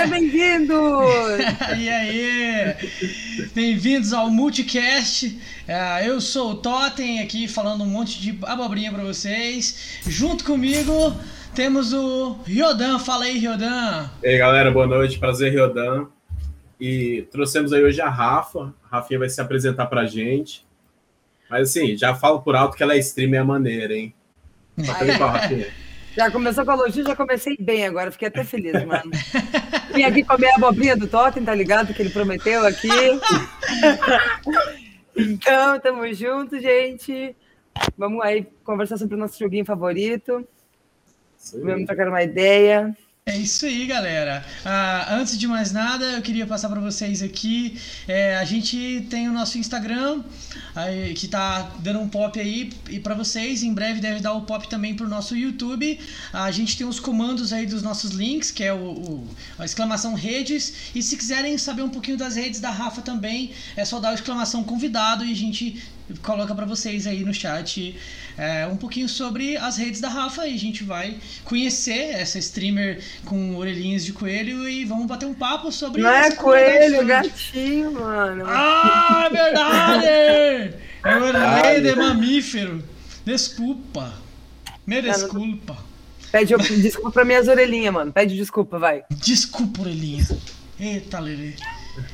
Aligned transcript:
Seja 0.00 0.06
bem-vindo! 0.08 0.74
e 1.76 1.88
aí? 1.90 2.74
Bem-vindos 3.54 4.14
ao 4.14 4.30
Multicast. 4.30 5.38
É, 5.68 6.08
eu 6.08 6.22
sou 6.22 6.52
o 6.52 6.54
Totem 6.54 7.20
aqui 7.20 7.46
falando 7.46 7.84
um 7.84 7.86
monte 7.86 8.18
de 8.18 8.38
abobrinha 8.46 8.90
pra 8.90 9.02
vocês. 9.02 10.00
Junto 10.06 10.42
comigo 10.42 11.14
temos 11.54 11.92
o 11.92 12.38
Riodan. 12.46 12.98
Fala 12.98 13.24
aí, 13.24 13.36
Riodan. 13.38 14.08
E 14.22 14.28
aí, 14.28 14.38
galera, 14.38 14.70
boa 14.70 14.86
noite. 14.86 15.18
Prazer, 15.18 15.52
Riodan. 15.52 16.06
E 16.80 17.26
trouxemos 17.30 17.70
aí 17.70 17.82
hoje 17.82 18.00
a 18.00 18.08
Rafa. 18.08 18.72
A 18.90 18.96
Rafinha 18.96 19.18
vai 19.18 19.28
se 19.28 19.40
apresentar 19.40 19.84
pra 19.84 20.06
gente. 20.06 20.64
Mas 21.50 21.68
assim, 21.68 21.94
já 21.94 22.14
falo 22.14 22.40
por 22.40 22.56
alto 22.56 22.74
que 22.74 22.82
ela 22.82 22.94
é 22.94 22.98
streamer 22.98 23.44
maneira, 23.44 23.94
hein? 23.94 24.14
Só 24.82 24.94
pra 24.94 25.04
limpar, 25.04 25.32
Rafinha. 25.32 25.66
Já 26.20 26.30
começou 26.30 26.66
com 26.66 26.72
a 26.72 26.74
elogio, 26.74 27.02
já 27.02 27.16
comecei 27.16 27.56
bem 27.58 27.86
agora, 27.86 28.12
fiquei 28.12 28.28
até 28.28 28.44
feliz, 28.44 28.74
mano. 28.84 29.10
Vim 29.94 30.02
aqui 30.02 30.22
comer 30.22 30.50
a 30.50 30.56
abobrinha 30.56 30.94
do 30.94 31.06
Totem, 31.06 31.42
tá 31.42 31.54
ligado? 31.54 31.94
Que 31.94 32.02
ele 32.02 32.10
prometeu 32.10 32.66
aqui. 32.66 32.90
Então, 35.16 35.80
tamo 35.80 36.12
junto, 36.12 36.60
gente. 36.60 37.34
Vamos 37.96 38.22
aí 38.22 38.46
conversar 38.62 38.98
sobre 38.98 39.14
o 39.14 39.18
nosso 39.18 39.38
joguinho 39.38 39.64
favorito. 39.64 40.46
Aí. 41.54 41.60
Vamos 41.62 41.86
trocar 41.86 42.08
uma 42.08 42.22
ideia. 42.22 42.94
É 43.26 43.36
isso 43.36 43.64
aí, 43.64 43.86
galera. 43.86 44.44
Ah, 44.64 45.14
antes 45.14 45.38
de 45.38 45.46
mais 45.46 45.72
nada, 45.72 46.04
eu 46.04 46.22
queria 46.22 46.46
passar 46.46 46.68
para 46.68 46.80
vocês 46.80 47.22
aqui. 47.22 47.78
é, 48.08 48.36
a 48.36 48.44
gente 48.44 49.06
tem 49.08 49.28
o 49.28 49.32
nosso 49.32 49.56
Instagram, 49.56 50.22
aí, 50.74 51.14
que 51.14 51.26
tá 51.28 51.70
dando 51.80 52.00
um 52.00 52.08
pop 52.08 52.38
aí 52.38 52.70
e 52.88 52.98
para 53.00 53.14
vocês. 53.14 53.62
Em 53.62 53.72
breve 53.74 54.00
deve 54.00 54.20
dar 54.20 54.32
o 54.32 54.42
pop 54.42 54.68
também 54.68 54.94
pro 54.94 55.08
nosso 55.08 55.36
YouTube. 55.36 55.98
A 56.32 56.50
gente 56.50 56.76
tem 56.76 56.86
os 56.86 57.00
comandos 57.00 57.52
aí 57.52 57.66
dos 57.66 57.82
nossos 57.82 58.12
links, 58.12 58.50
que 58.50 58.62
é 58.64 58.72
o, 58.72 58.76
o- 58.78 59.28
a 59.58 59.64
exclamação 59.64 60.14
redes. 60.14 60.72
E 60.94 61.02
se 61.02 61.16
quiserem 61.16 61.56
saber 61.58 61.82
um 61.82 61.88
pouquinho 61.90 62.16
das 62.16 62.36
redes 62.36 62.60
da 62.60 62.70
Rafa 62.70 63.02
também, 63.02 63.50
é 63.76 63.84
só 63.84 63.98
dar 63.98 64.12
o 64.12 64.14
exclamação 64.14 64.62
convidado 64.64 65.24
e 65.24 65.32
a 65.32 65.36
gente 65.36 65.82
coloca 66.22 66.52
para 66.56 66.66
vocês 66.66 67.06
aí 67.06 67.24
no 67.24 67.32
chat 67.32 67.94
é, 68.36 68.66
um 68.66 68.76
pouquinho 68.76 69.08
sobre 69.08 69.56
as 69.56 69.76
redes 69.76 70.00
da 70.00 70.08
Rafa 70.08 70.44
e 70.44 70.54
a 70.54 70.58
gente 70.58 70.82
vai 70.82 71.16
conhecer 71.44 72.14
essa 72.16 72.36
streamer 72.38 73.00
com 73.24 73.54
orelhinhas 73.54 74.04
de 74.04 74.12
coelho 74.12 74.68
e 74.68 74.84
vamos 74.84 75.06
bater 75.06 75.26
um 75.26 75.34
papo 75.34 75.70
sobre 75.70 76.02
Não 76.02 76.10
é 76.10 76.32
coelho, 76.32 77.06
gatinho, 77.06 77.92
mano. 77.92 78.44
Ah, 78.48 79.28
é 79.32 80.49
É 81.04 81.16
o 81.16 81.22
orelha 81.22 81.80
de 81.80 81.96
mamífero. 81.96 82.82
Desculpa. 83.24 84.12
Me 84.86 85.02
desculpa. 85.02 85.76
Pede 86.32 86.56
desculpa 86.80 87.10
pra 87.10 87.24
minhas 87.24 87.48
orelhinhas, 87.48 87.92
mano. 87.92 88.12
Pede 88.12 88.36
desculpa, 88.36 88.78
vai. 88.78 89.02
Desculpa, 89.10 89.82
orelhinha. 89.82 90.26
Eita, 90.78 91.18
Lelê. 91.18 91.54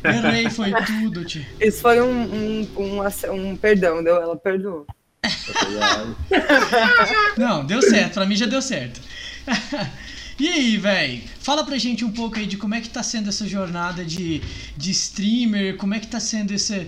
Errei, 0.02 0.50
foi 0.50 0.72
tudo, 0.84 1.24
tio. 1.24 1.46
Isso 1.60 1.80
foi 1.80 2.00
um, 2.00 2.10
um, 2.10 2.68
um, 2.76 3.00
um 3.32 3.56
perdão, 3.56 4.02
deu? 4.02 4.16
Ela 4.16 4.36
perdoou. 4.36 4.84
Não, 7.36 7.64
deu 7.64 7.80
certo. 7.82 8.14
Pra 8.14 8.26
mim 8.26 8.36
já 8.36 8.46
deu 8.46 8.62
certo. 8.62 9.00
E 10.38 10.48
aí, 10.48 10.76
velho? 10.76 11.22
Fala 11.40 11.64
pra 11.64 11.78
gente 11.78 12.04
um 12.04 12.12
pouco 12.12 12.36
aí 12.36 12.44
de 12.44 12.58
como 12.58 12.74
é 12.74 12.80
que 12.82 12.90
tá 12.90 13.02
sendo 13.02 13.30
essa 13.30 13.48
jornada 13.48 14.04
de, 14.04 14.42
de 14.76 14.90
streamer, 14.90 15.78
como 15.78 15.94
é 15.94 15.98
que 15.98 16.08
tá 16.08 16.20
sendo 16.20 16.52
esse, 16.52 16.86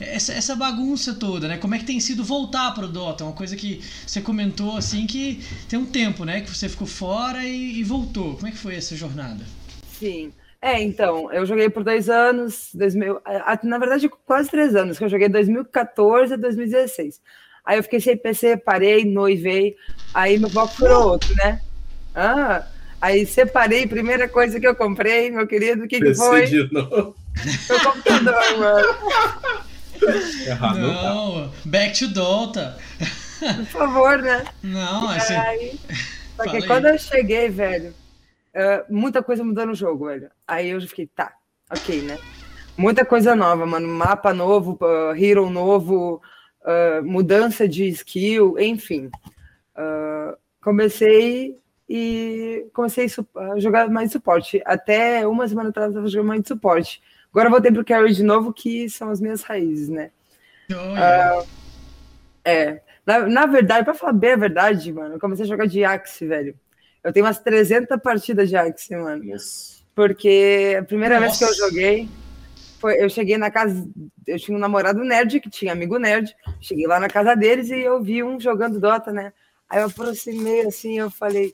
essa, 0.00 0.32
essa 0.32 0.54
bagunça 0.56 1.14
toda, 1.14 1.48
né? 1.48 1.56
Como 1.58 1.74
é 1.74 1.78
que 1.78 1.84
tem 1.84 2.00
sido 2.00 2.22
voltar 2.24 2.72
pro 2.74 2.88
Dota? 2.88 3.24
Uma 3.24 3.32
coisa 3.32 3.56
que 3.56 3.82
você 4.06 4.20
comentou, 4.20 4.76
assim, 4.76 5.06
que 5.06 5.40
tem 5.68 5.78
um 5.78 5.86
tempo, 5.86 6.24
né? 6.24 6.40
Que 6.40 6.50
você 6.54 6.68
ficou 6.68 6.86
fora 6.86 7.44
e, 7.44 7.78
e 7.80 7.84
voltou. 7.84 8.34
Como 8.34 8.46
é 8.46 8.50
que 8.50 8.58
foi 8.58 8.76
essa 8.76 8.94
jornada? 8.96 9.44
Sim. 9.98 10.32
É, 10.60 10.82
então, 10.82 11.30
eu 11.32 11.44
joguei 11.46 11.68
por 11.68 11.84
dois 11.84 12.08
anos, 12.08 12.70
2000, 12.74 13.20
a- 13.24 13.58
na 13.62 13.78
verdade, 13.78 14.08
quase 14.26 14.50
três 14.50 14.74
anos, 14.74 14.98
que 14.98 15.04
eu 15.04 15.08
joguei 15.08 15.28
2014 15.28 16.34
a 16.34 16.36
2016. 16.36 17.20
Aí 17.64 17.78
eu 17.78 17.82
fiquei 17.82 18.00
sem 18.00 18.16
PC, 18.16 18.56
parei, 18.56 19.04
noivei, 19.04 19.76
aí 20.14 20.38
meu 20.38 20.48
foco 20.48 20.74
foi 20.74 20.90
outro, 20.90 21.34
né? 21.36 21.60
Ah, 22.14 22.64
aí 23.00 23.26
separei, 23.26 23.86
primeira 23.86 24.28
coisa 24.28 24.58
que 24.58 24.66
eu 24.66 24.74
comprei, 24.74 25.30
meu 25.30 25.46
querido, 25.46 25.84
o 25.84 25.88
que, 25.88 26.00
que 26.00 26.14
foi? 26.14 26.46
de 26.46 26.72
novo. 26.72 27.14
Meu 27.68 27.80
computador, 27.80 28.58
mano. 28.58 28.86
Errado, 30.46 30.78
não 30.78 31.48
tá. 31.48 31.52
Back 31.64 31.98
to 31.98 32.08
Dota. 32.08 32.78
Por 33.38 33.66
favor, 33.66 34.18
né? 34.18 34.44
Não. 34.62 35.08
Aí, 35.08 35.78
só 36.36 36.44
que 36.44 36.66
quando 36.66 36.86
eu 36.86 36.98
cheguei, 36.98 37.48
velho, 37.48 37.94
eh, 38.54 38.84
muita 38.88 39.22
coisa 39.22 39.44
mudou 39.44 39.66
no 39.66 39.74
jogo, 39.74 40.06
velho. 40.06 40.30
Aí 40.46 40.70
eu 40.70 40.80
já 40.80 40.88
fiquei, 40.88 41.06
tá, 41.06 41.32
ok, 41.70 42.02
né? 42.02 42.18
Muita 42.76 43.04
coisa 43.04 43.34
nova, 43.34 43.66
mano. 43.66 43.88
Mapa 43.88 44.34
novo, 44.34 44.78
uh, 44.82 45.16
hero 45.16 45.48
novo, 45.48 46.20
uh, 46.62 47.02
mudança 47.04 47.66
de 47.66 47.88
skill, 47.88 48.58
enfim. 48.58 49.10
Uh, 49.74 50.36
comecei 50.62 51.56
e 51.88 52.66
comecei 52.74 53.06
a 53.36 53.58
jogar 53.58 53.88
mais 53.88 54.08
de 54.08 54.12
suporte. 54.14 54.60
Até 54.64 55.26
uma 55.26 55.48
semana 55.48 55.70
atrás 55.70 55.88
eu 55.88 55.94
tava 55.94 56.08
jogando 56.08 56.28
mais 56.28 56.42
de 56.42 56.48
suporte. 56.48 57.00
Agora 57.36 57.48
eu 57.48 57.52
voltei 57.52 57.70
pro 57.70 57.84
carry 57.84 58.14
de 58.14 58.22
novo, 58.22 58.50
que 58.50 58.88
são 58.88 59.10
as 59.10 59.20
minhas 59.20 59.42
raízes, 59.42 59.90
né? 59.90 60.10
Oh, 60.70 60.96
yeah. 60.96 61.44
É. 62.42 62.80
Na, 63.04 63.26
na 63.26 63.44
verdade, 63.44 63.84
pra 63.84 63.92
falar 63.92 64.14
bem 64.14 64.32
a 64.32 64.36
verdade, 64.36 64.90
mano, 64.90 65.16
eu 65.16 65.20
comecei 65.20 65.44
a 65.44 65.48
jogar 65.48 65.66
de 65.66 65.84
Axe, 65.84 66.26
velho. 66.26 66.58
Eu 67.04 67.12
tenho 67.12 67.26
umas 67.26 67.38
300 67.38 68.00
partidas 68.00 68.48
de 68.48 68.56
Axe, 68.56 68.96
mano. 68.96 69.22
Nossa. 69.22 69.82
Porque 69.94 70.78
a 70.80 70.82
primeira 70.82 71.20
vez 71.20 71.36
que 71.36 71.44
eu 71.44 71.48
Nossa. 71.48 71.60
joguei, 71.60 72.08
foi, 72.80 73.04
eu 73.04 73.10
cheguei 73.10 73.36
na 73.36 73.50
casa. 73.50 73.86
Eu 74.26 74.38
tinha 74.38 74.56
um 74.56 74.60
namorado 74.60 75.04
nerd, 75.04 75.38
que 75.38 75.50
tinha 75.50 75.74
amigo 75.74 75.98
nerd. 75.98 76.34
Cheguei 76.58 76.86
lá 76.86 76.98
na 76.98 77.10
casa 77.10 77.36
deles 77.36 77.68
e 77.68 77.80
eu 77.80 78.00
vi 78.00 78.22
um 78.22 78.40
jogando 78.40 78.80
Dota, 78.80 79.12
né? 79.12 79.34
Aí 79.68 79.82
eu 79.82 79.88
aproximei 79.88 80.62
assim, 80.62 80.98
eu 80.98 81.10
falei: 81.10 81.52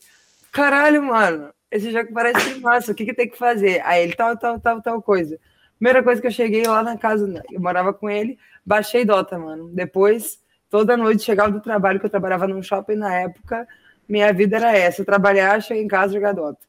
caralho, 0.52 1.02
mano, 1.02 1.52
esse 1.72 1.90
jogo 1.90 2.12
parece 2.14 2.60
massa, 2.60 2.92
o 2.92 2.94
que, 2.94 3.04
que 3.04 3.14
tem 3.14 3.28
que 3.28 3.36
fazer? 3.36 3.82
Aí 3.84 4.04
ele, 4.04 4.14
tal, 4.14 4.36
tal, 4.36 4.60
tal, 4.60 4.80
tal 4.80 5.02
coisa. 5.02 5.40
Primeira 5.82 6.00
coisa 6.00 6.20
que 6.20 6.28
eu 6.28 6.30
cheguei 6.30 6.62
lá 6.62 6.80
na 6.80 6.96
casa, 6.96 7.26
né, 7.26 7.42
eu 7.50 7.60
morava 7.60 7.92
com 7.92 8.08
ele, 8.08 8.38
baixei 8.64 9.04
Dota, 9.04 9.36
mano. 9.36 9.68
Depois, 9.74 10.40
toda 10.70 10.96
noite, 10.96 11.24
chegava 11.24 11.50
do 11.50 11.58
trabalho, 11.60 11.98
que 11.98 12.06
eu 12.06 12.10
trabalhava 12.10 12.46
num 12.46 12.62
shopping 12.62 12.94
na 12.94 13.12
época, 13.12 13.66
minha 14.08 14.32
vida 14.32 14.58
era 14.58 14.78
essa: 14.78 15.04
trabalhar, 15.04 15.60
chegar 15.60 15.80
em 15.80 15.88
casa, 15.88 16.12
jogar 16.12 16.34
Dota. 16.34 16.60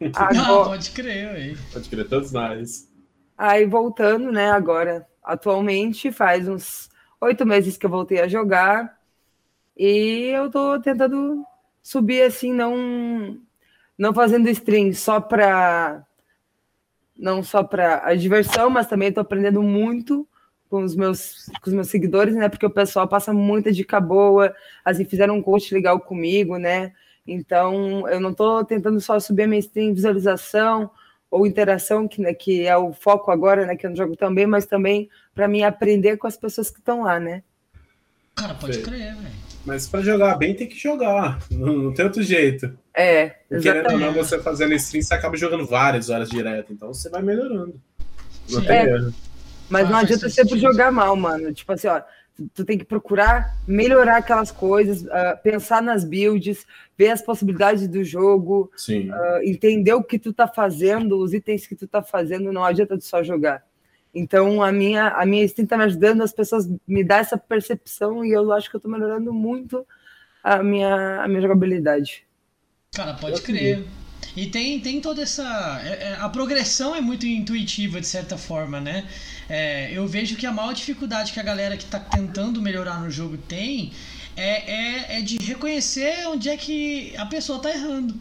Não, 0.00 0.08
Agora, 0.16 0.70
pode 0.70 0.90
crer, 0.92 1.28
aí. 1.28 1.56
Pode 1.70 1.86
crer, 1.90 2.08
todos 2.08 2.32
nós. 2.32 2.90
Aí 3.36 3.66
voltando, 3.66 4.32
né, 4.32 4.50
agora, 4.50 5.06
atualmente, 5.22 6.10
faz 6.10 6.48
uns 6.48 6.88
oito 7.20 7.44
meses 7.44 7.76
que 7.76 7.84
eu 7.84 7.90
voltei 7.90 8.22
a 8.22 8.26
jogar 8.26 8.98
e 9.76 10.30
eu 10.34 10.50
tô 10.50 10.80
tentando 10.80 11.44
subir 11.82 12.22
assim, 12.22 12.54
não 12.54 13.38
não 13.98 14.14
fazendo 14.14 14.48
stream 14.48 14.94
só 14.94 15.20
para 15.20 16.06
não 17.18 17.42
só 17.42 17.62
para 17.62 18.06
a 18.06 18.14
diversão, 18.14 18.68
mas 18.68 18.86
também 18.86 19.12
tô 19.12 19.20
aprendendo 19.20 19.62
muito 19.62 20.26
com 20.68 20.82
os 20.82 20.94
meus 20.96 21.46
com 21.62 21.70
os 21.70 21.72
meus 21.72 21.88
seguidores, 21.88 22.34
né? 22.34 22.48
Porque 22.48 22.66
o 22.66 22.70
pessoal 22.70 23.08
passa 23.08 23.32
muita 23.32 23.72
dica 23.72 24.00
boa, 24.00 24.54
assim, 24.84 25.04
fizeram 25.04 25.36
um 25.36 25.42
coach 25.42 25.72
legal 25.72 25.98
comigo, 26.00 26.58
né? 26.58 26.92
Então, 27.26 28.08
eu 28.08 28.20
não 28.20 28.32
tô 28.32 28.64
tentando 28.64 29.00
só 29.00 29.18
subir 29.18 29.44
a 29.44 29.46
minha 29.46 29.58
stream 29.58 29.94
visualização, 29.94 30.90
ou 31.30 31.46
interação, 31.46 32.06
que, 32.06 32.20
né, 32.20 32.32
que 32.32 32.66
é 32.66 32.76
o 32.76 32.92
foco 32.92 33.30
agora, 33.30 33.66
né, 33.66 33.76
que 33.76 33.84
eu 33.84 33.90
não 33.90 33.96
jogo 33.96 34.16
também, 34.16 34.46
mas 34.46 34.64
também 34.64 35.08
para 35.34 35.48
mim 35.48 35.62
aprender 35.62 36.16
com 36.16 36.26
as 36.26 36.36
pessoas 36.36 36.70
que 36.70 36.78
estão 36.78 37.02
lá, 37.02 37.18
né? 37.18 37.42
Cara, 38.34 38.54
pode 38.54 38.74
Sei. 38.74 38.82
crer, 38.82 39.14
velho. 39.14 39.45
Mas 39.66 39.88
pra 39.88 40.00
jogar 40.00 40.36
bem 40.36 40.54
tem 40.54 40.66
que 40.68 40.78
jogar. 40.78 41.38
Não, 41.50 41.76
não 41.76 41.92
tem 41.92 42.04
outro 42.04 42.22
jeito. 42.22 42.72
É, 42.94 43.34
Querendo 43.60 43.92
ou 43.92 43.98
não, 43.98 44.12
você 44.12 44.38
fazendo 44.38 44.72
stream, 44.74 45.02
você 45.02 45.12
acaba 45.12 45.36
jogando 45.36 45.66
várias 45.66 46.08
horas 46.08 46.30
direto. 46.30 46.72
Então 46.72 46.94
você 46.94 47.10
vai 47.10 47.20
melhorando. 47.20 47.74
Não 48.48 48.60
tem 48.62 48.76
É. 48.76 48.84
erro. 48.86 49.12
Mas 49.68 49.90
não 49.90 49.96
adianta 49.98 50.28
sentido. 50.28 50.48
sempre 50.50 50.60
jogar 50.60 50.92
mal, 50.92 51.16
mano. 51.16 51.52
Tipo 51.52 51.72
assim, 51.72 51.88
ó, 51.88 52.00
tu- 52.54 52.64
tem 52.64 52.78
que 52.78 52.84
procurar 52.84 53.56
melhorar 53.66 54.18
aquelas 54.18 54.52
coisas, 54.52 55.04
ah, 55.08 55.36
pensar 55.42 55.82
nas 55.82 56.04
builds, 56.04 56.64
ver 56.96 57.10
as 57.10 57.20
possibilidades 57.20 57.88
do 57.88 58.04
jogo, 58.04 58.70
Sim. 58.76 59.10
ah, 59.10 59.40
entender 59.42 59.92
o 59.94 60.02
que 60.04 60.18
tu 60.20 60.32
tá 60.32 60.46
fazendo, 60.46 61.18
os 61.18 61.34
itens 61.34 61.66
que 61.66 61.74
tu 61.74 61.88
tá 61.88 62.00
fazendo, 62.00 62.52
não 62.52 62.64
adianta 62.64 62.96
tu 62.96 63.04
só 63.04 63.20
jogar. 63.24 63.64
Então 64.16 64.62
a 64.62 64.72
minha 64.72 65.08
a 65.08 65.26
minha 65.26 65.44
stream 65.44 65.66
tá 65.66 65.76
me 65.76 65.84
ajudando, 65.84 66.22
as 66.22 66.32
pessoas 66.32 66.66
me 66.88 67.04
dão 67.04 67.18
essa 67.18 67.36
percepção 67.36 68.24
e 68.24 68.32
eu 68.32 68.50
acho 68.52 68.70
que 68.70 68.76
eu 68.76 68.80
tô 68.80 68.88
melhorando 68.88 69.32
muito 69.32 69.86
a 70.42 70.62
minha 70.62 71.22
a 71.22 71.28
minha 71.28 71.42
jogabilidade. 71.42 72.24
Cara, 72.94 73.14
pode 73.14 73.36
Eu 73.36 73.42
crer. 73.42 73.84
E 74.34 74.46
tem, 74.46 74.80
tem 74.80 75.00
toda 75.00 75.22
essa. 75.22 75.42
é- 75.84 76.12
é- 76.12 76.16
a 76.18 76.28
progressão 76.28 76.94
é 76.94 77.00
muito 77.00 77.26
intuitiva, 77.26 78.00
de 78.00 78.06
certa 78.06 78.36
forma, 78.36 78.80
né? 78.80 79.06
É, 79.48 79.90
eu 79.92 80.06
vejo 80.06 80.36
que 80.36 80.46
a 80.46 80.52
maior 80.52 80.72
dificuldade 80.74 81.32
que 81.32 81.40
a 81.40 81.42
galera 81.42 81.76
que 81.76 81.84
tá 81.86 81.98
tentando 82.00 82.60
melhorar 82.60 83.00
no 83.00 83.10
jogo 83.10 83.36
tem 83.36 83.92
é, 84.36 85.14
é, 85.14 85.18
é 85.18 85.20
de 85.22 85.36
reconhecer 85.38 86.26
onde 86.28 86.48
é 86.48 86.56
que 86.56 87.14
a 87.16 87.26
pessoa 87.26 87.58
tá 87.58 87.70
errando. 87.70 88.14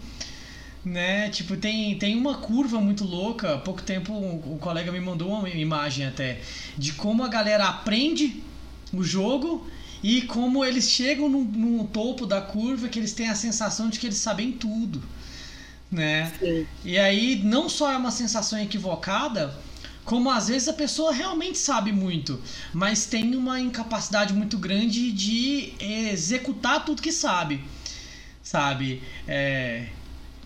Né? 0.85 1.29
Tipo, 1.29 1.57
tem, 1.57 1.97
tem 1.97 2.15
uma 2.15 2.37
curva 2.37 2.79
muito 2.79 3.03
louca. 3.03 3.55
Há 3.55 3.57
pouco 3.57 3.81
tempo 3.81 4.13
um, 4.13 4.53
um 4.53 4.57
colega 4.59 4.91
me 4.91 4.99
mandou 4.99 5.31
uma 5.31 5.49
imagem 5.49 6.05
até 6.05 6.39
de 6.77 6.93
como 6.93 7.23
a 7.23 7.27
galera 7.27 7.67
aprende 7.67 8.43
o 8.93 9.03
jogo 9.03 9.67
e 10.03 10.21
como 10.21 10.63
eles 10.63 10.87
chegam 10.87 11.27
no, 11.27 11.43
no 11.43 11.87
topo 11.87 12.27
da 12.27 12.39
curva 12.39 12.87
que 12.87 12.99
eles 12.99 13.13
têm 13.13 13.27
a 13.27 13.33
sensação 13.33 13.89
de 13.89 13.97
que 13.99 14.05
eles 14.05 14.19
sabem 14.19 14.51
tudo. 14.51 15.01
Né? 15.91 16.31
Sim. 16.39 16.67
E 16.83 16.99
aí 16.99 17.41
não 17.43 17.67
só 17.67 17.91
é 17.91 17.97
uma 17.97 18.11
sensação 18.11 18.59
equivocada, 18.59 19.57
como 20.03 20.29
às 20.29 20.49
vezes 20.49 20.67
a 20.67 20.73
pessoa 20.73 21.11
realmente 21.11 21.57
sabe 21.57 21.91
muito, 21.91 22.39
mas 22.71 23.07
tem 23.07 23.35
uma 23.35 23.59
incapacidade 23.59 24.33
muito 24.33 24.59
grande 24.59 25.11
de 25.11 25.73
executar 25.79 26.85
tudo 26.85 27.01
que 27.01 27.11
sabe. 27.11 27.63
Sabe? 28.43 29.01
É, 29.27 29.87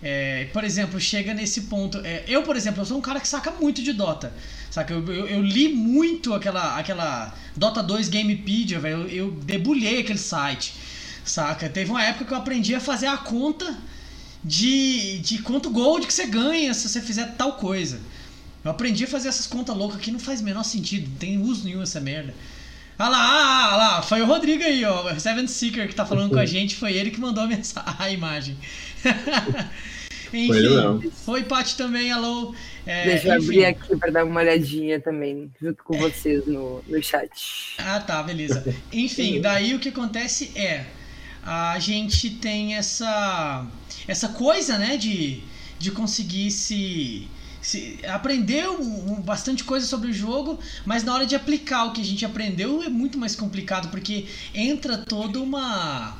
é, 0.02 0.46
por 0.52 0.64
exemplo, 0.64 0.98
chega 0.98 1.34
nesse 1.34 1.62
ponto. 1.62 1.98
é, 2.04 2.24
eu, 2.26 2.42
por 2.42 2.56
exemplo, 2.56 2.80
eu 2.80 2.86
sou 2.86 2.98
um 2.98 3.02
cara 3.02 3.20
que 3.20 3.28
saca 3.28 3.50
muito 3.50 3.82
de 3.82 3.92
Dota. 3.92 4.32
Saca? 4.70 4.94
Eu, 4.94 5.06
eu, 5.12 5.26
eu 5.26 5.42
li 5.42 5.68
muito 5.68 6.32
aquela, 6.32 6.78
aquela 6.78 7.34
Dota 7.56 7.82
2 7.82 8.08
Gamepedia, 8.08 8.78
velho. 8.78 9.02
Eu, 9.02 9.08
eu 9.08 9.30
debulhei 9.30 10.00
aquele 10.00 10.18
site. 10.18 10.74
Saca? 11.24 11.68
Teve 11.68 11.90
uma 11.90 12.02
época 12.02 12.24
que 12.24 12.32
eu 12.32 12.38
aprendi 12.38 12.74
a 12.74 12.80
fazer 12.80 13.06
a 13.06 13.18
conta 13.18 13.76
de, 14.42 15.18
de 15.18 15.38
quanto 15.42 15.70
gold 15.70 16.06
que 16.06 16.14
você 16.14 16.26
ganha 16.26 16.72
se 16.72 16.88
você 16.88 17.00
fizer 17.00 17.34
tal 17.36 17.54
coisa. 17.54 18.00
Eu 18.64 18.70
aprendi 18.70 19.04
a 19.04 19.08
fazer 19.08 19.28
essas 19.28 19.46
contas 19.46 19.76
loucas 19.76 20.00
que 20.00 20.10
não 20.10 20.18
faz 20.18 20.40
o 20.40 20.44
menor 20.44 20.64
sentido, 20.64 21.08
não 21.08 21.16
tem 21.16 21.38
uso 21.38 21.64
nenhum 21.64 21.82
essa 21.82 22.00
merda. 22.00 22.34
Ah 23.02 23.08
lá, 23.08 23.18
ah, 23.18 23.72
ah, 23.72 23.76
lá, 23.76 24.02
foi 24.02 24.20
o 24.20 24.26
Rodrigo 24.26 24.62
aí, 24.62 24.84
ó, 24.84 25.10
o 25.10 25.18
Seven 25.18 25.46
Seeker 25.46 25.88
que 25.88 25.94
tá 25.94 26.04
falando 26.04 26.32
com 26.32 26.38
a 26.38 26.44
gente, 26.44 26.76
foi 26.76 26.92
ele 26.92 27.10
que 27.10 27.18
mandou 27.18 27.42
a 27.42 27.46
mensagem, 27.48 27.94
a 27.98 28.10
imagem. 28.10 28.58
Enfim, 30.28 30.52
ele 30.52 30.68
mesmo. 30.68 31.10
foi 31.10 31.42
Paty 31.44 31.78
também, 31.78 32.12
alô. 32.12 32.54
É, 32.84 33.04
Deixa 33.06 33.28
eu 33.28 33.38
enfim. 33.38 33.44
abrir 33.46 33.64
aqui 33.64 33.96
para 33.96 34.10
dar 34.10 34.24
uma 34.26 34.40
olhadinha 34.40 35.00
também, 35.00 35.50
junto 35.62 35.82
com 35.82 35.96
vocês 35.96 36.46
no, 36.46 36.84
no 36.86 37.02
chat. 37.02 37.74
Ah, 37.78 38.00
tá, 38.00 38.22
beleza. 38.22 38.62
Enfim, 38.92 39.40
daí 39.40 39.74
o 39.74 39.78
que 39.78 39.88
acontece 39.88 40.52
é 40.54 40.84
a 41.42 41.78
gente 41.78 42.28
tem 42.28 42.74
essa 42.74 43.66
essa 44.06 44.28
coisa, 44.28 44.76
né, 44.76 44.98
de, 44.98 45.42
de 45.78 45.90
conseguir 45.90 46.50
se, 46.50 47.26
se 47.62 47.98
aprender 48.06 48.68
um- 48.68 49.20
bastante 49.20 49.64
coisa 49.64 49.86
sobre 49.86 50.10
o 50.10 50.12
jogo, 50.12 50.58
mas 50.84 51.04
na 51.04 51.14
hora 51.14 51.26
de 51.26 51.34
aplicar 51.34 51.84
o 51.86 51.92
que 51.92 52.00
a 52.00 52.04
gente 52.04 52.24
aprendeu 52.24 52.82
é 52.82 52.88
muito 52.88 53.18
mais 53.18 53.36
complicado 53.36 53.90
porque 53.90 54.26
entra 54.54 54.98
toda 54.98 55.40
uma 55.40 56.16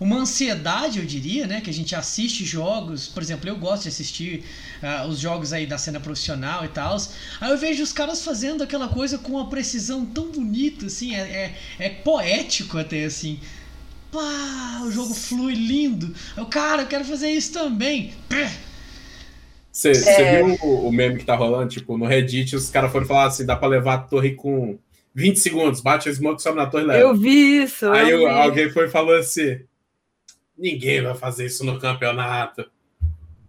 uma 0.00 0.16
ansiedade, 0.16 0.98
eu 0.98 1.04
diria, 1.04 1.46
né? 1.46 1.60
Que 1.60 1.70
a 1.70 1.72
gente 1.72 1.94
assiste 1.94 2.44
jogos, 2.44 3.06
por 3.06 3.22
exemplo, 3.22 3.48
eu 3.48 3.56
gosto 3.56 3.82
de 3.84 3.88
assistir 3.90 4.42
ah, 4.82 5.06
os 5.06 5.18
jogos 5.18 5.52
aí 5.52 5.66
da 5.66 5.76
cena 5.78 6.00
profissional 6.00 6.64
e 6.64 6.68
tal. 6.68 6.96
Aí 7.40 7.50
eu 7.50 7.58
vejo 7.58 7.82
os 7.82 7.92
caras 7.92 8.24
fazendo 8.24 8.62
aquela 8.64 8.88
coisa 8.88 9.18
com 9.18 9.32
uma 9.32 9.48
precisão 9.48 10.04
tão 10.06 10.30
bonita, 10.32 10.86
assim, 10.86 11.14
é, 11.14 11.20
é, 11.20 11.58
é 11.78 11.88
poético 11.90 12.78
até, 12.78 13.04
assim. 13.04 13.38
Pá, 14.10 14.80
o 14.82 14.90
jogo 14.90 15.14
flui 15.14 15.54
lindo. 15.54 16.12
Eu, 16.36 16.46
cara, 16.46 16.82
eu 16.82 16.86
quero 16.86 17.04
fazer 17.04 17.30
isso 17.30 17.52
também. 17.52 18.12
Você 19.80 20.10
É. 20.10 20.42
viu 20.42 20.56
o, 20.62 20.88
o 20.88 20.92
meme 20.92 21.18
que 21.18 21.24
tá 21.24 21.34
rolando? 21.34 21.68
Tipo, 21.70 21.96
no 21.96 22.04
Reddit, 22.06 22.54
os 22.56 22.68
caras 22.70 22.90
foram 22.92 23.06
falar 23.06 23.24
assim: 23.26 23.46
dá 23.46 23.56
pra 23.56 23.68
levar 23.68 23.94
a 23.94 23.98
torre 23.98 24.34
com 24.34 24.78
20 25.14 25.38
segundos, 25.38 25.80
bate 25.80 26.08
a 26.08 26.12
smoke, 26.12 26.42
sobe 26.42 26.56
na 26.58 26.66
torre 26.66 26.84
e 26.84 26.86
leva. 26.86 27.00
Eu 27.00 27.14
vi 27.14 27.62
isso. 27.62 27.88
Aí 27.90 28.10
eu 28.10 28.18
vi. 28.20 28.26
alguém 28.26 28.70
foi 28.70 28.86
e 28.86 28.90
falou 28.90 29.16
assim: 29.16 29.58
ninguém 30.56 31.02
vai 31.02 31.14
fazer 31.14 31.46
isso 31.46 31.64
no 31.64 31.78
campeonato. 31.78 32.64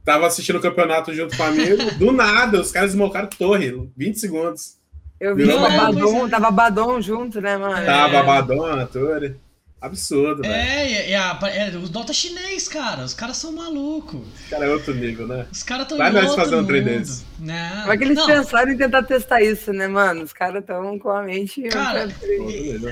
Tava 0.04 0.26
assistindo 0.26 0.56
o 0.58 0.62
campeonato 0.62 1.14
junto 1.14 1.38
com 1.38 1.44
o 1.44 1.46
amigo, 1.46 1.78
do 2.00 2.12
nada, 2.14 2.60
os 2.60 2.72
caras 2.72 2.92
smocaram 2.92 3.28
torre, 3.28 3.88
20 3.96 4.20
segundos. 4.20 4.78
Eu 5.20 5.36
vi, 5.36 5.46
tava, 5.48 5.70
Badon, 5.70 6.28
tava 6.30 6.50
Badon 6.50 7.00
junto, 7.00 7.40
né, 7.40 7.56
mano? 7.56 7.86
Tá, 7.86 8.08
É. 8.08 8.12
babadona, 8.12 8.88
torre. 8.88 9.36
Absurdo, 9.82 10.44
velho. 10.44 10.54
É, 10.54 11.10
e 11.10 11.16
a, 11.16 11.40
é, 11.52 11.70
os 11.76 11.90
Dota 11.90 12.14
chinês, 12.14 12.68
cara. 12.68 13.04
Os 13.04 13.16
caras 13.16 13.38
são 13.38 13.52
malucos. 13.52 14.22
Esse 14.40 14.50
cara 14.52 14.66
é 14.66 14.70
outro 14.70 14.94
nível, 14.94 15.26
né? 15.28 15.48
Os 15.52 15.64
caras 15.64 15.86
estão 15.86 15.98
Vai 15.98 16.12
nós 16.12 16.26
outro 16.30 16.38
fazer 16.44 16.56
um 16.56 16.66
trem 16.66 16.82
mundo. 16.82 17.00
desse. 17.00 17.24
Não, 17.40 17.80
Como 17.82 17.92
é 17.94 17.98
que 17.98 18.04
eles 18.04 18.18
não. 18.18 18.28
pensaram 18.28 18.72
em 18.72 18.78
tentar 18.78 19.02
testar 19.02 19.42
isso, 19.42 19.74
né, 19.74 19.88
mano? 19.88 20.22
Os 20.24 20.32
caras 20.34 20.62
estão 20.62 21.00
com 21.00 21.10
a 21.10 21.24
mente. 21.24 21.64
Cara. 21.64 22.08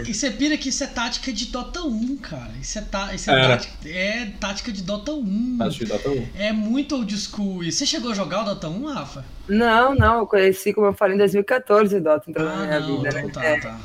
E 0.07 0.11
você 0.11 0.31
pira 0.31 0.57
que 0.57 0.69
isso 0.69 0.83
é 0.83 0.87
tática 0.87 1.31
de 1.31 1.45
Dota 1.45 1.83
1, 1.83 2.17
cara. 2.17 2.51
Isso 2.59 2.79
é, 2.79 2.81
tá, 2.81 3.13
isso 3.13 3.29
é, 3.29 3.33
Era. 3.35 3.47
tática, 3.57 3.73
é 3.89 4.25
tática 4.39 4.71
de 4.71 4.81
Dota 4.81 5.11
1. 5.13 5.57
Acho 5.61 5.77
que 5.77 5.85
dá 5.85 5.99
tão. 5.99 6.27
É 6.35 6.51
muito 6.51 6.95
old 6.95 7.15
school. 7.15 7.63
isso. 7.63 7.77
Você 7.77 7.85
chegou 7.85 8.09
a 8.11 8.15
jogar 8.15 8.41
o 8.41 8.45
Dota 8.45 8.67
1, 8.67 8.85
Rafa? 8.87 9.23
Não, 9.47 9.93
não, 9.93 10.17
eu 10.19 10.25
conheci, 10.27 10.73
como 10.73 10.87
eu 10.87 10.93
falei, 10.93 11.13
em 11.13 11.19
2014 11.19 11.95
o 11.97 12.01
Dota 12.01 12.29
entrou 12.31 12.47
na 12.47 12.55
minha 12.65 12.77
Ah, 12.77 12.79
não, 12.79 12.97
vida, 13.03 13.09
então 13.09 13.21
né? 13.21 13.31
tá, 13.31 13.43
É, 13.45 13.59
tá. 13.59 13.79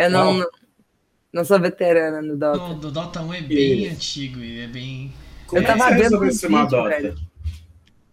eu 0.00 0.10
não, 0.10 0.34
Não. 0.34 0.46
Não, 1.34 1.44
sou 1.44 1.60
veterana 1.60 2.22
no 2.22 2.36
Dota. 2.36 2.58
Não, 2.58 2.78
do 2.78 2.90
Dota 2.90 3.20
1 3.20 3.34
é 3.34 3.40
bem 3.42 3.82
Isso. 3.84 3.94
antigo 3.94 4.40
e 4.40 4.60
é 4.60 4.66
bem. 4.66 5.12
Como 5.46 5.60
Eu 5.60 5.64
é 5.64 5.66
que 5.72 5.78
tava 5.78 5.90
você 5.90 5.94
vendo 5.94 6.02
resolveu 6.02 6.28
um 6.28 6.30
streamar 6.30 6.62
vídeo, 6.64 6.76
Dota? 6.78 6.88
velho. 6.90 7.14
Que 7.14 7.22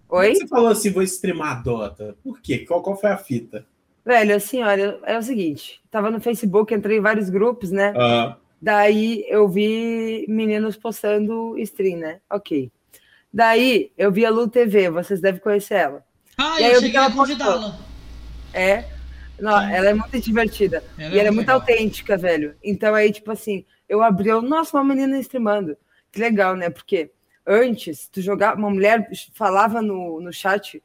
Oi? 0.10 0.36
Você 0.36 0.48
falou 0.48 0.68
assim, 0.68 0.92
vou 0.92 1.04
streamar 1.04 1.64
Dota. 1.64 2.18
Por 2.24 2.42
quê? 2.42 2.60
Qual, 2.60 2.82
qual 2.82 2.98
foi 3.00 3.12
a 3.12 3.18
fita? 3.18 3.66
Velho, 4.06 4.36
assim, 4.36 4.62
olha, 4.64 5.00
é 5.06 5.18
o 5.18 5.22
seguinte, 5.22 5.80
tava 5.92 6.10
no 6.10 6.20
Facebook, 6.20 6.74
entrei 6.74 6.98
em 6.98 7.02
vários 7.02 7.30
grupos, 7.30 7.70
né? 7.72 7.94
Ah, 7.96 8.36
Daí 8.62 9.24
eu 9.28 9.48
vi 9.48 10.26
meninos 10.28 10.76
postando 10.76 11.58
stream, 11.60 11.98
né? 12.00 12.20
Ok. 12.30 12.72
Daí 13.34 13.92
eu 13.98 14.12
vi 14.12 14.26
a 14.26 14.30
Lu 14.30 14.48
TV, 14.48 14.90
vocês 14.90 15.22
devem 15.22 15.40
conhecer 15.40 15.76
ela. 15.76 16.04
Ah, 16.38 16.60
E 16.60 16.66
aí 16.66 16.72
eu 16.72 16.76
eu 16.76 16.82
cheguei 16.82 16.92
que 16.92 16.98
a 16.98 17.12
convidá-la. 17.12 17.78
É. 18.54 18.86
Não, 19.42 19.60
ela 19.62 19.90
é 19.90 19.94
muito 19.94 20.20
divertida. 20.20 20.84
Ela 20.98 21.16
e 21.16 21.20
ela 21.20 21.28
é 21.28 21.32
muito 21.32 21.48
legal. 21.48 21.60
autêntica, 21.60 22.18
velho. 22.18 22.56
Então 22.64 22.94
aí, 22.96 23.12
tipo 23.12 23.32
assim, 23.32 23.66
eu 23.90 24.02
abri, 24.02 24.30
eu, 24.30 24.42
nossa, 24.42 24.78
uma 24.78 24.84
menina 24.84 25.18
streamando. 25.20 25.76
Que 26.12 26.20
legal, 26.20 26.56
né? 26.56 26.70
Porque 26.70 27.12
antes, 27.46 28.08
tu 28.08 28.22
jogava, 28.22 28.58
uma 28.58 28.70
mulher 28.70 29.10
falava 29.34 29.82
no, 29.82 30.22
no 30.22 30.32
chat 30.32 30.82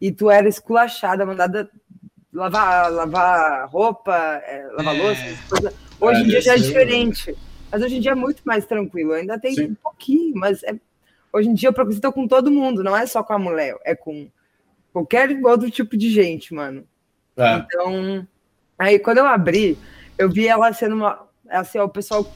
e 0.00 0.12
tu 0.12 0.30
era 0.30 0.48
esculachada, 0.48 1.24
mandada 1.24 1.70
lavar, 2.32 2.90
lavar 2.92 3.68
roupa, 3.68 4.14
é, 4.44 4.66
lavar 4.76 4.94
É. 4.96 5.02
louça, 5.02 5.22
coisas. 5.48 5.74
Hoje 6.00 6.20
em 6.20 6.24
É, 6.24 6.28
dia 6.28 6.40
já 6.42 6.54
é 6.54 6.58
diferente. 6.58 7.34
Mas 7.72 7.82
hoje 7.82 7.96
em 7.96 8.00
dia 8.00 8.12
é 8.12 8.14
muito 8.14 8.42
mais 8.44 8.66
tranquilo. 8.66 9.12
Ainda 9.12 9.38
tem 9.38 9.54
Sim. 9.54 9.64
um 9.70 9.74
pouquinho, 9.74 10.36
mas 10.36 10.62
é- 10.62 10.78
hoje 11.32 11.48
em 11.48 11.54
dia 11.54 11.68
eu 11.68 11.72
preconceito 11.72 12.12
com 12.12 12.28
todo 12.28 12.50
mundo, 12.50 12.84
não 12.84 12.96
é 12.96 13.06
só 13.06 13.22
com 13.22 13.32
a 13.32 13.38
mulher, 13.38 13.76
é 13.84 13.94
com 13.96 14.28
qualquer 14.92 15.30
outro 15.44 15.70
tipo 15.70 15.96
de 15.96 16.10
gente, 16.10 16.52
mano. 16.54 16.86
É. 17.36 17.56
Então, 17.56 18.26
aí 18.78 18.98
quando 18.98 19.18
eu 19.18 19.26
abri, 19.26 19.78
eu 20.18 20.30
vi 20.30 20.46
ela 20.46 20.72
sendo 20.72 20.94
uma. 20.94 21.26
Assim, 21.48 21.78
ó, 21.78 21.84
o 21.84 21.88
pessoal 21.88 22.30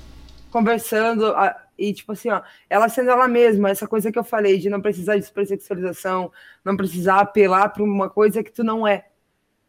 conversando, 0.50 1.34
e 1.78 1.92
tipo 1.92 2.12
assim, 2.12 2.30
ó, 2.30 2.42
ela 2.68 2.88
sendo 2.88 3.10
ela 3.10 3.28
mesma, 3.28 3.70
essa 3.70 3.86
coisa 3.86 4.10
que 4.10 4.18
eu 4.18 4.24
falei, 4.24 4.58
de 4.58 4.68
não 4.68 4.80
precisar 4.80 5.16
de 5.16 5.24
supersexualização, 5.24 6.32
não 6.64 6.76
precisar 6.76 7.20
apelar 7.20 7.68
para 7.68 7.82
uma 7.82 8.10
coisa 8.10 8.42
que 8.42 8.50
tu 8.50 8.64
não 8.64 8.86
é. 8.86 9.06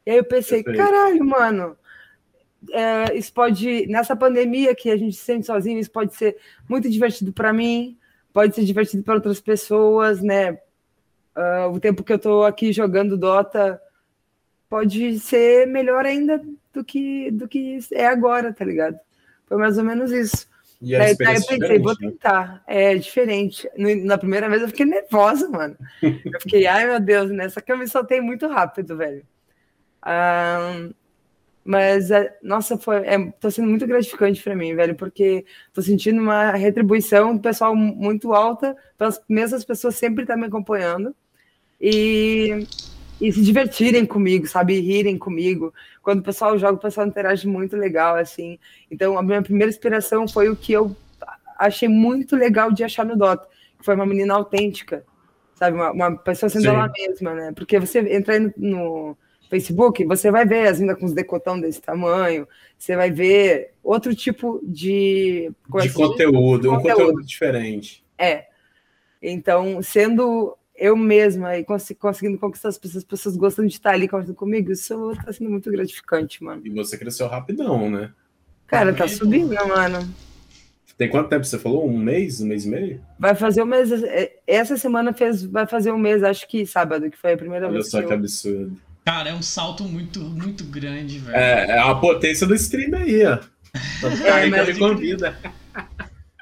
E 0.05 0.11
aí 0.11 0.17
eu 0.17 0.23
pensei, 0.23 0.63
Perfeito. 0.63 0.85
caralho, 0.85 1.23
mano, 1.23 1.77
é, 2.71 3.15
isso 3.15 3.31
pode, 3.31 3.85
nessa 3.87 4.15
pandemia 4.15 4.73
que 4.73 4.89
a 4.89 4.97
gente 4.97 5.15
se 5.15 5.23
sente 5.23 5.45
sozinho, 5.45 5.79
isso 5.79 5.91
pode 5.91 6.15
ser 6.15 6.37
muito 6.67 6.89
divertido 6.89 7.31
para 7.31 7.53
mim, 7.53 7.97
pode 8.33 8.55
ser 8.55 8.63
divertido 8.63 9.03
para 9.03 9.15
outras 9.15 9.39
pessoas, 9.39 10.21
né? 10.21 10.59
Ah, 11.35 11.67
o 11.67 11.79
tempo 11.79 12.03
que 12.03 12.11
eu 12.11 12.19
tô 12.19 12.43
aqui 12.43 12.73
jogando 12.73 13.17
Dota 13.17 13.79
pode 14.69 15.19
ser 15.19 15.65
melhor 15.67 16.05
ainda 16.05 16.41
do 16.73 16.83
que, 16.83 17.31
do 17.31 17.47
que 17.47 17.79
é 17.91 18.05
agora, 18.05 18.53
tá 18.53 18.63
ligado? 18.63 18.97
Foi 19.47 19.57
mais 19.57 19.77
ou 19.77 19.83
menos 19.83 20.11
isso. 20.11 20.47
E 20.81 20.97
Daí, 20.97 21.15
daí 21.17 21.35
eu 21.35 21.45
pensei, 21.45 21.79
vou 21.79 21.93
né? 21.99 22.09
tentar. 22.09 22.63
É 22.65 22.95
diferente. 22.95 23.69
Na 24.05 24.17
primeira 24.17 24.47
vez 24.47 24.61
eu 24.61 24.69
fiquei 24.69 24.85
nervosa, 24.85 25.49
mano. 25.49 25.75
Eu 26.01 26.39
fiquei, 26.39 26.67
ai 26.67 26.85
meu 26.85 26.99
Deus, 27.01 27.29
né? 27.31 27.49
Só 27.49 27.59
que 27.59 27.69
eu 27.69 27.77
me 27.77 27.85
soltei 27.85 28.21
muito 28.21 28.47
rápido, 28.47 28.95
velho. 28.95 29.25
Ahn, 30.01 30.91
mas, 31.63 32.09
é, 32.09 32.35
nossa, 32.41 32.77
foi, 32.77 32.97
é, 33.05 33.31
tô 33.39 33.51
sendo 33.51 33.67
muito 33.67 33.85
gratificante 33.85 34.41
pra 34.41 34.55
mim, 34.55 34.73
velho, 34.73 34.95
porque 34.95 35.45
tô 35.73 35.81
sentindo 35.81 36.21
uma 36.21 36.51
retribuição 36.51 37.35
do 37.35 37.41
pessoal 37.41 37.75
muito 37.75 38.33
alta, 38.33 38.75
pelas 38.97 39.21
mesmas 39.27 39.65
pessoas 39.65 39.95
sempre 39.95 40.23
estar 40.23 40.37
me 40.37 40.45
acompanhando 40.45 41.13
e, 41.79 42.65
e 43.19 43.31
se 43.31 43.41
divertirem 43.41 44.05
comigo, 44.05 44.47
sabe? 44.47 44.75
E 44.75 44.79
rirem 44.79 45.17
comigo. 45.17 45.73
Quando 46.01 46.19
o 46.19 46.23
pessoal 46.23 46.57
joga, 46.57 46.73
o 46.73 46.79
pessoal 46.81 47.05
interage 47.07 47.47
muito 47.47 47.75
legal, 47.75 48.15
assim. 48.15 48.57
Então, 48.89 49.17
a 49.17 49.23
minha 49.23 49.41
primeira 49.41 49.69
inspiração 49.69 50.27
foi 50.27 50.49
o 50.49 50.55
que 50.55 50.71
eu 50.71 50.95
achei 51.57 51.89
muito 51.89 52.35
legal 52.35 52.71
de 52.71 52.83
achar 52.83 53.05
no 53.05 53.17
Dota, 53.17 53.47
que 53.77 53.83
foi 53.83 53.95
uma 53.95 54.05
menina 54.05 54.33
autêntica, 54.33 55.03
sabe? 55.55 55.75
Uma, 55.75 55.91
uma 55.91 56.17
pessoa 56.17 56.49
sendo 56.49 56.63
Sim. 56.63 56.69
ela 56.69 56.87
mesma, 56.87 57.33
né? 57.35 57.51
Porque 57.53 57.77
você 57.79 57.99
entra 58.15 58.35
aí 58.35 58.39
no, 58.39 58.53
no 58.57 59.17
Facebook, 59.49 60.05
você 60.05 60.31
vai 60.31 60.45
ver 60.45 60.67
as 60.67 60.79
meninas 60.79 60.99
com 60.99 61.05
os 61.05 61.13
decotão 61.13 61.59
desse 61.59 61.81
tamanho, 61.81 62.47
você 62.77 62.95
vai 62.95 63.11
ver 63.11 63.73
outro 63.83 64.15
tipo 64.15 64.61
de. 64.63 65.51
é 65.75 65.81
De 65.81 65.89
se 65.89 65.95
diz? 65.97 66.07
conteúdo, 66.07 66.71
um 66.71 66.75
Conteúdo. 66.77 66.95
conteúdo 66.97 67.25
diferente. 67.25 68.03
É. 68.17 68.45
Então, 69.21 69.81
sendo 69.81 70.55
eu 70.79 70.95
mesma 70.95 71.57
e 71.57 71.63
cons- 71.63 71.93
conseguindo 71.99 72.37
conquistar 72.37 72.69
as 72.69 72.77
pessoas, 72.77 73.03
as 73.03 73.07
pessoas 73.07 73.35
gostando 73.37 73.67
de 73.67 73.73
estar 73.75 73.91
ali 73.91 74.07
conversando 74.07 74.35
comigo, 74.35 74.71
isso 74.71 75.13
tá 75.25 75.31
sendo 75.33 75.49
muito 75.49 75.69
gratificante, 75.71 76.43
mano. 76.43 76.61
E 76.65 76.69
você 76.69 76.97
cresceu 76.97 77.27
rapidão, 77.27 77.89
né? 77.89 78.11
Cara, 78.67 78.93
tá 78.93 79.07
subindo, 79.07 79.53
mano. 79.67 80.07
Tem 80.97 81.09
quanto 81.09 81.29
tempo 81.29 81.45
você 81.45 81.57
falou? 81.57 81.87
Um 81.87 81.97
mês? 81.97 82.41
Um 82.41 82.47
mês 82.47 82.65
e 82.65 82.69
meio? 82.69 83.01
Vai 83.17 83.33
fazer 83.33 83.63
um 83.63 83.65
mês. 83.65 83.89
é, 84.03 84.33
Essa 84.45 84.75
semana 84.77 85.13
fez, 85.13 85.43
vai 85.45 85.65
fazer 85.65 85.91
um 85.93 85.97
mês, 85.97 86.21
acho 86.23 86.45
que 86.47 86.65
sábado, 86.65 87.09
que 87.09 87.17
foi 87.17 87.33
a 87.33 87.37
primeira 87.37 87.67
Olha 87.67 87.73
vez 87.75 87.89
só 87.89 88.01
que 88.01 88.07
que 88.07 88.13
eu... 88.13 88.17
absurdo. 88.17 88.77
Cara, 89.05 89.29
é 89.29 89.33
um 89.33 89.41
salto 89.41 89.83
muito, 89.85 90.19
muito 90.19 90.63
grande, 90.65 91.17
velho. 91.19 91.35
É, 91.37 91.67
é 91.71 91.79
a 91.79 91.95
potência 91.95 92.45
do 92.45 92.53
stream 92.53 92.93
aí, 92.95 93.25
ó. 93.25 93.37
Tá 94.01 94.27
É, 94.27 94.31
aí 94.31 94.51
que 94.51 94.57
mas- 94.57 94.67
me 94.67 94.77
convida. 94.77 95.37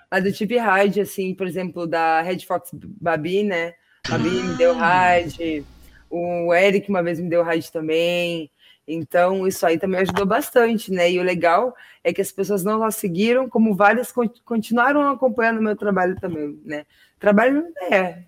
Mas 0.10 0.26
eu 0.26 0.34
tive 0.34 0.58
raid, 0.58 1.02
assim, 1.02 1.34
por 1.36 1.46
exemplo, 1.46 1.86
da 1.86 2.22
Red 2.22 2.40
Fox 2.40 2.70
Babi, 2.74 3.44
né? 3.44 3.74
Babi 4.10 4.30
me 4.44 4.56
deu 4.56 4.72
Ah. 4.72 5.10
raid, 5.10 5.66
o 6.10 6.54
Eric 6.54 6.90
uma 6.90 7.04
vez 7.04 7.20
me 7.20 7.30
deu 7.30 7.44
raid 7.44 7.72
também. 7.72 8.50
Então, 8.88 9.46
isso 9.46 9.66
aí 9.66 9.78
também 9.78 10.00
ajudou 10.00 10.26
bastante, 10.26 10.92
né? 10.94 11.12
E 11.12 11.20
o 11.20 11.24
legal 11.24 11.76
é 12.04 12.14
que 12.14 12.22
as 12.22 12.32
pessoas 12.32 12.64
não 12.64 12.80
só 12.80 12.90
seguiram, 12.90 13.50
como 13.50 13.76
várias 13.76 14.14
con- 14.14 14.30
continuaram 14.46 15.10
acompanhando 15.10 15.60
o 15.60 15.62
meu 15.64 15.76
trabalho 15.76 16.16
também, 16.22 16.58
né? 16.64 16.86
Trabalho 17.20 17.66
é, 17.92 18.20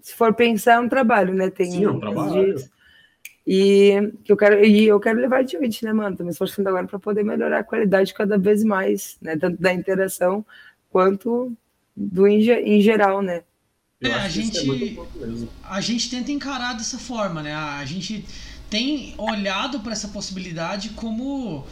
se 0.00 0.14
for 0.14 0.32
pensar, 0.32 0.74
é 0.74 0.80
um 0.80 0.88
trabalho, 0.88 1.34
né? 1.34 1.50
Tem 1.50 1.70
Sim, 1.70 1.84
é 1.84 1.90
um 1.90 2.00
trabalho. 2.00 2.32
dias. 2.32 2.70
E 3.46 4.12
que 4.24 4.32
eu 4.32 4.36
quero, 4.36 4.64
e 4.64 4.86
eu 4.86 4.98
quero 5.00 5.18
levar 5.20 5.40
adiante, 5.40 5.84
né, 5.84 5.92
mano? 5.92 6.16
Tô 6.16 6.24
me 6.24 6.30
esforçando 6.30 6.68
agora 6.68 6.86
para 6.86 6.98
poder 6.98 7.22
melhorar 7.24 7.58
a 7.58 7.64
qualidade 7.64 8.14
cada 8.14 8.38
vez 8.38 8.64
mais, 8.64 9.18
né? 9.20 9.36
Tanto 9.36 9.60
da 9.60 9.74
interação 9.74 10.46
quanto 10.90 11.52
do 11.94 12.26
em, 12.26 12.40
em 12.48 12.80
geral, 12.80 13.20
né? 13.20 13.42
Eu 14.02 14.10
É, 14.12 14.14
acho 14.16 14.26
a 14.26 14.42
que 14.42 14.48
isso 14.48 14.58
é 14.58 14.60
gente- 14.64 15.08
mesmo. 15.20 15.48
a 15.62 15.80
gente 15.80 16.10
tenta 16.10 16.32
encarar 16.32 16.74
dessa 16.74 16.98
forma, 16.98 17.42
né? 17.42 17.54
A 17.54 17.84
gente 17.84 18.24
tem 18.68 19.14
olhado 19.16 19.80
para 19.80 19.92
essa 19.92 20.08
possibilidade 20.08 20.90
como 20.90 21.64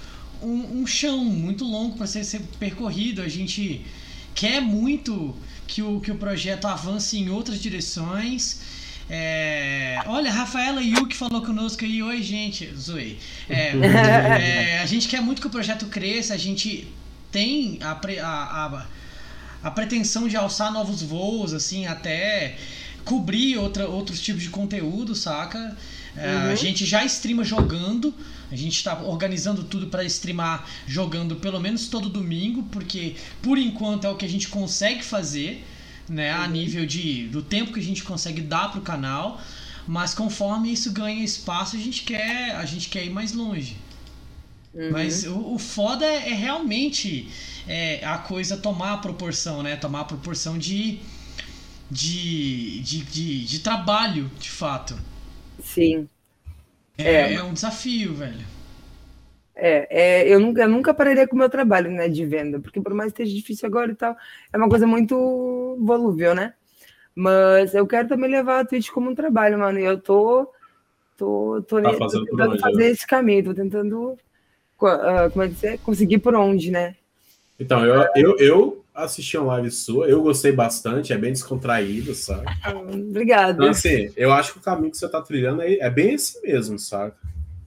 um, 0.42 0.80
um 0.80 0.86
chão 0.86 1.24
muito 1.24 1.64
longo 1.64 1.96
para 1.96 2.06
ser, 2.06 2.22
ser 2.24 2.40
percorrido. 2.58 3.20
A 3.20 3.28
gente 3.28 3.84
quer 4.34 4.60
muito 4.60 5.34
que 5.66 5.82
o, 5.82 6.00
que 6.00 6.10
o 6.10 6.14
projeto 6.16 6.66
avance 6.66 7.18
em 7.18 7.28
outras 7.30 7.60
direções. 7.60 8.60
É, 9.12 10.00
olha, 10.06 10.30
a 10.30 10.34
Rafaela 10.34 10.80
Yuki 10.82 11.16
falou 11.16 11.42
conosco 11.42 11.84
aí, 11.84 12.00
oi 12.00 12.22
gente, 12.22 12.72
zoei. 12.76 13.18
É, 13.48 13.72
é, 14.76 14.78
a 14.80 14.86
gente 14.86 15.08
quer 15.08 15.20
muito 15.20 15.40
que 15.40 15.48
o 15.48 15.50
projeto 15.50 15.86
cresça, 15.86 16.32
a 16.34 16.36
gente 16.36 16.86
tem 17.32 17.78
a, 17.82 17.90
a, 17.92 18.66
a, 18.78 18.86
a 19.62 19.70
pretensão 19.70 20.26
de 20.28 20.36
alçar 20.36 20.72
novos 20.72 21.02
voos, 21.02 21.52
assim, 21.52 21.86
até 21.86 22.56
cobrir 23.04 23.56
outra, 23.58 23.88
outros 23.88 24.20
tipos 24.20 24.42
de 24.42 24.50
conteúdo, 24.50 25.14
saca? 25.14 25.76
É, 26.16 26.30
A 26.30 26.48
Uhum. 26.50 26.56
gente 26.56 26.84
já 26.84 27.04
streama 27.04 27.44
jogando, 27.44 28.14
a 28.50 28.56
gente 28.56 28.74
está 28.76 29.00
organizando 29.02 29.62
tudo 29.64 29.86
para 29.86 30.04
streamar 30.04 30.66
jogando 30.86 31.36
pelo 31.36 31.60
menos 31.60 31.88
todo 31.88 32.08
domingo, 32.08 32.62
porque 32.64 33.14
por 33.42 33.56
enquanto 33.58 34.06
é 34.06 34.10
o 34.10 34.16
que 34.16 34.24
a 34.24 34.28
gente 34.28 34.48
consegue 34.48 35.04
fazer, 35.04 35.64
né? 36.08 36.32
A 36.32 36.46
nível 36.48 36.84
de, 36.86 37.28
do 37.28 37.42
tempo 37.42 37.72
que 37.72 37.80
a 37.80 37.82
gente 37.82 38.02
consegue 38.02 38.40
dar 38.40 38.70
pro 38.72 38.80
canal, 38.80 39.40
mas 39.86 40.14
conforme 40.14 40.72
isso 40.72 40.90
ganha 40.92 41.22
espaço, 41.24 41.76
a 41.76 41.78
gente 41.78 42.02
quer, 42.02 42.54
a 42.56 42.64
gente 42.64 42.88
quer 42.88 43.04
ir 43.04 43.10
mais 43.10 43.32
longe. 43.32 43.76
Uhum. 44.74 44.90
Mas 44.92 45.24
o, 45.24 45.54
o 45.54 45.58
foda 45.58 46.04
é, 46.04 46.30
é 46.30 46.34
realmente 46.34 47.28
é, 47.66 48.04
a 48.04 48.18
coisa 48.18 48.56
tomar 48.56 48.94
a 48.94 48.98
proporção, 48.98 49.62
né? 49.62 49.76
Tomar 49.76 50.00
a 50.00 50.04
proporção 50.04 50.58
de, 50.58 51.00
de, 51.90 52.80
de, 52.82 53.04
de, 53.04 53.44
de 53.46 53.58
trabalho, 53.60 54.30
de 54.38 54.50
fato. 54.50 54.96
Sim. 55.60 56.08
É, 56.98 57.34
É. 57.34 57.34
é 57.34 57.42
um 57.42 57.52
desafio, 57.52 58.14
velho. 58.14 58.44
É, 59.54 60.22
é, 60.22 60.28
eu, 60.34 60.40
nunca, 60.40 60.62
eu 60.62 60.68
nunca 60.68 60.94
pararia 60.94 61.28
com 61.28 61.34
o 61.36 61.38
meu 61.38 61.50
trabalho, 61.50 61.90
né, 61.90 62.08
de 62.08 62.24
venda, 62.24 62.60
porque 62.60 62.80
por 62.80 62.94
mais 62.94 63.12
que 63.12 63.22
esteja 63.22 63.36
difícil 63.36 63.66
agora 63.68 63.92
e 63.92 63.94
tal, 63.94 64.16
é 64.52 64.56
uma 64.56 64.68
coisa 64.68 64.86
muito 64.86 65.14
volúvel, 65.80 66.34
né? 66.34 66.54
Mas 67.14 67.74
eu 67.74 67.86
quero 67.86 68.08
também 68.08 68.30
levar 68.30 68.60
a 68.60 68.66
Twitch 68.66 68.90
como 68.90 69.10
um 69.10 69.14
trabalho, 69.14 69.58
mano, 69.58 69.78
e 69.80 69.84
eu 69.84 70.00
tô, 70.00 70.52
tô, 71.16 71.62
tô, 71.68 71.78
Tá 71.82 71.90
ne- 71.90 72.00
tô 72.00 72.08
tentando 72.24 72.52
onde, 72.52 72.60
fazer 72.60 72.86
esse 72.90 73.06
caminho, 73.06 73.44
tô 73.44 73.54
tentando, 73.54 74.16
ah, 74.82 75.30
como 75.30 75.44
é 75.44 75.50
que 75.50 75.66
é? 75.66 75.78
Conseguir 75.78 76.18
por 76.20 76.34
onde, 76.36 76.70
né? 76.70 76.96
Então, 77.60 77.84
eu, 77.84 78.08
eu, 78.16 78.36
eu 78.38 78.84
assisti 78.94 79.36
uma 79.36 79.52
live 79.52 79.70
sua, 79.70 80.08
eu 80.08 80.22
gostei 80.22 80.50
bastante, 80.50 81.12
é 81.12 81.18
bem 81.18 81.32
descontraído, 81.32 82.14
sabe? 82.14 82.46
Obrigada. 82.90 83.52
Então, 83.52 83.68
assim, 83.68 84.10
eu 84.16 84.32
acho 84.32 84.54
que 84.54 84.58
o 84.58 84.62
caminho 84.62 84.90
que 84.90 84.96
você 84.96 85.08
tá 85.08 85.20
trilhando 85.20 85.60
é, 85.60 85.74
é 85.74 85.90
bem 85.90 86.14
esse 86.14 86.40
mesmo, 86.42 86.78
sabe? 86.78 87.12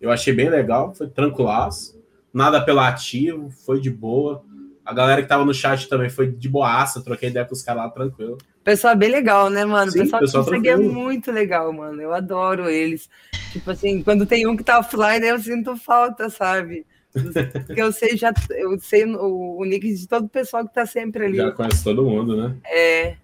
Eu 0.02 0.12
achei 0.12 0.34
bem 0.34 0.50
legal, 0.50 0.94
foi 0.96 1.08
tranquilaço, 1.08 2.02
nada 2.34 2.58
apelativo, 2.58 3.52
foi 3.66 3.80
de 3.80 3.92
boa. 3.92 4.44
A 4.84 4.94
galera 4.94 5.22
que 5.22 5.30
tava 5.30 5.46
no 5.46 5.54
chat 5.54 5.88
também 5.88 6.10
foi 6.10 6.30
de 6.30 6.50
boaça, 6.50 7.02
troquei 7.02 7.30
ideia 7.30 7.46
com 7.46 7.54
os 7.54 7.62
caras 7.62 7.84
lá 7.84 7.90
tranquilo. 7.90 8.38
Pessoal 8.64 8.94
é 8.94 8.98
bem 8.98 9.12
legal, 9.12 9.50
né, 9.50 9.64
mano? 9.64 9.92
Sim, 9.92 10.00
pessoal, 10.00 10.22
pessoal 10.22 10.62
que 10.62 10.70
é 10.70 10.76
muito 10.76 11.32
legal, 11.32 11.72
mano. 11.72 12.02
Eu 12.02 12.14
adoro 12.14 12.70
eles. 12.70 13.10
Tipo 13.52 13.72
assim, 13.72 14.02
quando 14.02 14.26
tem 14.26 14.48
um 14.48 14.58
que 14.58 14.64
tá 14.64 14.80
offline, 14.80 15.26
eu 15.26 15.40
sinto 15.40 15.78
falta, 15.78 16.30
sabe? 16.30 16.86
Porque 17.14 17.82
eu 17.82 17.92
sei 17.92 18.18
já, 18.18 18.34
eu 18.52 18.80
sei 18.80 19.06
o, 19.06 19.58
o 19.60 19.66
nick 19.66 19.94
de 19.94 20.08
todo 20.08 20.26
o 20.26 20.30
pessoal 20.30 20.68
que 20.68 20.74
tá 20.74 20.86
sempre 20.86 21.26
ali. 21.26 21.38
Já 21.38 21.52
conhece 21.52 21.84
todo 21.84 22.04
mundo, 22.04 22.36
né? 22.36 22.56
É, 22.66 23.16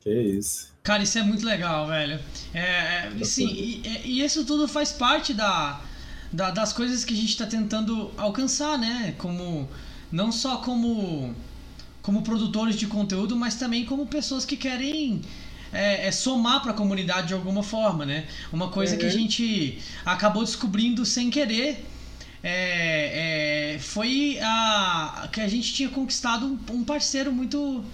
Que 0.00 0.10
isso. 0.12 0.72
Cara, 0.82 1.02
isso 1.02 1.18
é 1.18 1.22
muito 1.22 1.44
legal, 1.44 1.86
velho. 1.88 2.18
É, 2.54 3.08
é, 3.20 3.24
sim, 3.24 3.46
e, 3.48 3.82
e 4.04 4.24
isso 4.24 4.44
tudo 4.46 4.66
faz 4.68 4.92
parte 4.92 5.34
da, 5.34 5.80
da- 6.32 6.50
das 6.50 6.72
coisas 6.72 7.04
que 7.04 7.12
a 7.12 7.16
gente 7.16 7.30
está 7.30 7.44
tentando 7.46 8.10
alcançar, 8.16 8.78
né? 8.78 9.14
Como 9.18 9.68
não 10.10 10.32
só 10.32 10.58
como 10.58 11.34
como 12.00 12.22
produtores 12.22 12.76
de 12.76 12.86
conteúdo, 12.86 13.36
mas 13.36 13.56
também 13.56 13.84
como 13.84 14.06
pessoas 14.06 14.46
que 14.46 14.56
querem 14.56 15.20
é, 15.70 16.06
é, 16.06 16.10
somar 16.12 16.62
para 16.62 16.70
a 16.70 16.74
comunidade 16.74 17.28
de 17.28 17.34
alguma 17.34 17.62
forma, 17.62 18.06
né? 18.06 18.26
Uma 18.50 18.70
coisa 18.70 18.96
que 18.96 19.04
a 19.04 19.08
Uhum. 19.08 19.12
gente 19.12 19.78
acabou 20.06 20.42
descobrindo 20.42 21.04
sem 21.04 21.28
querer 21.28 21.84
é, 22.42 23.74
é, 23.74 23.78
foi 23.78 24.38
a 24.42 25.28
que 25.32 25.40
a 25.40 25.48
gente 25.48 25.72
tinha 25.74 25.88
conquistado 25.88 26.46
um, 26.46 26.58
um 26.76 26.84
parceiro 26.84 27.32
muito 27.32 27.84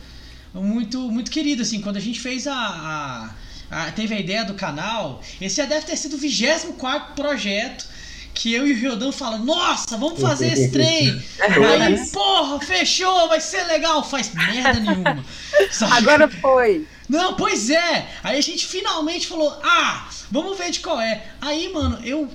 muito 0.52 1.10
muito 1.10 1.30
querido 1.30 1.62
assim 1.62 1.80
quando 1.80 1.96
a 1.96 2.00
gente 2.00 2.20
fez 2.20 2.46
a, 2.46 2.54
a- 2.54 3.30
a- 3.70 3.90
teve 3.92 4.14
a 4.14 4.20
ideia 4.20 4.44
do 4.44 4.54
canal 4.54 5.22
esse 5.40 5.56
já 5.56 5.64
deve 5.66 5.86
ter 5.86 5.96
sido 5.96 6.14
o 6.14 6.18
24 6.18 7.14
projeto 7.14 7.86
que 8.34 8.52
eu 8.52 8.66
e 8.66 8.72
o 8.72 8.76
Riodan 8.76 9.10
falam 9.12 9.44
nossa 9.44 9.96
vamos 9.96 10.20
fazer 10.20 10.52
esse 10.52 10.70
trem 10.70 11.22
aí 11.40 12.08
porra 12.10 12.60
fechou 12.60 13.28
vai 13.28 13.40
ser 13.40 13.64
legal 13.64 14.04
faz 14.04 14.32
merda 14.34 14.78
nenhuma 14.80 15.24
Sabe? 15.70 15.92
agora 15.98 16.28
foi. 16.28 16.86
Não, 17.08 17.34
pois 17.34 17.68
é! 17.70 18.08
Aí 18.22 18.38
a 18.38 18.40
gente 18.40 18.66
finalmente 18.66 19.26
falou: 19.26 19.56
ah, 19.62 20.08
vamos 20.30 20.56
ver 20.56 20.70
de 20.70 20.80
qual 20.80 20.98
é. 21.00 21.22
Aí, 21.40 21.70
mano, 21.72 21.98
eu 22.02 22.28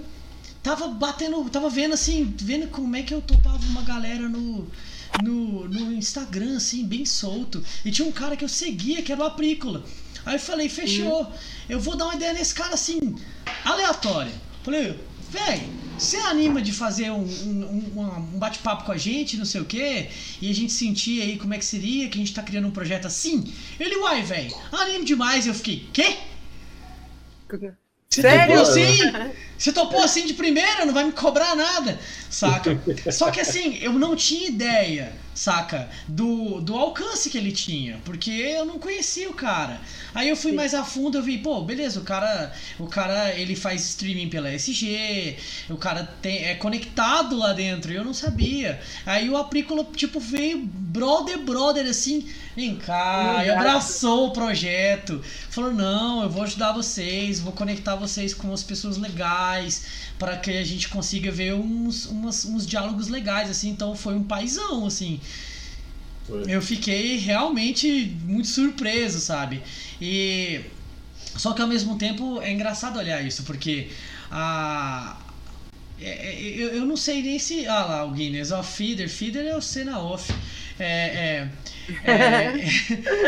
tava 0.61 0.87
batendo, 0.87 1.49
tava 1.49 1.69
vendo 1.69 1.93
assim, 1.93 2.33
vendo 2.39 2.67
como 2.69 2.95
é 2.95 3.03
que 3.03 3.13
eu 3.13 3.21
topava 3.21 3.65
uma 3.67 3.81
galera 3.83 4.27
no, 4.29 4.69
no, 5.15 5.67
no 5.67 5.91
Instagram, 5.93 6.57
assim, 6.57 6.85
bem 6.85 7.05
solto. 7.05 7.63
E 7.85 7.91
tinha 7.91 8.07
um 8.07 8.11
cara 8.11 8.35
que 8.37 8.43
eu 8.43 8.49
seguia, 8.49 9.01
que 9.01 9.11
era 9.11 9.21
o 9.21 9.25
Aprícola. 9.25 9.85
Aí 10.25 10.35
eu 10.35 10.39
falei: 10.39 10.69
fechou, 10.69 11.31
eu 11.67 11.79
vou 11.79 11.95
dar 11.97 12.05
uma 12.05 12.15
ideia 12.15 12.33
nesse 12.33 12.53
cara 12.53 12.73
assim, 12.73 12.99
aleatória. 13.63 14.33
Falei, 14.63 14.99
véi, 15.31 15.71
você 15.97 16.17
anima 16.17 16.61
de 16.61 16.71
fazer 16.73 17.11
um, 17.11 17.23
um, 17.23 17.99
um- 18.01 18.35
um 18.35 18.39
bate-papo 18.39 18.83
com 18.85 18.91
a 18.91 18.97
gente, 18.97 19.37
não 19.37 19.45
sei 19.45 19.61
o 19.61 19.65
quê, 19.65 20.09
e 20.41 20.49
a 20.49 20.53
gente 20.53 20.71
sentir 20.73 21.21
aí 21.21 21.37
como 21.37 21.53
é 21.53 21.57
que 21.57 21.65
seria, 21.65 22.09
que 22.09 22.17
a 22.17 22.21
gente 22.21 22.33
tá 22.33 22.43
criando 22.43 22.67
um 22.67 22.71
projeto 22.71 23.05
assim? 23.07 23.43
Ele, 23.79 23.95
uai, 23.97 24.21
velho, 24.23 24.53
animo 24.71 25.05
demais. 25.05 25.47
Eu 25.47 25.53
fiquei, 25.53 25.89
quê? 25.93 26.17
Você 28.11 28.23
Sério? 28.23 28.57
topou 28.57 28.71
assim? 28.71 28.97
Você 29.55 29.71
topou 29.71 30.01
assim 30.01 30.25
de 30.25 30.33
primeira, 30.33 30.83
não 30.83 30.93
vai 30.95 31.03
me 31.03 31.11
cobrar 31.11 31.55
nada, 31.55 31.99
saca? 32.27 32.81
Só 33.11 33.29
que 33.29 33.39
assim, 33.39 33.77
eu 33.81 33.93
não 33.93 34.15
tinha 34.15 34.47
ideia, 34.47 35.13
saca? 35.35 35.87
Do, 36.07 36.59
do 36.59 36.75
alcance 36.75 37.29
que 37.29 37.37
ele 37.37 37.51
tinha, 37.51 37.99
porque 38.03 38.31
eu 38.31 38.65
não 38.65 38.79
conhecia 38.79 39.29
o 39.29 39.33
cara. 39.33 39.79
Aí 40.15 40.27
eu 40.27 40.35
fui 40.35 40.53
mais 40.53 40.73
a 40.73 40.83
fundo, 40.83 41.19
eu 41.19 41.21
vi, 41.21 41.37
pô, 41.37 41.61
beleza, 41.61 41.99
o 41.99 42.03
cara, 42.03 42.51
o 42.79 42.87
cara 42.87 43.31
ele 43.35 43.55
faz 43.55 43.87
streaming 43.89 44.29
pela 44.29 44.51
SG, 44.51 45.37
o 45.69 45.77
cara 45.77 46.03
tem, 46.19 46.45
é 46.45 46.55
conectado 46.55 47.37
lá 47.37 47.53
dentro, 47.53 47.91
eu 47.93 48.03
não 48.03 48.13
sabia. 48.13 48.81
Aí 49.05 49.29
o 49.29 49.37
Aprícola, 49.37 49.85
tipo, 49.95 50.19
veio 50.19 50.57
brother, 50.65 51.37
brother, 51.37 51.85
assim, 51.85 52.27
vem 52.59 52.75
cá, 52.75 53.41
e 53.45 53.49
abraçou 53.49 54.27
o 54.27 54.31
projeto. 54.31 55.21
Falou, 55.49 55.73
não, 55.73 56.23
eu 56.23 56.29
vou 56.29 56.43
ajudar 56.43 56.73
vocês, 56.73 57.39
vou 57.39 57.53
conectar 57.53 57.95
vocês 57.95 58.33
com 58.33 58.51
as 58.53 58.61
pessoas 58.61 58.97
legais, 58.97 59.85
para 60.17 60.35
que 60.35 60.51
a 60.51 60.63
gente 60.63 60.89
consiga 60.89 61.31
ver 61.31 61.53
uns, 61.53 62.05
umas, 62.05 62.43
uns 62.43 62.67
diálogos 62.67 63.07
legais, 63.07 63.49
assim. 63.49 63.69
Então 63.69 63.95
foi 63.95 64.15
um 64.15 64.23
paizão, 64.23 64.85
assim. 64.85 65.21
Foi. 66.27 66.43
Eu 66.47 66.61
fiquei 66.61 67.17
realmente 67.17 68.13
muito 68.23 68.49
surpreso, 68.49 69.19
sabe? 69.19 69.61
E 70.01 70.59
só 71.37 71.53
que 71.53 71.61
ao 71.61 71.67
mesmo 71.67 71.97
tempo 71.97 72.41
é 72.41 72.51
engraçado 72.51 72.99
olhar 72.99 73.21
isso, 73.25 73.43
porque 73.43 73.87
a 74.29 75.17
é, 76.01 76.29
é, 76.29 76.41
eu, 76.57 76.69
eu 76.69 76.85
não 76.85 76.95
sei 76.95 77.21
nem 77.21 77.37
se. 77.37 77.67
Ah 77.67 77.85
lá, 77.85 78.05
o 78.05 78.11
Guinness, 78.11 78.51
ó, 78.51 78.63
Feeder, 78.63 79.09
Feeder 79.09 79.45
é 79.45 79.55
o 79.55 79.61
cena 79.61 79.99
off. 79.99 80.33
É, 80.79 80.85
é, 80.85 81.49
é, 82.05 82.55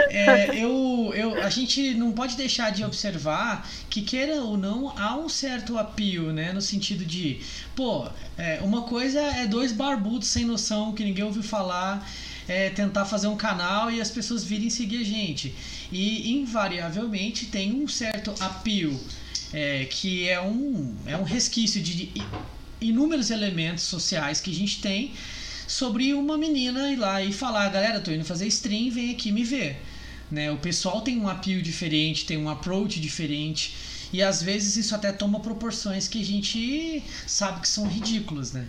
é, 0.09 0.63
eu, 0.63 1.11
eu, 1.13 1.43
a 1.43 1.49
gente 1.49 1.93
não 1.95 2.11
pode 2.11 2.37
deixar 2.37 2.71
de 2.71 2.83
observar 2.83 3.69
que, 3.89 4.01
queira 4.01 4.35
ou 4.41 4.57
não, 4.57 4.97
há 4.97 5.17
um 5.17 5.27
certo 5.27 5.77
apio, 5.77 6.31
né? 6.31 6.53
No 6.53 6.61
sentido 6.61 7.03
de, 7.03 7.41
pô, 7.75 8.07
é, 8.37 8.59
uma 8.61 8.83
coisa 8.83 9.19
é 9.19 9.45
dois 9.45 9.71
barbudos 9.71 10.27
sem 10.27 10.45
noção 10.45 10.93
que 10.93 11.03
ninguém 11.03 11.25
ouviu 11.25 11.43
falar 11.43 12.07
é, 12.47 12.69
tentar 12.69 13.05
fazer 13.05 13.27
um 13.27 13.37
canal 13.37 13.91
e 13.91 14.01
as 14.01 14.09
pessoas 14.09 14.43
virem 14.43 14.69
seguir 14.69 14.97
a 14.97 15.03
gente. 15.03 15.55
E 15.91 16.33
invariavelmente 16.33 17.45
tem 17.45 17.73
um 17.73 17.87
certo 17.87 18.33
apio, 18.39 18.99
é, 19.53 19.85
que 19.85 20.27
é 20.27 20.41
um, 20.41 20.95
é 21.05 21.17
um 21.17 21.23
resquício 21.23 21.81
de 21.81 22.11
inúmeros 22.79 23.29
elementos 23.29 23.83
sociais 23.83 24.41
que 24.41 24.51
a 24.51 24.53
gente 24.53 24.81
tem 24.81 25.13
sobre 25.71 26.13
uma 26.13 26.37
menina 26.37 26.91
ir 26.91 26.97
lá 26.97 27.23
e 27.23 27.31
falar, 27.31 27.69
galera, 27.69 28.01
tô 28.01 28.11
indo 28.11 28.25
fazer 28.25 28.45
stream, 28.47 28.91
vem 28.91 29.11
aqui 29.11 29.31
me 29.31 29.43
ver. 29.43 29.81
Né? 30.29 30.51
O 30.51 30.57
pessoal 30.57 30.99
tem 30.99 31.17
um 31.17 31.29
apio 31.29 31.61
diferente, 31.61 32.25
tem 32.25 32.37
um 32.37 32.49
approach 32.49 32.99
diferente. 32.99 33.73
E 34.11 34.21
às 34.21 34.43
vezes 34.43 34.75
isso 34.75 34.93
até 34.93 35.13
toma 35.13 35.39
proporções 35.39 36.09
que 36.09 36.21
a 36.21 36.25
gente 36.25 37.01
sabe 37.25 37.61
que 37.61 37.69
são 37.69 37.87
ridículas, 37.87 38.51
né? 38.51 38.67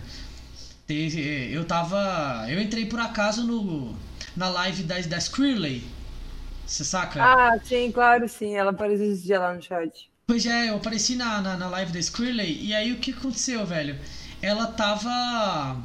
Eu 1.51 1.65
tava. 1.65 2.45
Eu 2.49 2.61
entrei 2.61 2.85
por 2.85 2.99
acaso 2.99 3.43
no, 3.43 3.93
na 4.35 4.47
live 4.49 4.83
da, 4.83 4.99
da 4.99 5.17
Skrillex. 5.17 5.83
Você 6.65 6.85
saca? 6.85 7.21
Ah, 7.21 7.59
sim, 7.63 7.91
claro, 7.91 8.29
sim. 8.29 8.55
Ela 8.55 8.71
apareceu 8.71 9.11
esse 9.11 9.23
dia 9.23 9.39
lá 9.39 9.53
no 9.53 9.61
chat. 9.61 10.09
Pois 10.25 10.45
é, 10.45 10.69
eu 10.69 10.77
apareci 10.77 11.15
na, 11.15 11.41
na, 11.41 11.57
na 11.57 11.67
live 11.67 11.91
da 11.91 11.99
Skrillex 11.99 12.59
e 12.61 12.73
aí 12.73 12.93
o 12.93 12.97
que 12.99 13.11
aconteceu, 13.11 13.65
velho? 13.65 13.97
Ela 14.41 14.67
tava. 14.67 15.81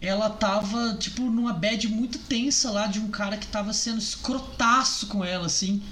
Ela 0.00 0.30
tava, 0.30 0.94
tipo, 0.98 1.22
numa 1.22 1.52
bad 1.52 1.86
muito 1.88 2.18
tensa 2.18 2.70
lá 2.70 2.86
de 2.86 2.98
um 2.98 3.08
cara 3.08 3.36
que 3.36 3.46
tava 3.46 3.72
sendo 3.72 3.98
escrotaço 3.98 5.06
com 5.08 5.24
ela, 5.24 5.46
assim. 5.46 5.82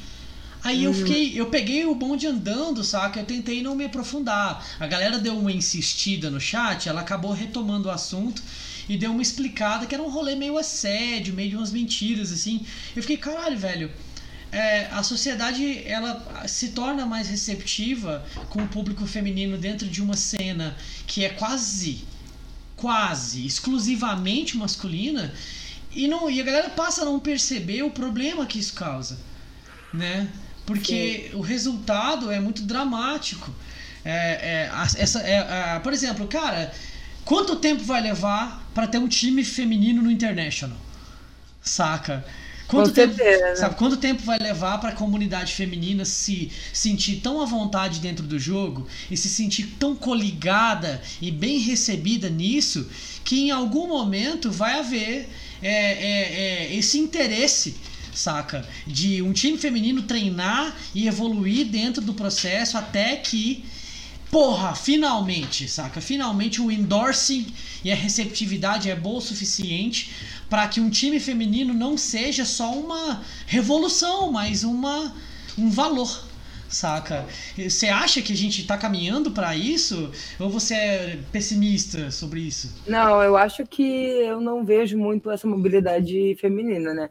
Aí 0.65 0.85
eu 0.85 0.93
fiquei, 0.93 1.38
eu 1.38 1.47
peguei 1.47 1.85
o 1.87 1.95
bonde 1.95 2.27
andando, 2.27 2.83
saca? 2.83 3.21
Eu 3.21 3.25
tentei 3.25 3.62
não 3.62 3.77
me 3.77 3.85
aprofundar. 3.85 4.67
A 4.81 4.87
galera 4.87 5.19
deu 5.19 5.38
uma 5.38 5.53
insistida 5.53 6.31
no 6.31 6.41
chat, 6.41 6.88
ela 6.88 7.00
acabou 7.00 7.33
retomando 7.33 7.88
o 7.88 7.93
assunto 7.93 8.43
e 8.88 8.97
deu 8.97 9.12
uma 9.12 9.23
explicada 9.23 9.87
que 9.87 9.95
era 9.95 10.03
um 10.03 10.11
rolê 10.11 10.35
meio 10.35 10.59
assédio, 10.59 11.35
meio 11.35 11.50
de 11.50 11.57
umas 11.57 11.71
mentiras, 11.71 12.33
assim. 12.33 12.65
Eu 12.97 13.03
fiquei, 13.03 13.17
caralho, 13.17 13.59
velho. 13.59 13.91
É, 14.50 14.87
a 14.87 15.03
sociedade 15.03 15.83
ela 15.87 16.45
se 16.49 16.69
torna 16.69 17.05
mais 17.05 17.29
receptiva 17.29 18.25
com 18.49 18.62
o 18.62 18.69
público 18.69 19.07
feminino 19.07 19.59
dentro 19.59 19.87
de 19.87 20.03
uma 20.03 20.17
cena 20.17 20.75
que 21.07 21.23
é 21.23 21.29
quase, 21.29 22.05
quase, 22.78 23.44
exclusivamente 23.44 24.56
masculina 24.56 25.34
e, 25.95 26.06
não, 26.06 26.30
e 26.30 26.41
a 26.41 26.45
galera 26.45 26.71
passa 26.71 27.02
a 27.02 27.04
não 27.04 27.19
perceber 27.19 27.82
o 27.82 27.91
problema 27.91 28.47
que 28.47 28.58
isso 28.58 28.75
causa, 28.75 29.19
né? 29.93 30.28
Porque 30.64 31.30
Sim. 31.30 31.36
o 31.36 31.41
resultado 31.41 32.30
é 32.30 32.38
muito 32.38 32.62
dramático. 32.62 33.52
É, 34.04 34.69
é, 34.69 34.71
essa, 34.97 35.21
é, 35.21 35.78
por 35.80 35.93
exemplo, 35.93 36.26
cara, 36.28 36.73
quanto 37.25 37.56
tempo 37.56 37.82
vai 37.82 38.00
levar 38.00 38.64
para 38.75 38.86
ter 38.86 38.99
um 38.99 39.08
time 39.08 39.45
feminino 39.45 40.02
no 40.02 40.10
International? 40.10 40.76
Saca? 41.60 42.25
Quanto 42.69 42.93
tempo, 42.93 43.17
sabe, 43.57 43.75
quanto 43.76 43.97
tempo 43.97 44.23
vai 44.23 44.39
levar 44.39 44.78
para 44.78 44.91
a 44.91 44.95
comunidade 44.95 45.54
feminina 45.54 46.04
se 46.04 46.52
sentir 46.71 47.17
tão 47.17 47.41
à 47.41 47.47
vontade 47.47 47.99
dentro 47.99 48.26
do 48.26 48.39
jogo 48.39 48.87
e 49.11 49.17
se 49.17 49.28
sentir 49.28 49.75
tão 49.78 49.97
coligada 49.97 51.00
e 51.21 51.31
bem 51.31 51.59
recebida 51.59 52.28
nisso 52.28 52.87
que 53.25 53.41
em 53.41 53.50
algum 53.50 53.89
momento 53.89 54.50
vai 54.52 54.78
haver 54.78 55.31
é, 55.63 55.71
é, 55.71 56.69
é, 56.71 56.76
esse 56.76 56.99
interesse 56.99 57.75
saca? 58.19 58.69
De 58.87 59.23
um 59.23 59.33
time 59.33 59.57
feminino 59.57 60.02
treinar 60.02 60.76
e 60.95 61.07
evoluir 61.07 61.67
dentro 61.67 62.02
do 62.02 62.13
processo 62.13 62.76
até 62.76 63.17
que, 63.17 63.65
porra, 64.31 64.75
finalmente, 64.75 65.69
saca? 65.69 66.00
Finalmente 66.00 66.61
o 66.61 66.71
endorsing 66.71 67.47
e 67.85 67.93
a 67.93 67.95
receptividade 67.95 68.91
é 68.91 68.97
boa 68.97 69.19
o 69.19 69.23
suficiente 69.23 70.11
para 70.49 70.67
que 70.69 70.80
um 70.80 70.91
time 70.91 71.21
feminino 71.21 71.75
não 71.75 71.97
seja 71.97 72.45
só 72.45 72.73
uma 72.73 73.23
revolução, 73.47 74.32
mas 74.32 74.65
uma 74.65 75.15
um 75.58 75.71
valor, 75.71 76.25
saca? 76.69 77.26
Você 77.56 77.89
acha 77.89 78.23
que 78.23 78.32
a 78.32 78.37
gente 78.37 78.61
está 78.61 78.78
caminhando 78.78 79.32
para 79.32 79.56
isso 79.56 80.13
ou 80.39 80.49
você 80.49 80.75
é 80.75 81.19
pessimista 81.32 82.11
sobre 82.11 82.41
isso? 82.41 82.75
Não, 82.87 83.23
eu 83.23 83.37
acho 83.37 83.67
que 83.67 83.82
eu 83.82 84.41
não 84.41 84.65
vejo 84.65 84.97
muito 84.97 85.30
essa 85.30 85.49
mobilidade 85.49 86.37
feminina, 86.41 86.95
né? 86.95 87.11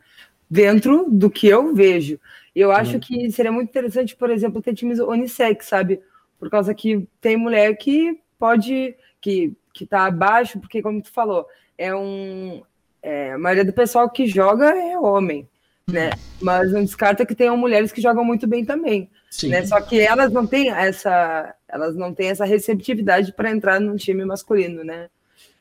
dentro 0.49 1.05
do 1.09 1.29
que 1.29 1.47
eu 1.47 1.73
vejo. 1.73 2.19
Eu 2.55 2.71
acho 2.71 2.93
uhum. 2.93 2.99
que 2.99 3.31
seria 3.31 3.51
muito 3.51 3.69
interessante, 3.69 4.15
por 4.15 4.29
exemplo, 4.29 4.61
ter 4.61 4.73
times 4.73 4.99
unissex, 4.99 5.67
sabe? 5.67 6.01
Por 6.39 6.49
causa 6.49 6.73
que 6.73 7.07
tem 7.21 7.37
mulher 7.37 7.75
que 7.77 8.19
pode, 8.39 8.95
que, 9.21 9.53
que 9.73 9.85
tá 9.85 10.05
abaixo, 10.05 10.59
porque 10.59 10.81
como 10.81 11.01
tu 11.01 11.11
falou, 11.11 11.45
é 11.77 11.93
um. 11.93 12.63
É, 13.07 13.31
a 13.31 13.37
maioria 13.37 13.63
do 13.63 13.71
pessoal 13.71 14.09
que 14.09 14.27
joga 14.27 14.69
é 14.69 14.99
homem, 14.99 15.47
né? 15.89 16.09
Mas 16.41 16.71
não 16.73 16.83
descarta 16.83 17.25
que 17.25 17.33
tenham 17.33 17.55
mulheres 17.55 17.91
que 17.91 18.01
jogam 18.01 18.25
muito 18.25 18.45
bem 18.45 18.65
também. 18.65 19.09
Sim. 19.31 19.47
Né? 19.47 19.65
Só 19.65 19.79
que 19.79 19.97
elas 19.99 20.31
não 20.31 20.45
têm 20.45 20.69
essa, 20.71 21.55
elas 21.69 21.95
não 21.95 22.13
têm 22.13 22.29
essa 22.29 22.43
receptividade 22.43 23.31
para 23.31 23.49
entrar 23.49 23.79
num 23.79 23.95
time 23.95 24.25
masculino, 24.25 24.83
né? 24.83 25.07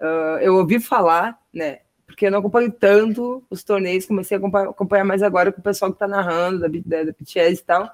Uh, 0.00 0.38
eu 0.40 0.56
ouvi 0.56 0.80
falar, 0.80 1.38
né? 1.54 1.78
porque 2.04 2.26
eu 2.26 2.30
não 2.30 2.38
acompanho 2.38 2.72
tanto 2.72 3.44
os 3.50 3.62
torneios, 3.62 4.06
comecei 4.06 4.38
a 4.38 4.40
acompanhar, 4.40 5.04
mais 5.04 5.22
agora 5.22 5.52
com 5.52 5.60
o 5.60 5.64
pessoal 5.64 5.90
que 5.90 5.96
está 5.96 6.08
narrando, 6.08 6.60
da, 6.60 6.68
da, 6.68 7.04
da 7.04 7.12
BTS 7.12 7.60
e 7.60 7.64
tal, 7.64 7.90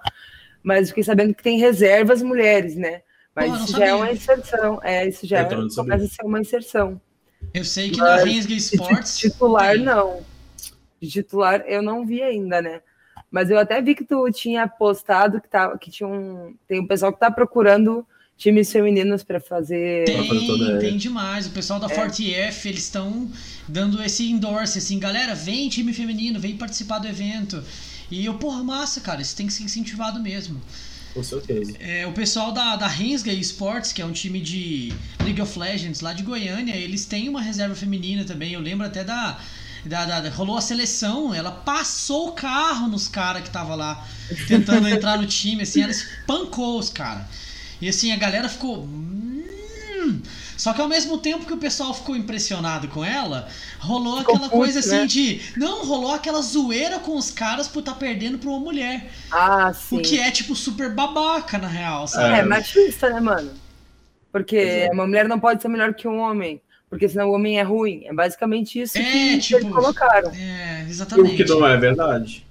mas 0.62 0.88
fiquei 0.88 1.03
sabendo 1.03 1.35
que 1.35 1.43
tem 1.43 1.59
reservas 1.59 2.23
mulheres, 2.23 2.77
né? 2.77 3.03
Mas 3.35 3.51
Pô, 3.51 3.57
isso 3.65 3.77
já 3.77 3.87
é 3.87 3.95
uma 3.95 4.12
inserção, 4.12 4.81
é, 4.83 5.09
isso 5.09 5.27
já 5.27 5.41
é, 5.41 5.45
começa 5.45 6.05
a 6.05 6.09
ser 6.09 6.25
uma 6.25 6.41
inserção. 6.41 7.01
Eu 7.52 7.64
sei 7.64 7.90
que 7.90 7.98
mas, 7.98 8.20
na 8.20 8.24
Rinsga 8.24 8.55
Sports... 8.55 9.18
De 9.18 9.31
titular, 9.31 9.72
tem. 9.72 9.83
não. 9.83 10.20
De 11.00 11.09
titular, 11.09 11.62
eu 11.66 11.83
não 11.83 12.07
vi 12.07 12.22
ainda, 12.22 12.62
né? 12.62 12.81
Mas 13.31 13.50
eu 13.50 13.59
até 13.59 13.81
vi 13.81 13.94
que 13.94 14.05
tu 14.05 14.31
tinha 14.31 14.68
postado 14.68 15.40
que, 15.40 15.48
tá, 15.48 15.76
que 15.78 15.90
tinha 15.90 16.09
um, 16.09 16.55
tem 16.68 16.81
um 16.81 16.87
pessoal 16.87 17.11
que 17.11 17.16
está 17.16 17.31
procurando 17.31 18.07
times 18.37 18.70
femininos 18.70 19.22
para 19.22 19.40
fazer. 19.40 20.05
Tem, 20.05 20.78
tem 20.78 20.96
demais. 20.96 21.46
O 21.46 21.50
pessoal 21.50 21.78
da 21.78 21.87
é. 21.87 21.94
Forte 21.94 22.35
F, 22.35 22.68
eles 22.68 22.83
estão 22.83 23.31
dando 23.68 24.02
esse 24.02 24.31
endorse, 24.31 24.78
assim, 24.78 24.98
galera, 24.98 25.35
vem 25.35 25.68
time 25.68 25.92
feminino, 25.92 26.40
vem 26.40 26.57
participar 26.57 26.98
do 26.98 27.09
evento. 27.09 27.62
E 28.11 28.24
eu, 28.24 28.35
porra, 28.35 28.62
massa, 28.62 29.00
cara, 29.00 29.22
isso 29.22 29.37
tem 29.37 29.46
que 29.46 29.52
ser 29.52 29.64
incentivado 29.64 30.20
mesmo. 30.20 30.61
Com 31.14 31.22
certeza. 31.22 31.72
É, 31.79 32.07
o 32.07 32.12
pessoal 32.12 32.53
da, 32.53 32.77
da 32.77 32.87
Rinsga 32.87 33.33
Esports, 33.33 33.92
que 33.92 34.01
é 34.01 34.05
um 34.05 34.12
time 34.12 34.40
de 34.40 34.92
League 35.22 35.40
of 35.40 35.59
Legends 35.59 36.01
lá 36.01 36.12
de 36.12 36.22
Goiânia, 36.22 36.75
eles 36.75 37.05
têm 37.05 37.29
uma 37.29 37.40
reserva 37.42 37.75
feminina 37.75 38.25
também. 38.25 38.53
Eu 38.53 38.61
lembro 38.61 38.87
até 38.87 39.05
da. 39.05 39.38
Da, 39.85 40.20
da, 40.20 40.31
rolou 40.31 40.57
a 40.57 40.61
seleção, 40.61 41.35
ela 41.35 41.51
passou 41.51 42.29
o 42.29 42.33
carro 42.35 42.87
nos 42.87 43.09
caras 43.09 43.42
que 43.42 43.51
tava 43.51 43.75
lá 43.75 44.07
tentando 44.46 44.87
entrar 44.88 45.18
no 45.18 45.27
time, 45.27 45.62
assim, 45.62 45.83
ela 45.83 45.90
espancou 45.90 46.79
os 46.79 46.88
caras. 46.88 47.25
E 47.81 47.88
assim, 47.88 48.12
a 48.12 48.16
galera 48.16 48.48
ficou. 48.48 48.85
Hum. 48.85 50.22
Só 50.62 50.72
que 50.72 50.81
ao 50.81 50.87
mesmo 50.87 51.18
tempo 51.18 51.44
que 51.44 51.53
o 51.53 51.57
pessoal 51.57 51.92
ficou 51.92 52.14
impressionado 52.14 52.87
com 52.87 53.05
ela, 53.05 53.48
rolou 53.81 54.18
ficou 54.18 54.37
aquela 54.37 54.48
coisa 54.48 54.79
assim 54.79 54.90
né? 54.98 55.07
de. 55.07 55.40
Não, 55.57 55.85
rolou 55.85 56.12
aquela 56.12 56.40
zoeira 56.40 57.01
com 57.01 57.16
os 57.16 57.33
caras 57.33 57.66
por 57.66 57.81
estar 57.81 57.94
tá 57.94 57.98
perdendo 57.98 58.38
pra 58.38 58.48
uma 58.48 58.61
mulher. 58.61 59.11
Ah, 59.29 59.72
sim. 59.75 59.98
O 59.98 60.01
que 60.01 60.20
é, 60.20 60.31
tipo, 60.31 60.55
super 60.55 60.88
babaca, 60.94 61.59
na 61.59 61.66
real, 61.66 62.07
sabe? 62.07 62.38
É, 62.38 62.42
machista, 62.44 63.11
né, 63.11 63.18
mano? 63.18 63.51
Porque 64.31 64.55
Exato. 64.55 64.94
uma 64.94 65.05
mulher 65.05 65.27
não 65.27 65.40
pode 65.40 65.61
ser 65.61 65.66
melhor 65.66 65.94
que 65.94 66.07
um 66.07 66.20
homem, 66.20 66.62
porque 66.88 67.09
senão 67.09 67.31
o 67.31 67.33
homem 67.33 67.59
é 67.59 67.62
ruim. 67.62 68.05
É 68.05 68.12
basicamente 68.12 68.81
isso 68.81 68.96
É, 68.96 69.03
que 69.03 69.38
tipo, 69.40 69.62
eles 69.62 69.72
colocaram. 69.72 70.31
É, 70.31 70.83
E 70.83 70.87
o 70.87 70.88
exatamente. 70.90 71.42
que 71.42 71.44
não 71.44 71.66
é 71.66 71.77
verdade. 71.77 72.46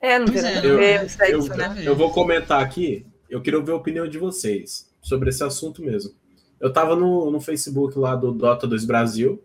É, 0.00 0.18
não 0.18 0.24
Pois 0.24 0.40
tem 0.40 0.52
é, 0.52 0.54
nada 0.54 0.72
a 0.72 0.76
ver 0.78 1.10
sexo, 1.10 1.52
eu, 1.52 1.56
né? 1.58 1.82
eu 1.84 1.94
vou 1.94 2.10
comentar 2.10 2.62
aqui. 2.62 3.04
Eu 3.28 3.42
queria 3.42 3.58
ouvir 3.58 3.72
a 3.72 3.76
opinião 3.76 4.08
de 4.08 4.16
vocês 4.16 4.90
sobre 5.02 5.28
esse 5.28 5.44
assunto 5.44 5.82
mesmo. 5.82 6.14
Eu 6.60 6.72
tava 6.72 6.96
no, 6.96 7.30
no 7.30 7.40
Facebook 7.40 7.98
lá 7.98 8.14
do 8.16 8.32
Dota 8.32 8.66
2 8.66 8.84
Brasil 8.84 9.42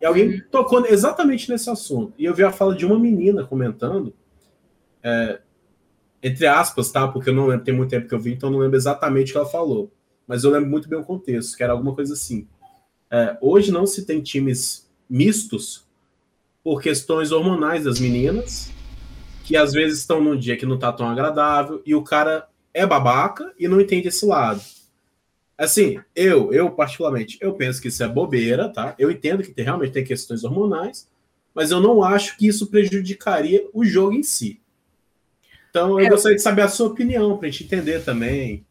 e 0.00 0.06
alguém 0.06 0.28
Uhum. 0.28 0.40
tocou 0.50 0.84
exatamente 0.86 1.48
nesse 1.50 1.70
assunto. 1.70 2.12
E 2.18 2.24
eu 2.24 2.34
vi 2.34 2.42
a 2.42 2.50
fala 2.52 2.74
de 2.74 2.84
uma 2.84 2.98
menina 2.98 3.44
comentando, 3.44 4.12
é, 5.02 5.40
entre 6.22 6.46
aspas, 6.46 6.90
tá? 6.90 7.06
Porque 7.08 7.30
eu 7.30 7.34
não 7.34 7.46
lembro, 7.46 7.64
tem 7.64 7.74
muito 7.74 7.90
tempo 7.90 8.08
que 8.08 8.14
eu 8.14 8.18
vi, 8.20 8.32
então 8.32 8.48
eu 8.48 8.52
não 8.52 8.58
lembro 8.60 8.76
exatamente 8.76 9.30
o 9.30 9.32
que 9.32 9.38
ela 9.38 9.46
falou. 9.46 9.90
Mas 10.26 10.44
eu 10.44 10.50
lembro 10.50 10.68
muito 10.70 10.88
bem 10.88 10.98
o 10.98 11.04
contexto, 11.04 11.56
que 11.56 11.62
era 11.62 11.72
alguma 11.72 11.94
coisa 11.94 12.14
assim. 12.14 12.46
É, 13.10 13.36
hoje 13.40 13.72
não 13.72 13.86
se 13.86 14.04
tem 14.06 14.20
times 14.20 14.88
mistos 15.08 15.84
por 16.62 16.80
questões 16.80 17.32
hormonais 17.32 17.84
das 17.84 17.98
meninas, 17.98 18.70
que 19.44 19.56
às 19.56 19.72
vezes 19.72 20.00
estão 20.00 20.22
num 20.22 20.36
dia 20.36 20.56
que 20.56 20.66
não 20.66 20.78
tá 20.78 20.92
tão 20.92 21.08
agradável, 21.08 21.82
e 21.84 21.94
o 21.94 22.02
cara 22.02 22.48
é 22.72 22.86
babaca 22.86 23.52
e 23.58 23.66
não 23.66 23.80
entende 23.80 24.08
esse 24.08 24.24
lado. 24.24 24.60
Assim, 25.60 26.00
eu, 26.16 26.52
eu 26.54 26.70
particularmente, 26.70 27.36
eu 27.40 27.52
penso 27.52 27.82
que 27.82 27.88
isso 27.88 28.02
é 28.02 28.08
bobeira, 28.08 28.72
tá? 28.72 28.94
Eu 28.98 29.10
entendo 29.10 29.42
que 29.42 29.52
tem, 29.52 29.64
realmente 29.64 29.92
tem 29.92 30.02
questões 30.02 30.42
hormonais, 30.42 31.06
mas 31.54 31.70
eu 31.70 31.80
não 31.80 32.02
acho 32.02 32.38
que 32.38 32.46
isso 32.48 32.68
prejudicaria 32.70 33.68
o 33.74 33.84
jogo 33.84 34.14
em 34.14 34.22
si. 34.22 34.58
Então, 35.68 36.00
eu 36.00 36.06
É. 36.06 36.08
gostaria 36.08 36.36
de 36.36 36.42
saber 36.42 36.62
a 36.62 36.68
sua 36.68 36.88
opinião, 36.88 37.36
pra 37.38 37.48
gente 37.48 37.64
entender 37.64 38.02
também. 38.04 38.64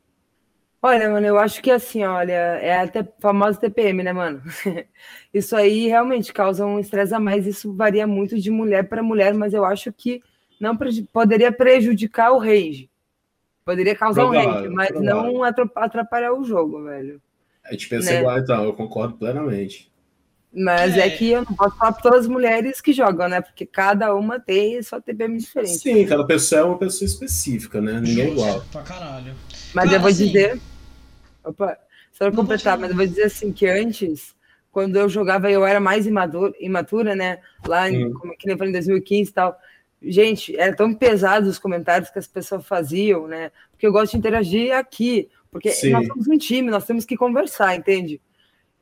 Olha, 0.82 1.10
mano, 1.10 1.28
eu 1.28 1.38
acho 1.38 1.62
que 1.62 1.70
assim, 1.70 2.04
olha, 2.06 2.32
é 2.32 2.80
a 2.80 2.88
te- 2.88 3.06
famosa 3.20 3.60
TPM, 3.60 4.02
né, 4.02 4.14
mano? 4.14 4.42
Isso 5.34 5.56
aí 5.56 5.88
realmente 5.88 6.32
causa 6.32 6.66
um 6.66 6.80
estresse 6.80 7.14
a 7.14 7.20
mais. 7.20 7.46
Isso 7.46 7.74
varia 7.74 8.08
muito 8.08 8.40
de 8.40 8.50
mulher 8.50 8.88
para 8.88 9.04
mulher, 9.04 9.34
mas 9.34 9.54
eu 9.54 9.66
acho 9.66 9.92
que 9.92 10.22
não 10.60 10.78
preju- 10.78 11.06
poderia 11.12 11.52
prejudicar 11.52 12.32
o 12.32 12.40
range. 12.40 12.89
Poderia 13.70 13.96
causar 13.96 14.26
um 14.26 14.30
range, 14.32 14.70
mas 14.70 14.88
provável. 14.88 15.24
não 15.32 15.44
atrap- 15.44 15.78
atrapalhar 15.78 16.34
o 16.34 16.44
jogo, 16.44 16.84
velho. 16.86 17.22
A 17.64 17.72
gente 17.74 17.88
pensa 17.88 18.12
Né? 18.12 18.20
igual, 18.22 18.40
então, 18.40 18.64
eu 18.64 18.74
concordo 18.74 19.16
plenamente. 19.16 19.92
Mas 20.52 20.98
é. 20.98 21.06
É. 21.06 21.10
que 21.12 21.30
eu 21.30 21.42
não 21.48 21.56
posso 21.56 21.78
falar 21.78 21.92
para 21.92 22.02
todas 22.02 22.22
as 22.22 22.28
mulheres 22.28 22.82
que 22.82 22.92
jogam, 22.92 23.30
né? 23.30 23.40
Porque 23.42 23.68
cada 23.68 24.16
uma 24.16 24.40
tem 24.40 24.82
sua 24.82 25.00
TPM 25.00 25.38
diferente. 25.38 25.78
Sim, 25.78 26.04
cada 26.08 26.26
pessoa 26.26 26.62
é 26.62 26.64
uma 26.64 26.80
pessoa 26.80 27.06
específica, 27.06 27.80
né? 27.80 28.02
Ninguém 28.02 28.26
é 28.26 28.32
igual. 28.32 28.64
Pra 28.72 28.82
caralho. 28.82 29.36
Mas 29.76 29.86
Cara, 29.86 29.98
eu 29.98 30.00
vou 30.02 30.10
assim- 30.10 30.26
dizer. 30.26 30.60
Opa, 31.44 31.78
só 32.12 32.18
pra 32.26 32.30
Não, 32.30 32.36
completar, 32.38 32.76
mas 32.80 32.90
eu 32.90 32.96
vou 32.98 33.06
dizer 33.06 33.24
assim 33.26 33.52
que 33.54 33.68
antes, 33.68 34.36
quando 34.72 34.96
eu 34.96 35.08
jogava, 35.08 35.52
eu 35.52 35.64
era 35.64 35.80
mais 35.80 36.08
imadura, 36.08 36.52
imatura, 36.60 37.16
né? 37.16 37.38
Lá 37.68 37.88
em, 37.88 38.08
Hum. 38.08 38.14
como 38.14 38.36
que 38.36 38.48
nem 38.48 38.54
eu 38.54 38.58
falei, 38.58 38.72
em 38.72 38.74
2015 38.74 39.30
e 39.30 39.34
tal. 39.34 39.56
Gente, 40.02 40.56
era 40.58 40.76
tão 40.76 40.94
pesado 40.94 41.50
os 41.50 41.60
comentários 41.60 42.10
que 42.10 42.20
as 42.20 42.28
pessoas 42.28 42.66
faziam, 42.66 43.28
né? 43.28 43.52
Porque 43.72 43.86
eu 43.86 43.92
gosto 43.92 44.14
de 44.14 44.18
interagir 44.18 44.74
aqui. 44.74 45.30
Porque 45.52 45.72
Sim. 45.72 45.92
nós 45.92 46.08
somos 46.08 46.28
um 46.28 46.38
time, 46.38 46.70
nós 46.70 46.86
temos 46.86 47.06
que 47.06 47.18
conversar, 47.18 47.76
entende? 47.76 48.22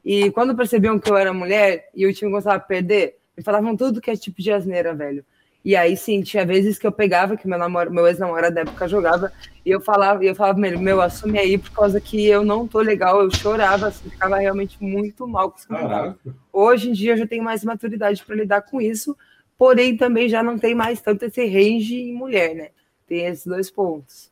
E 0.03 0.32
quando 0.32 0.56
percebiam 0.56 0.99
que 0.99 1.10
eu 1.10 1.17
era 1.17 1.34
mulher 1.34 1.89
e 1.95 2.06
o 2.06 2.13
time 2.13 2.32
gostava 2.32 2.60
de 2.60 2.67
perder, 2.67 3.17
me 3.36 3.43
falavam 3.43 3.75
tudo 3.75 4.01
que 4.01 4.12
é 4.12 4.15
tipo 4.15 4.41
de 4.41 4.51
asneira, 4.51 4.93
velho. 4.93 5.23
E 5.63 5.75
aí 5.75 5.97
sim, 5.97 6.21
tinha 6.21 6.45
vezes 6.45 6.80
que 6.80 6.88
eu 6.88 6.91
pegava, 6.91 7.36
que 7.36 7.47
meu, 7.47 7.60
namoro, 7.60 7.91
meu 7.91 8.08
ex-namorado 8.08 8.56
da 8.56 8.62
época 8.62 8.88
jogava, 8.88 9.34
e 9.65 9.69
eu 9.69 9.82
falava, 9.82 10.23
e 10.23 10.27
eu 10.27 10.36
falava 10.36 10.58
meu, 10.58 10.80
meu, 10.80 11.01
assume 11.01 11.38
aí, 11.38 11.58
por 11.58 11.71
causa 11.71 11.99
que 11.99 12.25
eu 12.25 12.45
não 12.45 12.65
tô 12.65 12.80
legal, 12.80 13.21
eu 13.21 13.30
chorava, 13.30 13.88
assim, 13.88 14.10
ficava 14.10 14.38
realmente 14.38 14.82
muito 14.82 15.27
mal 15.27 15.51
com 15.51 15.58
os 15.58 15.65
comentários. 15.65 16.15
Hoje 16.53 16.89
em 16.89 16.93
dia 16.93 17.13
eu 17.13 17.17
já 17.17 17.27
tenho 17.27 17.43
mais 17.43 17.65
maturidade 17.65 18.23
para 18.23 18.36
lidar 18.36 18.62
com 18.62 18.80
isso, 18.80 19.17
porém 19.57 19.97
também 19.97 20.29
já 20.29 20.43
não 20.43 20.57
tem 20.57 20.75
mais 20.75 21.01
tanto 21.01 21.25
esse 21.25 21.45
range 21.45 21.95
em 21.95 22.13
mulher, 22.13 22.55
né? 22.55 22.69
Tem 23.07 23.25
esses 23.25 23.45
dois 23.45 23.71
pontos. 23.71 24.29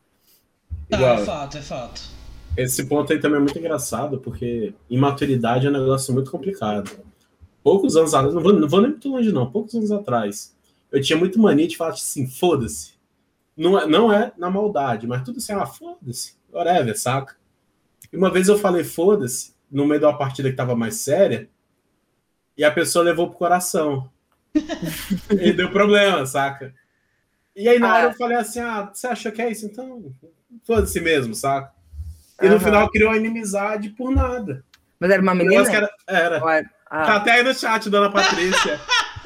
Tá, 0.90 1.00
é 1.00 1.18
fato, 1.26 1.58
é 1.58 1.62
fato. 1.62 2.02
Esse 2.56 2.86
ponto 2.86 3.12
aí 3.12 3.20
também 3.20 3.38
é 3.38 3.42
muito 3.42 3.58
engraçado, 3.58 4.20
porque 4.20 4.74
imaturidade 4.90 5.66
é 5.66 5.70
um 5.70 5.74
negócio 5.74 6.14
muito 6.14 6.32
complicado. 6.32 6.90
Poucos 7.64 7.98
anos 7.98 8.14
atrás, 8.14 8.34
não 8.34 8.42
vou, 8.42 8.54
não 8.54 8.68
vou 8.68 8.82
nem 8.82 8.92
muito 8.92 9.10
longe, 9.10 9.32
não, 9.32 9.50
poucos 9.50 9.74
anos 9.76 9.92
atrás, 9.92 10.56
eu 10.92 11.02
tinha 11.02 11.18
muito 11.18 11.40
mania 11.40 11.68
de 11.68 11.76
falar 11.76 11.92
assim, 11.92 12.28
foda-se. 12.28 12.94
Não 13.58 13.78
é, 13.80 13.88
não 13.88 14.14
é 14.14 14.32
na 14.38 14.50
maldade, 14.50 15.08
mas 15.08 15.24
tudo 15.24 15.38
assim, 15.40 15.54
ah, 15.54 15.66
foda-se, 15.66 16.36
whatever, 16.52 16.98
saca? 16.98 17.36
E 18.12 18.18
uma 18.18 18.30
vez 18.30 18.48
eu 18.48 18.58
falei 18.58 18.84
foda-se, 18.84 19.54
no 19.70 19.86
meio 19.86 20.00
de 20.00 20.06
uma 20.06 20.18
partida 20.18 20.50
que 20.50 20.56
tava 20.56 20.76
mais 20.76 20.98
séria, 20.98 21.50
e 22.58 22.64
a 22.64 22.72
pessoa 22.72 23.04
levou 23.04 23.28
pro 23.28 23.38
coração. 23.38 24.10
e 25.32 25.54
deu 25.54 25.70
problema, 25.72 26.26
saca? 26.26 26.74
E 27.56 27.68
aí 27.70 27.80
na 27.80 27.88
hora 27.94 28.08
Ah. 28.08 28.12
eu 28.12 28.14
falei 28.14 28.38
assim, 28.38 28.60
ah, 28.60 28.90
você 28.94 29.08
achou 29.08 29.32
que 29.32 29.42
é 29.42 29.52
isso? 29.52 29.66
Então, 29.66 30.12
foda-se 30.66 31.00
mesmo, 31.00 31.34
saca? 31.36 31.72
E 32.42 32.50
no 32.50 32.60
final 32.60 32.90
criou 32.90 33.12
uma 33.12 33.18
inimizade 33.18 33.90
por 33.90 34.12
nada. 34.12 34.64
Mas 35.00 35.10
era 35.12 35.22
uma 35.22 35.34
menina? 35.36 35.70
era, 35.72 35.90
era. 36.08 36.36
Era- 36.38 36.70
Tá 36.88 37.14
Ah. 37.14 37.16
até 37.16 37.32
aí 37.32 37.44
no 37.44 37.54
chat, 37.54 37.90
dona 37.90 38.12
Patrícia. 38.12 38.80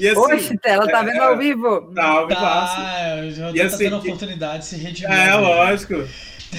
e 0.00 0.08
assim, 0.08 0.18
Oxe, 0.20 0.58
ela 0.64 0.86
tá 0.90 1.00
é, 1.00 1.04
vendo 1.04 1.16
é. 1.16 1.20
ao 1.20 1.38
vivo? 1.38 1.92
tá, 1.94 2.04
ao 2.04 2.26
vivaço. 2.26 2.76
Tá, 2.76 3.18
eu 3.24 3.30
já 3.30 3.50
E 3.50 3.54
tô 3.54 3.62
assim, 3.62 3.78
tendo 3.78 3.96
a 3.96 4.00
que- 4.00 4.08
oportunidade 4.08 4.58
de 4.58 4.64
se 4.66 4.76
redimir. 4.76 5.12
É, 5.16 5.26
né? 5.26 5.36
lógico. 5.36 5.94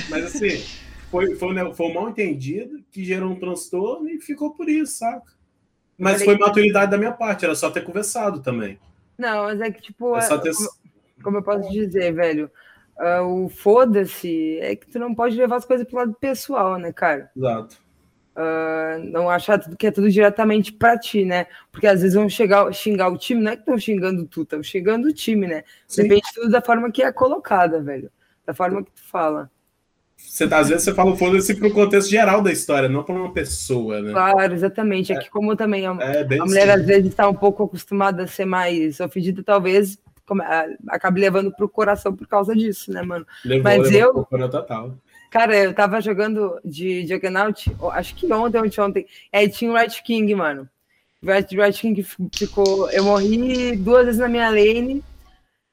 Mas 0.09 0.25
assim, 0.25 0.63
foi, 1.11 1.35
foi, 1.35 1.53
ne- 1.53 1.73
foi 1.73 1.87
um 1.87 1.93
mal 1.93 2.09
entendido 2.09 2.83
que 2.91 3.03
gerou 3.03 3.31
um 3.31 3.39
transtorno 3.39 4.09
e 4.09 4.19
ficou 4.21 4.51
por 4.51 4.69
isso, 4.69 4.97
saca? 4.97 5.23
Mas 5.97 6.21
Falei- 6.21 6.25
foi 6.37 6.37
maturidade 6.47 6.91
da 6.91 6.97
minha 6.97 7.11
parte, 7.11 7.45
era 7.45 7.55
só 7.55 7.69
ter 7.69 7.81
conversado 7.83 8.41
também. 8.41 8.77
Não, 9.17 9.43
mas 9.45 9.61
é 9.61 9.71
que, 9.71 9.81
tipo, 9.81 10.15
É 10.17 10.19
é- 10.25 10.37
ter. 10.39 10.53
como, 10.53 10.69
como 11.23 11.37
eu 11.37 11.43
posso 11.43 11.69
dizer, 11.71 12.13
velho? 12.13 12.51
ah, 12.97 13.21
o 13.23 13.49
foda-se 13.49 14.57
é 14.61 14.75
que 14.75 14.87
tu 14.87 14.97
não 14.99 15.13
pode 15.13 15.35
levar 15.35 15.57
as 15.57 15.65
coisas 15.65 15.85
pro 15.87 15.97
lado 15.97 16.13
pessoal, 16.19 16.77
né, 16.77 16.91
cara? 16.93 17.29
Exato. 17.35 17.77
Ah, 18.37 18.97
não 19.01 19.29
achar 19.29 19.57
tudo 19.57 19.77
que 19.77 19.87
é 19.87 19.91
tudo 19.91 20.09
diretamente 20.09 20.73
pra 20.73 20.97
ti, 20.97 21.23
né? 21.23 21.47
Porque 21.71 21.87
às 21.87 22.01
vezes 22.01 22.15
vão 22.15 22.27
chegar, 22.27 22.71
xingar 22.73 23.09
o 23.09 23.17
time, 23.17 23.41
não 23.41 23.51
é 23.51 23.55
que 23.55 23.61
estão 23.61 23.77
xingando 23.77 24.25
tu, 24.25 24.41
estão 24.43 24.61
xingando 24.61 25.07
o 25.07 25.13
time, 25.13 25.47
né? 25.47 25.63
Sim. 25.87 26.03
Depende 26.03 26.23
tudo 26.33 26.49
da 26.49 26.61
forma 26.61 26.91
que 26.91 27.01
é 27.03 27.11
colocada, 27.13 27.81
velho. 27.81 28.11
Da 28.45 28.53
forma 28.53 28.83
que 28.83 28.91
tu 28.91 29.01
fala. 29.03 29.49
Você, 30.17 30.47
tá- 30.47 30.59
às 30.59 30.69
vezes 30.69 30.83
você 30.83 30.93
fala 30.93 31.11
o 31.11 31.15
foda-se 31.17 31.55
pro 31.55 31.71
contexto 31.71 32.09
geral 32.09 32.41
da 32.41 32.51
história, 32.51 32.89
não 32.89 33.03
pra 33.03 33.15
uma 33.15 33.31
pessoa, 33.31 34.01
né? 34.01 34.11
Claro, 34.11 34.53
exatamente. 34.53 35.13
É 35.13 35.17
que 35.19 35.29
como 35.29 35.55
também 35.55 35.85
a, 35.85 35.95
É 35.99 36.23
bem 36.23 36.41
a 36.41 36.45
mulher 36.45 36.69
assim. 36.69 36.81
às 36.81 36.85
vezes 36.87 37.07
está 37.07 37.27
um 37.29 37.33
pouco 37.33 37.63
acostumada 37.63 38.23
a 38.23 38.27
ser 38.27 38.45
mais 38.45 38.99
ofendida, 38.99 39.43
talvez 39.43 39.97
ah, 40.41 40.65
acabe 40.89 41.21
levando 41.21 41.51
pro 41.55 41.69
coração 41.69 42.15
por 42.15 42.27
causa 42.27 42.55
disso, 42.55 42.91
né, 42.91 43.01
mano? 43.01 43.25
Levou, 43.45 43.63
mas 43.63 43.89
levou 43.91 44.27
eu- 44.31 44.49
total. 44.49 44.97
Cara, 45.29 45.55
eu 45.55 45.73
tava 45.73 45.99
jogando 46.01 46.59
de 46.63 47.05
Juggernaut, 47.05 47.69
acho 47.91 48.15
que 48.15 48.31
ontem, 48.31 48.57
ontem, 48.59 48.81
ontem. 48.81 49.05
Aí 49.33 49.49
tinha 49.49 49.69
o 49.69 49.75
Red 49.75 49.89
King, 50.03 50.33
mano. 50.33 50.67
O 51.21 51.25
Red, 51.27 51.43
King 51.73 52.05
ficou. 52.33 52.89
Eu 52.89 53.03
morri 53.03 53.75
duas 53.75 54.05
vezes 54.05 54.19
na 54.21 54.29
minha 54.29 54.49
lane. 54.49 55.03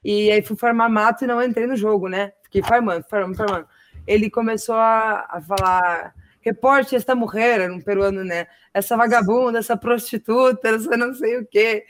E 0.05 0.31
aí 0.33 0.42
fui 0.42 0.57
farmar 0.57 0.90
mato 0.90 1.22
e 1.22 1.28
não 1.28 1.40
entrei 1.40 1.66
no 1.66 1.76
jogo, 1.76 2.09
né? 2.09 2.33
Fiquei 2.42 2.61
farmando, 2.62 3.05
farmando, 3.09 3.37
farmando. 3.37 3.66
Ele 4.07 4.31
começou 4.31 4.75
a, 4.75 5.27
a 5.29 5.41
falar. 5.41 6.15
Reporte 6.41 6.97
esta 6.97 7.15
mulher, 7.15 7.61
era 7.61 7.73
um 7.73 7.81
peruano, 7.81 8.25
né? 8.25 8.49
Essa 8.75 8.97
vagabunda, 8.97 9.61
essa 9.61 9.77
prostituta, 9.77 10.71
essa 10.71 10.97
não 10.97 11.15
sei 11.15 11.38
o 11.38 11.47
quê. 11.47 11.85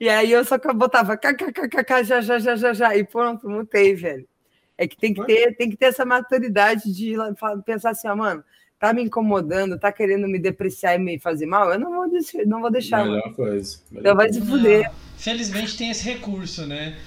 E 0.00 0.08
aí 0.08 0.32
eu 0.32 0.44
só 0.44 0.58
botava 0.74 1.16
kkkk, 1.16 2.02
já, 2.02 2.20
já, 2.20 2.38
já, 2.40 2.56
já, 2.56 2.72
já. 2.72 2.96
E 2.96 3.04
pronto, 3.04 3.48
mutei, 3.48 3.94
velho. 3.94 4.26
É 4.76 4.88
que 4.88 4.96
tem 4.96 5.14
que 5.14 5.24
ter, 5.24 5.56
tem 5.56 5.70
que 5.70 5.76
ter 5.76 5.86
essa 5.86 6.04
maturidade 6.04 6.92
de 6.92 7.14
pensar 7.64 7.90
assim, 7.90 8.08
ó, 8.08 8.16
mano, 8.16 8.42
tá 8.80 8.92
me 8.92 9.04
incomodando, 9.04 9.78
tá 9.78 9.92
querendo 9.92 10.26
me 10.26 10.40
depreciar 10.40 10.96
e 10.96 10.98
me 10.98 11.20
fazer 11.20 11.46
mal, 11.46 11.72
eu 11.72 11.78
não 11.78 11.92
vou 11.92 12.10
deixar, 12.10 12.44
não 12.44 12.60
vou 12.60 12.68
deixar, 12.68 12.98
mano. 12.98 13.12
Melhor 13.12 13.34
coisa. 13.34 13.78
melhor 13.92 14.00
Então 14.00 14.16
vai 14.16 14.32
se 14.32 14.40
fuder. 14.40 14.82
Não, 14.82 14.94
felizmente 15.16 15.78
tem 15.78 15.90
esse 15.90 16.04
recurso, 16.04 16.66
né? 16.66 16.98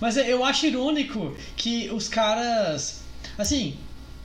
Mas 0.00 0.16
eu 0.16 0.44
acho 0.44 0.66
irônico 0.66 1.32
que 1.56 1.88
os 1.90 2.08
caras. 2.08 3.04
Assim, 3.38 3.78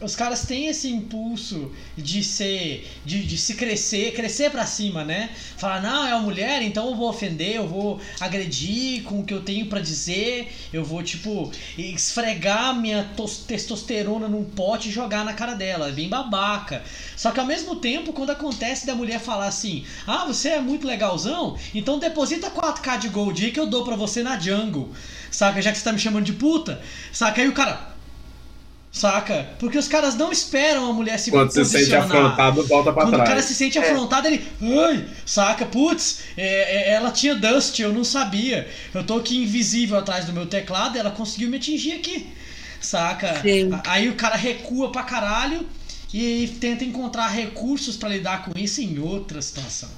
os 0.06 0.15
caras 0.15 0.46
têm 0.46 0.68
esse 0.68 0.89
impulso 0.89 1.72
de 1.98 2.24
ser. 2.24 2.88
de, 3.04 3.24
de 3.26 3.38
se 3.38 3.56
crescer, 3.56 4.13
crescer 4.13 4.50
pra 4.52 4.65
cima, 4.65 5.04
né? 5.04 5.32
Falar, 5.58 5.82
não, 5.82 6.06
é 6.08 6.13
uma 6.15 6.22
mulher, 6.24 6.62
então 6.62 6.88
eu 6.89 6.96
vou 6.96 7.10
ofender, 7.10 7.56
eu 7.56 7.68
vou 7.68 8.00
agredir 8.20 9.04
com 9.04 9.20
o 9.20 9.24
que 9.26 9.34
eu 9.34 9.41
tenho 9.41 9.65
pra 9.65 9.80
dizer, 9.82 10.54
eu 10.72 10.84
vou, 10.86 11.02
tipo, 11.04 11.52
esfregar 11.78 12.76
minha 12.80 13.04
tos- 13.15 13.39
testosterona 13.39 14.28
num 14.28 14.44
pote 14.44 14.89
e 14.89 14.91
jogar 14.91 15.26
na 15.26 15.34
cara 15.34 15.54
dela. 15.56 15.89
É 15.89 15.91
bem 15.91 16.08
babaca. 16.10 16.84
Só 17.15 17.32
que 17.32 17.39
ao 17.39 17.46
mesmo 17.46 17.76
tempo, 17.78 18.13
quando 18.13 18.30
acontece 18.32 18.86
da 18.86 18.94
mulher 18.96 19.20
falar 19.20 19.48
assim: 19.48 19.86
Ah, 20.06 20.26
você 20.26 20.50
é 20.50 20.60
muito 20.62 20.86
legalzão, 20.88 21.58
então 21.74 22.00
deposita 22.00 22.50
4k 22.52 22.98
de 23.00 23.10
gold 23.10 23.44
aí 23.44 23.52
que 23.52 23.60
eu 23.60 23.68
dou 23.68 23.84
pra 23.84 23.96
você 23.96 24.22
na 24.22 24.38
jungle. 24.39 24.94
Saca? 25.32 25.62
Já 25.62 25.72
que 25.72 25.78
você 25.78 25.84
tá 25.84 25.91
me 25.91 26.00
chamando 26.00 26.26
de 26.26 26.34
puta. 26.34 26.82
Saca? 27.12 27.41
Aí 27.41 27.48
o 27.48 27.54
cara. 27.54 27.94
Saca? 28.95 29.49
Porque 29.60 29.77
os 29.77 29.89
caras 29.89 30.15
não 30.15 30.31
esperam 30.31 30.89
a 30.89 30.93
mulher 30.93 31.19
se 31.19 31.29
Quando 31.29 31.51
você 31.51 31.65
se 31.65 31.71
sente 31.71 31.84
posicionar. 31.91 32.05
afrontado, 32.27 32.63
volta 32.65 32.93
pra 32.93 33.03
Quando 33.03 33.15
o 33.15 33.17
cara 33.17 33.31
trás. 33.31 33.43
se 33.45 33.53
sente 33.53 33.77
É. 33.77 33.81
afrontado, 33.81 34.25
ele. 34.27 34.47
Ai, 34.88 35.05
saca? 35.25 35.65
Putz, 35.65 36.19
é- 36.38 36.91
é- 36.91 36.93
ela 36.93 37.12
tinha 37.12 37.36
Dust, 37.36 37.77
eu 37.77 37.91
não 37.91 38.05
sabia. 38.05 38.65
Eu 38.93 39.03
tô 39.03 39.17
aqui 39.17 39.43
invisível 39.43 39.97
atrás 39.97 40.23
do 40.23 40.31
meu 40.31 40.45
teclado 40.45 40.95
e 40.95 40.99
ela 40.99 41.12
conseguiu 41.12 41.49
me 41.49 41.58
atingir 41.58 41.91
aqui. 41.91 42.25
Saca? 42.79 43.41
Sim. 43.41 43.69
Aí 43.86 44.08
o 44.08 44.15
cara 44.15 44.38
recua 44.38 44.89
pra 44.93 45.03
caralho 45.03 45.67
e 46.13 46.55
tenta 46.62 46.86
encontrar 46.86 47.27
recursos 47.27 47.97
pra 47.97 48.08
lidar 48.08 48.45
com 48.45 48.58
isso 48.58 48.79
em 48.79 48.97
outra 48.97 49.41
situação. 49.41 49.89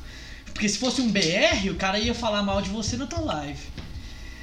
Porque 0.51 0.67
se 0.67 0.79
fosse 0.79 1.01
um 1.01 1.07
BR, 1.11 1.69
o 1.69 1.75
cara 1.75 1.99
ia 1.99 2.15
falar 2.15 2.41
mal 2.41 2.63
de 2.63 2.69
você 2.71 2.97
na 2.97 3.05
tua 3.05 3.19
live. 3.21 3.59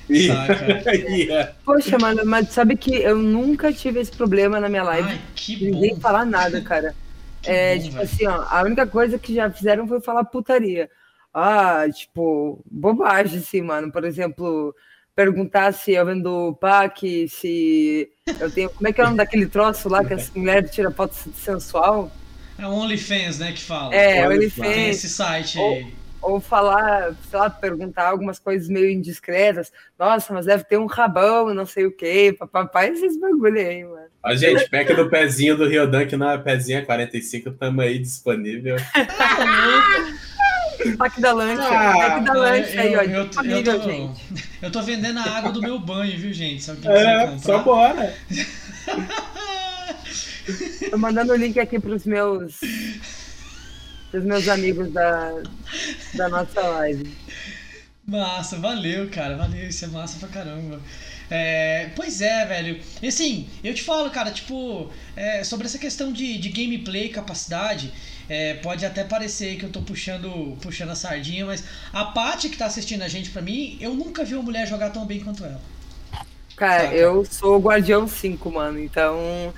Ia. 0.09 1.55
Poxa, 1.65 1.99
mano, 1.99 2.23
mas 2.25 2.51
sabe 2.51 2.77
que 2.77 2.95
eu 2.95 3.17
nunca 3.17 3.73
tive 3.73 4.01
esse 4.01 4.13
problema 4.13 4.61
na 4.61 4.69
minha 4.69 4.83
live. 4.83 5.09
Ai, 5.09 5.21
que 5.35 5.71
Ninguém 5.71 5.95
bom. 5.95 6.01
falar 6.01 6.25
nada, 6.25 6.61
cara. 6.61 6.95
Que 7.43 7.51
é, 7.51 7.77
bom, 7.77 7.83
tipo 7.83 7.97
velho. 7.97 8.05
assim, 8.05 8.27
ó, 8.27 8.45
a 8.49 8.63
única 8.63 8.87
coisa 8.87 9.19
que 9.19 9.35
já 9.35 9.51
fizeram 9.51 9.87
foi 9.87 10.01
falar 10.01 10.25
putaria. 10.25 10.91
Ah, 11.33 11.85
tipo, 11.93 12.63
bobagem, 12.71 13.39
assim, 13.39 13.63
mano. 13.63 13.91
Por 13.91 14.05
exemplo, 14.05 14.75
perguntar 15.15 15.73
se 15.73 15.93
eu 15.93 16.07
vendo 16.07 16.57
pack, 16.61 17.29
se 17.29 18.09
eu 18.39 18.51
tenho. 18.51 18.71
Como 18.71 18.87
é 18.87 18.93
que 18.93 19.01
é 19.01 19.05
o 19.05 19.07
nome 19.07 19.19
daquele 19.19 19.47
troço 19.47 19.89
lá 19.89 20.05
que 20.05 20.15
as 20.15 20.31
mulheres 20.35 20.71
tiram 20.71 20.93
foto 20.93 21.15
sensual? 21.35 22.11
É 22.57 22.67
o 22.67 22.71
OnlyFans, 22.71 23.41
né, 23.41 23.53
que 23.53 23.63
fala. 23.63 23.93
É, 23.95 24.25
Olha, 24.25 24.35
ele 24.35 24.51
Tem 24.51 24.91
esse 24.91 25.09
site 25.09 25.59
aí. 25.59 25.65
Ou 25.65 26.04
falar, 26.41 27.15
sei 27.29 27.39
lá, 27.39 27.51
perguntar 27.51 28.09
algumas 28.09 28.39
coisas 28.39 28.69
meio 28.69 28.91
indiscretas. 28.91 29.73
Nossa, 29.99 30.33
mas 30.33 30.47
deve 30.47 30.65
ter 30.65 30.79
um 30.79 30.87
rabão, 30.87 31.53
não 31.55 31.67
sei 31.67 31.87
o 31.87 31.93
quê. 31.93 32.37
Papai, 32.51 32.91
esses 32.91 33.19
bagulho 33.19 33.59
aí, 33.59 33.85
mano. 33.85 34.07
Ó, 34.23 34.35
gente, 34.35 34.69
pack 34.71 34.95
do 34.95 35.11
pezinho 35.11 35.57
do 35.57 35.69
Riodan, 35.69 36.07
que 36.07 36.17
não 36.17 36.31
é 36.31 36.39
pezinho, 36.39 36.79
é 36.79 36.83
45, 36.83 37.51
tamo 37.53 37.81
aí 37.81 37.99
disponível. 37.99 38.77
Pack 40.99 41.21
da 41.21 41.33
lancha. 41.33 41.63
Ah, 41.63 41.93
pack 41.93 42.25
da 42.25 42.33
lancha 42.33 42.81
aí, 42.81 42.97
ó. 42.97 43.03
eu, 43.03 43.11
eu, 43.11 43.29
disponível, 43.29 43.73
eu 43.73 43.81
tô, 43.81 43.89
gente. 43.89 44.25
eu 44.61 44.73
tô 44.73 44.83
vendendo 44.83 45.21
a 45.21 45.23
água 45.23 45.53
do 45.53 45.61
meu 45.61 45.79
banho, 45.79 46.19
viu, 46.19 46.33
gente? 46.33 46.65
Se 46.65 46.71
alguém 46.71 46.91
quiser 46.91 47.29
É, 47.29 47.39
só 47.39 47.63
bora. 47.63 48.15
Tô 50.91 50.99
mandando 50.99 51.33
o 51.33 51.37
link 51.37 51.59
aqui 51.59 51.79
pros 51.79 52.05
meus. 52.05 52.61
Pros 54.15 54.27
meus 54.27 54.47
amigos 54.47 54.93
da, 54.93 55.43
da 56.15 56.29
nossa 56.29 56.61
live. 56.61 57.13
Massa, 58.07 58.57
valeu, 58.59 59.11
cara. 59.11 59.37
Valeu, 59.37 59.67
isso 59.67 59.85
é 59.87 59.89
massa 59.89 60.21
pra 60.21 60.29
caramba. 60.29 60.81
É, 61.29 61.91
pois 61.97 62.21
é, 62.21 62.47
velho. 62.47 62.81
E 63.03 63.09
assim, 63.09 63.49
eu 63.65 63.75
te 63.75 63.83
falo, 63.83 64.09
cara, 64.11 64.31
tipo, 64.31 64.89
é, 65.17 65.43
sobre 65.43 65.67
essa 65.67 65.79
questão 65.79 66.13
de, 66.13 66.39
de 66.39 66.49
gameplay, 66.49 67.09
capacidade, 67.09 67.93
é, 68.29 68.55
pode 68.55 68.87
até 68.87 69.03
parecer 69.03 69.57
que 69.57 69.65
eu 69.65 69.71
tô 69.71 69.83
puxando, 69.83 70.57
puxando 70.63 70.91
a 70.91 70.95
sardinha, 70.95 71.45
mas 71.45 71.65
a 71.93 72.05
Paty 72.05 72.51
que 72.51 72.57
tá 72.57 72.67
assistindo 72.67 73.03
a 73.03 73.09
gente 73.09 73.31
pra 73.31 73.43
mim, 73.43 73.77
eu 73.81 73.95
nunca 73.95 74.23
vi 74.23 74.35
uma 74.35 74.45
mulher 74.45 74.65
jogar 74.69 74.91
tão 74.91 75.05
bem 75.05 75.19
quanto 75.19 75.45
ela. 75.45 75.61
Cara, 76.55 76.85
Saca. 76.85 76.95
eu 76.95 77.25
sou 77.25 77.59
Guardião 77.59 78.07
5, 78.07 78.49
mano. 78.49 78.79
Então. 78.79 79.53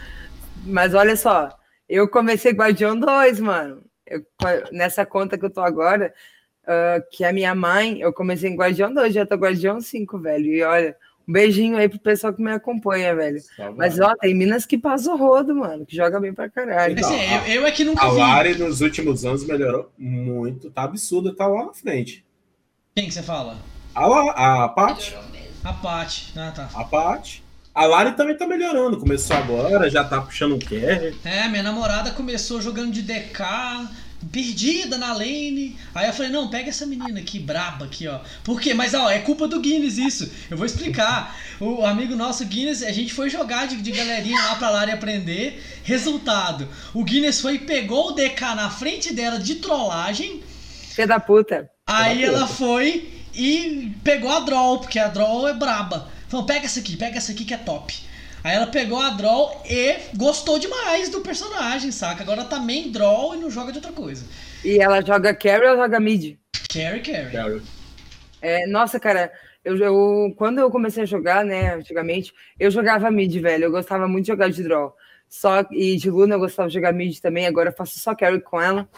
Mas 0.65 0.95
olha 0.95 1.15
só, 1.15 1.55
eu 1.87 2.09
comecei 2.09 2.53
Guardião 2.53 2.99
2, 2.99 3.39
mano. 3.41 3.86
Eu- 4.07 4.25
nessa 4.73 5.05
conta 5.05 5.37
que 5.37 5.45
eu 5.45 5.51
tô 5.51 5.61
agora, 5.61 6.13
ah, 6.67 7.03
que 7.11 7.25
é 7.25 7.29
a 7.29 7.33
minha 7.33 7.55
mãe, 7.55 8.01
eu 8.01 8.13
comecei 8.13 8.51
em 8.51 8.57
Guardião 8.57 8.93
2, 8.93 9.13
já 9.15 9.27
tô 9.27 9.35
Guardião 9.37 9.81
5, 9.81 10.19
velho. 10.19 10.47
E 10.47 10.63
olha, 10.63 10.97
um 11.29 11.33
beijinho 11.33 11.77
aí 11.77 11.89
pro 11.89 11.99
pessoal 11.99 12.33
que 12.33 12.41
me 12.43 12.53
acompanha, 12.53 13.15
velho. 13.17 13.41
Só 13.41 13.73
Mas 13.73 13.99
ó, 13.99 14.15
tem 14.17 14.33
Minas 14.35 14.65
que 14.65 14.79
passa 14.79 15.13
o 15.13 15.17
rodo, 15.17 15.55
mano, 15.57 15.85
que 15.85 15.97
joga 15.97 16.21
bem 16.21 16.33
pra 16.33 16.49
caralho. 16.49 16.93
Então, 16.97 17.09
Assim, 17.09 17.27
a- 17.27 17.49
eu, 17.49 17.63
eu 17.63 17.67
é 17.67 17.71
que 17.73 17.85
nunca 17.85 18.05
A 18.07 18.11
vi. 18.11 18.17
Lari 18.19 18.55
nos 18.59 18.81
últimos 18.81 19.25
anos 19.25 19.45
melhorou 19.45 19.91
muito, 19.99 20.71
tá 20.71 20.85
absurda, 20.85 21.35
tá 21.35 21.47
lá 21.49 21.67
na 21.67 21.75
frente. 21.75 22.25
Quem 22.95 23.07
que 23.07 23.13
você 23.15 23.23
fala? 23.23 23.57
A, 23.95 24.07
La, 24.07 24.65
a 24.65 24.69
Paty, 24.69 25.17
A 25.65 25.73
Paty. 25.73 26.33
Ah, 26.37 26.53
tá. 26.55 26.69
a 26.75 26.85
Paty. 26.85 27.43
A 27.77 27.85
Lari 27.85 28.13
também 28.13 28.35
tá 28.35 28.47
melhorando, 28.47 28.97
começou 28.97 29.37
agora, 29.37 29.91
já 29.91 30.03
tá 30.03 30.23
puxando 30.23 30.55
um 30.55 30.59
carry. 30.59 31.15
É, 31.23 31.47
minha 31.47 31.63
namorada 31.63 32.11
começou 32.11 32.59
jogando 32.59 32.91
de 32.91 33.03
DK, 33.03 33.45
perdida 34.33 34.97
na 34.97 35.13
lane. 35.13 35.77
Aí 35.95 36.07
eu 36.07 36.13
falei, 36.15 36.33
não, 36.33 36.49
pega 36.49 36.71
essa 36.71 36.87
menina 36.87 37.21
aqui, 37.21 37.39
braba 37.39 37.85
aqui, 37.85 38.09
ó. 38.09 38.21
Por 38.43 38.63
quê? 38.63 38.73
Mas, 38.73 38.95
ó, 38.95 39.11
é 39.11 39.19
culpa 39.19 39.47
do 39.47 39.61
Guinness 39.61 39.99
isso. 39.99 40.33
Eu 40.51 40.57
vou 40.57 40.65
explicar. 40.65 41.37
O 41.61 41.85
amigo 41.85 42.17
nosso, 42.17 42.47
Guinness, 42.47 42.83
a 42.83 42.93
gente 42.93 43.13
foi 43.13 43.29
jogar 43.29 43.67
de, 43.67 43.77
de 43.77 43.93
galerinha 43.93 44.43
lá 44.43 44.55
pra 44.55 44.71
Lari 44.71 44.93
aprender. 44.93 45.63
Resultado, 45.85 46.67
o 46.95 47.05
Guinness 47.05 47.43
foi 47.43 47.57
e 47.57 47.59
pegou 47.59 48.09
o 48.09 48.13
DK 48.13 48.41
na 48.57 48.71
frente 48.71 49.13
dela 49.13 49.39
de 49.39 49.57
trollagem. 49.57 50.43
Filha 50.95 51.09
da 51.09 51.21
puta. 51.21 51.71
Aí 51.87 52.23
da 52.23 52.29
ela 52.29 52.47
foi 52.47 53.07
e 53.35 53.93
pegou 54.03 54.31
a 54.31 54.41
Droll, 54.41 54.79
porque 54.79 54.99
a 54.99 55.09
Droll 55.09 55.47
é 55.47 55.53
braba. 55.53 56.16
Falou, 56.29 56.47
pega 56.47 56.67
essa 56.67 56.81
aqui, 56.81 56.97
pega 56.97 57.17
essa 57.19 57.33
aqui 57.33 57.45
que 57.45 57.55
é 57.55 57.59
top. 57.59 57.95
Aí 58.43 58.55
ela 58.55 58.67
pegou 58.67 59.01
a 59.01 59.11
Droll 59.11 59.61
e 59.69 59.97
gostou 60.17 60.59
demais 60.59 61.09
do 61.09 61.21
personagem, 61.21 61.91
saca? 61.91 62.23
Agora 62.23 62.45
tá 62.45 62.59
main 62.61 62.91
Droll 62.93 63.35
e 63.35 63.39
não 63.39 63.51
joga 63.51 63.73
de 63.73 63.79
outra 63.79 63.93
coisa. 63.93 64.25
E 64.65 64.79
ela 64.79 65.05
joga 65.05 65.35
carry 65.35 65.67
ou 65.67 65.77
joga 65.77 65.99
mid? 65.99 66.37
Carry, 66.73 67.01
carry. 67.01 67.33
Carry. 67.33 67.63
É, 68.41 68.67
nossa, 68.67 69.01
cara, 69.01 69.33
eu, 69.65 69.77
eu- 69.79 70.35
quando 70.37 70.59
eu 70.59 70.71
comecei 70.71 71.03
a 71.03 71.07
jogar, 71.07 71.45
né, 71.45 71.75
antigamente, 71.75 72.33
eu 72.59 72.71
jogava 72.71 73.11
mid, 73.11 73.35
velho. 73.41 73.65
Eu 73.65 73.71
gostava 73.73 74.07
muito 74.07 74.25
de 74.27 74.33
jogar 74.33 74.49
de 74.51 74.63
draw. 74.63 74.95
Só, 75.29 75.65
e 75.73 75.97
de 75.97 76.09
Luna 76.09 76.37
eu 76.37 76.39
gostava 76.39 76.69
de 76.69 76.75
jogar 76.75 76.93
mid 76.93 77.19
também, 77.19 77.47
agora 77.47 77.71
eu 77.71 77.75
faço 77.77 77.99
só 77.99 78.15
carry 78.15 78.41
com 78.41 78.61
ela. 78.61 78.89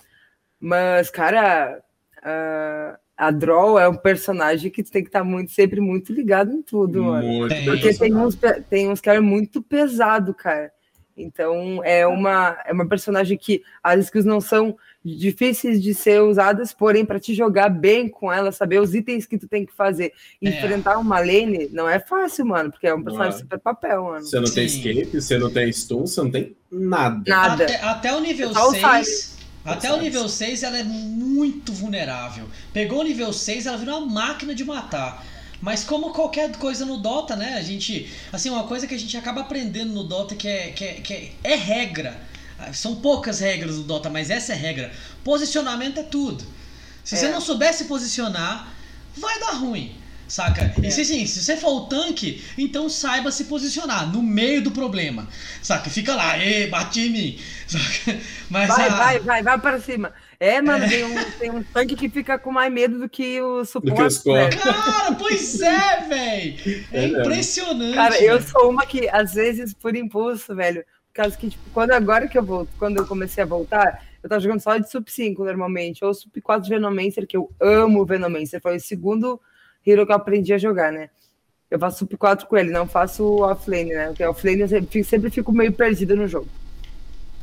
Mas, 0.60 1.08
cara, 1.08 1.82
a, 2.22 2.98
a 3.18 3.32
draw 3.32 3.76
é 3.76 3.88
um 3.88 3.96
personagem 3.96 4.70
que 4.70 4.80
tu 4.80 4.92
tem 4.92 5.02
que 5.02 5.08
estar 5.08 5.24
muito, 5.24 5.50
sempre 5.50 5.80
muito 5.80 6.12
ligado 6.12 6.52
em 6.52 6.62
tudo, 6.62 7.02
mano. 7.02 7.26
Muito 7.26 7.52
Tem. 7.52 7.64
Porque 7.64 7.92
tem 7.92 8.14
uns, 8.14 8.38
tem 8.70 8.88
uns 8.88 9.00
carry 9.00 9.20
muito 9.20 9.60
pesado, 9.60 10.32
cara. 10.32 10.70
Então, 11.16 11.82
é 11.84 12.06
uma, 12.06 12.56
é 12.64 12.72
uma 12.72 12.88
personagem 12.88 13.36
que 13.36 13.60
as 13.82 14.04
skills 14.04 14.24
não 14.24 14.40
são 14.40 14.76
difíceis 15.04 15.82
de 15.82 15.92
ser 15.92 16.22
usadas, 16.22 16.72
porém, 16.72 17.04
para 17.04 17.18
te 17.18 17.34
jogar 17.34 17.68
bem 17.70 18.08
com 18.08 18.32
ela, 18.32 18.52
saber 18.52 18.80
os 18.80 18.94
itens 18.94 19.26
que 19.26 19.36
tu 19.36 19.48
tem 19.48 19.66
que 19.66 19.72
fazer, 19.72 20.12
É. 20.40 20.48
enfrentar 20.48 20.96
uma 20.96 21.18
lane, 21.18 21.68
não 21.72 21.88
é 21.88 21.98
fácil, 21.98 22.46
mano, 22.46 22.70
porque 22.70 22.86
é 22.86 22.94
um 22.94 23.02
personagem 23.02 23.34
é. 23.34 23.42
super 23.42 23.58
papel, 23.58 24.04
mano. 24.04 24.24
Você 24.24 24.38
não 24.38 24.48
tem 24.48 24.68
Sim. 24.68 24.78
escape, 24.78 25.20
você 25.20 25.38
não 25.38 25.50
tem 25.50 25.72
stun, 25.72 26.06
você 26.06 26.22
não 26.22 26.30
tem 26.30 26.56
nada. 26.70 27.22
Nada. 27.26 27.64
Até, 27.64 27.82
até 27.82 28.14
o 28.14 28.20
nível 28.20 28.52
Só 28.52 28.68
o 28.68 28.74
6. 28.74 29.37
Até 29.64 29.92
o 29.92 30.00
nível 30.00 30.28
6 30.28 30.62
ela 30.62 30.78
é 30.78 30.84
muito 30.84 31.72
vulnerável. 31.72 32.48
Pegou 32.72 33.00
o 33.00 33.04
nível 33.04 33.32
6, 33.32 33.66
ela 33.66 33.76
virou 33.76 33.98
uma 33.98 34.06
máquina 34.06 34.54
de 34.54 34.64
matar. 34.64 35.24
Mas 35.60 35.82
como 35.84 36.12
qualquer 36.12 36.52
coisa 36.56 36.86
no 36.86 36.98
Dota, 36.98 37.34
né? 37.34 37.54
A 37.54 37.62
gente. 37.62 38.08
Assim, 38.32 38.48
uma 38.48 38.64
coisa 38.64 38.86
que 38.86 38.94
a 38.94 38.98
gente 38.98 39.16
acaba 39.16 39.40
aprendendo 39.40 39.92
no 39.92 40.04
Dota 40.04 40.34
que 40.34 40.46
é, 40.46 40.68
que 40.70 40.84
é, 40.84 40.92
que 40.94 41.12
é, 41.12 41.32
é 41.42 41.54
regra. 41.56 42.16
São 42.72 42.96
poucas 42.96 43.40
regras 43.40 43.76
do 43.76 43.82
Dota, 43.82 44.08
mas 44.08 44.30
essa 44.30 44.52
é 44.52 44.56
regra. 44.56 44.92
Posicionamento 45.24 45.98
é 45.98 46.02
tudo. 46.02 46.44
Se 47.04 47.16
você 47.16 47.26
É. 47.26 47.30
não 47.30 47.40
souber 47.40 47.72
se 47.74 47.84
posicionar, 47.84 48.72
vai 49.16 49.38
dar 49.40 49.52
ruim. 49.52 49.96
Saca? 50.28 50.74
E 50.82 50.90
se, 50.90 51.00
assim, 51.00 51.26
se 51.26 51.42
você 51.42 51.56
for 51.56 51.70
o 51.70 51.80
tanque, 51.86 52.44
então 52.58 52.88
saiba 52.88 53.32
se 53.32 53.44
posicionar 53.46 54.12
no 54.12 54.22
meio 54.22 54.62
do 54.62 54.70
problema. 54.70 55.26
Saca? 55.62 55.88
Fica 55.88 56.14
lá, 56.14 56.36
e 56.38 56.66
bate 56.68 57.00
em 57.00 57.10
mim. 57.10 57.38
Saca? 57.66 58.18
Mas 58.50 58.68
Vai, 58.68 58.88
a- 58.88 58.94
vai, 58.96 59.18
vai, 59.20 59.42
vai 59.42 59.58
para 59.58 59.80
cima. 59.80 60.12
É, 60.40 60.60
mano, 60.62 60.88
tem 60.88 61.02
um, 61.04 61.24
tem 61.38 61.50
um 61.50 61.62
tanque 61.64 61.96
que 61.96 62.08
fica 62.08 62.38
com 62.38 62.52
mais 62.52 62.72
medo 62.72 62.98
do 62.98 63.08
que 63.08 63.40
o 63.42 63.64
suporte. 63.64 64.22
velho. 64.24 64.58
Cara, 64.60 65.14
pois 65.14 65.60
é, 65.60 66.00
velho. 66.08 66.84
É 66.92 67.04
É 67.04 67.08
impressionante. 67.08 67.94
Cara, 67.94 68.22
eu 68.22 68.40
sou 68.42 68.70
uma 68.70 68.86
que, 68.86 69.08
às 69.08 69.32
vezes, 69.34 69.74
por 69.74 69.96
impulso, 69.96 70.54
velho, 70.54 70.84
por 71.08 71.22
causa 71.22 71.36
que, 71.36 71.48
tipo, 71.50 71.64
quando 71.72 71.90
agora 71.92 72.28
que 72.28 72.38
eu 72.38 72.44
volto, 72.44 72.68
quando 72.78 72.98
eu 72.98 73.06
comecei 73.06 73.42
a 73.42 73.46
voltar, 73.46 74.04
eu 74.22 74.28
tava 74.28 74.40
jogando 74.40 74.60
só 74.60 74.76
de 74.78 74.88
Sup 74.90 75.08
5 75.08 75.42
normalmente, 75.44 76.04
ou 76.04 76.12
Sup 76.14 76.40
4 76.40 76.62
de 76.64 76.70
Venomancer, 76.70 77.26
que 77.26 77.36
eu 77.36 77.50
amo 77.60 78.04
Venomancer, 78.04 78.60
foi 78.60 78.76
o 78.76 78.80
segundo 78.80 79.40
hero 79.90 80.06
que 80.06 80.12
eu 80.12 80.16
aprendi 80.16 80.52
a 80.52 80.58
jogar, 80.58 80.92
né? 80.92 81.10
Eu 81.70 81.78
faço 81.78 81.98
Sup 81.98 82.16
4 82.16 82.46
com 82.46 82.56
ele, 82.56 82.70
não 82.70 82.86
faço 82.86 83.42
offlane, 83.42 83.92
né? 83.92 84.06
Porque 84.08 84.24
offlane 84.24 84.60
eu 84.60 84.68
sempre, 84.68 85.04
sempre 85.04 85.30
fico 85.30 85.52
meio 85.52 85.72
perdida 85.72 86.16
no 86.16 86.26
jogo. 86.26 86.48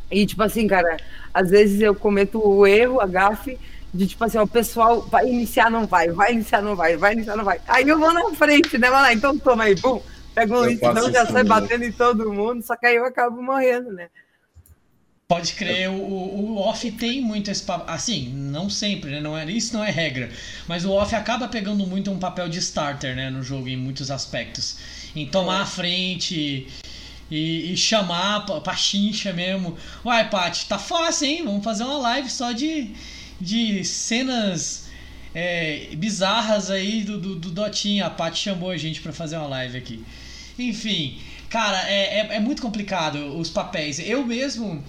E, 0.10 0.26
tipo 0.26 0.42
assim, 0.44 0.68
cara, 0.68 0.98
às 1.34 1.50
vezes 1.50 1.82
eu 1.82 1.94
cometo 1.96 2.40
o 2.40 2.66
erro, 2.66 3.00
a 3.00 3.08
gafe, 3.08 3.58
de 3.94 4.08
tipo 4.08 4.24
assim, 4.24 4.38
ó, 4.38 4.44
o 4.44 4.48
pessoal 4.48 5.02
vai 5.02 5.28
iniciar, 5.28 5.70
não 5.70 5.86
vai, 5.86 6.10
vai 6.10 6.34
iniciar, 6.34 6.62
não 6.62 6.76
vai, 6.76 6.98
vai 6.98 7.14
iniciar, 7.14 7.36
não 7.36 7.46
vai. 7.46 7.60
Aí 7.68 7.88
eu 7.88 7.98
vou 7.98 8.14
na 8.14 8.30
frente, 8.32 8.78
né, 8.78 8.90
mano? 8.90 9.12
Então 9.12 9.38
toma 9.38 9.66
aí, 9.66 9.76
bum, 9.76 10.02
pega 10.34 10.54
um 10.54 10.66
não 10.66 10.78
faço 10.78 11.12
já 11.12 11.26
sai 11.26 11.44
também. 11.44 11.46
batendo 11.46 11.84
em 11.86 11.92
todo 11.92 12.34
mundo, 12.34 12.62
só 12.62 12.76
que 12.76 12.86
aí 12.86 12.96
eu 12.96 13.06
acabo 13.06 13.42
morrendo, 13.42 13.92
né? 13.92 14.10
Pode 15.28 15.54
crer, 15.54 15.90
o, 15.90 15.94
o 15.96 16.58
off 16.60 16.92
tem 16.92 17.20
muito 17.20 17.50
esse 17.50 17.64
papel. 17.64 17.94
Assim, 17.94 18.30
não 18.30 18.70
sempre, 18.70 19.10
né? 19.10 19.20
Não 19.20 19.36
é, 19.38 19.50
isso 19.52 19.74
não 19.76 19.84
é 19.84 19.90
regra. 19.90 20.30
Mas 20.68 20.86
o 20.86 20.92
off 20.92 21.16
acaba 21.16 21.48
pegando 21.48 21.86
muito 21.88 22.12
um 22.12 22.20
papel 22.20 22.48
de 22.48 22.60
starter, 22.60 23.16
né? 23.16 23.30
No 23.32 23.42
jogo, 23.42 23.68
em 23.68 23.76
muitos 23.78 24.12
aspectos. 24.12 24.78
Em 25.16 25.26
tomar 25.26 25.62
a 25.62 25.66
frente. 25.66 26.68
e, 27.30 27.74
e 27.74 27.78
chamar 27.78 28.46
pra, 28.46 28.62
pra 28.62 28.76
chincha 28.76 29.34
mesmo. 29.34 29.78
Uai, 30.04 30.30
Paty, 30.30 30.66
tá 30.68 30.78
fácil, 30.78 31.28
hein? 31.28 31.44
Vamos 31.44 31.64
fazer 31.64 31.84
uma 31.84 31.98
live 31.98 32.30
só 32.30 32.52
de, 32.52 32.92
de 33.42 33.84
cenas 33.84 34.88
é, 35.34 35.90
bizarras 35.98 36.70
aí 36.72 37.04
do, 37.04 37.20
do, 37.20 37.36
do 37.36 37.52
Dotinha. 37.52 38.06
A 38.06 38.10
Paty 38.10 38.38
chamou 38.40 38.70
a 38.70 38.78
gente 38.78 39.02
pra 39.02 39.12
fazer 39.14 39.38
uma 39.38 39.48
live 39.48 39.78
aqui. 39.78 40.04
Enfim, 40.58 41.20
cara, 41.50 41.90
é, 41.90 42.20
é, 42.20 42.36
é 42.36 42.40
muito 42.40 42.62
complicado 42.62 43.38
os 43.38 43.50
papéis. 43.50 44.00
Eu 44.00 44.26
mesmo. 44.26 44.84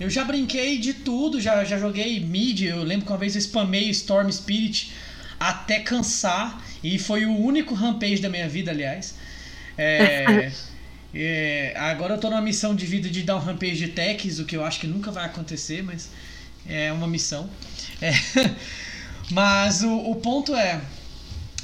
Eu 0.00 0.08
já 0.08 0.24
brinquei 0.24 0.78
de 0.78 0.94
tudo, 0.94 1.38
já, 1.38 1.62
já 1.62 1.78
joguei 1.78 2.18
mid. 2.20 2.62
Eu 2.62 2.82
lembro 2.82 3.04
que 3.04 3.12
uma 3.12 3.18
vez 3.18 3.34
eu 3.34 3.40
spamei 3.42 3.90
Storm 3.90 4.32
Spirit 4.32 4.92
até 5.38 5.80
cansar. 5.80 6.64
E 6.82 6.98
foi 6.98 7.26
o 7.26 7.36
único 7.36 7.74
rampage 7.74 8.22
da 8.22 8.30
minha 8.30 8.48
vida, 8.48 8.70
aliás. 8.70 9.14
É, 9.76 10.50
é, 11.14 11.74
agora 11.76 12.14
eu 12.14 12.18
tô 12.18 12.30
numa 12.30 12.40
missão 12.40 12.74
de 12.74 12.86
vida 12.86 13.10
de 13.10 13.22
dar 13.22 13.36
um 13.36 13.40
rampage 13.40 13.76
de 13.76 13.88
techs, 13.88 14.38
o 14.38 14.46
que 14.46 14.56
eu 14.56 14.64
acho 14.64 14.80
que 14.80 14.86
nunca 14.86 15.10
vai 15.10 15.26
acontecer, 15.26 15.82
mas 15.82 16.08
é 16.66 16.90
uma 16.90 17.06
missão. 17.06 17.50
É, 18.00 18.12
mas 19.30 19.82
o, 19.82 19.92
o 19.92 20.16
ponto 20.16 20.56
é. 20.56 20.80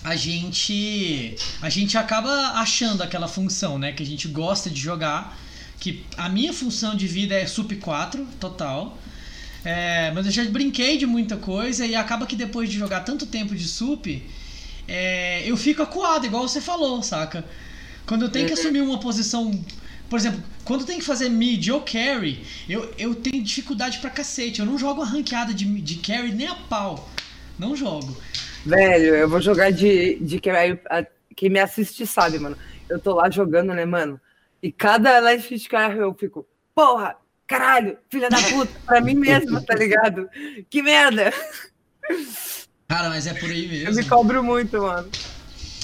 A 0.05 0.15
gente, 0.15 1.35
a 1.61 1.69
gente 1.69 1.99
acaba 1.99 2.31
achando 2.61 3.03
aquela 3.03 3.27
função, 3.27 3.77
né? 3.77 3.93
Que 3.93 4.03
a 4.03 4.07
gente 4.07 4.29
gosta 4.29 4.71
de 4.71 4.81
jogar. 4.81 5.37
Que 5.79 6.05
a 6.17 6.29
minha 6.29 6.53
função 6.53 6.95
de 6.97 7.07
vida 7.07 7.35
é 7.35 7.47
sup 7.47 7.73
4, 7.77 8.27
total. 8.41 8.99
É, 9.65 10.11
mas 10.13 10.27
eu 10.27 10.33
já 10.33 10.45
brinquei 10.45 10.97
de 10.97 11.07
muita 11.07 11.37
coisa 11.37 11.85
e 11.85 11.95
acaba 11.95 12.27
que 12.27 12.37
depois 12.37 12.69
de 12.71 12.79
jogar 12.79 13.01
tanto 13.01 13.27
tempo 13.27 13.55
de 13.55 13.67
sup, 13.67 14.23
é, 14.87 15.43
eu 15.49 15.57
fico 15.57 15.83
acuado, 15.83 16.25
igual 16.25 16.47
você 16.49 16.61
falou, 16.61 17.03
saca? 17.03 17.45
Quando 18.07 18.23
eu 18.23 18.29
tenho 18.29 18.47
que 18.47 18.53
assumir 18.53 18.81
uma 18.81 18.99
posição. 19.01 19.51
Por 20.09 20.17
exemplo, 20.21 20.41
quando 20.65 20.85
tem 20.85 20.99
que 20.99 21.05
fazer 21.05 21.29
mid 21.29 21.69
ou 21.71 21.81
carry, 21.81 22.45
eu, 22.69 22.95
eu 22.97 23.13
tenho 23.17 23.43
dificuldade 23.43 23.99
pra 23.99 24.09
cacete. 24.09 24.61
Eu 24.61 24.67
não 24.67 24.79
jogo 24.79 25.03
a 25.03 25.05
ranqueada 25.05 25.53
de, 25.53 25.65
de 25.81 25.97
carry 25.97 26.31
nem 26.33 26.47
a 26.47 26.55
pau. 26.55 27.11
Não 27.59 27.75
jogo. 27.75 28.17
Velho, 28.65 29.17
eu 29.17 29.29
vou 29.29 29.41
jogar 29.41 29.73
de, 29.73 30.17
de 30.21 30.39
carry. 30.39 30.79
a- 30.89 31.05
Quem 31.35 31.51
me 31.51 31.59
assiste 31.59 32.07
sabe, 32.07 32.39
mano. 32.39 32.57
Eu 32.89 33.01
tô 33.01 33.15
lá 33.17 33.29
jogando, 33.29 33.75
né, 33.75 33.85
mano? 33.85 34.21
E 34.63 34.73
cada 34.73 35.19
last 35.21 35.49
hit 35.49 35.69
carry 35.69 35.99
eu 35.99 36.15
fico, 36.15 36.47
porra, 36.75 37.17
caralho, 37.47 37.99
filha 38.11 38.29
da 38.29 38.41
puta, 38.43 38.73
pra 38.85 39.01
mim 39.01 39.15
mesmo, 39.15 39.61
tá 39.65 39.75
ligado? 39.75 40.29
Que 40.69 40.83
merda! 40.83 41.33
Cara, 42.89 43.09
mas 43.09 43.27
é 43.27 43.35
por 43.35 43.51
aí 43.51 43.65
Eu 43.85 43.91
me 43.91 43.97
mesmo. 43.97 44.09
cobro 44.11 44.43
muito, 44.43 44.81
mano. 44.81 45.09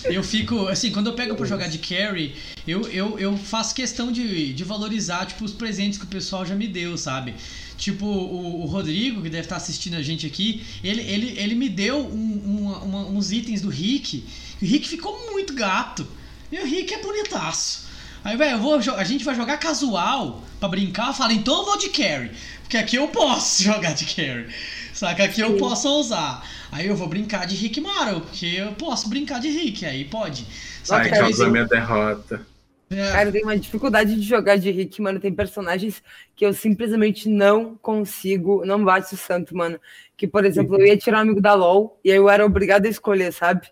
Eu 0.05 0.23
fico, 0.25 0.67
assim, 0.67 0.91
quando 0.91 1.09
eu 1.11 1.15
pego 1.15 1.37
pra 1.37 1.47
jogar 1.47 1.69
de 1.69 1.79
carry, 1.79 2.35
eu, 2.67 2.81
eu, 2.89 3.19
eu 3.21 3.37
faço 3.37 3.73
questão 3.73 4.11
de, 4.11 4.53
de 4.53 4.65
valorizar, 4.65 5.27
tipo, 5.27 5.45
os 5.45 5.53
presentes 5.53 5.97
que 5.97 6.05
o 6.05 6.09
pessoal 6.09 6.45
já 6.45 6.57
me 6.57 6.67
deu, 6.67 6.97
sabe? 6.99 7.35
Tipo, 7.77 8.05
o, 8.07 8.63
o 8.63 8.67
Rodrigo, 8.67 9.23
que 9.23 9.29
deve 9.31 9.45
estar 9.45 9.57
assistindo 9.57 9.95
a 9.95 10.03
gente 10.03 10.27
aqui, 10.27 10.65
ele, 10.83 11.03
ele, 11.03 11.39
ele 11.39 11.55
me 11.55 11.69
deu 11.69 11.99
um- 11.99 12.43
uma- 12.45 12.79
uma- 12.79 13.07
uns 13.11 13.31
itens 13.31 13.61
do 13.61 13.69
Rick. 13.69 14.25
E 14.61 14.65
o 14.65 14.69
Rick 14.69 14.89
ficou 14.89 15.31
muito 15.31 15.55
gato. 15.55 16.05
E 16.51 16.59
o 16.59 16.65
Rick 16.67 16.93
é 16.95 17.01
bonitaço. 17.01 17.87
Aí, 18.25 18.37
velho, 18.37 18.61
eu 18.87 18.95
a 18.97 19.05
gente 19.05 19.25
vai 19.25 19.35
jogar 19.35 19.57
casual 19.59 20.43
pra 20.61 20.69
brincar. 20.69 21.09
Eu 21.09 21.15
falo, 21.15 21.33
então 21.33 21.59
eu 21.59 21.65
vou 21.65 21.77
de 21.79 21.89
carry. 21.91 22.31
Porque 22.63 22.77
aqui 22.77 22.97
eu 22.97 23.09
posso 23.09 23.63
jogar 23.65 23.95
de 23.95 24.07
carry. 24.07 24.47
Saca? 24.93 25.25
Aqui 25.25 25.41
eu 25.41 25.53
Sim. 25.53 25.59
posso 25.59 25.89
usar. 25.99 26.47
Aí 26.71 26.87
eu 26.87 26.95
vou 26.95 27.09
brincar 27.09 27.47
de 27.47 27.57
Rick 27.57 27.81
Maro, 27.81 28.21
porque 28.21 28.47
eu 28.47 28.73
posso 28.73 29.09
brincar 29.09 29.41
de 29.41 29.49
Rick, 29.49 29.85
aí 29.85 30.05
pode. 30.05 30.47
Sai, 30.85 31.05
Saca? 31.05 31.19
causou 31.21 31.47
eu- 31.47 31.53
minha 31.53 31.67
derrota. 31.67 32.47
É, 32.91 33.11
Cara, 33.11 33.29
eu 33.29 33.33
tenho 33.33 33.45
uma 33.47 33.57
dificuldade 33.57 34.15
de 34.15 34.23
jogar 34.23 34.57
de 34.57 34.71
Rick, 34.71 35.01
mano. 35.01 35.19
Tem 35.19 35.33
personagens 35.33 36.03
que 36.37 36.45
eu 36.45 36.53
simplesmente 36.53 37.27
não 37.29 37.75
consigo, 37.81 38.65
não 38.67 38.85
bate 38.85 39.15
o 39.15 39.17
santo, 39.17 39.57
mano. 39.57 39.81
Que, 40.17 40.27
por 40.27 40.45
exemplo, 40.45 40.79
eu 40.79 40.87
ia 40.87 40.97
tirar 40.97 41.19
um 41.19 41.23
amigo 41.23 41.41
da 41.41 41.55
LOL 41.55 41.99
e 42.05 42.11
aí 42.11 42.17
eu 42.19 42.29
era 42.29 42.45
obrigado 42.45 42.85
a 42.85 42.89
escolher, 42.91 43.33
sabe? 43.33 43.67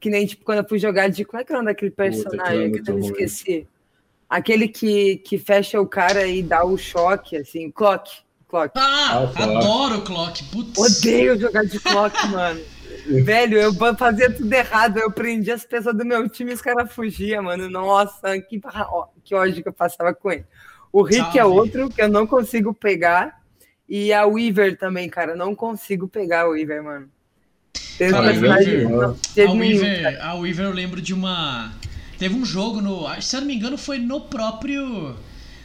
Que 0.00 0.08
nem, 0.08 0.24
tipo, 0.24 0.44
quando 0.44 0.58
eu 0.58 0.68
fui 0.68 0.78
jogar 0.78 1.08
de. 1.08 1.24
Como 1.24 1.40
é 1.40 1.44
que 1.44 1.52
é 1.52 1.54
o 1.56 1.58
nome 1.58 1.70
daquele 1.72 1.90
personagem 1.90 2.66
aquilo 2.66 2.76
é 2.78 2.82
que 2.82 2.90
eu 2.90 2.94
me 2.96 3.06
esqueci? 3.06 3.66
Aquele 4.28 4.68
que, 4.68 5.16
que 5.18 5.38
fecha 5.38 5.80
o 5.80 5.86
cara 5.86 6.26
e 6.26 6.42
dá 6.42 6.64
o 6.64 6.76
choque, 6.76 7.36
assim. 7.36 7.70
Clock. 7.70 8.10
Clock. 8.48 8.72
Ah, 8.76 9.08
Ah, 9.12 9.20
o 9.20 9.32
Clock. 9.32 9.56
adoro 9.56 9.98
o 9.98 10.02
Clock. 10.02 10.44
Putz. 10.44 10.78
Odeio 11.00 11.38
jogar 11.38 11.64
de 11.64 11.78
clock, 11.78 12.16
mano. 12.28 12.60
Velho, 13.06 13.58
eu 13.58 13.74
fazia 13.96 14.30
tudo 14.32 14.52
errado. 14.52 14.98
Eu 14.98 15.10
prendia 15.10 15.54
as 15.54 15.64
pessoas 15.64 15.94
do 15.96 16.04
meu 16.04 16.28
time 16.28 16.50
e 16.52 16.54
os 16.54 16.62
caras 16.62 16.90
fugiam, 16.92 17.42
mano. 17.42 17.68
Nossa, 17.68 18.38
que, 18.40 18.60
que 19.22 19.34
ódio 19.34 19.62
que 19.62 19.68
eu 19.68 19.72
passava 19.72 20.14
com 20.14 20.32
ele. 20.32 20.44
O 20.92 21.02
Rick 21.02 21.36
é 21.38 21.42
Salve. 21.42 21.58
outro 21.58 21.88
que 21.90 22.00
eu 22.00 22.08
não 22.08 22.26
consigo 22.26 22.72
pegar. 22.72 23.40
E 23.88 24.12
a 24.12 24.24
Weaver 24.24 24.78
também, 24.78 25.08
cara. 25.10 25.36
Não 25.36 25.54
consigo 25.54 26.08
pegar 26.08 26.42
a 26.42 26.48
Weaver, 26.48 26.82
mano. 26.82 27.10
Tem 27.98 28.10
Cara, 28.10 28.28
personagem- 28.30 28.86
Weaver- 28.86 28.90
não, 28.90 29.10
A 29.10 29.16
jeito 29.34 29.54
nenhum, 29.54 29.80
cara. 29.80 29.92
Weaver, 30.02 30.24
a 30.24 30.34
Weaver 30.36 30.64
eu 30.66 30.72
lembro 30.72 31.02
de 31.02 31.12
uma. 31.12 31.72
Teve 32.18 32.34
um 32.34 32.44
jogo 32.44 32.80
no. 32.80 33.06
Se 33.20 33.36
eu 33.36 33.40
não 33.40 33.48
me 33.48 33.54
engano, 33.54 33.76
foi 33.76 33.98
no 33.98 34.20
próprio. 34.22 35.16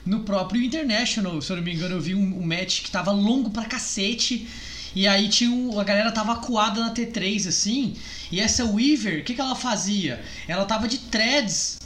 No 0.05 0.21
próprio 0.21 0.63
International. 0.63 1.41
Se 1.41 1.51
eu 1.51 1.57
não 1.57 1.63
me 1.63 1.73
engano, 1.73 1.95
eu 1.95 2.01
vi 2.01 2.15
um, 2.15 2.39
um 2.39 2.45
match 2.45 2.81
que 2.81 2.91
tava 2.91 3.11
longo 3.11 3.49
pra 3.49 3.65
cacete. 3.65 4.47
E 4.95 5.07
aí 5.07 5.29
tinha 5.29 5.51
um, 5.51 5.79
a 5.79 5.83
galera 5.83 6.11
tava 6.11 6.33
acuada 6.33 6.79
na 6.79 6.93
T3, 6.93 7.47
assim. 7.47 7.95
E 8.31 8.39
essa 8.39 8.65
Weaver, 8.65 9.21
o 9.21 9.23
que, 9.23 9.33
que 9.33 9.41
ela 9.41 9.55
fazia? 9.55 10.23
Ela 10.47 10.65
tava 10.65 10.87
de 10.87 10.97
threads. 10.97 11.79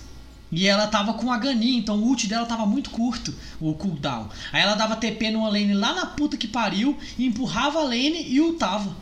E 0.56 0.68
ela 0.68 0.86
tava 0.86 1.16
com 1.16 1.32
a 1.32 1.38
Ganin, 1.38 1.78
então 1.78 1.96
o 1.96 2.06
ult 2.06 2.28
dela 2.28 2.46
tava 2.46 2.64
muito 2.64 2.92
curto, 2.92 3.34
o 3.60 3.74
cooldown. 3.74 4.30
Aí 4.52 4.62
ela 4.62 4.76
dava 4.76 4.96
TP 4.96 5.32
numa 5.32 5.50
lane 5.50 5.74
lá 5.74 5.96
na 5.96 6.06
puta 6.06 6.38
que 6.38 6.48
pariu, 6.48 6.96
empurrava 7.18 7.80
a 7.80 7.84
lane 7.84 8.28
e 8.30 8.40
ultava. 8.40 8.96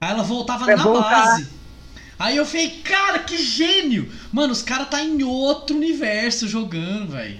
Aí 0.00 0.12
ela 0.12 0.22
voltava 0.22 0.64
Vai 0.64 0.76
na 0.76 0.84
base. 0.84 1.48
Aí 2.18 2.36
eu 2.36 2.46
falei, 2.46 2.70
cara, 2.82 3.18
que 3.18 3.36
gênio! 3.36 4.10
Mano, 4.32 4.52
os 4.52 4.62
caras 4.62 4.88
tá 4.88 5.02
em 5.02 5.22
outro 5.22 5.76
universo 5.76 6.48
jogando, 6.48 7.12
velho. 7.12 7.38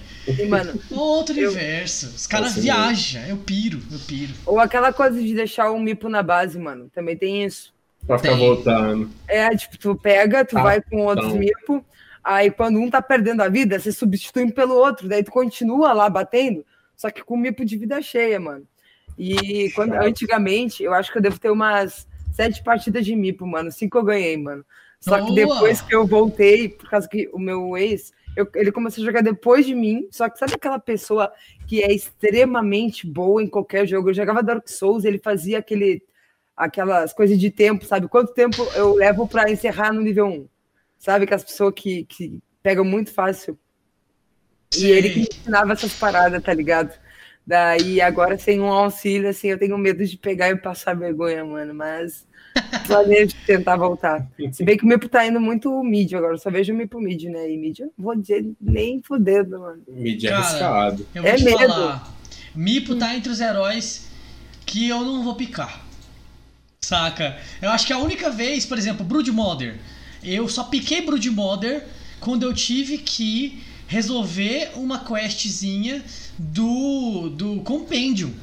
Mano, 0.49 0.79
Outro 0.91 1.35
Eu- 1.39 1.49
universo. 1.51 2.07
Os 2.07 2.27
caras 2.27 2.55
viajam. 2.55 3.23
Eu 3.27 3.37
piro, 3.37 3.81
eu 3.91 3.99
piro. 3.99 4.33
ou 4.45 4.59
aquela 4.59 4.91
coisa 4.93 5.21
de 5.21 5.33
deixar 5.33 5.71
o 5.71 5.79
Mipo 5.79 6.09
na 6.09 6.21
base, 6.21 6.59
mano. 6.59 6.89
Também 6.93 7.15
tem 7.17 7.43
isso. 7.45 7.73
Pra 8.05 8.17
ficar 8.19 8.35
Tem. 8.35 8.39
voltando. 8.39 9.09
É, 9.27 9.49
tipo, 9.55 9.77
tu 9.77 9.95
pega, 9.95 10.45
tu 10.45 10.57
Ah, 10.57 10.63
vai 10.63 10.81
com 10.81 11.05
outros 11.05 11.27
então. 11.27 11.39
mipo, 11.39 11.85
aí 12.23 12.51
quando 12.51 12.79
um 12.79 12.89
tá 12.89 13.01
perdendo 13.01 13.41
a 13.41 13.49
vida, 13.49 13.79
você 13.79 13.91
substitui 13.91 14.43
um 14.43 14.51
pelo 14.51 14.75
outro, 14.75 15.07
daí 15.09 15.23
tu 15.23 15.31
continua 15.31 15.91
lá 15.93 16.09
batendo, 16.09 16.63
só 16.95 17.09
que 17.09 17.21
com 17.23 17.33
o 17.33 17.37
mipo 17.37 17.65
de 17.65 17.75
vida 17.75 18.01
cheia, 18.01 18.39
mano. 18.39 18.65
E 19.17 19.71
quando, 19.75 19.93
antigamente, 19.95 20.83
eu 20.83 20.93
acho 20.93 21.11
que 21.11 21.17
eu 21.17 21.21
devo 21.21 21.39
ter 21.39 21.49
umas 21.49 22.07
sete 22.37 22.63
partidas 22.63 23.03
de 23.03 23.15
mipo, 23.15 23.45
mano. 23.47 23.71
Cinco 23.71 23.97
eu 23.97 24.03
ganhei, 24.03 24.37
mano. 24.37 24.63
Só 24.99 25.15
que 25.19 25.31
Boa! 25.31 25.35
depois 25.35 25.81
que 25.81 25.93
eu 25.95 26.05
voltei, 26.05 26.69
por 26.69 26.89
causa 26.89 27.07
que 27.09 27.27
o 27.33 27.39
meu 27.39 27.75
ex, 27.75 28.13
eu- 28.35 28.47
ele 28.55 28.71
começou 28.71 29.01
a 29.03 29.05
jogar 29.05 29.21
depois 29.21 29.65
de 29.65 29.73
mim, 29.73 30.07
só 30.11 30.29
que 30.29 30.37
sabe 30.37 30.53
aquela 30.53 30.79
pessoa 30.79 31.31
que 31.67 31.81
é 31.83 31.91
extremamente 31.91 33.05
boa 33.05 33.41
em 33.41 33.47
qualquer 33.47 33.87
jogo? 33.87 34.09
Eu 34.09 34.13
jogava 34.13 34.43
Dark 34.43 34.67
Souls, 34.69 35.03
ele 35.03 35.17
fazia 35.17 35.57
aquele 35.59 36.03
aquelas 36.55 37.13
coisas 37.13 37.39
de 37.39 37.51
tempo, 37.51 37.85
sabe? 37.85 38.07
Quanto 38.07 38.33
tempo 38.33 38.63
eu 38.75 38.95
levo 38.95 39.27
pra 39.27 39.51
encerrar 39.51 39.93
no 39.93 40.01
nível 40.01 40.25
1? 40.27 40.47
Sabe? 40.97 41.27
Que 41.27 41.33
as 41.35 41.43
pessoas 41.43 41.73
que, 41.75 42.03
que 42.05 42.39
pegam 42.63 42.83
muito 42.83 43.11
fácil. 43.13 43.57
E 44.77 44.85
ele 44.91 45.09
que 45.09 45.19
me 45.19 45.27
ensinava 45.31 45.73
essas 45.73 45.93
paradas, 45.93 46.41
tá 46.43 46.53
ligado? 46.53 46.97
Daí 47.45 48.01
agora 48.01 48.37
sem 48.37 48.59
um 48.59 48.71
auxílio, 48.71 49.29
assim, 49.29 49.47
eu 49.47 49.57
tenho 49.57 49.77
medo 49.77 50.03
de 50.05 50.17
pegar 50.17 50.49
e 50.49 50.57
passar 50.57 50.93
vergonha, 50.93 51.45
mano. 51.45 51.73
Mas 51.73 52.26
planejo 52.85 53.35
tentar 53.45 53.75
voltar. 53.75 54.27
Se 54.51 54.63
bem 54.63 54.77
que 54.77 54.83
o 54.83 54.87
Mipo 54.87 55.07
tá 55.09 55.25
indo 55.25 55.39
muito 55.39 55.83
mid 55.83 56.13
agora, 56.13 56.33
eu 56.33 56.37
só 56.37 56.49
vejo 56.49 56.73
o 56.73 56.75
Mipo 56.75 56.99
mid, 56.99 57.23
né? 57.25 57.51
E 57.51 57.57
mid 57.57 57.79
eu 57.79 57.91
não 57.97 58.05
vou 58.05 58.15
dizer 58.15 58.45
nem 58.59 59.01
fodendo, 59.01 59.59
mano. 59.59 59.81
Mídia 59.87 60.31
Cara, 60.31 60.43
arriscado. 60.43 61.07
Eu 61.13 61.23
vou 61.23 61.31
É 61.31 61.35
te 61.35 61.43
medo. 61.43 61.57
falar. 61.57 62.17
Mipo 62.55 62.95
tá 62.95 63.15
entre 63.15 63.31
os 63.31 63.39
heróis 63.39 64.07
que 64.65 64.89
eu 64.89 65.03
não 65.03 65.23
vou 65.23 65.35
picar. 65.35 65.85
Saca? 66.81 67.37
Eu 67.61 67.69
acho 67.69 67.85
que 67.85 67.93
a 67.93 67.97
única 67.97 68.29
vez, 68.29 68.65
por 68.65 68.77
exemplo, 68.77 69.05
Broodmother. 69.05 69.77
Eu 70.23 70.47
só 70.47 70.63
piquei 70.63 71.01
Broodmother 71.01 71.85
quando 72.19 72.43
eu 72.43 72.53
tive 72.53 72.97
que 72.97 73.61
resolver 73.87 74.71
uma 74.75 74.99
questzinha 74.99 76.03
do, 76.37 77.29
do 77.29 77.61
Compendium. 77.61 78.33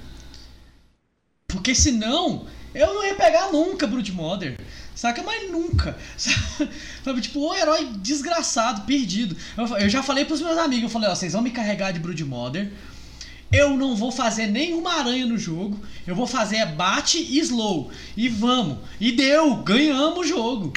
Porque 1.47 1.75
senão 1.75 2.47
eu 2.75 2.95
não 2.95 3.05
ia 3.05 3.15
pegar 3.15 3.53
nunca 3.53 3.87
Broodmother. 3.87 4.59
Saca? 4.95 5.23
Mas 5.23 5.51
nunca. 5.51 5.97
Sabe? 6.17 7.21
Tipo, 7.21 7.41
o 7.41 7.55
herói 7.55 7.89
desgraçado, 7.99 8.83
perdido. 8.83 9.37
Eu, 9.57 9.67
eu 9.79 9.89
já 9.89 10.03
falei 10.03 10.25
pros 10.25 10.41
meus 10.41 10.59
amigos, 10.59 10.85
eu 10.85 10.89
falei, 10.89 11.09
ó, 11.09 11.15
vocês 11.15 11.33
vão 11.33 11.43
me 11.43 11.51
carregar 11.51 11.93
de 11.93 11.99
Broodmother. 11.99 12.71
Eu 13.53 13.77
não 13.77 13.95
vou 13.95 14.11
fazer 14.11 14.47
nenhuma 14.49 14.95
aranha 14.95 15.27
no 15.27 15.39
jogo. 15.39 15.81
Eu 16.07 16.17
vou 16.17 16.27
fazer 16.27 16.57
é 16.57 16.67
bate 16.67 17.19
e 17.19 17.39
slow. 17.39 17.91
E 18.17 18.29
vamos. 18.29 18.79
E 19.01 19.13
deu. 19.13 19.57
Ganhamos 19.57 20.19
o 20.19 20.25
jogo. 20.25 20.73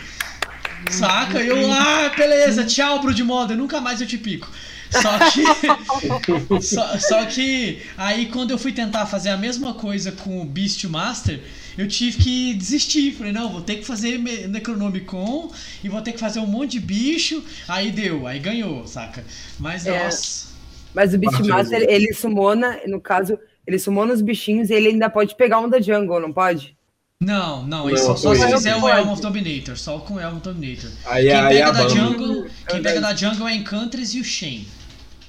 Saca? 0.91 1.41
Eu, 1.41 1.71
ah, 1.71 2.11
beleza. 2.15 2.65
Tchau, 2.65 3.01
Broodmother. 3.01 3.57
Nunca 3.57 3.81
mais 3.81 3.99
eu 3.99 4.07
te 4.07 4.17
pico. 4.17 4.51
Só 4.91 5.17
que. 5.31 6.61
só, 6.61 6.97
só 6.99 7.25
que 7.25 7.81
aí 7.97 8.27
quando 8.27 8.51
eu 8.51 8.57
fui 8.57 8.71
tentar 8.71 9.05
fazer 9.05 9.29
a 9.29 9.37
mesma 9.37 9.73
coisa 9.73 10.11
com 10.11 10.41
o 10.41 10.45
Beast 10.45 10.83
Master, 10.85 11.41
eu 11.77 11.87
tive 11.87 12.17
que 12.17 12.53
desistir. 12.55 13.11
Falei, 13.13 13.31
não, 13.31 13.51
vou 13.51 13.61
ter 13.61 13.77
que 13.77 13.85
fazer 13.85 14.17
Necronomicon 14.17 15.51
e 15.83 15.89
vou 15.89 16.01
ter 16.01 16.11
que 16.13 16.19
fazer 16.19 16.39
um 16.39 16.47
monte 16.47 16.71
de 16.73 16.79
bicho. 16.79 17.43
Aí 17.67 17.91
deu, 17.91 18.25
aí 18.27 18.39
ganhou, 18.39 18.85
saca? 18.87 19.23
Mas 19.59 19.85
É. 19.85 20.03
nossa. 20.03 20.47
Mas 20.93 21.13
o 21.13 21.17
Beastmaster, 21.17 21.85
ele 21.87 22.11
sumona, 22.13 22.79
no 22.87 22.99
caso, 22.99 23.37
ele 23.67 23.77
sumona 23.77 24.13
os 24.13 24.21
bichinhos 24.21 24.69
e 24.69 24.73
ele 24.73 24.87
ainda 24.89 25.09
pode 25.09 25.35
pegar 25.35 25.59
um 25.59 25.69
da 25.69 25.79
jungle, 25.79 26.19
não 26.19 26.33
pode? 26.33 26.75
Não, 27.19 27.65
não, 27.65 27.89
isso 27.89 28.15
só, 28.15 28.33
se 28.35 28.47
fizer 28.47 28.75
o. 28.75 28.87
Elm 28.87 29.09
of 29.09 29.21
Dominator, 29.21 29.75
só 29.77 29.99
com 29.99 30.15
o 30.15 30.19
Elm 30.19 30.37
of 30.37 30.43
Dominator. 30.43 30.91
Aí, 31.05 31.25
Quem 31.25 31.33
aí 31.35 31.55
pega 31.55 31.67
a 31.67 31.71
da 31.71 31.83
banda. 31.83 31.89
jungle, 31.89 32.43
quem 32.43 32.81
Verdade. 32.81 32.83
pega 32.83 33.01
da 33.01 33.15
jungle 33.15 33.47
é 33.47 33.55
Enchantress 33.55 34.17
e 34.17 34.21
o 34.21 34.23
Shen. 34.23 34.67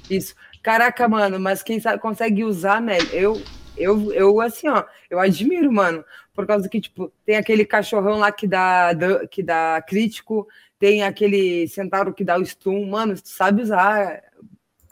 Isso. 0.08 0.34
Caraca, 0.62 1.08
mano, 1.08 1.38
mas 1.40 1.62
quem 1.62 1.80
sabe 1.80 2.00
consegue 2.00 2.44
usar, 2.44 2.80
né? 2.80 2.98
Eu, 3.12 3.40
eu, 3.76 4.12
eu 4.12 4.40
assim, 4.40 4.68
ó, 4.68 4.84
eu 5.10 5.18
admiro, 5.18 5.72
mano. 5.72 6.04
Por 6.38 6.46
causa 6.46 6.68
que, 6.68 6.80
tipo, 6.80 7.12
tem 7.26 7.34
aquele 7.34 7.64
cachorrão 7.64 8.16
lá 8.18 8.30
que 8.30 8.46
dá, 8.46 8.90
que 9.28 9.42
dá 9.42 9.82
crítico, 9.84 10.46
tem 10.78 11.02
aquele 11.02 11.66
centauro 11.66 12.14
que 12.14 12.22
dá 12.22 12.38
o 12.38 12.46
stun. 12.46 12.86
Mano, 12.88 13.16
tu 13.16 13.28
sabe 13.28 13.60
usar 13.60 14.22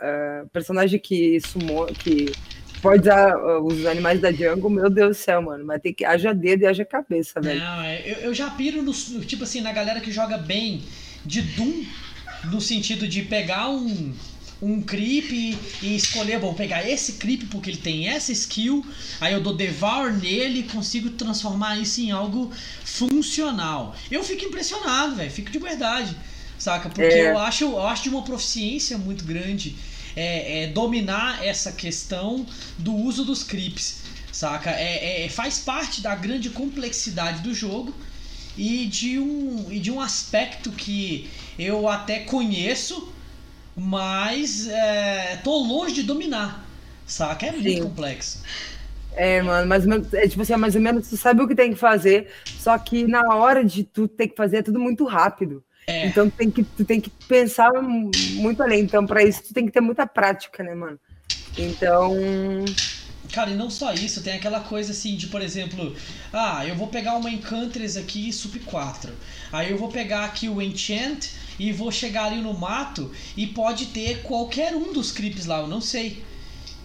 eh, 0.00 0.44
personagem 0.52 0.98
que 0.98 1.38
sumou, 1.40 1.86
que 1.86 2.32
pode 2.82 3.02
usar 3.02 3.30
ah, 3.32 3.60
os 3.60 3.86
animais 3.86 4.20
da 4.20 4.32
jungle, 4.32 4.68
meu 4.68 4.90
Deus 4.90 5.16
do 5.16 5.22
céu, 5.22 5.40
mano. 5.40 5.64
Mas 5.64 5.80
tem 5.80 5.94
que 5.94 6.04
haja 6.04 6.34
dedo 6.34 6.62
e 6.62 6.66
haja 6.66 6.84
cabeça, 6.84 7.40
velho. 7.40 7.60
Não, 7.60 7.80
é, 7.80 8.02
eu, 8.04 8.16
eu 8.22 8.34
já 8.34 8.50
piro 8.50 8.82
no- 8.82 8.92
tipo 9.24 9.44
assim, 9.44 9.60
na 9.60 9.70
galera 9.70 10.00
que 10.00 10.10
joga 10.10 10.36
bem 10.36 10.82
de 11.24 11.42
Doom, 11.42 11.84
no 12.50 12.60
sentido 12.60 13.06
de 13.06 13.22
pegar 13.22 13.70
um, 13.70 14.12
um 14.60 14.80
creep 14.80 15.30
e, 15.82 15.96
escolher, 15.96 16.38
bom, 16.40 16.54
pegar 16.54 16.88
esse 16.88 17.14
creep 17.14 17.44
porque 17.50 17.70
ele 17.70 17.76
tem 17.78 18.08
essa 18.08 18.32
skill, 18.32 18.84
aí 19.20 19.32
eu 19.32 19.40
dou 19.40 19.54
devour 19.54 20.12
nele 20.12 20.60
e 20.60 20.62
consigo 20.64 21.10
transformar 21.10 21.78
isso 21.78 22.00
em 22.00 22.10
algo 22.10 22.50
funcional. 22.84 23.94
Eu 24.10 24.24
fico 24.24 24.44
impressionado, 24.44 25.16
velho, 25.16 25.30
fico 25.30 25.50
de 25.50 25.58
verdade, 25.58 26.16
saca? 26.58 26.88
Porque 26.88 27.18
É. 27.18 27.30
eu, 27.30 27.38
acho, 27.38 27.64
eu 27.64 27.86
acho 27.86 28.04
de 28.04 28.08
uma 28.08 28.22
proficiência 28.22 28.96
muito 28.96 29.24
grande 29.24 29.76
é, 30.14 30.62
é, 30.62 30.66
dominar 30.68 31.44
essa 31.44 31.70
questão 31.72 32.46
do 32.78 32.94
uso 32.94 33.24
dos 33.24 33.42
creeps, 33.42 33.98
saca? 34.32 34.70
É, 34.70 35.24
é- 35.26 35.28
faz 35.28 35.58
parte 35.58 36.00
da 36.00 36.14
grande 36.14 36.48
complexidade 36.48 37.42
do 37.42 37.52
jogo 37.52 37.94
e 38.56 38.86
de 38.86 39.18
um, 39.18 39.66
e 39.70 39.78
de 39.78 39.90
um 39.90 40.00
aspecto 40.00 40.72
que 40.72 41.28
eu 41.58 41.86
até 41.88 42.20
conheço, 42.20 43.12
mas 43.76 44.66
é, 44.68 45.36
tô 45.44 45.56
longe 45.58 45.94
de 45.94 46.02
dominar, 46.02 46.64
saca? 47.06 47.46
É 47.46 47.52
muito 47.52 47.70
Sim. 47.70 47.82
complexo. 47.82 48.42
É, 49.14 49.40
mano, 49.40 49.66
menos, 49.66 50.12
é 50.12 50.28
tipo 50.28 50.42
assim, 50.42 50.52
é 50.52 50.56
mais 50.56 50.74
ou 50.74 50.80
menos 50.80 51.08
tu 51.08 51.16
sabe 51.16 51.40
o 51.42 51.48
que 51.48 51.54
tem 51.54 51.72
que 51.72 51.78
fazer, 51.78 52.30
só 52.58 52.76
que 52.78 53.06
na 53.06 53.34
hora 53.34 53.64
de 53.64 53.82
tu 53.82 54.06
ter 54.06 54.28
que 54.28 54.36
fazer 54.36 54.58
é 54.58 54.62
tudo 54.62 54.78
muito 54.78 55.04
rápido. 55.04 55.64
É. 55.86 56.06
Então 56.06 56.28
tu 56.28 56.36
tem 56.36 56.50
que, 56.50 56.64
tu 56.64 56.84
tem 56.84 57.00
que 57.00 57.10
pensar 57.28 57.72
mu- 57.82 58.10
muito 58.34 58.62
além. 58.62 58.80
Então, 58.80 59.06
pra 59.06 59.22
isso, 59.22 59.42
tu 59.44 59.54
tem 59.54 59.64
que 59.64 59.72
ter 59.72 59.80
muita 59.80 60.06
prática, 60.06 60.62
né, 60.62 60.74
mano? 60.74 60.98
Então, 61.56 62.12
Cara, 63.36 63.50
e 63.50 63.54
não 63.54 63.68
só 63.68 63.92
isso, 63.92 64.22
tem 64.22 64.32
aquela 64.32 64.60
coisa 64.60 64.92
assim 64.92 65.14
de, 65.14 65.26
por 65.26 65.42
exemplo, 65.42 65.94
ah, 66.32 66.64
eu 66.66 66.74
vou 66.74 66.88
pegar 66.88 67.16
uma 67.16 67.30
Enchantress 67.30 67.98
aqui, 67.98 68.32
Sup 68.32 68.56
4. 68.64 69.12
Aí 69.52 69.70
eu 69.70 69.76
vou 69.76 69.88
pegar 69.90 70.24
aqui 70.24 70.48
o 70.48 70.62
Enchant 70.62 71.26
e 71.58 71.70
vou 71.70 71.92
chegar 71.92 72.24
ali 72.32 72.40
no 72.40 72.54
mato 72.54 73.12
e 73.36 73.46
pode 73.46 73.86
ter 73.88 74.22
qualquer 74.22 74.74
um 74.74 74.90
dos 74.90 75.12
creeps 75.12 75.44
lá, 75.44 75.58
eu 75.60 75.66
não 75.66 75.82
sei. 75.82 76.24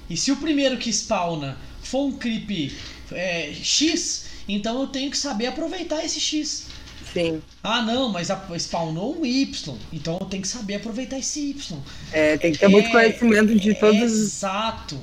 E 0.09 0.17
se 0.17 0.29
o 0.29 0.35
primeiro 0.35 0.77
que 0.77 0.89
spawna 0.91 1.57
for 1.81 2.05
um 2.07 2.17
creep 2.17 2.73
é, 3.13 3.53
X, 3.53 4.25
então 4.45 4.81
eu 4.81 4.87
tenho 4.87 5.09
que 5.09 5.17
saber 5.17 5.47
aproveitar 5.47 6.03
esse 6.03 6.19
X. 6.19 6.67
sim, 7.13 7.41
Ah, 7.63 7.81
não, 7.81 8.09
mas 8.09 8.27
spawnou 8.59 9.17
um 9.21 9.25
Y, 9.25 9.77
então 9.93 10.17
eu 10.19 10.25
tenho 10.25 10.41
que 10.41 10.49
saber 10.49 10.75
aproveitar 10.75 11.17
esse 11.17 11.39
Y. 11.51 11.77
é, 12.11 12.37
tem 12.37 12.51
que 12.51 12.59
ter 12.59 12.67
muito 12.67 12.89
É, 12.89 12.91
conhecimento 12.91 13.55
de 13.57 13.73
todos. 13.73 14.01
os- 14.01 14.33
Exato. 14.35 14.99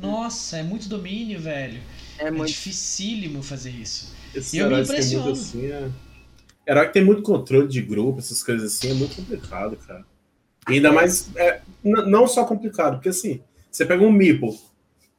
Nossa, 0.00 0.58
é 0.58 0.62
muito 0.62 0.88
domínio, 0.88 1.40
velho. 1.40 1.80
É 2.18 2.26
É 2.26 2.30
muito. 2.30 2.48
dificílimo 2.48 3.42
fazer 3.42 3.70
isso. 3.70 4.14
Esses 4.34 4.52
E 4.52 4.58
eu 4.58 4.70
me 4.70 4.80
impressiono. 4.82 5.30
assim, 5.32 5.66
é... 5.66 5.90
Herói 6.66 6.86
que 6.86 6.92
tem 6.92 7.04
muito 7.04 7.22
controle 7.22 7.66
de 7.66 7.80
grupo, 7.80 8.18
essas 8.18 8.42
coisas 8.42 8.74
assim, 8.74 8.90
é 8.90 8.94
muito 8.94 9.16
complicado, 9.16 9.76
cara. 9.76 10.04
E 10.68 10.74
ainda 10.74 10.92
mais, 10.92 11.30
é, 11.34 11.62
não 11.82 12.26
só 12.28 12.44
complicado, 12.44 12.96
porque 12.96 13.08
assim, 13.08 13.40
você 13.70 13.86
pega 13.86 14.04
um 14.04 14.12
Meeple, 14.12 14.50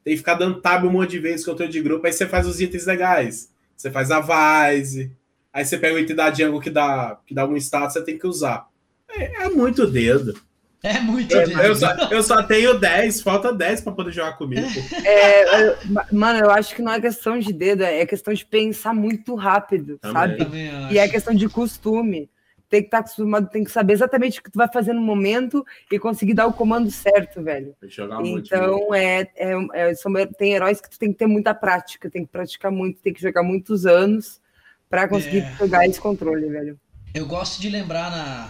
tem 0.04 0.14
que 0.14 0.18
ficar 0.18 0.36
dando 0.36 0.62
tab 0.62 0.86
um 0.86 0.92
monte 0.92 1.12
de 1.12 1.20
vezes 1.20 1.44
controle 1.46 1.72
de 1.72 1.82
grupo, 1.82 2.06
aí 2.06 2.14
você 2.14 2.28
faz 2.28 2.46
os 2.48 2.62
itens 2.62 2.86
legais. 2.86 3.50
Você 3.76 3.90
faz 3.90 4.12
a 4.12 4.20
Vise, 4.20 5.12
aí 5.52 5.66
você 5.66 5.78
pega 5.78 5.96
o 5.96 6.00
item 6.00 6.16
da 6.16 6.32
Jungle 6.32 6.62
que 6.62 6.70
dá, 6.70 7.20
que 7.26 7.34
dá 7.34 7.42
algum 7.42 7.56
status, 7.58 7.94
você 7.94 8.04
tem 8.04 8.18
que 8.18 8.28
usar. 8.28 8.68
É, 9.10 9.46
é 9.46 9.50
muito 9.50 9.88
dedo. 9.88 10.40
É 10.82 11.00
muito 11.00 11.36
É. 11.36 11.68
Eu 11.68 11.76
só, 11.76 11.88
eu 12.10 12.24
só 12.24 12.44
tenho 12.44 12.80
10, 12.80 13.22
falta 13.22 13.52
10 13.54 13.82
pra 13.82 13.92
poder 13.92 14.12
jogar 14.12 14.38
comigo. 14.38 14.66
É, 15.06 15.76
ma- 15.86 16.06
mano, 16.12 16.40
eu 16.40 16.50
acho 16.52 16.74
que 16.76 16.82
não 16.82 16.94
é 16.94 17.02
questão 17.02 17.38
de 17.38 17.52
dedo, 17.52 17.84
é 17.84 18.06
questão 18.06 18.34
de 18.34 18.46
pensar 18.46 18.94
muito 18.94 19.36
rápido, 19.36 19.98
Também. 19.98 20.14
sabe? 20.22 20.38
Também. 20.38 20.72
E 20.92 20.98
é 20.98 21.08
questão 21.10 21.34
de 21.34 21.50
costume. 21.50 22.30
Tem 22.70 22.82
que 22.82 22.88
estar 22.88 23.00
acostumado, 23.00 23.50
tem 23.50 23.64
que 23.64 23.72
saber 23.72 23.94
exatamente 23.94 24.40
o 24.40 24.44
que 24.44 24.52
tu 24.52 24.58
vai 24.58 24.72
fazer 24.72 24.94
no 24.94 25.02
momento 25.02 25.66
e 25.92 25.98
conseguir 25.98 26.36
dar 26.36 26.46
o 26.46 26.54
comando 26.54 26.90
certo, 26.92 27.42
velho. 27.42 27.74
Jogar 27.88 28.20
muito. 28.20 28.46
Então, 28.46 28.94
é, 28.94 29.28
é, 29.36 29.54
é- 29.74 29.96
são, 29.96 30.14
tem 30.38 30.54
heróis 30.54 30.80
que 30.80 30.88
tu 30.90 31.00
tem 31.00 31.12
que 31.12 31.18
ter 31.18 31.26
muita 31.28 31.54
prática, 31.54 32.10
tem 32.12 32.24
que 32.24 32.32
praticar 32.32 32.72
muito, 32.72 33.02
tem 33.02 33.12
que 33.12 33.22
jogar 33.22 33.42
muitos 33.42 33.88
anos 33.88 34.40
pra 34.88 35.08
conseguir 35.08 35.40
É. 35.40 35.56
pegar 35.58 35.86
esse 35.88 36.00
controle, 36.00 36.48
velho. 36.48 36.80
Eu 37.14 37.26
gosto 37.26 37.60
de 37.60 37.70
lembrar 37.70 38.12
na. 38.12 38.50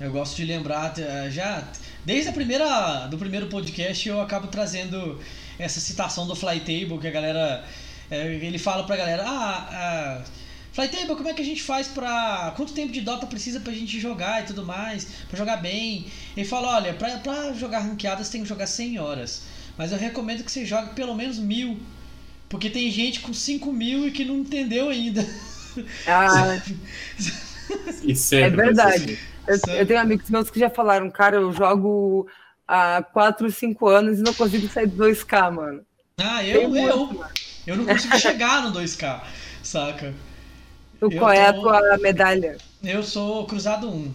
Eu 0.00 0.12
gosto 0.12 0.36
de 0.36 0.44
lembrar 0.44 0.94
eh, 0.98 1.28
já. 1.30 1.64
Desde 2.04 2.28
a 2.28 2.32
primeira. 2.32 3.06
do 3.08 3.18
primeiro 3.18 3.46
podcast 3.46 4.08
eu 4.08 4.20
acabo 4.20 4.46
trazendo 4.46 5.20
essa 5.58 5.80
citação 5.80 6.26
do 6.26 6.36
Flytable, 6.36 6.98
que 6.98 7.08
a 7.08 7.10
galera. 7.10 7.64
eh, 8.10 8.38
ele 8.42 8.58
fala 8.58 8.84
pra 8.84 8.96
galera, 8.96 9.24
ah, 9.26 9.68
ah 9.70 10.22
Flytable, 10.72 11.16
como 11.16 11.28
é 11.28 11.34
que 11.34 11.42
a 11.42 11.44
gente 11.44 11.62
faz 11.62 11.88
pra. 11.88 12.52
Quanto 12.56 12.72
tempo 12.72 12.92
de 12.92 13.00
Dota 13.00 13.26
precisa 13.26 13.58
pra 13.58 13.72
gente 13.72 13.98
jogar 13.98 14.42
e 14.42 14.46
tudo 14.46 14.64
mais? 14.64 15.08
Pra 15.28 15.36
jogar 15.36 15.56
bem? 15.56 16.06
Ele 16.36 16.46
fala, 16.46 16.76
olha, 16.76 16.94
pra, 16.94 17.16
pra 17.18 17.52
jogar 17.52 17.80
ranqueadas 17.80 18.28
tem 18.28 18.42
que 18.42 18.48
jogar 18.48 18.68
100 18.68 19.00
horas. 19.00 19.42
Mas 19.76 19.90
eu 19.90 19.98
recomendo 19.98 20.44
que 20.44 20.52
você 20.52 20.64
jogue 20.64 20.94
pelo 20.94 21.16
menos 21.16 21.38
mil. 21.38 21.80
Porque 22.48 22.70
tem 22.70 22.90
gente 22.90 23.20
com 23.20 23.34
5 23.34 23.72
mil 23.72 24.06
e 24.06 24.12
que 24.12 24.24
não 24.24 24.38
entendeu 24.38 24.88
ainda. 24.88 25.26
Ah, 26.06 26.60
E 28.02 28.14
sempre 28.14 28.46
É 28.46 28.50
verdade. 28.50 29.18
Eu, 29.48 29.74
eu 29.74 29.86
tenho 29.86 30.00
amigos 30.00 30.28
meus 30.30 30.50
que 30.50 30.60
já 30.60 30.70
falaram, 30.70 31.10
cara, 31.10 31.36
eu 31.36 31.52
jogo 31.52 32.26
há 32.66 33.02
4, 33.12 33.50
5 33.50 33.88
anos 33.88 34.18
e 34.18 34.22
não 34.22 34.34
consigo 34.34 34.68
sair 34.68 34.86
do 34.86 35.04
2K, 35.04 35.50
mano. 35.52 35.80
Ah, 36.18 36.38
Tem 36.40 36.50
eu, 36.50 36.68
muito, 36.68 36.88
eu. 36.88 37.06
mano. 37.06 37.30
Eu 37.66 37.76
não 37.76 37.84
consigo 37.86 38.18
chegar 38.18 38.62
no 38.62 38.72
2K, 38.72 39.20
saca? 39.62 40.14
Tu, 40.98 41.06
Eu 41.12 41.18
qual 41.18 41.32
é 41.32 41.46
a 41.46 41.52
tua 41.52 41.98
medalha? 41.98 42.56
Eu 42.82 43.02
sou 43.02 43.46
cruzado 43.46 43.88
1. 43.88 44.12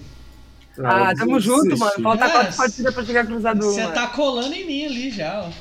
Ah, 0.83 1.11
eu 1.11 1.17
tamo 1.17 1.39
junto, 1.39 1.77
mano. 1.77 1.91
Falta 2.01 2.25
É, 2.25 2.29
quatro 2.29 2.57
partidas 2.57 2.93
pra 2.93 3.05
chegar 3.05 3.25
cruzado. 3.25 3.61
Você 3.63 3.83
mano. 3.83 3.93
tá 3.93 4.07
colando 4.07 4.53
em 4.55 4.65
mim 4.65 4.85
ali 4.85 5.11
já, 5.11 5.43
ó. 5.47 5.51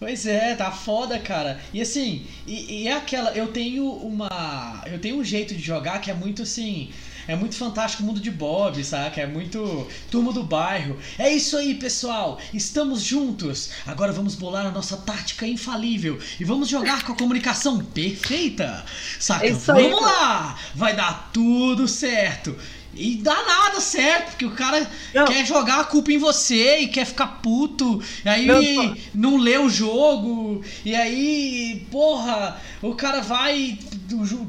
Pois 0.00 0.26
é, 0.26 0.56
tá 0.56 0.70
foda, 0.72 1.16
cara. 1.20 1.60
E 1.72 1.80
assim, 1.80 2.26
e, 2.44 2.82
e 2.82 2.88
é 2.88 2.92
aquela, 2.94 3.30
eu 3.36 3.46
tenho 3.52 3.88
uma. 3.88 4.82
Eu 4.86 4.98
tenho 4.98 5.16
um 5.16 5.22
jeito 5.24 5.54
de 5.54 5.62
jogar 5.62 6.00
que 6.00 6.10
é 6.10 6.14
muito 6.14 6.42
assim. 6.42 6.90
É 7.26 7.36
muito 7.36 7.54
fantástico 7.54 8.02
o 8.02 8.06
mundo 8.06 8.20
de 8.20 8.30
Bob, 8.30 8.82
saca? 8.84 9.20
É 9.20 9.26
muito 9.26 9.86
turma 10.10 10.32
do 10.32 10.42
bairro. 10.42 10.98
É 11.18 11.32
isso 11.32 11.56
aí, 11.56 11.74
pessoal. 11.74 12.38
Estamos 12.52 13.02
juntos. 13.02 13.70
Agora 13.86 14.12
vamos 14.12 14.34
bolar 14.34 14.66
a 14.66 14.70
nossa 14.70 14.96
tática 14.96 15.46
infalível 15.46 16.18
e 16.40 16.44
vamos 16.44 16.68
jogar 16.68 17.04
com 17.04 17.12
a 17.12 17.16
comunicação 17.16 17.78
perfeita. 17.78 18.84
Saca? 19.18 19.46
É 19.46 19.50
isso 19.50 19.70
aí, 19.70 19.88
vamos 19.88 20.02
lá. 20.02 20.58
Vai 20.74 20.96
dar 20.96 21.30
tudo 21.32 21.86
certo. 21.86 22.56
E 22.94 23.16
dá 23.16 23.34
nada 23.44 23.80
certo, 23.80 24.30
porque 24.30 24.44
o 24.44 24.50
cara 24.50 24.86
Não. 25.14 25.24
quer 25.24 25.46
jogar 25.46 25.80
a 25.80 25.84
culpa 25.84 26.12
em 26.12 26.18
você 26.18 26.80
e 26.80 26.88
quer 26.88 27.06
ficar 27.06 27.40
puto, 27.40 28.02
e 28.24 28.28
aí 28.28 28.46
Não, 28.46 28.96
não, 29.14 29.36
lê 29.38 29.56
o 29.56 29.68
jogo, 29.68 30.62
e 30.84 30.94
aí, 30.94 31.86
porra, 31.90 32.60
o 32.82 32.94
cara 32.94 33.20
vai. 33.20 33.78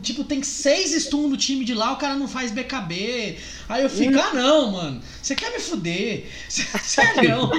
Tipo, 0.02 0.26
tem 0.26 0.44
seis 0.44 0.92
stun 1.04 1.30
no 1.30 1.38
time 1.38 1.64
de 1.64 1.74
lá, 1.74 1.94
o 1.94 1.98
cara 1.98 2.16
não 2.16 2.28
faz 2.28 2.52
BKB. 2.52 3.38
Aí 3.70 3.84
eu 3.84 3.90
fico, 3.90 4.20
ah 4.20 4.34
não, 4.34 4.72
mano, 4.72 5.02
você 5.22 5.36
quer 5.36 5.52
me 5.52 5.60
fuder? 5.60 6.30
Sério? 6.50 7.50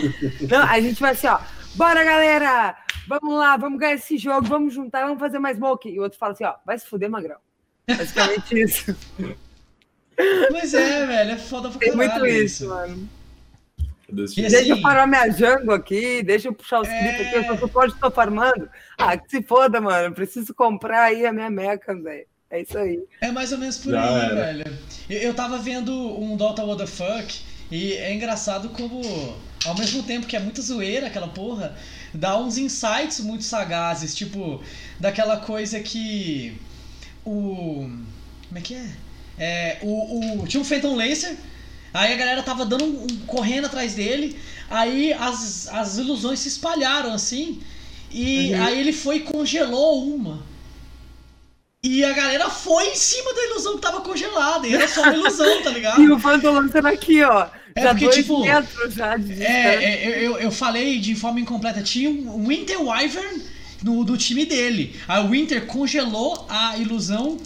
Não, 0.48 0.62
a 0.62 0.80
gente 0.80 1.00
vai 1.00 1.12
assim, 1.12 1.26
ó. 1.26 1.38
Bora, 1.74 2.04
galera! 2.04 2.76
Vamos 3.08 3.34
lá, 3.34 3.56
vamos 3.56 3.78
ganhar 3.78 3.94
esse 3.94 4.16
jogo, 4.16 4.46
vamos 4.46 4.72
juntar, 4.72 5.04
vamos 5.04 5.18
fazer 5.18 5.38
mais 5.38 5.56
smoke. 5.56 5.88
E 5.88 5.98
o 5.98 6.02
outro 6.02 6.18
fala 6.18 6.32
assim, 6.32 6.44
ó, 6.44 6.54
vai 6.64 6.78
se 6.78 6.86
fuder, 6.86 7.10
magrão. 7.10 7.36
Basicamente 7.86 8.58
isso. 8.58 8.96
Mas 10.52 10.74
é, 10.74 11.06
velho, 11.06 11.30
é 11.32 11.36
foda 11.36 11.68
pra 11.70 11.78
Tem 11.78 11.92
caralho 11.92 12.20
muito 12.20 12.26
isso, 12.26 12.68
mano. 12.68 13.08
assim- 14.24 14.42
Deixa 14.42 14.68
eu 14.68 14.80
parar 14.80 15.06
minha 15.06 15.28
jungle 15.30 15.74
aqui, 15.74 16.22
deixa 16.22 16.48
eu 16.48 16.52
puxar 16.52 16.80
os 16.82 16.88
É. 16.88 16.98
clipes 16.98 17.26
aqui, 17.26 17.36
eu 17.36 17.44
só 17.44 17.56
suporte 17.58 17.98
tô 17.98 18.10
farmando. 18.10 18.68
Ah, 18.98 19.16
que 19.16 19.28
se 19.28 19.42
foda, 19.42 19.80
mano. 19.80 20.06
eu 20.08 20.12
Preciso 20.12 20.54
comprar 20.54 21.04
aí 21.04 21.26
a 21.26 21.32
minha 21.32 21.50
meca, 21.50 21.94
velho. 21.94 22.26
É 22.50 22.60
isso 22.62 22.78
aí. 22.78 23.02
É 23.20 23.32
mais 23.32 23.50
ou 23.50 23.58
menos 23.58 23.78
por 23.78 23.90
Já 23.92 24.04
aí, 24.04 24.24
era. 24.26 24.34
velho. 24.34 24.78
Eu, 25.10 25.18
eu 25.20 25.34
tava 25.34 25.58
vendo 25.58 25.92
um 25.92 26.36
Dota 26.36 26.62
What 26.62 26.80
the 26.82 26.86
Fuck 26.86 27.40
e 27.70 27.94
é 27.94 28.14
engraçado 28.14 28.68
como, 28.68 29.00
ao 29.66 29.76
mesmo 29.76 30.02
tempo 30.04 30.26
que 30.26 30.36
é 30.36 30.38
muita 30.38 30.62
zoeira 30.62 31.08
aquela 31.08 31.26
porra, 31.28 31.74
dá 32.12 32.38
uns 32.38 32.56
insights 32.56 33.18
muito 33.18 33.42
sagazes, 33.42 34.14
tipo, 34.14 34.62
daquela 35.00 35.38
coisa 35.38 35.80
que 35.80 36.56
o. 37.24 37.88
Como 38.48 38.58
é 38.58 38.60
que 38.60 38.74
é? 38.74 38.86
É, 39.38 39.78
o, 39.82 40.42
o, 40.42 40.46
tinha 40.46 40.60
um 40.60 40.64
Phantom 40.64 40.94
Lancer, 40.94 41.36
aí 41.92 42.12
a 42.12 42.16
galera 42.16 42.42
tava 42.42 42.64
dando 42.64 42.84
um, 42.84 43.02
um- 43.04 43.18
correndo 43.26 43.66
atrás 43.66 43.94
dele, 43.94 44.38
aí 44.70 45.12
as, 45.12 45.68
as 45.68 45.98
ilusões 45.98 46.38
se 46.40 46.48
espalharam 46.48 47.12
assim, 47.12 47.60
e 48.10 48.52
Uhum. 48.54 48.62
aí 48.64 48.78
ele 48.80 48.92
foi 48.92 49.16
e 49.16 49.20
congelou 49.20 50.06
uma. 50.14 50.42
E 51.82 52.02
a 52.02 52.12
galera 52.12 52.48
foi 52.48 52.86
em 52.88 52.94
cima 52.96 53.34
da 53.34 53.44
ilusão 53.44 53.74
que 53.74 53.82
tava 53.82 54.00
congelada, 54.00 54.66
e 54.66 54.74
era 54.74 54.88
só 54.88 55.02
uma 55.02 55.12
ilusão, 55.14 55.62
tá 55.62 55.70
ligado? 55.70 56.00
E 56.02 56.10
o 56.10 56.18
Phantom 56.18 56.52
lançando 56.52 56.86
aqui, 56.86 57.22
ó. 57.22 57.46
É 57.74 57.82
já 57.82 57.88
porque, 57.90 58.08
tipo, 58.10 58.40
metros 58.40 58.94
já 58.94 59.16
de. 59.16 59.42
É, 59.42 59.84
é, 59.84 60.06
eu, 60.06 60.12
eu- 60.12 60.38
eu 60.38 60.50
falei 60.52 60.98
de 61.00 61.14
forma 61.16 61.40
incompleta. 61.40 61.82
Tinha 61.82 62.08
um 62.08 62.46
Winter 62.46 62.80
Wyvern 62.80 63.42
no, 63.82 64.04
do 64.04 64.16
time 64.16 64.46
dele. 64.46 64.94
A 65.08 65.20
Winter 65.22 65.66
congelou 65.66 66.46
a 66.48 66.78
ilusão 66.78 67.36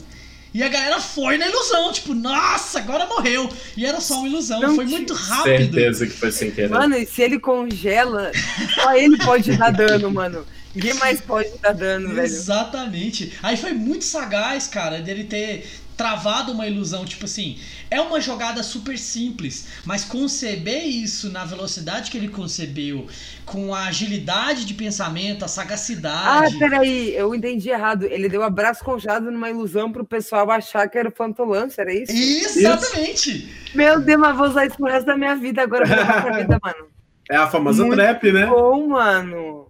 e 0.53 0.63
a 0.63 0.69
galera 0.69 1.01
foi 1.01 1.37
na 1.39 1.47
ilusão. 1.47 1.93
Tipo, 1.93 2.15
nossa, 2.15 2.79
agora 2.79 3.07
morreu. 3.07 3.49
E 3.77 3.85
era 3.85 4.01
só 4.01 4.19
uma 4.19 4.29
ilusão. 4.29 4.61
Não 4.61 4.75
foi 4.75 4.87
muito 4.87 5.15
rápido. 5.15 5.75
Certeza 5.75 6.07
que 6.07 6.13
foi 6.13 6.33
sem 6.33 6.51
querer. 6.51 6.71
Mano, 6.71 6.97
e 6.97 7.07
se 7.07 7.23
ele 7.23 7.39
congela, 7.39 8.33
só 8.75 8.95
ele 8.97 9.19
pode 9.19 9.57
dar 9.57 9.71
dano, 9.71 10.11
mano. 10.11 10.45
Ninguém 10.75 10.95
mais 10.95 11.21
pode 11.21 11.51
dar 11.63 11.73
dano, 11.73 12.09
velho. 12.15 12.27
Exatamente. 12.27 13.33
Aí 13.43 13.57
foi 13.57 13.73
muito 13.73 14.05
sagaz, 14.05 14.67
cara, 14.69 15.01
dele 15.01 15.25
ter 15.25 15.67
travado 15.99 16.53
uma 16.53 16.67
ilusão, 16.67 17.05
tipo 17.05 17.25
assim, 17.25 17.59
é 17.91 18.01
uma 18.01 18.21
jogada 18.21 18.63
super 18.63 18.97
simples, 18.97 19.67
mas 19.85 20.05
conceber 20.05 20.87
isso 20.87 21.29
na 21.31 21.45
velocidade 21.45 22.09
que 22.11 22.17
ele 22.17 22.29
concebeu, 22.29 23.07
com 23.45 23.75
a 23.75 23.87
agilidade 23.87 24.65
de 24.65 24.75
pensamento, 24.75 25.43
a 25.43 25.47
Ah, 25.47 25.49
sagacidade. 25.49 26.59
peraí, 26.59 27.15
eu 27.15 27.35
entendi 27.35 27.69
errado. 27.71 28.05
Ele 28.05 28.29
deu 28.29 28.43
abraço 28.45 28.85
congelado 28.85 29.31
numa 29.31 29.51
ilusão 29.51 29.91
pro 29.91 30.05
pessoal 30.05 30.49
achar 30.53 30.89
que 30.89 30.97
era 30.97 31.09
o 31.09 31.13
Phantom 31.13 31.45
Lancer, 31.47 31.89
é 31.89 31.95
isso? 31.95 32.13
Exatamente! 32.59 33.49
Meu 33.75 34.01
Deus, 34.01 34.21
mas 34.21 34.37
vou 34.37 34.47
usar 34.47 34.67
isso 34.67 34.77
pro 34.77 34.87
resto 34.87 35.07
da 35.07 35.17
minha 35.17 35.35
vida 35.35 35.63
agora 35.63 35.85
pra 35.85 36.23
minha 36.25 36.39
vida, 36.43 36.59
mano. 36.63 36.87
É 37.31 37.37
a 37.37 37.47
famosa 37.47 37.85
Muito 37.85 37.97
trap, 37.97 38.33
né? 38.33 38.47
Bom, 38.47 38.89
mano. 38.89 39.68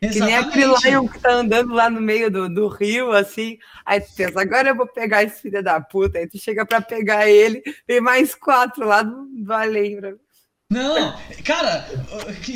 Que 0.00 0.18
nem 0.18 0.34
aquele 0.34 0.64
Exatamente. 0.64 0.88
Lion 0.88 1.08
que 1.08 1.18
tá 1.18 1.32
andando 1.32 1.74
lá 1.74 1.90
no 1.90 2.00
meio 2.00 2.30
do, 2.30 2.48
do 2.48 2.68
rio, 2.68 3.12
assim. 3.12 3.58
Aí 3.84 4.00
tu 4.00 4.08
pensa, 4.16 4.40
agora 4.40 4.70
eu 4.70 4.76
vou 4.76 4.86
pegar 4.86 5.22
esse 5.22 5.42
filho 5.42 5.62
da 5.62 5.78
puta. 5.78 6.18
Aí 6.18 6.26
tu 6.26 6.38
chega 6.38 6.64
pra 6.64 6.80
pegar 6.80 7.28
ele, 7.28 7.62
tem 7.86 8.00
mais 8.00 8.34
quatro 8.34 8.86
lá 8.86 9.02
do, 9.02 9.26
do 9.26 9.52
além. 9.52 10.00
Não, 10.70 11.14
cara, 11.44 11.86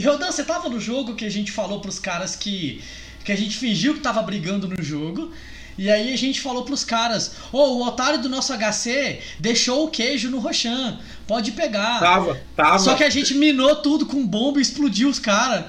Rodan, 0.03 0.33
você 0.33 0.43
tava 0.43 0.71
no 0.71 0.81
jogo 0.81 1.15
que 1.15 1.27
a 1.27 1.31
gente 1.31 1.53
falou 1.53 1.81
pros 1.81 1.99
caras 1.99 2.35
que. 2.35 2.83
que 3.23 3.33
a 3.33 3.37
gente 3.37 3.59
fingiu 3.59 3.95
que 3.95 4.01
tava 4.01 4.23
brigando 4.23 4.67
no 4.67 4.83
jogo. 4.83 5.31
E 5.77 5.91
aí 5.91 6.15
a 6.15 6.17
gente 6.17 6.41
falou 6.41 6.65
pros 6.65 6.85
caras, 6.85 7.35
ô, 7.53 7.59
o 7.59 7.87
otário 7.87 8.23
do 8.23 8.29
nosso 8.29 8.53
HC 8.57 9.21
deixou 9.41 9.85
o 9.85 9.91
queijo 9.91 10.31
no 10.31 10.39
Roshan. 10.39 10.99
Pode 11.27 11.53
pegar. 11.53 12.01
Tava, 12.01 12.41
tava. 12.57 12.79
Só 12.79 12.95
que 12.95 13.03
a 13.03 13.11
gente 13.11 13.35
minou 13.35 13.77
tudo 13.77 14.07
com 14.07 14.25
bomba 14.25 14.61
e 14.61 14.63
explodiu 14.63 15.09
os 15.09 15.19
caras. 15.19 15.65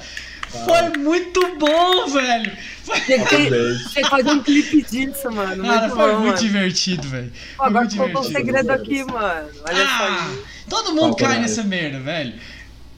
Foi 0.63 0.97
muito 0.97 1.57
bom, 1.57 2.07
velho. 2.07 2.51
Foi... 2.83 2.99
Que, 3.01 4.03
fazer 4.09 4.29
um 4.29 4.43
clipe 4.43 4.83
disso, 4.83 5.31
mano. 5.31 5.63
Cara, 5.63 5.81
muito 5.81 5.95
foi 5.95 6.11
bom, 6.11 6.19
muito 6.19 6.27
mano. 6.27 6.37
divertido, 6.37 7.07
velho. 7.07 7.31
Agora 7.59 7.87
colocou 7.89 8.21
um 8.21 8.23
segredo 8.23 8.71
aqui, 8.71 9.03
mano. 9.03 9.49
Olha 9.67 9.85
Ah, 9.87 10.29
só 10.67 10.83
todo 10.83 10.93
mundo 10.93 11.15
cai 11.15 11.39
nessa 11.39 11.63
merda, 11.63 11.99
velho. 11.99 12.33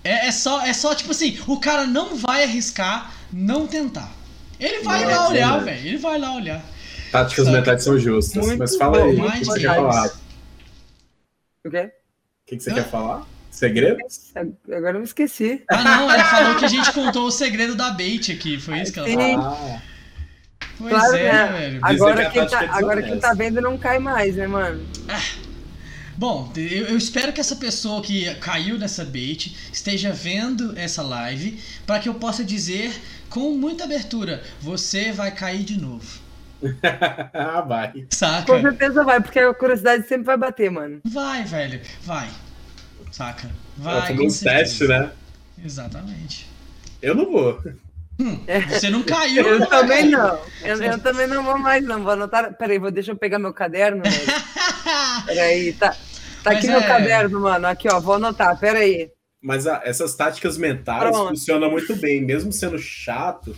É, 0.04 0.28
é 0.28 0.32
só, 0.32 0.62
é 0.62 0.74
só 0.74 0.94
tipo 0.94 1.12
assim, 1.12 1.40
o 1.48 1.60
cara 1.60 1.86
não 1.86 2.16
vai 2.16 2.44
arriscar 2.44 3.14
não 3.32 3.68
tentar. 3.68 4.12
Ele 4.60 4.84
vai 4.84 5.02
Não, 5.04 5.10
lá 5.10 5.16
é 5.16 5.30
olhar, 5.30 5.64
velho. 5.64 5.88
Ele 5.88 5.98
vai 5.98 6.20
lá 6.20 6.34
olhar. 6.34 6.64
Táticas 7.12 7.48
mentais 7.48 7.84
são 7.84 7.98
justas. 7.98 8.46
Muito 8.46 8.60
Mas 8.60 8.76
fala 8.76 9.04
aí, 9.04 9.16
bom, 9.16 9.28
o 9.28 9.32
que 9.32 9.46
você 9.46 9.60
quer 9.60 9.76
falar? 9.76 10.12
O 11.66 11.70
quê? 11.70 11.92
O 12.44 12.46
que 12.46 12.60
você 12.60 12.74
quer 12.74 12.90
falar? 12.90 13.26
Segredos? 13.58 14.32
Agora 14.72 14.98
eu 14.98 15.00
me 15.00 15.06
esqueci. 15.06 15.64
Ah, 15.68 15.84
não, 15.84 16.12
ela 16.12 16.24
falou 16.26 16.56
que 16.58 16.66
a 16.66 16.68
gente 16.68 16.92
contou 16.94 17.26
o 17.26 17.32
segredo 17.32 17.74
da 17.74 17.90
bait 17.90 18.32
aqui. 18.32 18.60
Foi 18.60 18.80
isso 18.80 18.94
que 18.94 19.00
ela 19.00 19.10
falou. 19.10 19.42
Ah, 19.42 19.82
Pois 20.78 20.94
Claro, 20.94 21.16
é, 21.16 21.34
né? 21.34 21.48
velho. 21.48 21.80
Agora, 21.82 22.30
quem 22.30 22.46
tá, 22.48 22.64
é 22.64 22.68
agora 22.68 23.02
quem 23.02 23.16
desonesta. 23.16 23.28
tá 23.30 23.34
vendo 23.34 23.60
não 23.60 23.76
cai 23.76 23.98
mais, 23.98 24.36
né, 24.36 24.46
mano? 24.46 24.86
Bom, 26.16 26.54
eu, 26.56 26.86
eu 26.86 26.98
espero 26.98 27.34
que 27.34 27.42
essa 27.42 27.56
pessoa 27.56 28.00
que 28.04 28.32
caiu 28.36 28.78
nessa 28.78 29.04
bait 29.04 29.58
esteja 29.74 30.12
vendo 30.12 30.78
essa 30.78 31.02
live 31.02 31.60
para 31.88 32.00
que 32.00 32.08
eu 32.08 32.14
possa 32.14 32.44
dizer 32.44 32.94
com 33.28 33.54
muita 33.54 33.86
abertura: 33.86 34.44
você 34.62 35.12
vai 35.12 35.32
cair 35.32 35.64
de 35.64 35.82
novo. 35.82 36.20
ah, 37.34 37.62
vai. 37.62 38.06
Saca? 38.12 38.46
Com 38.46 38.62
certeza 38.62 39.04
vai, 39.04 39.20
porque 39.20 39.40
a 39.40 39.52
curiosidade 39.52 40.08
sempre 40.08 40.26
vai 40.26 40.38
bater, 40.38 40.70
mano. 40.70 41.02
Vai, 41.04 41.44
velho. 41.44 41.82
Vai. 42.04 42.30
Saca? 43.18 43.48
É 43.48 43.52
Vai. 43.82 44.08
famoso 44.16 44.36
certeza. 44.38 44.64
teste, 44.64 44.88
né? 44.88 45.12
Exatamente. 45.66 46.48
Eu 47.02 47.16
não 47.16 47.32
vou. 47.32 47.60
Você 48.70 48.90
não 48.92 49.02
caiu, 49.04 49.44
Eu 49.44 49.60
não 49.60 49.68
também 49.68 50.12
cair. 50.12 50.12
não. 50.12 50.40
Eu, 50.64 50.84
eu 50.84 51.00
também 51.00 51.26
não 51.28 51.44
vou 51.44 51.58
mais, 51.58 51.84
não. 51.84 52.04
Vou 52.04 52.12
anotar. 52.12 52.54
Peraí, 52.56 52.78
vou, 52.78 52.92
deixa 52.92 53.12
eu 53.12 53.16
pegar 53.16 53.40
meu 53.40 53.52
caderno, 53.54 54.04
velho. 54.04 54.16
Peraí, 55.26 55.74
tá. 55.74 55.90
Tá 55.90 55.98
Mas 56.46 56.58
aqui 56.60 56.68
é- 56.68 56.72
meu 56.72 56.82
caderno, 56.84 57.40
mano. 57.40 57.66
Aqui, 57.68 57.88
ó. 57.92 58.00
Vou 58.00 58.16
anotar. 58.16 58.60
Peraí. 58.60 59.10
Mas 59.42 59.66
ah, 59.66 59.82
essas 59.84 60.16
táticas 60.16 60.58
mentais 60.58 61.00
Pronto. 61.10 61.30
funcionam 61.30 61.72
muito 61.72 61.96
bem, 61.96 62.22
mesmo 62.24 62.52
sendo 62.52 62.78
chato. 62.78 63.56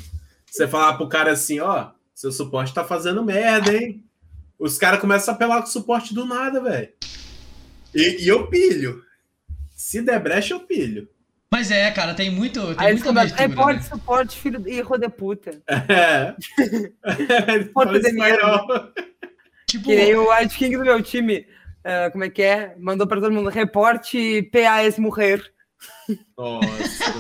Você 0.49 0.67
falar 0.67 0.93
pro 0.93 1.07
cara 1.09 1.31
assim, 1.31 1.59
ó, 1.59 1.89
seu 2.15 2.31
suporte 2.31 2.73
tá 2.73 2.83
fazendo 2.85 3.23
merda, 3.23 3.73
hein? 3.75 4.03
Os 4.57 4.77
caras 4.77 4.99
começam 4.99 5.33
a 5.33 5.35
apelar 5.35 5.61
com 5.61 5.67
o 5.67 5.71
suporte 5.71 6.13
do 6.13 6.25
nada, 6.25 6.61
velho. 6.61 6.89
E, 7.93 8.23
e 8.23 8.27
eu 8.27 8.47
pilho. 8.47 9.03
Se 9.89 10.03
der 10.03 10.19
brecha, 10.19 10.53
eu 10.53 10.59
pilho. 10.59 11.09
Mas 11.51 11.71
é, 11.71 11.89
cara, 11.89 12.13
tem 12.13 12.29
muito. 12.29 12.61
Tem 12.75 12.87
Aí 12.87 12.93
muita 12.93 13.09
abertura. 13.09 13.41
Reporte, 13.41 13.77
né? 13.77 13.89
suporte, 13.89 14.37
filho 14.37 14.59
de 14.59 14.69
hijo 14.69 14.97
de 14.99 15.09
puta. 15.09 15.59
É. 15.89 16.35
Puta 17.73 17.99
de 17.99 18.07
espanhol. 18.07 18.67
Tipo, 19.65 19.85
Que 19.85 19.95
nem 19.95 20.15
o 20.15 20.31
White 20.31 20.55
King 20.55 20.77
do 20.77 20.83
meu 20.83 21.01
time. 21.01 21.43
ah, 21.83 22.11
como 22.11 22.23
é 22.23 22.29
que 22.29 22.43
é? 22.43 22.75
Mandou 22.77 23.07
pra 23.07 23.19
todo 23.19 23.33
mundo. 23.33 23.49
Reporte 23.49 24.43
PA 24.53 24.83
ex-morrer. 24.83 25.43
Nossa. 26.37 27.11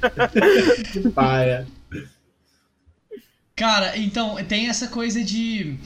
que 0.94 1.10
paia. 1.10 1.66
Cara, 3.54 3.94
então, 3.98 4.42
tem 4.46 4.70
essa 4.70 4.88
coisa 4.88 5.22
de. 5.22 5.76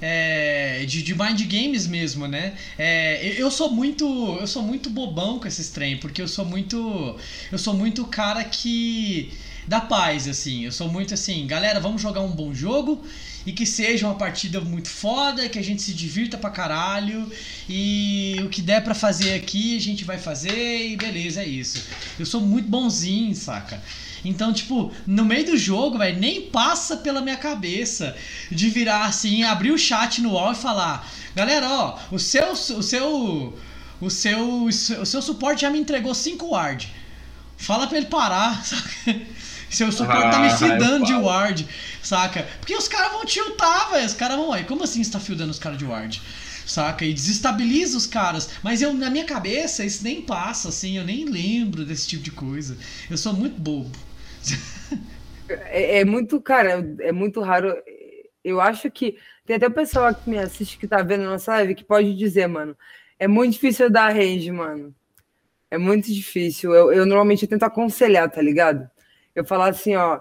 É, 0.00 0.84
de, 0.86 1.02
de 1.02 1.14
mind 1.14 1.40
games 1.42 1.86
mesmo, 1.86 2.26
né? 2.26 2.54
É, 2.78 3.20
eu- 3.26 3.46
eu 3.46 3.50
sou 3.50 3.70
muito. 3.72 4.04
Eu 4.40 4.46
sou 4.46 4.62
muito 4.62 4.90
bobão 4.90 5.38
com 5.38 5.46
esses 5.48 5.68
trem, 5.70 5.96
porque 5.98 6.20
eu 6.22 6.28
sou 6.28 6.44
muito. 6.44 7.16
Eu 7.50 7.58
sou 7.58 7.74
muito 7.74 8.04
cara 8.06 8.42
que. 8.44 9.32
dá 9.66 9.80
paz, 9.80 10.28
assim. 10.28 10.64
Eu 10.64 10.72
sou 10.72 10.88
muito 10.88 11.12
assim, 11.14 11.46
galera, 11.46 11.80
vamos 11.80 12.00
jogar 12.00 12.20
um 12.20 12.30
bom 12.30 12.54
jogo 12.54 13.04
e 13.44 13.52
que 13.52 13.64
seja 13.66 14.06
uma 14.06 14.14
partida 14.16 14.60
muito 14.60 14.88
foda, 14.88 15.48
que 15.48 15.58
a 15.58 15.62
gente 15.62 15.80
se 15.82 15.92
divirta 15.94 16.36
pra 16.38 16.50
caralho. 16.50 17.30
E 17.68 18.40
o 18.44 18.48
que 18.48 18.60
der 18.62 18.82
pra 18.82 18.94
fazer 18.94 19.34
aqui, 19.34 19.76
a 19.76 19.80
gente 19.80 20.04
vai 20.04 20.18
fazer 20.18 20.88
e 20.90 20.96
beleza, 20.96 21.42
é 21.42 21.46
isso. 21.46 21.82
Eu 22.18 22.26
sou 22.26 22.40
muito 22.40 22.68
bonzinho, 22.68 23.34
saca? 23.34 23.80
Então, 24.28 24.52
tipo, 24.52 24.92
no 25.06 25.24
meio 25.24 25.46
do 25.46 25.56
jogo, 25.56 25.98
velho, 25.98 26.18
nem 26.18 26.42
passa 26.42 26.96
pela 26.96 27.20
minha 27.20 27.36
cabeça 27.36 28.16
de 28.50 28.68
virar 28.68 29.04
assim, 29.06 29.42
abrir 29.44 29.70
o 29.70 29.78
chat 29.78 30.20
no 30.20 30.32
wall 30.32 30.52
e 30.52 30.56
falar: 30.56 31.08
Galera, 31.34 31.68
ó, 31.68 31.98
o 32.10 32.18
seu. 32.18 32.52
O 32.52 32.82
seu. 32.82 33.58
O 33.98 34.10
seu, 34.10 34.64
o 34.64 35.06
seu 35.06 35.22
suporte 35.22 35.62
já 35.62 35.70
me 35.70 35.78
entregou 35.78 36.14
5 36.14 36.46
ward. 36.50 36.92
Fala 37.56 37.86
pra 37.86 37.96
ele 37.96 38.06
parar, 38.06 38.60
saca? 38.62 39.20
Seu 39.70 39.90
suporte 39.90 40.30
tá 40.30 40.38
me 40.38 40.48
Ah, 40.48 40.56
fidando 40.56 41.06
de 41.06 41.14
ward, 41.14 41.66
saca? 42.02 42.46
Porque 42.60 42.76
os 42.76 42.86
caras 42.88 43.12
vão 43.12 43.24
tiltar, 43.24 43.90
velho. 43.92 44.04
Os 44.04 44.12
caras 44.12 44.36
vão, 44.36 44.52
aí, 44.52 44.64
como 44.64 44.84
assim 44.84 45.02
você 45.02 45.10
tá 45.10 45.18
fildando 45.18 45.50
os 45.50 45.58
caras 45.58 45.78
de 45.78 45.86
ward? 45.86 46.20
Saca? 46.66 47.04
E 47.06 47.14
desestabiliza 47.14 47.96
os 47.96 48.06
caras. 48.06 48.50
Mas 48.62 48.82
eu, 48.82 48.92
na 48.92 49.08
minha 49.08 49.24
cabeça, 49.24 49.84
isso 49.84 50.04
nem 50.04 50.20
passa, 50.20 50.68
assim. 50.68 50.98
Eu 50.98 51.04
nem 51.04 51.24
lembro 51.24 51.84
desse 51.84 52.06
tipo 52.06 52.22
de 52.22 52.32
coisa. 52.32 52.76
Eu 53.08 53.16
sou 53.16 53.32
muito 53.32 53.58
bobo. 53.58 53.90
É, 55.48 56.00
é 56.00 56.04
muito, 56.04 56.40
cara, 56.40 56.84
é 57.00 57.12
muito 57.12 57.40
raro. 57.40 57.74
Eu 58.42 58.60
acho 58.60 58.90
que 58.90 59.16
tem 59.44 59.56
até 59.56 59.66
o 59.66 59.72
pessoal 59.72 60.14
que 60.14 60.28
me 60.28 60.38
assiste 60.38 60.78
que 60.78 60.88
tá 60.88 61.02
vendo 61.02 61.24
nossa 61.24 61.52
live 61.52 61.74
que 61.74 61.84
pode 61.84 62.14
dizer, 62.16 62.46
mano. 62.46 62.76
É 63.18 63.28
muito 63.28 63.52
difícil 63.52 63.86
eu 63.86 63.90
dar 63.90 64.12
range, 64.12 64.50
mano. 64.50 64.94
É 65.70 65.78
muito 65.78 66.12
difícil. 66.12 66.74
Eu, 66.74 66.92
eu 66.92 67.06
normalmente 67.06 67.46
tento 67.46 67.62
aconselhar, 67.64 68.30
tá 68.30 68.42
ligado? 68.42 68.88
Eu 69.34 69.44
falar 69.44 69.68
assim, 69.68 69.94
ó, 69.96 70.20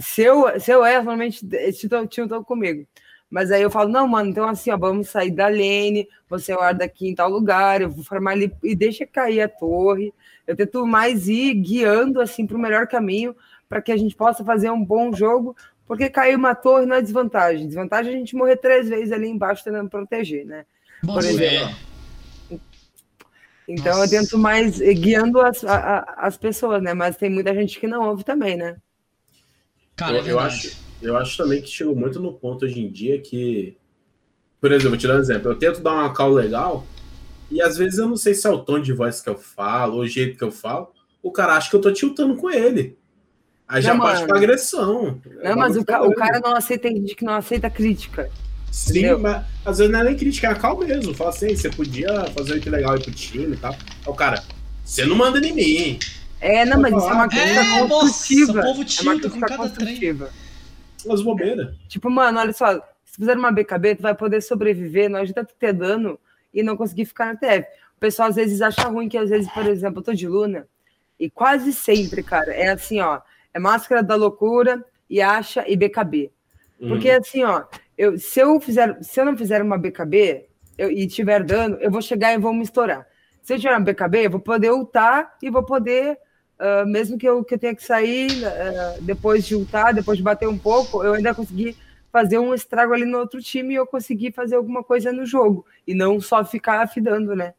se 0.00 0.22
eu, 0.22 0.58
se 0.60 0.70
eu 0.70 0.84
erro, 0.84 1.04
normalmente 1.04 1.46
eles 1.52 1.78
tinham 1.78 2.44
comigo. 2.44 2.86
Mas 3.30 3.50
aí 3.50 3.60
eu 3.62 3.70
falo, 3.70 3.88
não, 3.90 4.06
mano, 4.06 4.30
então 4.30 4.48
assim, 4.48 4.70
ó, 4.70 4.76
vamos 4.76 5.08
sair 5.08 5.30
da 5.32 5.48
lane, 5.48 6.08
você 6.28 6.54
guarda 6.54 6.84
aqui 6.84 7.08
em 7.08 7.14
tal 7.14 7.28
lugar, 7.28 7.80
eu 7.82 7.90
vou 7.90 8.04
formar 8.04 8.32
ali 8.32 8.52
e 8.62 8.74
deixa 8.74 9.04
cair 9.04 9.40
a 9.40 9.48
torre. 9.48 10.12
Eu 10.46 10.54
tento 10.54 10.86
mais 10.86 11.28
ir 11.28 11.54
guiando 11.54 12.20
assim 12.20 12.46
para 12.46 12.56
o 12.56 12.60
melhor 12.60 12.86
caminho 12.86 13.34
para 13.68 13.82
que 13.82 13.90
a 13.90 13.96
gente 13.96 14.14
possa 14.14 14.44
fazer 14.44 14.70
um 14.70 14.82
bom 14.84 15.12
jogo, 15.12 15.56
porque 15.86 16.08
cair 16.08 16.36
uma 16.36 16.54
torre 16.54 16.86
não 16.86 16.96
é 16.96 17.02
desvantagem. 17.02 17.66
Desvantagem 17.66 18.12
é 18.12 18.14
a 18.14 18.18
gente 18.18 18.36
morrer 18.36 18.56
três 18.56 18.88
vezes 18.88 19.10
ali 19.12 19.28
embaixo 19.28 19.64
tentando 19.64 19.90
proteger, 19.90 20.46
né? 20.46 20.64
Bom, 21.02 21.14
Por 21.14 21.24
exemplo. 21.24 21.68
é. 21.68 21.86
Então 23.68 23.98
Nossa. 23.98 24.04
eu 24.14 24.20
tento 24.20 24.38
mais 24.38 24.78
guiando 24.78 25.40
as, 25.40 25.64
a- 25.64 26.14
as 26.18 26.36
pessoas, 26.36 26.80
né? 26.80 26.94
Mas 26.94 27.16
tem 27.16 27.28
muita 27.28 27.52
gente 27.52 27.80
que 27.80 27.88
não 27.88 28.08
ouve 28.08 28.22
também, 28.22 28.56
né? 28.56 28.76
Cara, 29.96 30.18
eu, 30.18 30.24
é 30.26 30.30
eu 30.30 30.38
acho, 30.38 30.76
eu 31.02 31.16
acho 31.16 31.36
também 31.36 31.60
que 31.62 31.68
chegou 31.68 31.94
muito 31.94 32.20
no 32.20 32.32
ponto 32.32 32.64
hoje 32.64 32.80
em 32.80 32.90
dia 32.90 33.20
que, 33.20 33.76
por 34.60 34.72
exemplo, 34.72 34.90
vou 34.90 34.98
te 34.98 35.06
dar 35.06 35.16
um 35.16 35.20
exemplo. 35.20 35.50
Eu 35.52 35.56
tento 35.58 35.80
dar 35.80 35.92
uma 35.92 36.12
call 36.14 36.32
legal 36.32 36.86
e 37.50 37.60
às 37.62 37.76
vezes 37.76 37.98
eu 37.98 38.08
não 38.08 38.16
sei 38.16 38.34
se 38.34 38.46
é 38.46 38.50
o 38.50 38.58
tom 38.58 38.80
de 38.80 38.92
voz 38.92 39.20
que 39.20 39.28
eu 39.28 39.36
falo 39.38 39.96
ou 39.96 40.00
o 40.02 40.08
jeito 40.08 40.36
que 40.38 40.44
eu 40.44 40.52
falo. 40.52 40.88
O 41.22 41.30
cara 41.32 41.56
acha 41.56 41.70
que 41.70 41.76
eu 41.76 41.80
tô 41.80 41.92
tiltando 41.92 42.36
com 42.36 42.50
ele. 42.50 42.96
Aí 43.68 43.82
já 43.82 43.94
Não, 43.94 44.00
parte 44.00 44.16
mano. 44.20 44.28
pra 44.28 44.38
agressão. 44.38 45.20
Não, 45.42 45.56
mas 45.56 45.76
o, 45.76 45.84
ca- 45.84 46.02
o 46.02 46.14
cara 46.14 46.40
não 46.40 46.54
aceita, 46.54 46.84
tem 46.88 46.96
gente 47.00 47.14
que 47.16 47.24
não 47.24 47.34
aceita 47.34 47.68
crítica. 47.68 48.30
Sim, 48.70 48.90
entendeu? 48.90 49.18
mas 49.18 49.44
às 49.64 49.78
vezes 49.78 49.92
não 49.92 50.00
é 50.00 50.04
nem 50.04 50.16
crítica, 50.16 50.46
é 50.46 50.50
a 50.50 50.54
cal 50.54 50.78
mesmo. 50.78 51.14
Fala 51.14 51.30
assim, 51.30 51.54
você 51.56 51.68
podia 51.70 52.26
fazer 52.26 52.52
muito 52.52 52.70
legal 52.70 52.92
aí 52.94 53.02
pro 53.02 53.10
time 53.12 53.54
e 53.54 53.58
tal. 53.58 53.72
Aí 53.72 53.78
o 54.06 54.14
cara, 54.14 54.44
você 54.84 55.04
não 55.04 55.16
manda 55.16 55.44
em 55.44 55.52
mim. 55.52 55.98
É, 56.40 56.64
não, 56.64 56.80
mas 56.80 56.94
isso 56.96 57.08
é 57.08 57.12
uma 57.12 57.24
É, 57.24 57.28
crítica 57.28 57.64
nossa, 57.64 57.88
construtiva. 57.88 58.60
o 58.60 58.62
povo 58.62 58.82
é 58.82 58.84
tilta 58.84 59.02
uma 59.10 59.14
com 59.14 59.20
crítica 59.30 59.46
cada 59.48 59.68
trem. 59.70 60.18
As 61.10 61.22
bobeiras. 61.22 61.74
Tipo, 61.88 62.10
mano, 62.10 62.38
olha 62.38 62.52
só, 62.52 62.74
se 63.04 63.16
fizer 63.16 63.36
uma 63.36 63.52
BKB, 63.52 63.96
tu 63.96 64.02
vai 64.02 64.14
poder 64.14 64.40
sobreviver, 64.40 65.08
não 65.08 65.20
adianta 65.20 65.44
tu 65.44 65.54
ter 65.54 65.72
dano 65.72 66.18
e 66.52 66.62
não 66.62 66.76
conseguir 66.76 67.04
ficar 67.04 67.26
na 67.26 67.36
TF. 67.36 67.66
O 67.96 68.00
pessoal 68.00 68.28
às 68.28 68.36
vezes 68.36 68.60
acha 68.60 68.88
ruim 68.88 69.08
que, 69.08 69.16
às 69.16 69.30
vezes, 69.30 69.48
por 69.52 69.66
exemplo, 69.66 70.00
eu 70.00 70.04
tô 70.04 70.12
de 70.12 70.26
Luna, 70.28 70.66
e 71.18 71.30
quase 71.30 71.72
sempre, 71.72 72.22
cara, 72.22 72.52
é 72.52 72.70
assim, 72.70 73.00
ó, 73.00 73.20
é 73.54 73.58
Máscara 73.58 74.02
da 74.02 74.14
Loucura, 74.16 74.84
e 75.08 75.22
Acha 75.22 75.64
e 75.68 75.76
BKB. 75.76 76.32
Porque 76.88 77.10
Uhum. 77.10 77.18
assim, 77.18 77.44
ó, 77.44 77.64
eu, 77.96 78.18
se, 78.18 78.40
eu 78.40 78.60
fizer, 78.60 78.98
se 79.02 79.20
eu 79.20 79.24
não 79.24 79.36
fizer 79.36 79.62
uma 79.62 79.78
BKB 79.78 80.46
eu- 80.76 80.90
e 80.90 81.06
tiver 81.06 81.42
dano, 81.44 81.78
eu 81.80 81.90
vou 81.90 82.02
chegar 82.02 82.34
e 82.34 82.38
vou 82.38 82.52
me 82.52 82.62
estourar. 82.64 83.06
Se 83.40 83.54
eu 83.54 83.58
tiver 83.58 83.70
uma 83.70 83.80
BKB, 83.80 84.26
eu 84.26 84.30
vou 84.30 84.40
poder 84.40 84.72
ultar 84.72 85.36
e 85.40 85.48
vou 85.48 85.62
poder, 85.62 86.18
ah, 86.58 86.84
mesmo 86.86 87.18
que 87.18 87.28
eu, 87.28 87.44
que 87.44 87.54
eu 87.54 87.58
tenha 87.58 87.74
que 87.74 87.84
sair 87.84 88.44
ah, 88.44 88.96
depois 89.00 89.46
de 89.46 89.54
ultar, 89.54 89.94
depois 89.94 90.16
de 90.16 90.24
bater 90.24 90.48
um 90.48 90.58
pouco, 90.58 91.04
eu 91.04 91.14
ainda 91.14 91.34
conseguir 91.34 91.76
fazer 92.10 92.38
um 92.38 92.54
estrago 92.54 92.94
ali 92.94 93.04
no 93.04 93.18
outro 93.18 93.42
time 93.42 93.74
e 93.74 93.76
eu 93.76 93.86
conseguir 93.86 94.32
fazer 94.32 94.56
alguma 94.56 94.82
coisa 94.82 95.12
no 95.12 95.26
jogo. 95.26 95.66
E 95.86 95.94
não 95.94 96.20
só 96.20 96.44
ficar 96.44 96.82
afidando, 96.82 97.36
né? 97.36 97.52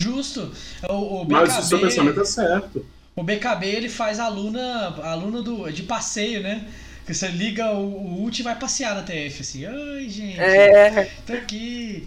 Justo. 0.00 0.52
O, 0.88 1.22
o 1.22 1.28
Mas 1.28 1.58
o 1.58 1.62
seu 1.62 1.78
BKB, 1.78 1.90
pensamento 1.90 2.20
é 2.20 2.24
certo. 2.24 2.86
o 3.16 3.22
BKB 3.22 3.66
ele 3.66 3.88
faz 3.88 4.20
a 4.20 4.24
aluna, 4.24 4.88
a 5.02 5.12
aluna 5.12 5.42
do, 5.42 5.70
de 5.70 5.82
passeio, 5.82 6.42
né? 6.42 6.68
Que 7.06 7.12
você 7.12 7.28
liga 7.28 7.72
o, 7.72 7.80
o 7.84 8.22
ult 8.22 8.38
e 8.38 8.42
vai 8.44 8.56
passear 8.58 8.94
na 8.94 9.02
TF, 9.02 9.40
assim. 9.40 9.66
Ai, 9.66 10.08
gente, 10.08 10.38
É, 10.40 11.10
tô 11.26 11.32
aqui. 11.32 12.06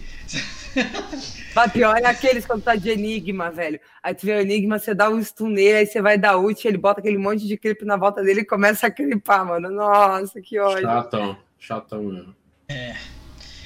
mas 1.54 1.72
pior 1.72 1.96
é 1.98 2.06
aqueles 2.06 2.46
quando 2.46 2.62
tá 2.62 2.74
de 2.74 2.90
Enigma, 2.90 3.50
velho. 3.50 3.78
Aí 4.02 4.14
tu 4.14 4.24
vê 4.26 4.32
o 4.36 4.40
Enigma, 4.40 4.78
você 4.78 4.94
dá 4.94 5.10
um 5.10 5.22
stun 5.22 5.48
nele, 5.48 5.78
aí 5.78 5.86
você 5.86 6.00
vai 6.00 6.16
dar 6.18 6.38
ult, 6.38 6.66
ele 6.66 6.78
bota 6.78 7.00
aquele 7.00 7.18
monte 7.18 7.46
de 7.46 7.56
clipe 7.56 7.84
na 7.84 7.96
volta 7.96 8.22
dele 8.22 8.40
e 8.40 8.44
começa 8.44 8.86
a 8.86 8.90
clipar, 8.90 9.44
mano. 9.46 9.70
Nossa, 9.70 10.40
que 10.40 10.58
ódio. 10.58 10.82
Chatão. 10.82 11.38
Chatão 11.58 12.02
mesmo. 12.02 12.34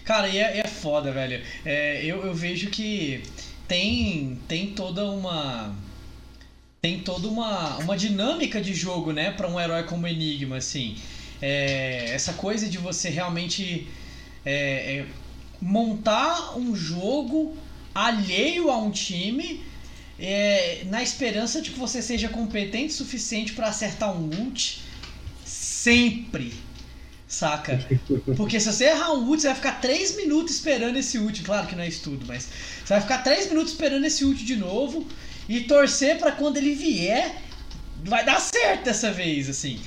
Cara, 0.04 0.28
e 0.28 0.38
é, 0.38 0.58
é 0.58 0.66
foda, 0.66 1.12
velho. 1.12 1.40
É, 1.64 2.04
eu, 2.04 2.24
eu 2.24 2.34
vejo 2.34 2.70
que 2.70 3.22
tem, 3.68 4.38
tem 4.48 4.72
toda 4.72 5.04
uma. 5.04 5.72
Tem 6.82 7.00
toda 7.00 7.28
uma, 7.28 7.76
uma 7.78 7.96
dinâmica 7.96 8.60
de 8.60 8.74
jogo, 8.74 9.12
né? 9.12 9.30
Pra 9.30 9.46
um 9.48 9.60
herói 9.60 9.82
como 9.84 10.06
Enigma, 10.08 10.56
assim. 10.56 10.96
É, 11.40 12.10
essa 12.12 12.34
coisa 12.34 12.68
de 12.68 12.78
você 12.78 13.08
realmente 13.08 13.88
é, 14.44 14.98
é, 14.98 15.06
montar 15.60 16.58
um 16.58 16.74
jogo 16.74 17.56
alheio 17.94 18.70
a 18.70 18.78
um 18.78 18.90
time 18.90 19.62
é, 20.18 20.82
na 20.86 21.02
esperança 21.02 21.62
de 21.62 21.70
que 21.70 21.78
você 21.78 22.02
seja 22.02 22.28
competente 22.28 22.92
o 22.92 22.96
suficiente 22.96 23.52
pra 23.54 23.68
acertar 23.68 24.14
um 24.14 24.28
ult 24.28 24.82
sempre. 25.44 26.52
Saca? 27.26 27.86
Porque 28.36 28.58
se 28.58 28.70
você 28.70 28.86
errar 28.86 29.12
um 29.14 29.28
ult, 29.28 29.40
você 29.40 29.48
vai 29.48 29.56
ficar 29.56 29.80
3 29.80 30.16
minutos 30.16 30.56
esperando 30.56 30.96
esse 30.96 31.16
ult. 31.16 31.42
Claro 31.42 31.66
que 31.66 31.76
não 31.76 31.84
é 31.84 31.88
isso 31.88 32.02
tudo, 32.02 32.26
mas 32.26 32.48
você 32.84 32.94
vai 32.94 33.00
ficar 33.00 33.18
3 33.18 33.48
minutos 33.48 33.72
esperando 33.72 34.04
esse 34.04 34.24
ult 34.24 34.44
de 34.44 34.56
novo 34.56 35.06
e 35.48 35.60
torcer 35.60 36.18
pra 36.18 36.32
quando 36.32 36.58
ele 36.58 36.74
vier, 36.74 37.34
vai 38.04 38.24
dar 38.24 38.40
certo 38.40 38.84
dessa 38.84 39.10
vez, 39.10 39.48
assim. 39.48 39.80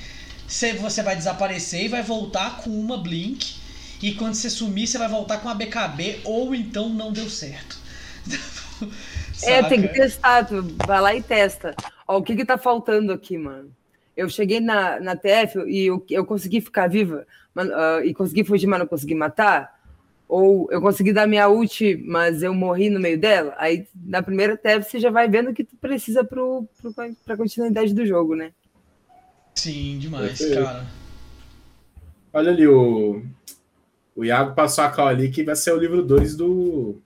Você, 0.46 1.02
vai 1.02 1.16
desaparecer 1.16 1.84
e 1.84 1.88
vai 1.88 2.02
voltar 2.02 2.62
com 2.62 2.70
uma 2.70 2.98
Blink. 2.98 3.56
E 4.02 4.12
quando 4.12 4.34
você 4.34 4.50
sumir, 4.50 4.86
você 4.86 4.98
vai 4.98 5.08
voltar 5.08 5.38
com 5.38 5.48
uma 5.48 5.54
BKB 5.54 6.20
ou 6.24 6.54
então 6.54 6.88
não 6.88 7.12
deu 7.12 7.28
certo. 7.28 7.78
É, 9.42 9.62
tem 9.62 9.82
que 9.82 9.88
testar, 9.88 10.44
tu 10.44 10.62
vai 10.86 11.00
lá 11.00 11.14
e 11.14 11.22
testa. 11.22 11.74
Ó, 12.06 12.18
o 12.18 12.22
que 12.22 12.36
que 12.36 12.44
tá 12.44 12.56
faltando 12.56 13.12
aqui, 13.12 13.36
mano? 13.36 13.70
Eu 14.16 14.28
cheguei 14.28 14.60
na, 14.60 15.00
na 15.00 15.16
TF 15.16 15.58
e 15.66 15.86
eu, 15.86 16.04
eu 16.10 16.24
consegui 16.24 16.60
ficar 16.60 16.88
viva 16.88 17.26
mas, 17.54 17.70
ah, 17.70 18.00
e 18.04 18.12
consegui 18.12 18.44
fugir, 18.44 18.66
mas 18.66 18.80
não 18.80 18.86
consegui 18.86 19.14
matar? 19.14 19.80
Ou 20.28 20.68
eu 20.70 20.80
consegui 20.80 21.12
dar 21.12 21.26
minha 21.26 21.48
ult, 21.48 21.96
mas 22.06 22.42
eu 22.42 22.52
morri 22.52 22.90
no 22.90 22.98
meio 22.98 23.18
dela? 23.18 23.54
Aí, 23.58 23.86
na 23.94 24.22
primeira 24.22 24.56
TF, 24.56 24.90
você 24.90 24.98
já 24.98 25.10
vai 25.10 25.28
vendo 25.28 25.50
o 25.50 25.54
que 25.54 25.62
tu 25.62 25.76
precisa 25.76 26.24
pro, 26.24 26.66
pro, 26.80 26.92
pra 27.24 27.36
continuidade 27.36 27.94
do 27.94 28.04
jogo, 28.04 28.34
né? 28.34 28.52
Sim, 29.54 29.98
demais, 29.98 30.38
Perfeito. 30.38 30.62
cara. 30.62 30.86
Olha 32.32 32.50
ali, 32.50 32.66
o, 32.66 33.22
o 34.16 34.24
Iago 34.24 34.54
passou 34.54 34.84
a 34.84 34.90
cal 34.90 35.06
ali 35.08 35.30
que 35.30 35.44
vai 35.44 35.54
ser 35.56 35.72
o 35.72 35.78
livro 35.78 36.02
2 36.02 36.36
do, 36.36 36.96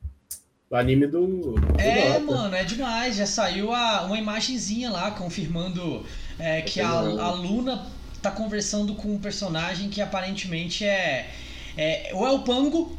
do 0.70 0.76
anime 0.76 1.06
do. 1.06 1.26
do 1.26 1.54
É, 1.78 2.18
Dota. 2.18 2.32
mano, 2.32 2.54
é 2.54 2.64
demais. 2.64 3.16
Já 3.16 3.26
saiu 3.26 3.72
a, 3.72 4.04
uma 4.04 4.18
imagenzinha 4.18 4.90
lá 4.90 5.10
confirmando 5.10 6.04
é, 6.38 6.62
que 6.62 6.80
a, 6.80 6.88
a 6.90 7.32
Luna 7.32 7.86
tá 8.22 8.30
conversando 8.30 8.94
com 8.94 9.14
um 9.14 9.18
personagem 9.18 9.90
que 9.90 10.00
aparentemente 10.00 10.84
é, 10.84 11.28
é. 11.76 12.10
Ou 12.14 12.26
é 12.26 12.30
o 12.32 12.40
Pango, 12.40 12.96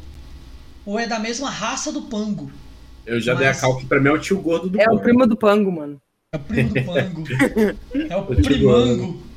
ou 0.86 0.98
é 0.98 1.06
da 1.08 1.18
mesma 1.18 1.50
raça 1.50 1.90
do 1.92 2.02
Pango. 2.02 2.50
Eu 3.04 3.18
já 3.20 3.32
Mas- 3.34 3.40
dei 3.40 3.48
a 3.48 3.54
cal 3.54 3.76
que 3.76 3.86
pra 3.86 4.00
mim 4.00 4.08
é 4.08 4.12
o 4.12 4.18
tio 4.20 4.40
gordo 4.40 4.68
do 4.70 4.80
É 4.80 4.84
o 4.84 4.90
Pango. 4.90 5.02
primo 5.02 5.26
do 5.26 5.36
Pango, 5.36 5.72
mano. 5.72 6.00
É 6.32 6.36
o 6.36 6.40
primo 6.40 6.68
do 6.72 6.84
Pango. 6.84 7.24
é 8.08 8.16
o 8.16 8.34
te 8.36 8.42
Primango. 8.42 9.29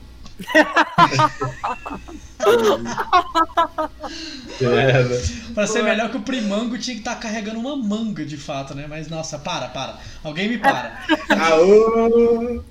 É, 4.61 5.03
né? 5.03 5.21
Pra 5.53 5.67
ser 5.67 5.83
melhor 5.83 6.09
que 6.09 6.17
o 6.17 6.21
Primango 6.21 6.77
tinha 6.77 6.95
que 6.95 7.01
estar 7.01 7.15
carregando 7.15 7.59
uma 7.59 7.75
manga 7.75 8.25
de 8.25 8.37
fato, 8.37 8.75
né? 8.75 8.85
Mas 8.87 9.07
nossa, 9.07 9.39
para, 9.39 9.69
para. 9.69 9.99
Alguém 10.23 10.49
me 10.49 10.57
para. 10.57 11.03
Aô! 11.29 12.63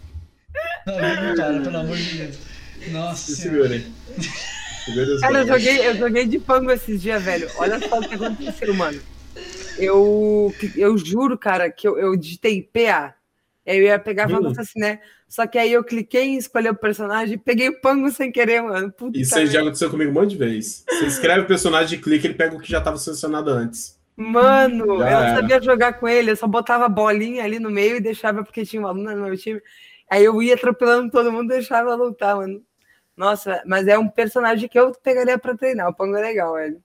Alguém 0.86 1.20
me 1.22 1.36
para, 1.36 1.60
pelo 1.60 1.76
amor 1.78 1.96
de 1.96 2.18
Deus. 2.18 2.38
Nossa 2.90 3.34
Se 3.34 3.42
segurem. 3.42 3.92
Cara, 5.20 5.38
eu 5.40 5.46
joguei, 5.46 5.88
eu 5.88 5.96
joguei 5.96 6.26
de 6.26 6.38
pango 6.38 6.70
esses 6.70 7.00
dias, 7.00 7.22
velho. 7.22 7.48
Olha 7.56 7.78
só 7.78 7.98
o 7.98 8.08
que 8.08 8.14
aconteceu, 8.14 8.74
mano. 8.74 9.00
Eu, 9.78 10.54
eu 10.76 10.98
juro, 10.98 11.38
cara, 11.38 11.70
que 11.70 11.86
eu, 11.86 11.98
eu 11.98 12.16
digitei 12.16 12.62
PA. 12.62 13.14
Aí 13.66 13.78
Eu 13.78 13.84
ia 13.84 13.98
pegar 13.98 14.24
a 14.24 14.26
Hum. 14.26 14.42
Fantasy 14.42 14.60
assim, 14.60 14.80
né? 14.80 14.98
Só 15.32 15.46
que 15.46 15.56
aí 15.56 15.72
eu 15.72 15.82
cliquei 15.82 16.24
em 16.24 16.36
escolher 16.36 16.68
o 16.68 16.76
personagem 16.76 17.36
e 17.36 17.38
peguei 17.38 17.70
o 17.70 17.80
pango 17.80 18.10
sem 18.10 18.30
querer, 18.30 18.60
mano. 18.60 18.92
Puta 18.92 19.18
Isso 19.18 19.34
aí 19.34 19.46
já 19.46 19.62
aconteceu 19.62 19.88
comigo 19.88 20.10
um 20.10 20.12
monte 20.12 20.32
de 20.32 20.36
vezes. 20.36 20.84
Você 20.86 21.06
escreve 21.06 21.40
o 21.40 21.46
personagem 21.46 21.96
de 21.96 22.04
clique, 22.04 22.26
ele 22.26 22.34
pega 22.34 22.54
o 22.54 22.60
que 22.60 22.70
já 22.70 22.80
estava 22.80 22.98
selecionado 22.98 23.48
antes. 23.48 23.98
Mano, 24.14 24.84
Já 24.84 24.92
eu 24.92 24.98
não 24.98 25.06
era. 25.06 25.36
sabia 25.36 25.62
jogar 25.62 25.94
com 25.94 26.06
ele, 26.06 26.32
eu 26.32 26.36
só 26.36 26.46
botava 26.46 26.84
a 26.84 26.88
bolinha 26.90 27.42
ali 27.44 27.58
no 27.58 27.70
meio 27.70 27.96
e 27.96 28.00
deixava 28.00 28.44
porque 28.44 28.66
tinha 28.66 28.82
uma 28.82 28.90
aluna 28.90 29.14
no 29.14 29.24
meu 29.24 29.38
time. 29.38 29.58
Aí 30.10 30.22
eu 30.22 30.42
ia 30.42 30.52
atropelando 30.52 31.10
todo 31.10 31.32
mundo 31.32 31.50
e 31.50 31.56
deixava 31.56 31.94
lutar, 31.94 32.36
mano. 32.36 32.62
Nossa, 33.16 33.62
mas 33.64 33.88
é 33.88 33.96
um 33.96 34.08
personagem 34.10 34.68
que 34.68 34.78
eu 34.78 34.92
pegaria 34.92 35.38
pra 35.38 35.56
treinar. 35.56 35.88
O 35.88 35.94
Pango 35.94 36.14
é 36.14 36.20
legal, 36.20 36.52
velho. 36.56 36.78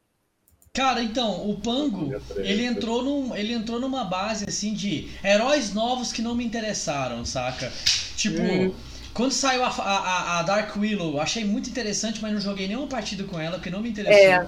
Cara, 0.74 1.02
então, 1.02 1.50
o 1.50 1.60
Pango, 1.60 2.16
ele 2.38 2.64
entrou, 2.64 3.04
num, 3.04 3.36
ele 3.36 3.52
entrou 3.54 3.80
numa 3.80 4.04
base 4.04 4.46
assim 4.48 4.74
de 4.74 5.10
heróis 5.24 5.74
novos 5.74 6.14
que 6.14 6.22
não 6.22 6.36
me 6.36 6.46
interessaram, 6.46 7.26
saca? 7.26 7.72
Tipo, 8.16 8.42
Hum. 8.42 8.74
quando 9.14 9.32
saiu 9.32 9.64
a, 9.64 9.70
a, 9.70 10.40
a 10.40 10.44
Dark 10.44 10.76
Willow, 10.78 11.20
achei 11.20 11.44
muito 11.44 11.70
interessante, 11.70 12.22
mas 12.22 12.32
não 12.32 12.40
joguei 12.42 12.68
nenhuma 12.68 12.88
partida 12.88 13.24
com 13.24 13.40
ela, 13.40 13.58
porque 13.58 13.72
não 13.72 13.82
me 13.82 13.90
interessou. 13.90 14.44
É. 14.44 14.48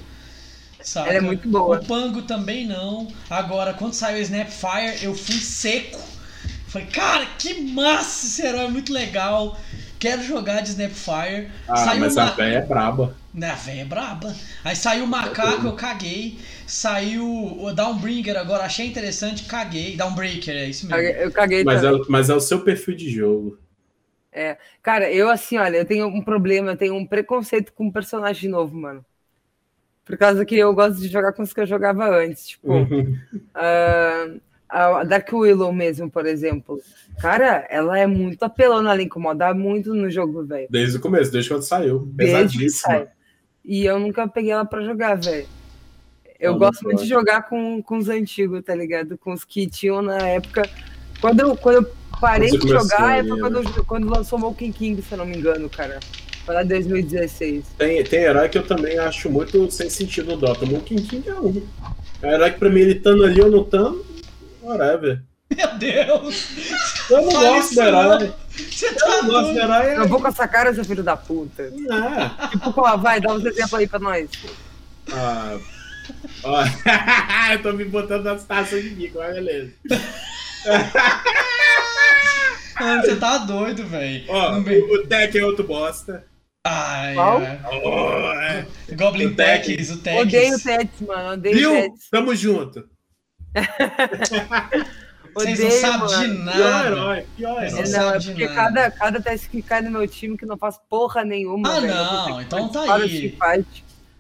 Saca? 0.82 1.10
Ela 1.10 1.18
é 1.18 1.22
muito 1.22 1.50
boa. 1.50 1.78
O 1.80 1.86
Pango 1.86 2.22
também 2.22 2.66
não. 2.66 3.08
Agora, 3.30 3.74
quando 3.74 3.94
saiu 3.94 4.18
o 4.20 4.22
Snapfire, 4.22 5.04
eu 5.04 5.14
fui 5.16 5.36
seco. 5.36 6.00
Falei, 6.68 6.88
cara, 6.88 7.26
que 7.38 7.62
massa 7.62 8.28
esse 8.28 8.46
herói, 8.46 8.66
é 8.66 8.70
muito 8.70 8.94
legal. 8.94 9.60
Quero 10.00 10.24
jogar 10.24 10.62
de 10.62 10.70
Snapfire. 10.70 11.50
Ah, 11.68 11.76
saiu 11.76 12.00
mas 12.00 12.16
uma... 12.16 12.24
a 12.24 12.32
véia 12.32 12.58
é 12.58 12.62
braba. 12.62 13.16
Né, 13.34 13.50
a 13.50 13.56
véia 13.56 13.82
é 13.82 13.86
braba. 13.86 14.34
Aí 14.64 14.76
saiu 14.76 15.04
o 15.04 15.08
macaco, 15.08 15.68
eu 15.68 15.74
caguei. 15.74 16.40
Saiu 16.66 17.26
o 17.26 17.74
Downbringer 17.74 18.38
agora, 18.38 18.64
achei 18.64 18.88
interessante, 18.88 19.44
caguei. 19.44 19.98
Downbreaker, 19.98 20.56
é 20.56 20.66
isso 20.66 20.88
mesmo. 20.88 21.02
Eu 21.02 21.32
caguei 21.32 21.64
Mas 21.64 21.84
é, 21.84 21.92
mas 22.08 22.30
é 22.30 22.34
o 22.34 22.40
seu 22.40 22.62
perfil 22.62 22.96
de 22.96 23.10
jogo. 23.10 23.58
Cara, 24.82 25.12
eu 25.12 25.30
assim, 25.30 25.58
olha, 25.58 25.78
eu 25.78 25.86
tenho 25.86 26.08
um 26.08 26.22
problema, 26.22 26.72
eu 26.72 26.78
tenho 26.78 26.96
um 26.96 27.06
preconceito 27.06 27.74
com 27.74 27.92
personagem 27.92 28.50
novo, 28.50 28.76
mano. 28.76 29.06
Por 30.06 30.18
causa 30.18 30.46
que 30.46 30.56
eu 30.56 30.74
gosto 30.74 31.00
de 31.00 31.08
jogar 31.08 31.34
com 31.34 31.44
os 31.44 31.54
que 31.54 31.60
eu 31.60 31.68
jogava 31.68 32.10
antes. 32.10 32.48
Tipo, 32.48 32.70
ah, 33.54 34.34
a 34.70 35.04
Dark 35.04 35.32
Willow 35.34 35.74
mesmo, 35.74 36.10
por 36.10 36.26
exemplo. 36.26 36.80
Cara, 37.20 37.66
ela 37.70 37.98
é 38.00 38.06
muito 38.08 38.44
apelona, 38.44 38.92
ela 38.94 39.02
incomoda 39.02 39.54
muito 39.54 39.94
no 39.94 40.10
jogo, 40.10 40.46
velho. 40.46 40.68
Desde 40.70 40.98
o 40.98 41.02
começo, 41.02 41.32
desde 41.32 41.50
quando 41.50 41.64
saiu. 41.64 42.08
Sai. 42.70 43.08
E 43.66 43.86
eu 43.86 44.00
nunca 44.00 44.28
peguei 44.28 44.52
ela 44.52 44.66
pra 44.66 44.82
jogar, 44.82 45.16
velho. 45.16 45.46
Eu 46.40 46.56
gosto 46.56 46.84
muito 46.84 47.04
de 47.04 47.10
jogar 47.10 47.50
com, 47.50 47.82
com 47.84 47.98
os 47.98 48.08
antigos, 48.08 48.64
tá 48.64 48.74
ligado? 48.74 49.18
Com 49.18 49.34
os 49.34 49.44
que 49.44 49.68
tinham 49.68 50.02
na 50.02 50.18
época. 50.20 50.70
Quando 51.20 51.42
eu, 51.42 51.56
quando 51.58 51.76
eu 51.86 51.92
parei 52.22 52.50
Quando 52.50 52.62
de 52.62 52.68
jogar, 52.70 53.16
é 53.18 53.20
ali, 53.20 53.28
foi 53.30 53.40
quando, 53.40 53.56
eu- 53.58 53.86
quando 53.86 54.10
lançou 54.10 54.40
Monkey 54.40 54.72
King, 54.72 55.02
se 55.02 55.12
eu 55.12 55.18
não 55.18 55.26
me 55.26 55.38
engano, 55.38 55.70
cara. 55.70 56.00
Foi 56.46 56.56
lá 56.56 56.64
em 56.64 56.68
2016. 56.68 57.66
Tem, 57.78 58.04
tem 58.06 58.22
herói 58.22 58.48
que 58.48 58.58
eu 58.58 58.66
também 58.66 58.98
acho 58.98 59.30
muito 59.30 59.70
sem 59.70 59.90
sentido 59.90 60.32
no 60.32 60.38
Dota. 60.38 60.66
Monkey 60.66 60.96
King 60.96 61.28
é 61.28 61.34
um. 61.36 61.62
É 62.22 62.34
herói 62.34 62.52
que 62.52 62.60
pra 62.60 62.70
mim 62.70 62.80
ele 62.80 62.94
estando 62.94 63.26
ali 63.26 63.42
ou 63.42 63.52
não 63.52 63.62
estando, 63.62 64.06
whatever. 64.62 65.22
Meu 65.56 65.78
Deus! 65.78 66.48
Eu 67.10 67.22
não 67.24 67.32
Fala 67.32 67.50
gosto 67.50 67.74
do 67.76 67.82
herói. 67.82 68.34
Você 68.56 68.86
Eu 68.88 68.96
tá 68.96 69.08
não 69.08 69.26
gosto 69.26 69.48
do 69.48 69.54
doido? 69.54 69.60
herói. 69.60 69.98
Eu 69.98 70.08
vou 70.08 70.22
com 70.22 70.28
essa 70.28 70.48
cara, 70.48 70.74
seu 70.76 70.86
filho 70.86 71.02
da 71.04 71.18
puta. 71.18 71.64
É. 71.64 72.48
Tipo, 72.50 72.72
qual? 72.74 73.00
vai, 73.00 73.20
dá 73.20 73.34
uns 73.34 73.44
exemplos 73.46 73.74
aí 73.74 73.88
pra 73.88 74.00
nós. 74.00 74.30
Ah, 75.12 75.58
ó, 76.44 76.64
eu 77.54 77.62
tô 77.64 77.74
me 77.74 77.86
botando 77.86 78.26
na 78.26 78.38
situação 78.38 78.80
de 78.80 78.90
bico, 78.92 79.18
mas 79.18 79.34
beleza. 79.34 79.72
Mano, 82.80 83.02
você 83.02 83.16
tá 83.18 83.38
doido, 83.40 83.86
velho. 83.88 84.24
Ó, 84.30 84.60
vem- 84.62 84.82
o, 84.84 85.06
Tech 85.08 85.38
é 85.38 85.44
outro 85.46 85.66
bosta. 85.66 86.24
Ai, 86.64 87.14
Qual? 87.16 87.38
ai. 87.40 87.60
Oh, 87.84 88.32
é. 88.34 88.66
Goblin 88.96 89.28
O 89.28 89.36
Tex. 89.36 89.66
Techs, 89.68 89.90
o 89.92 89.98
Techs. 89.98 90.22
Odeio 90.22 90.56
o 90.56 90.60
Tets, 90.60 91.02
mano. 91.08 91.30
Odeio 91.34 91.56
o 91.56 91.60
Viu? 91.60 91.72
Tets. 91.72 92.10
Tamo 92.10 92.36
junto. 92.36 92.88
Vocês 95.34 95.60
não 95.60 95.70
sabem 95.72 96.08
de 96.08 96.28
mano. 96.28 96.52
Pior 96.52 96.72
nada. 96.72 96.88
herói, 96.88 97.26
pior 97.38 97.64
herói. 97.64 97.80
É, 97.80 97.88
Não 97.88 97.92
não, 98.00 98.10
é 98.14 98.20
porque 98.20 98.46
nada. 98.48 98.56
cada, 98.56 98.92
cada 98.92 99.22
teste 99.22 99.50
que 99.50 99.62
cai 99.62 99.82
no 99.82 99.92
meu 99.92 100.08
time 100.08 100.38
que 100.38 100.46
não 100.46 100.58
faz 100.58 100.78
porra 100.90 101.24
nenhuma. 101.24 101.70
Ah, 101.78 101.80
velho. 101.80 101.94
não, 101.96 102.42
então 102.42 102.70
tá 102.70 102.94
aí. 102.96 103.38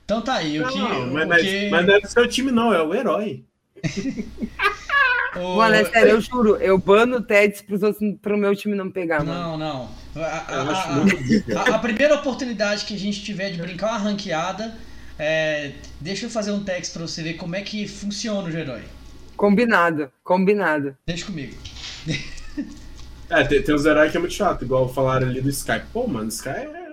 Então 0.06 0.22
tá 0.22 0.34
aí, 0.36 0.62
o 0.62 0.68
que. 0.68 0.78
Não, 0.78 1.04
o 1.10 1.14
mas, 1.14 1.28
mas, 1.28 1.42
que 1.42 1.70
mas 1.70 1.86
não 1.86 1.94
é 1.96 2.00
do 2.00 2.08
seu 2.08 2.28
time, 2.28 2.52
não, 2.52 2.74
é 2.74 2.82
o 2.82 2.94
herói. 2.94 3.44
o- 5.36 5.56
Mano, 5.58 5.76
é 5.76 5.86
sério, 5.86 6.12
eu 6.12 6.22
juro, 6.22 6.56
eu 6.58 6.78
bano 6.78 7.18
o 7.18 7.22
Teds 7.22 7.62
pros 7.62 7.82
outros, 7.84 8.16
pro 8.22 8.38
meu 8.38 8.56
time 8.56 8.76
não 8.76 8.90
pegar, 8.92 9.24
mano. 9.24 9.58
Não, 9.58 9.58
não. 9.58 9.90
A, 10.16 10.20
a- 10.26 10.46
a- 10.62 11.72
a- 11.72 11.76
a 11.76 11.80
primeira 11.80 12.16
oportunidade 12.16 12.86
que 12.86 12.94
a 12.96 13.00
gente 13.00 13.24
tiver 13.24 13.52
de 13.52 13.58
brincar 13.62 13.90
uma 13.90 13.98
ranqueada, 13.98 14.76
é, 15.18 15.72
deixa 16.00 16.26
eu 16.26 16.30
fazer 16.30 16.52
um 16.52 16.64
text 16.64 16.94
pra 16.94 17.02
você 17.04 17.22
ver 17.24 17.34
como 17.34 17.56
é 17.56 17.62
que 17.62 17.88
funciona 17.88 18.48
o 18.48 18.52
herói. 18.58 18.84
Combinado, 19.40 20.12
combinado. 20.22 20.98
Deixa 21.08 21.26
comigo. 21.26 21.56
É, 23.32 23.44
tem, 23.44 23.62
tem 23.62 23.76
uns 23.76 23.86
heróis 23.86 24.10
que 24.12 24.18
é 24.18 24.20
muito 24.20 24.34
chato, 24.34 24.66
igual 24.66 24.92
falaram 24.92 25.28
ali 25.28 25.40
do 25.40 25.50
Sky. 25.52 25.82
Pô, 25.94 26.08
mano, 26.08 26.30
Sky 26.30 26.50
é 26.50 26.90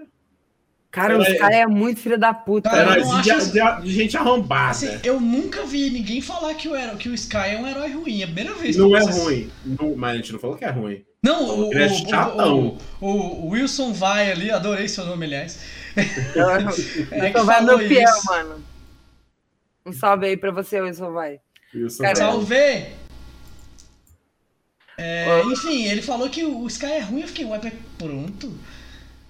Cara, 0.90 1.14
É, 1.14 1.16
os 1.16 1.26
é. 1.26 1.61
é 1.61 1.66
muito 1.66 1.99
filho 1.99 2.18
da 2.18 2.34
puta. 2.34 2.68
Cara, 2.68 2.82
eu 2.82 2.86
mano. 2.86 3.01
não 3.01 3.20
heróizinho 3.20 3.36
acho 3.38 3.53
de, 3.53 3.53
de- 3.82 3.82
de 3.88 3.94
gente 3.94 4.16
arrombada. 4.18 4.70
Assim, 4.70 4.99
eu 5.03 5.18
nunca 5.18 5.64
vi 5.64 5.88
ninguém 5.88 6.20
falar 6.20 6.53
que 6.55 6.68
o, 6.68 6.76
hero- 6.76 6.99
que 6.99 7.09
o 7.09 7.14
Sky 7.14 7.36
é 7.38 7.59
um 7.59 7.66
herói 7.66 7.90
ruim. 7.90 8.20
É 8.20 8.24
a 8.24 8.26
primeira 8.26 8.53
vez 8.53 8.76
que 8.76 8.82
não 8.82 8.90
eu 8.90 8.97
é 8.99 9.01
isso. 9.01 9.22
ruim. 9.24 9.51
Não- 9.64 9.97
mas 9.97 10.11
a 10.12 10.16
gente 10.16 10.32
não 10.34 10.38
falou 10.38 10.57
que 10.57 10.64
é 10.66 10.70
ruim. 10.70 11.03
Não, 11.22 11.68
o, 11.68 11.72
Ele 11.72 11.82
é 11.82 11.86
o- 11.86 11.94
chatão. 12.11 12.78
o, 13.01 13.07
o- 13.07 13.47
o 13.47 13.49
Wilson 13.49 13.94
vai 13.94 14.30
ali, 14.30 14.51
adorei 14.51 14.88
seu 14.88 15.07
nome, 15.07 15.24
aliás. 15.24 15.59
É 15.97 17.20
que 17.20 17.28
Então 17.28 17.47
vai 17.47 17.64
fiel, 17.88 18.11
isso. 18.11 18.26
mano. 18.26 18.62
Um 19.86 19.92
salve 19.92 20.26
aí 20.26 20.36
pra 20.36 20.51
você, 20.51 20.80
Wilson 20.82 21.12
vai. 21.12 21.40
Wilson 21.75 22.03
Cara. 22.03 22.17
Salve! 22.17 22.87
É, 24.99 25.43
enfim, 25.45 25.85
ele 25.85 26.01
falou 26.01 26.29
que 26.31 26.43
o 26.43 26.67
Sky 26.67 26.87
é 26.87 27.01
ruim, 27.01 27.21
eu 27.21 27.29
fiquei, 27.29 27.45
ué, 27.45 27.73
pronto. 27.99 28.53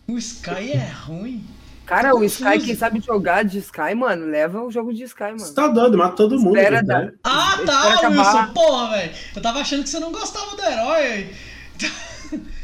O 0.06 0.16
Sky 0.16 0.72
é 0.72 0.88
ruim. 1.04 1.44
Cara, 1.84 2.14
o 2.14 2.24
Sky, 2.24 2.60
quem 2.64 2.74
sabe 2.74 3.00
jogar 3.00 3.44
de 3.44 3.58
Sky, 3.58 3.94
mano, 3.94 4.26
leva 4.26 4.62
o 4.62 4.70
jogo 4.70 4.92
de 4.92 5.04
Sky, 5.04 5.22
mano. 5.24 5.38
Você 5.40 5.54
tá 5.54 5.68
doido, 5.68 5.98
mata 5.98 6.16
todo 6.16 6.38
mundo. 6.38 6.56
Espera 6.56 6.82
né? 6.82 7.12
Ah, 7.24 7.56
Espera 7.58 7.66
tá, 7.66 7.94
acabar. 7.94 8.16
Wilson, 8.16 8.52
porra, 8.52 8.96
velho. 8.96 9.12
Eu 9.34 9.42
tava 9.42 9.60
achando 9.60 9.82
que 9.82 9.88
você 9.88 9.98
não 9.98 10.12
gostava 10.12 10.56
do 10.56 10.62
herói. 10.62 11.30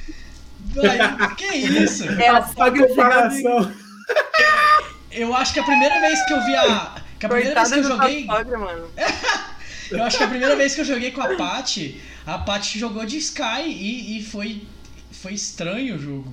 Aí, 0.74 1.34
que 1.36 1.44
isso? 1.54 2.04
É 2.04 2.28
a 2.28 2.42
comparação. 2.42 3.72
Eu 5.10 5.34
acho 5.34 5.52
que 5.52 5.60
a 5.60 5.64
primeira 5.64 6.00
vez 6.00 6.24
que 6.24 6.32
eu 6.32 6.44
vi 6.44 6.56
a. 6.56 6.94
Que 7.18 7.26
a 7.26 7.28
primeira 7.28 7.54
vez 7.54 7.68
Coitada 7.68 7.70
que 7.70 7.78
eu 7.78 7.84
joguei. 7.84 8.26
sogra, 8.26 8.58
mano. 8.58 8.90
Eu 9.92 10.02
acho 10.02 10.18
que 10.18 10.24
a 10.24 10.28
primeira 10.28 10.56
vez 10.56 10.74
que 10.74 10.80
eu 10.80 10.84
joguei 10.84 11.10
com 11.10 11.20
a 11.20 11.36
Paty, 11.36 12.00
a 12.26 12.38
Paty 12.38 12.78
jogou 12.78 13.04
de 13.04 13.18
Sky 13.18 13.66
e, 13.66 14.18
e 14.18 14.24
foi, 14.24 14.62
foi 15.10 15.32
estranho 15.32 15.96
o 15.96 15.98
jogo. 15.98 16.32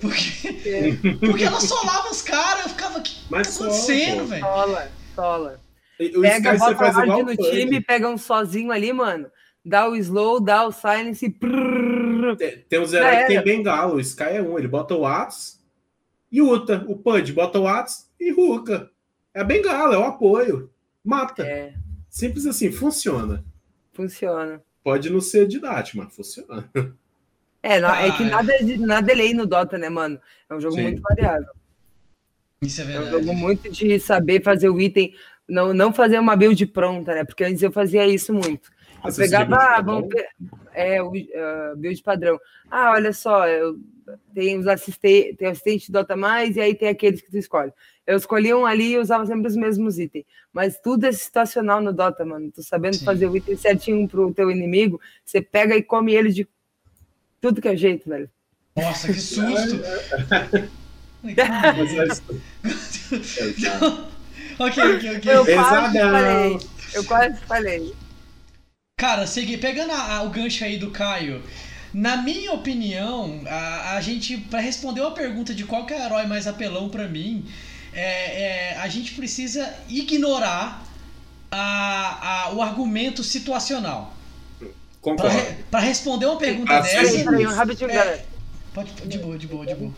Porque, 0.00 0.98
porque 1.20 1.44
ela 1.44 1.60
solava 1.60 2.10
os 2.10 2.22
caras, 2.22 2.64
eu 2.64 2.68
ficava, 2.70 2.98
o 2.98 3.02
que 3.02 3.12
Mas 3.28 3.56
tá 3.56 3.64
acontecendo, 3.64 4.24
velho? 4.26 4.42
Sola, 4.42 4.92
sola. 5.14 5.60
O 6.16 6.22
Pega, 6.22 6.54
Sky 6.54 6.58
bota 6.58 6.76
faz 6.76 6.96
hard 6.96 7.08
no 7.08 7.32
o 7.32 7.36
time, 7.36 7.80
pega 7.82 8.08
um 8.08 8.16
sozinho 8.16 8.72
ali, 8.72 8.92
mano. 8.92 9.30
Dá 9.62 9.86
o 9.86 9.94
slow, 9.94 10.40
dá 10.40 10.66
o 10.66 10.72
silence 10.72 11.26
e... 11.26 11.30
prrr. 11.30 12.36
Tem, 12.36 12.64
tem 12.68 12.80
uns 12.80 12.92
heróis 12.94 13.18
que 13.18 13.26
tem 13.26 13.42
bengala. 13.42 13.94
O 13.94 14.00
Sky 14.00 14.22
é 14.22 14.42
um. 14.42 14.58
Ele 14.58 14.68
bota 14.68 14.94
o 14.94 15.04
Atos 15.04 15.58
e 16.32 16.40
Uta. 16.40 16.82
O 16.88 16.96
Pud 16.96 17.32
bota 17.34 17.58
o 17.58 17.68
Atos 17.68 18.06
e 18.18 18.30
Ruka. 18.30 18.90
É 19.34 19.40
a 19.40 19.44
bengala, 19.44 19.94
é 19.94 19.98
o 19.98 20.04
apoio. 20.04 20.70
Mata. 21.04 21.42
É, 21.42 21.74
Simples 22.10 22.44
assim, 22.46 22.70
funciona. 22.72 23.44
funciona. 23.92 24.60
Pode 24.82 25.10
não 25.10 25.20
ser 25.20 25.46
didático, 25.46 25.98
mas 25.98 26.14
funciona. 26.14 26.68
É, 27.62 27.78
não- 27.78 27.94
é 27.94 28.10
que 28.16 28.22
Ah, 28.22 28.26
é. 28.26 28.30
nada, 28.30 28.52
é 28.54 28.62
de- 28.62 28.78
nada 28.78 29.12
é 29.12 29.14
lei 29.14 29.34
no 29.34 29.44
Dota, 29.44 29.76
né, 29.76 29.90
mano? 29.90 30.18
É 30.48 30.54
um 30.54 30.60
jogo 30.62 30.76
Sim. 30.76 30.82
muito 30.84 31.02
variável. 31.02 31.50
Isso 32.62 32.80
é 32.80 32.84
É 32.84 32.86
um 32.86 33.02
verdade. 33.02 33.10
jogo 33.26 33.34
muito 33.38 33.70
de 33.70 34.00
saber 34.00 34.42
fazer 34.42 34.70
o 34.70 34.80
item, 34.80 35.14
não, 35.46 35.74
não 35.74 35.92
fazer 35.92 36.18
uma 36.18 36.34
build 36.34 36.64
pronta, 36.68 37.14
né? 37.14 37.22
Porque 37.22 37.44
antes 37.44 37.62
eu 37.62 37.70
fazia 37.70 38.06
isso 38.06 38.32
muito. 38.32 38.70
Eu 39.04 39.10
você 39.12 39.24
pegava, 39.24 39.44
chega- 39.60 39.76
ah, 39.76 39.82
vamos 39.82 40.08
pe- 40.08 40.26
é, 40.72 41.02
o 41.02 41.12
ah, 41.36 41.74
build 41.76 42.02
padrão. 42.02 42.38
Ah, 42.70 42.92
olha 42.92 43.12
só, 43.12 43.46
eu 43.46 43.78
tem 44.34 44.58
os 44.58 44.66
assistentes, 44.66 45.36
tem 45.36 45.46
o 45.48 45.50
assistente 45.50 45.92
Dota 45.92 46.16
mais 46.16 46.56
e 46.56 46.60
aí 46.62 46.74
tem 46.74 46.88
aqueles 46.88 47.20
que 47.20 47.30
tu 47.30 47.36
escolhe. 47.36 47.72
Eu 48.10 48.16
escolhi 48.16 48.52
um 48.52 48.66
ali 48.66 48.92
e 48.92 48.98
usava 48.98 49.24
sempre 49.24 49.46
os 49.46 49.56
mesmos 49.56 49.98
itens. 49.98 50.24
Mas 50.52 50.78
tudo 50.80 51.06
é 51.06 51.12
situacional 51.12 51.80
no 51.80 51.92
Dota, 51.92 52.24
mano. 52.24 52.50
Tu 52.50 52.62
sabendo 52.62 52.96
Sim. 52.96 53.04
fazer 53.04 53.26
o 53.26 53.36
item 53.36 53.56
certinho 53.56 54.08
pro 54.08 54.32
teu 54.34 54.50
inimigo, 54.50 55.00
você 55.24 55.40
pega 55.40 55.76
e 55.76 55.82
come 55.82 56.12
ele 56.12 56.30
de 56.32 56.46
tudo 57.40 57.60
que 57.60 57.68
é 57.68 57.76
jeito, 57.76 58.08
velho. 58.08 58.28
Nossa, 58.76 59.12
que 59.12 59.20
susto! 59.20 59.80
Ok, 64.58 64.76
ok, 64.96 65.16
ok. 65.16 65.32
Eu 65.32 65.44
quase 65.46 65.98
falei. 65.98 66.58
Eu 66.94 67.04
quase 67.04 67.40
falei. 67.46 67.94
Cara, 68.98 69.26
segui, 69.26 69.56
pegando 69.56 69.92
a- 69.92 70.16
a- 70.16 70.22
o 70.22 70.30
gancho 70.30 70.64
aí 70.64 70.76
do 70.76 70.90
Caio, 70.90 71.42
na 71.94 72.18
minha 72.18 72.52
opinião, 72.52 73.40
a, 73.46 73.94
a 73.96 74.00
gente, 74.02 74.36
pra 74.36 74.60
responder 74.60 75.00
uma 75.00 75.14
pergunta 75.14 75.54
de 75.54 75.64
qual 75.64 75.86
que 75.86 75.94
é 75.94 75.98
o 75.98 76.02
herói 76.04 76.26
mais 76.26 76.46
apelão 76.46 76.90
pra 76.90 77.08
mim, 77.08 77.44
é, 77.92 78.72
é, 78.72 78.76
a 78.78 78.88
gente 78.88 79.12
precisa 79.14 79.72
ignorar 79.88 80.84
a, 81.50 82.44
a- 82.46 82.52
o 82.54 82.62
argumento 82.62 83.22
situacional. 83.24 84.14
Pra, 84.58 84.68
Concordo. 85.00 85.34
re- 85.36 85.56
pra 85.70 85.80
responder 85.80 86.26
uma 86.26 86.36
pergunta 86.36 86.72
Ah, 86.74 86.80
dessa. 86.80 86.96
Peraí, 86.96 87.24
peraí, 87.24 87.44
rapidinho, 87.44 87.90
É. 87.90 88.24
Pode, 88.74 88.92
de 88.92 89.18
boa, 89.18 89.36
de 89.38 89.46
boa, 89.48 89.66
de 89.66 89.74
boa. 89.74 89.92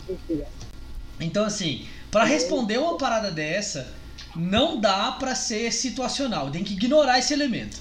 Então, 1.20 1.44
assim, 1.44 1.86
pra 2.10 2.24
responder 2.24 2.78
uma 2.78 2.96
parada 2.96 3.30
dessa, 3.30 3.92
não 4.34 4.80
dá 4.80 5.12
pra 5.12 5.34
ser 5.34 5.70
situacional, 5.72 6.50
tem 6.50 6.64
que 6.64 6.72
ignorar 6.74 7.18
esse 7.18 7.32
elemento. 7.34 7.76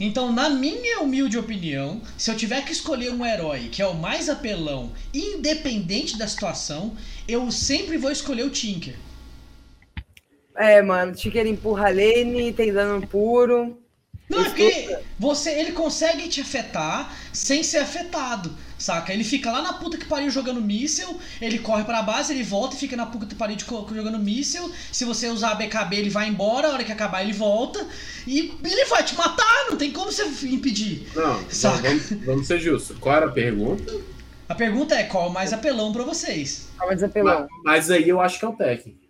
Então, 0.00 0.32
na 0.32 0.48
minha 0.50 1.00
humilde 1.00 1.38
opinião, 1.38 2.02
se 2.18 2.30
eu 2.30 2.36
tiver 2.36 2.62
que 2.64 2.72
escolher 2.72 3.12
um 3.12 3.24
herói 3.24 3.68
que 3.70 3.80
é 3.80 3.86
o 3.86 3.94
mais 3.94 4.28
apelão, 4.28 4.90
independente 5.14 6.18
da 6.18 6.26
situação, 6.26 6.94
eu 7.28 7.50
sempre 7.52 7.96
vou 7.96 8.10
escolher 8.10 8.44
o 8.44 8.50
Tinker. 8.50 8.96
É, 10.56 10.82
mano, 10.82 11.12
Tinker 11.12 11.46
empurra 11.46 11.88
a 11.88 11.90
lane, 11.90 12.52
tem 12.52 12.72
dano 12.72 13.06
puro. 13.06 13.78
Não, 14.28 14.40
é 14.40 14.44
porque 14.44 14.98
você, 15.18 15.50
ele 15.50 15.72
consegue 15.72 16.28
te 16.28 16.40
afetar 16.40 17.14
sem 17.32 17.62
ser 17.62 17.78
afetado, 17.78 18.50
saca? 18.76 19.12
Ele 19.12 19.22
fica 19.22 19.52
lá 19.52 19.62
na 19.62 19.74
puta 19.74 19.96
que 19.96 20.04
pariu 20.04 20.30
jogando 20.30 20.60
míssel, 20.60 21.16
ele 21.40 21.60
corre 21.60 21.84
pra 21.84 22.02
base, 22.02 22.32
ele 22.32 22.42
volta 22.42 22.74
e 22.74 22.78
fica 22.78 22.96
na 22.96 23.06
puta 23.06 23.26
que 23.26 23.36
pariu 23.36 23.56
jogando 23.94 24.18
míssel. 24.18 24.68
Se 24.90 25.04
você 25.04 25.28
usar 25.28 25.52
a 25.52 25.54
BKB, 25.54 25.96
ele 25.96 26.10
vai 26.10 26.28
embora, 26.28 26.68
a 26.68 26.72
hora 26.72 26.82
que 26.82 26.90
acabar, 26.90 27.22
ele 27.22 27.32
volta. 27.32 27.86
E 28.26 28.52
ele 28.64 28.84
vai 28.86 29.04
te 29.04 29.14
matar, 29.14 29.66
não 29.70 29.76
tem 29.76 29.92
como 29.92 30.10
você 30.10 30.24
impedir. 30.46 31.06
Não, 31.14 31.48
Saca. 31.48 31.88
vamos, 31.88 32.10
vamos 32.24 32.46
ser 32.48 32.58
justos. 32.58 32.98
Qual 32.98 33.14
era 33.14 33.26
a 33.26 33.32
pergunta? 33.32 33.96
A 34.48 34.54
pergunta 34.54 34.94
é 34.96 35.04
qual 35.04 35.28
o 35.28 35.32
mais 35.32 35.52
apelão 35.52 35.92
pra 35.92 36.02
vocês? 36.02 36.68
Ah, 36.78 36.86
mas 36.86 37.02
apelão. 37.02 37.46
Mas, 37.64 37.88
mas 37.88 37.90
aí 37.92 38.08
eu 38.08 38.20
acho 38.20 38.40
que 38.40 38.44
é 38.44 38.48
o 38.48 38.52
Tekken. 38.52 39.05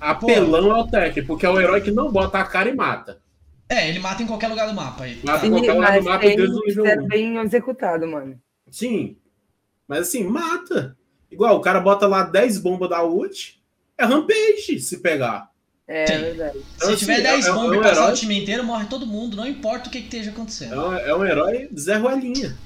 Apelão 0.00 0.76
é 0.76 0.80
o 0.80 0.86
Tekken, 0.86 1.24
porque 1.26 1.44
é 1.44 1.48
o 1.50 1.60
herói 1.60 1.80
que 1.80 1.90
não 1.90 2.10
bota 2.10 2.38
a 2.38 2.44
cara 2.44 2.68
e 2.68 2.74
mata. 2.74 3.20
É, 3.68 3.88
ele 3.88 4.00
mata 4.00 4.22
em 4.22 4.26
qualquer 4.26 4.48
lugar 4.48 4.66
do 4.66 4.74
mapa 4.74 5.04
aí. 5.04 5.20
Mata 5.22 5.40
Sim, 5.40 5.50
qualquer 5.50 5.74
mas 5.76 6.02
do 6.02 6.10
mapa 6.10 6.18
tem 6.26 6.36
desde 6.36 6.56
o 6.56 6.60
que 6.60 6.68
nível 6.68 6.84
ser 6.86 6.98
1. 7.00 7.06
bem 7.08 7.36
executado, 7.38 8.06
mano. 8.08 8.40
Sim. 8.70 9.16
Mas 9.86 10.00
assim, 10.08 10.24
mata. 10.24 10.96
Igual, 11.30 11.56
o 11.56 11.60
cara 11.60 11.78
bota 11.80 12.06
lá 12.08 12.24
10 12.24 12.58
bombas 12.58 12.90
da 12.90 13.04
ult, 13.04 13.62
é 13.96 14.04
rampage 14.04 14.80
se 14.80 14.98
pegar. 14.98 15.50
É 15.86 16.06
Sim. 16.06 16.18
verdade. 16.18 16.58
Então, 16.76 16.88
Se 16.88 16.94
assim, 16.94 16.96
tiver 17.06 17.20
10 17.22 17.46
é- 17.46 17.50
é- 17.50 17.52
bombas 17.52 17.72
é 17.72 17.74
e 17.74 17.78
um 17.78 17.82
passar 17.82 18.00
herói- 18.02 18.12
o 18.12 18.16
time 18.16 18.40
inteiro, 18.42 18.64
morre 18.64 18.86
todo 18.86 19.06
mundo, 19.06 19.36
não 19.36 19.46
importa 19.46 19.88
o 19.88 19.92
que, 19.92 19.98
que 20.00 20.04
esteja 20.06 20.30
É 20.30 20.32
acontecendo. 20.32 20.74
um, 20.80 20.94
é 20.94 21.14
um 21.14 21.24
herói 21.24 21.68
Zé 21.78 21.96
Ruelinha. 21.96 22.56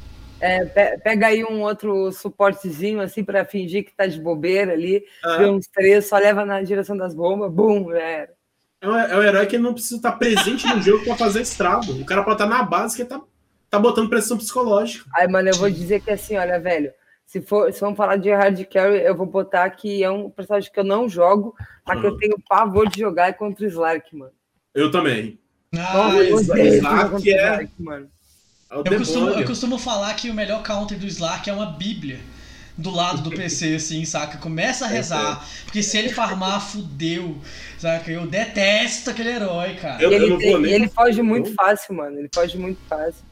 É, 0.40 0.64
pe- 0.64 0.98
pega 0.98 1.28
aí 1.28 1.44
um 1.44 1.62
outro 1.62 2.12
suportezinho, 2.12 3.00
assim, 3.00 3.24
pra 3.24 3.44
fingir 3.44 3.84
que 3.84 3.94
tá 3.94 4.06
de 4.06 4.20
bobeira 4.20 4.72
ali. 4.72 5.04
É, 5.24 5.38
Vê 5.38 5.46
uns 5.46 5.66
três, 5.66 6.06
só 6.06 6.16
leva 6.18 6.44
na 6.44 6.60
direção 6.62 6.96
das 6.96 7.14
bombas, 7.14 7.50
bum, 7.52 7.92
é 7.92 8.28
um, 8.82 8.94
é 8.96 9.16
um 9.16 9.22
herói 9.22 9.46
que 9.46 9.56
não 9.56 9.72
precisa 9.72 9.96
estar 9.96 10.12
presente 10.12 10.66
no 10.66 10.82
jogo 10.82 11.04
pra 11.04 11.16
fazer 11.16 11.40
estrago. 11.40 11.92
O 11.92 12.04
cara 12.04 12.22
pode 12.22 12.34
estar 12.34 12.46
na 12.46 12.62
base 12.62 12.94
que 12.96 13.04
tá, 13.04 13.18
tá 13.70 13.78
botando 13.78 14.10
pressão 14.10 14.36
psicológica. 14.36 15.08
Aí, 15.14 15.26
mano, 15.26 15.48
eu 15.48 15.56
vou 15.56 15.70
dizer 15.70 16.00
que 16.02 16.10
assim, 16.10 16.36
olha, 16.36 16.60
velho, 16.60 16.92
se 17.24 17.40
for, 17.40 17.72
se 17.72 17.80
vamos 17.80 17.96
falar 17.96 18.16
de 18.16 18.30
hard 18.30 18.62
carry, 18.66 19.00
eu 19.00 19.16
vou 19.16 19.24
botar 19.24 19.70
que 19.70 20.04
é 20.04 20.10
um 20.10 20.28
personagem 20.28 20.70
que 20.70 20.78
eu 20.78 20.84
não 20.84 21.08
jogo, 21.08 21.54
mas 21.86 21.98
que 21.98 22.06
eu 22.06 22.10
Uhum. 22.10 22.18
tenho 22.18 22.36
pavor 22.46 22.86
de 22.90 23.00
jogar 23.00 23.28
é 23.28 23.32
contra 23.32 23.64
o 23.64 23.68
Slark, 23.68 24.14
mano. 24.14 24.32
Eu 24.74 24.90
também. 24.90 25.38
Ah, 25.74 26.08
Nossa, 26.10 26.24
Slark 26.24 27.30
é- 27.30 27.38
Slark, 27.38 27.70
mano. 27.78 28.08
É 28.84 28.88
Eu 28.94 28.98
costumo, 28.98 29.28
eu 29.30 29.44
costumo 29.46 29.78
falar 29.78 30.14
que 30.14 30.28
o 30.30 30.34
melhor 30.34 30.62
counter 30.62 30.98
do 30.98 31.06
Slark 31.06 31.48
é 31.48 31.52
uma 31.52 31.66
bíblia 31.66 32.18
do 32.76 32.90
lado 32.90 33.22
do 33.22 33.30
PC, 33.30 33.74
assim, 33.76 34.04
saca? 34.04 34.38
Começa 34.38 34.84
a 34.84 34.88
rezar, 34.88 35.46
porque 35.64 35.82
se 35.82 35.96
ele 35.96 36.08
farmar, 36.08 36.60
fudeu, 36.60 37.36
saca? 37.78 38.10
Eu 38.10 38.26
detesto 38.26 39.10
aquele 39.10 39.30
herói, 39.30 39.74
cara. 39.76 40.02
Eu- 40.02 40.10
E 40.10 40.14
ele, 40.14 40.28
não 40.28 40.38
tem- 40.38 40.50
vou 40.50 40.60
nem- 40.60 40.72
ele 40.72 40.88
foge 40.88 41.22
muito 41.22 41.54
fácil, 41.54 41.94
mano. 41.94 42.18
Ele 42.18 42.28
foge 42.34 42.58
muito 42.58 42.80
fácil. 42.88 43.22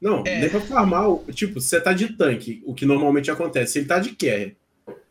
Não, 0.00 0.22
É. 0.26 0.40
nem 0.40 0.48
pra 0.50 0.60
farmar. 0.60 1.08
o- 1.08 1.24
Tipo, 1.32 1.60
você 1.60 1.80
tá 1.80 1.92
de 1.92 2.12
tanque, 2.12 2.62
o 2.64 2.74
que 2.74 2.86
normalmente 2.86 3.30
acontece. 3.30 3.78
Ele 3.78 3.86
tá 3.86 3.98
de 3.98 4.10
carry. 4.10 4.56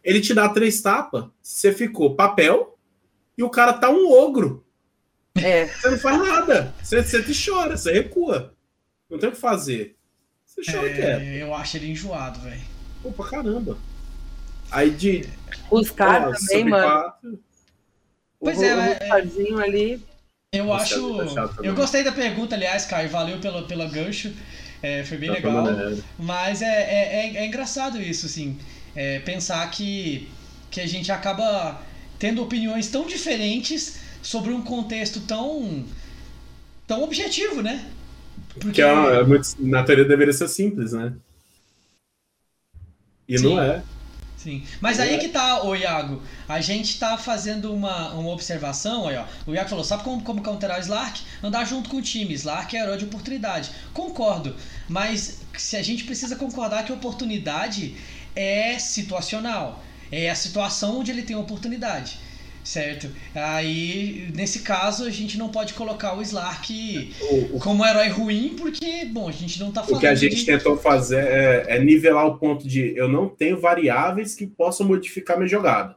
Ele 0.03 0.21
te 0.21 0.33
dá 0.33 0.47
três 0.47 0.79
tapas, 0.81 1.25
você 1.41 1.73
ficou 1.73 2.15
papel 2.15 2.77
e 3.37 3.43
o 3.43 3.49
cara 3.49 3.73
tá 3.73 3.89
um 3.89 4.09
ogro. 4.11 4.63
É, 5.37 5.65
Você 5.65 5.89
não 5.89 5.97
faz 5.97 6.17
nada. 6.19 6.73
Você, 6.81 7.03
você 7.03 7.21
te 7.23 7.33
chora, 7.49 7.75
você 7.75 7.91
recua. 7.91 8.53
Não 9.09 9.19
tem 9.19 9.29
o 9.29 9.31
que 9.31 9.37
fazer. 9.39 9.97
Você 10.45 10.61
chora 10.71 10.89
quieto. 10.93 11.21
É, 11.21 11.41
eu 11.41 11.53
acho 11.55 11.77
ele 11.77 11.91
enjoado, 11.91 12.39
velho. 12.41 12.61
Pô, 13.01 13.11
pra 13.11 13.25
caramba. 13.25 13.77
Aí 14.71 14.91
de. 14.91 15.29
os 15.71 15.91
caras 15.91 16.39
também, 16.41 16.65
mano. 16.65 16.83
quatro, 16.83 17.43
Pois 18.39 18.61
o, 18.61 18.63
é, 18.63 18.75
o 18.75 18.81
Rustarzinho 18.81 19.59
ali. 19.59 20.05
Eu 20.51 20.65
Nossa, 20.65 20.95
acho. 20.95 21.33
tá. 21.35 21.49
Eu 21.63 21.75
gostei 21.75 22.03
da 22.03 22.11
pergunta, 22.11 22.55
aliás, 22.55 22.85
Caio. 22.85 23.09
Valeu 23.09 23.39
pelo, 23.39 23.67
pelo 23.67 23.89
gancho. 23.89 24.33
É, 24.81 25.03
foi 25.03 25.17
bem 25.17 25.29
tá 25.29 25.35
legal. 25.35 25.53
falando, 25.53 25.95
né? 25.97 26.03
Mas 26.17 26.61
é, 26.61 26.65
é, 26.67 27.35
é, 27.35 27.37
é 27.37 27.45
engraçado 27.47 28.01
isso, 28.01 28.25
assim. 28.25 28.57
é, 28.95 29.19
pensar 29.19 29.69
que, 29.71 30.29
que 30.71 30.79
a 30.81 30.87
gente 30.87 31.11
acaba 31.11 31.81
tendo 32.19 32.41
opiniões 32.43 32.87
tão 32.89 33.05
diferentes 33.07 33.99
sobre 34.21 34.53
um 34.53 34.61
contexto 34.63 35.21
tão. 35.21 35.85
tão 36.87 37.03
objetivo, 37.03 37.61
né? 37.61 37.85
Que 38.73 38.81
é, 38.81 38.91
uma- 38.91 39.11
é 39.11 39.23
muito, 39.23 39.47
na 39.59 39.83
teoria 39.83 40.05
deveria 40.05 40.33
ser 40.33 40.47
simples, 40.47 40.93
né? 40.93 41.13
E 43.27 43.37
Sim. 43.37 43.43
não 43.45 43.61
é. 43.61 43.83
Sim. 44.37 44.63
Mas 44.79 44.99
aí 44.99 45.17
que 45.17 45.29
tá, 45.29 45.63
ô 45.63 45.75
Iago. 45.75 46.21
A 46.47 46.61
gente 46.61 46.99
tá 46.99 47.17
fazendo 47.17 47.73
uma, 47.73 48.13
uma 48.13 48.29
observação, 48.29 49.07
aí, 49.07 49.17
ó. 49.17 49.25
O 49.47 49.55
Iago 49.55 49.69
falou, 49.69 49.83
sabe 49.83 50.03
como, 50.03 50.21
como 50.23 50.43
counterar 50.43 50.77
o 50.77 50.81
Slark? 50.81 51.19
Andar 51.41 51.65
junto 51.65 51.89
com 51.89 51.97
o 51.97 52.01
time. 52.01 52.35
Slark 52.35 52.77
é 52.77 52.81
herói 52.83 52.97
de 52.97 53.05
oportunidade. 53.05 53.71
Concordo. 53.91 54.55
Mas 54.87 55.41
se 55.57 55.75
a 55.75 55.81
gente 55.81 56.03
precisa 56.03 56.35
concordar 56.35 56.85
que 56.85 56.93
oportunidade 56.93 57.95
é 58.35 58.77
situacional. 58.77 59.83
É 60.11 60.29
a 60.29 60.35
situação 60.35 60.99
onde 60.99 61.09
ele 61.09 61.23
tem 61.23 61.35
oportunidade. 61.35 62.19
Certo? 62.65 63.09
Aí, 63.35 64.31
nesse 64.33 64.61
caso, 64.61 65.05
a 65.05 65.11
gente 65.11 65.37
não 65.37 65.49
pode 65.49 65.75
colocar 65.75 66.17
o 66.17 66.21
Slark 66.23 67.13
O, 67.19 67.57
o- 67.57 67.59
como 67.59 67.85
herói 67.85 68.09
ruim, 68.09 68.55
porque, 68.57 69.05
bom, 69.05 69.29
a 69.29 69.31
gente 69.31 69.59
não 69.59 69.71
tá 69.71 69.83
falando 69.83 69.97
o 69.97 69.99
que 69.99 70.07
a 70.07 70.15
gente 70.15 70.37
de... 70.37 70.45
tentou 70.45 70.77
fazer 70.77 71.23
é, 71.23 71.65
é 71.75 71.79
nivelar 71.79 72.25
o 72.25 72.37
ponto 72.39 72.67
de 72.67 72.95
eu 72.97 73.07
não 73.07 73.29
tenho 73.29 73.59
variáveis 73.59 74.35
que 74.35 74.47
possam 74.47 74.87
modificar 74.87 75.37
minha 75.37 75.47
jogada. 75.47 75.95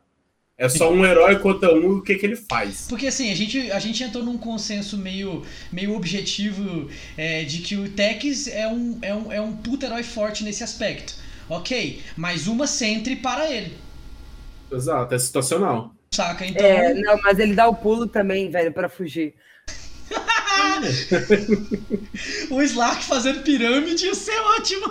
É 0.58 0.68
só 0.68 0.92
um 0.92 1.04
herói 1.06 1.38
contra 1.38 1.72
um 1.74 1.82
e 1.82 1.98
o 1.98 2.02
que, 2.02 2.16
que 2.16 2.26
ele 2.26 2.36
faz. 2.36 2.86
Porque 2.88 3.06
assim, 3.06 3.30
a 3.30 3.34
gente, 3.34 3.70
a 3.70 3.78
gente 3.78 4.02
entrou 4.02 4.24
num 4.24 4.36
consenso 4.38 4.98
meio, 4.98 5.44
meio 5.72 5.94
objetivo 5.94 6.88
é, 7.16 7.44
de 7.44 7.58
que 7.58 7.76
o 7.76 7.88
Tex 7.90 8.48
é 8.48 8.66
um, 8.68 8.98
é, 9.02 9.14
um, 9.14 9.32
é 9.32 9.40
um 9.40 9.56
puta 9.56 9.86
herói 9.86 10.02
forte 10.02 10.44
nesse 10.44 10.64
aspecto. 10.64 11.14
Ok, 11.48 12.02
mas 12.16 12.46
uma 12.46 12.66
centre 12.66 13.16
para 13.16 13.50
ele, 13.50 13.74
Exato, 14.70 15.14
é 15.14 15.18
situacional. 15.18 15.97
Saca? 16.10 16.46
Então, 16.46 16.64
É, 16.64 16.94
não, 16.94 17.20
mas 17.22 17.38
ele 17.38 17.54
dá 17.54 17.66
o 17.68 17.74
pulo 17.74 18.06
também, 18.06 18.50
velho, 18.50 18.72
pra 18.72 18.88
fugir. 18.88 19.34
o 22.50 22.62
Slark 22.62 23.04
fazendo 23.04 23.42
pirâmide 23.42 24.06
ia 24.06 24.14
ser 24.14 24.38
ótimo. 24.38 24.86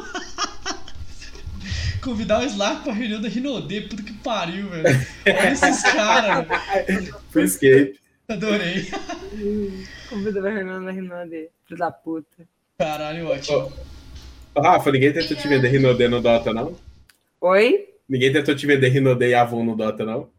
Convidar 2.03 2.41
o 2.41 2.45
Slark 2.45 2.83
pra 2.83 2.93
reunião 2.93 3.21
da 3.21 3.27
Rinode, 3.27 3.81
puta 3.81 4.03
que 4.03 4.13
pariu, 4.13 4.69
velho. 4.69 4.85
Olha 5.25 5.51
esses 5.51 5.81
caras, 5.81 6.47
velho. 6.47 7.15
Foi 7.29 7.43
escape. 7.43 7.99
Adorei. 8.29 8.87
Convida 10.09 10.47
a 10.47 10.51
Renan 10.51 10.81
na 10.81 10.91
Renan 10.91 11.27
dele, 11.27 11.49
filho 11.65 11.79
da 11.79 11.91
puta. 11.91 12.47
Caralho, 12.77 13.27
ótimo. 13.27 13.71
Ô, 14.53 14.61
Rafa, 14.61 14.91
ninguém 14.91 15.13
tentou 15.13 15.35
te 15.37 15.47
vender 15.47 15.69
Rinode 15.69 16.07
no 16.07 16.21
Dota, 16.21 16.53
não? 16.53 16.75
Oi? 17.41 17.87
Ninguém 18.07 18.31
tentou 18.31 18.55
te 18.55 18.65
vender 18.67 18.89
Rinode 18.89 19.25
e 19.25 19.33
Avon 19.33 19.63
no 19.63 19.75
Dota, 19.75 20.05
não? 20.05 20.29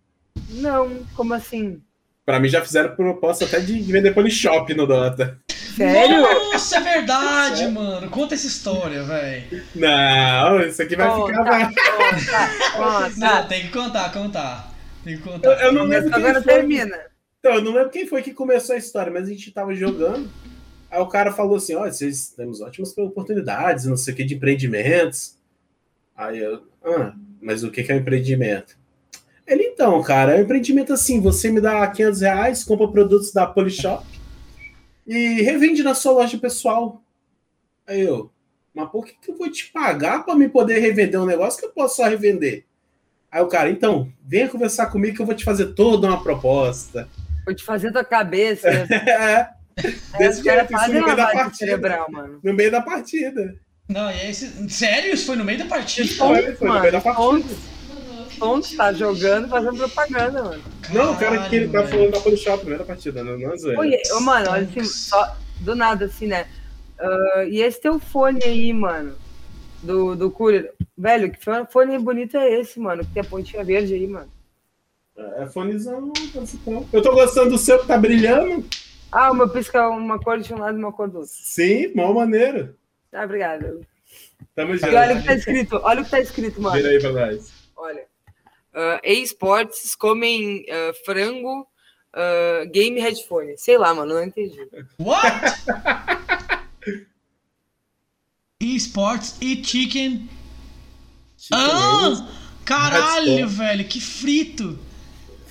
Não, 0.51 1.05
como 1.15 1.35
assim? 1.35 1.81
Pra 2.25 2.39
mim 2.39 2.49
já 2.49 2.61
fizeram 2.63 2.95
proposta 2.95 3.45
até 3.47 3.59
de 3.61 3.81
vender 3.81 4.13
Polishop 4.13 4.73
no 4.75 4.87
Dota. 4.87 5.39
Sério? 5.77 6.21
Nossa, 6.21 6.77
é 6.77 6.81
verdade, 6.81 7.67
mano. 7.69 8.11
Conta 8.11 8.35
essa 8.35 8.47
história, 8.47 9.03
velho. 9.05 9.63
Não, 9.75 10.61
isso 10.63 10.83
aqui 10.83 10.95
vai 10.97 11.07
Ó, 11.09 11.27
ficar. 11.27 11.45
tá, 11.45 11.71
tá, 12.77 13.11
Não, 13.17 13.49
tem 13.49 13.63
que 13.63 13.69
contar, 13.73 14.13
contar. 14.13 14.75
Tem 15.05 15.17
que 15.17 15.27
Eu, 15.27 15.33
contar. 15.33 15.63
eu 15.63 15.73
não 15.73 15.85
lembro 15.85 16.11
quem 16.11 16.19
Agora 16.19 16.43
foi. 16.43 16.53
termina. 16.53 16.99
Então, 17.41 17.55
eu 17.55 17.63
não 17.63 17.73
lembro 17.73 17.91
quem 17.91 18.07
foi 18.07 18.21
que 18.23 18.35
começou 18.35 18.75
a 18.75 18.79
história, 18.79 19.13
mas 19.13 19.25
a 19.25 19.31
gente 19.31 19.51
tava 19.53 19.75
jogando. 19.75 20.29
Aí 20.91 21.01
o 21.01 21.07
cara 21.07 21.33
falou 21.33 21.57
assim: 21.57 21.75
ó, 21.77 21.85
vocês 21.87 22.31
temos 22.37 22.61
ótimas 22.61 22.97
oportunidades, 22.99 23.85
não 23.87 23.97
sei 23.97 24.13
o 24.13 24.17
que, 24.17 24.25
de 24.25 24.35
empreendimentos. 24.35 25.37
Aí 26.17 26.39
eu, 26.39 26.63
ah, 26.85 27.13
mas 27.41 27.63
o 27.63 27.71
que 27.71 27.83
que 27.85 27.93
é 27.93 27.95
um 27.95 27.99
empreendimento? 27.99 28.77
Então, 29.79 30.03
cara, 30.03 30.33
é 30.35 30.41
um 30.41 30.43
empreendimento 30.43 30.93
assim: 30.93 31.21
você 31.21 31.53
me 31.53 31.61
dá 31.61 31.87
500 31.87 32.21
reais, 32.21 32.65
compra 32.65 32.89
produtos 32.89 33.33
da 33.33 33.47
Polishop 33.47 34.05
e 35.07 35.41
revende 35.43 35.85
na 35.85 35.95
sua 35.95 36.11
loja 36.11 36.37
pessoal. 36.37 37.01
Aí 37.87 38.01
eu, 38.01 38.29
mas 38.75 38.91
por 38.91 39.07
que, 39.07 39.13
que 39.13 39.31
eu 39.31 39.39
vou 39.39 39.49
te 39.49 39.69
pagar 39.69 40.25
para 40.25 40.35
me 40.35 40.49
poder 40.49 40.81
revender 40.81 41.21
um 41.21 41.25
negócio 41.25 41.61
que 41.61 41.67
eu 41.67 41.71
posso 41.71 41.95
só 41.95 42.09
revender? 42.09 42.65
Aí 43.31 43.41
o 43.41 43.47
cara, 43.47 43.71
então, 43.71 44.13
venha 44.27 44.49
conversar 44.49 44.87
comigo 44.87 45.15
que 45.15 45.23
eu 45.23 45.27
vou 45.27 45.35
te 45.37 45.45
fazer 45.45 45.67
toda 45.75 46.09
uma 46.09 46.25
proposta. 46.25 47.09
Vou 47.45 47.55
te 47.55 47.63
fazer 47.63 47.93
tua 47.93 48.05
cabeça. 48.05 48.69
É, 49.81 50.19
Desse 50.19 50.43
jeito, 50.43 50.75
isso 50.75 50.87
no 50.89 50.93
meio 50.93 51.17
da 51.17 51.27
partida. 51.29 51.55
cerebral, 51.55 52.07
mano. 52.11 52.41
no 52.43 52.53
meio 52.53 52.69
da 52.69 52.83
partida. 52.83 53.55
Não, 53.89 54.11
e 54.11 54.15
aí, 54.15 54.31
esse... 54.31 54.69
sério? 54.69 55.15
Isso 55.15 55.25
foi 55.25 55.37
no 55.37 55.45
meio 55.45 55.61
da 55.61 55.67
partida? 55.67 56.09
Foi, 56.15 56.57
foi 56.57 56.69
no 56.69 56.81
meio 56.81 56.91
da 56.91 57.01
partida. 57.01 57.78
Tontos 58.39 58.73
tá 58.75 58.93
jogando, 58.93 59.49
fazendo 59.49 59.77
propaganda, 59.77 60.43
mano. 60.43 60.63
Não, 60.93 61.13
o 61.13 61.19
cara 61.19 61.49
que 61.49 61.57
ele 61.57 61.69
tá 61.69 61.87
falando 61.87 62.11
da 62.13 62.21
Polishop 62.21 62.59
no 62.63 62.67
meio 62.67 62.79
da 62.79 62.85
partida, 62.85 63.23
não, 63.25 63.39
não 63.39 63.53
é 63.53 63.57
zoeira. 63.57 63.81
Oi, 63.81 63.99
ô, 64.13 64.21
mano, 64.21 64.51
olha 64.51 64.63
assim, 64.65 64.85
só 64.85 65.37
do 65.61 65.75
nada, 65.75 66.07
assim, 66.07 66.27
né? 66.27 66.47
Ah, 66.99 67.45
e 67.49 67.61
esse 67.61 67.81
teu 67.81 67.99
fone 67.99 68.43
aí, 68.43 68.73
mano, 68.73 69.15
do, 69.83 70.15
do 70.17 70.31
Courier. 70.31 70.73
Velho, 70.97 71.31
que 71.31 71.39
fone 71.71 71.99
bonito 71.99 72.37
é 72.37 72.61
esse, 72.61 72.81
mano? 72.81 73.05
Que 73.05 73.13
tem 73.13 73.23
a 73.23 73.25
pontinha 73.25 73.65
verde 73.65 73.95
aí, 73.95 74.07
mano. 74.07 74.29
É 75.37 75.47
fonezão, 75.47 76.13
então. 76.17 76.87
Eu 76.93 77.03
tô 77.03 77.13
gostando 77.13 77.51
do 77.51 77.59
seu 77.59 77.81
que 77.81 77.87
tá 77.89 77.99
brilhando. 77.99 78.65
Ah, 79.11 79.31
o 79.33 79.35
meu 79.35 79.49
pisca 79.49 79.79
é 79.79 79.87
uma 79.87 80.19
cor 80.19 80.39
de 80.39 80.53
um 80.55 80.59
lado 80.59 80.79
e 80.79 80.81
uma 80.81 80.93
cor 80.93 81.09
do 81.09 81.19
outro. 81.19 81.33
Sim, 81.33 81.93
mó 81.95 82.13
maneiro. 82.13 82.75
Ah, 83.13 83.25
obrigada. 83.25 83.81
Tamo 84.55 84.75
E 84.75 84.79
junto. 84.79 84.95
olha 84.95 85.17
o 85.17 85.21
que 85.21 85.27
tá 85.27 85.35
escrito, 85.35 85.81
olha 85.83 86.01
o 86.01 86.05
que 86.05 86.11
tá 86.11 86.21
escrito, 86.21 86.61
mano. 86.63 86.77
Vira 86.77 86.89
aí 86.91 87.01
pra 87.01 87.13
nós. 87.13 87.53
Olha. 87.77 88.05
Uh, 88.75 89.01
esportes 89.03 89.95
comem 89.95 90.65
ah, 90.71 90.93
frango, 91.05 91.67
ah, 92.13 92.65
game 92.73 93.01
headphone. 93.01 93.57
Sei 93.57 93.79
lá, 93.79 93.95
mano, 93.95 94.15
não 94.15 94.25
entendi. 94.25 94.59
What? 94.99 95.29
Esports 98.61 99.37
e 99.41 99.65
chicken. 99.65 100.29
Ah! 101.53 102.29
Caralho, 102.65 103.47
Let's 103.47 103.55
velho, 103.55 103.85
que 103.85 104.01
frito! 104.01 104.79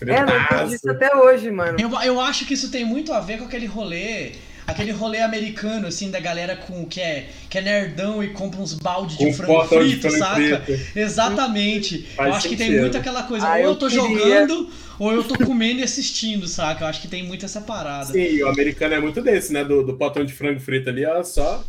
É, 0.01 0.23
não 0.23 0.39
entendi 0.39 0.75
isso 0.75 0.89
até 0.89 1.15
hoje, 1.15 1.49
mano. 1.49 1.79
Eu, 1.79 1.89
eu 2.01 2.21
acho 2.21 2.45
que 2.45 2.53
isso 2.53 2.69
tem 2.69 2.85
muito 2.85 3.11
a 3.11 3.19
ver 3.19 3.39
com 3.39 3.45
aquele 3.45 3.65
rolê, 3.65 4.33
aquele 4.67 4.91
rolê 4.91 5.19
americano, 5.21 5.87
assim, 5.87 6.11
da 6.11 6.19
galera 6.19 6.55
com 6.55 6.85
que 6.85 6.99
é, 7.01 7.29
que 7.49 7.57
é 7.57 7.61
nerdão 7.61 8.21
e 8.23 8.27
compra 8.29 8.59
uns 8.59 8.73
balde 8.73 9.17
de 9.17 9.33
frango 9.33 9.61
de 9.63 9.67
frito, 9.69 10.01
frango 10.09 10.17
saca? 10.17 10.61
frito. 10.61 10.99
Exatamente. 10.99 12.01
Faz 12.15 12.29
eu 12.29 12.35
acho 12.35 12.49
que 12.49 12.55
tem 12.57 12.67
sentido. 12.67 12.81
muito 12.81 12.97
aquela 12.97 13.23
coisa, 13.23 13.47
Ah, 13.47 13.53
ou 13.53 13.57
eu 13.59 13.63
eu 13.69 13.75
tô 13.77 13.87
queria. 13.87 14.01
jogando, 14.03 14.69
ou 14.99 15.11
eu 15.13 15.23
tô 15.23 15.37
comendo 15.45 15.79
e 15.79 15.83
assistindo, 15.83 16.47
saca? 16.47 16.83
Eu 16.83 16.87
acho 16.89 17.01
que 17.01 17.07
tem 17.07 17.23
muito 17.23 17.45
essa 17.45 17.61
parada. 17.61 18.11
Sim, 18.11 18.43
o 18.43 18.49
americano 18.49 18.93
é 18.93 18.99
muito 18.99 19.21
desse, 19.21 19.53
né? 19.53 19.63
Do, 19.63 19.83
do 19.83 19.93
potão 19.93 20.25
de 20.25 20.33
frango 20.33 20.59
frito 20.59 20.89
ali, 20.89 21.05
ó, 21.05 21.23
só. 21.23 21.63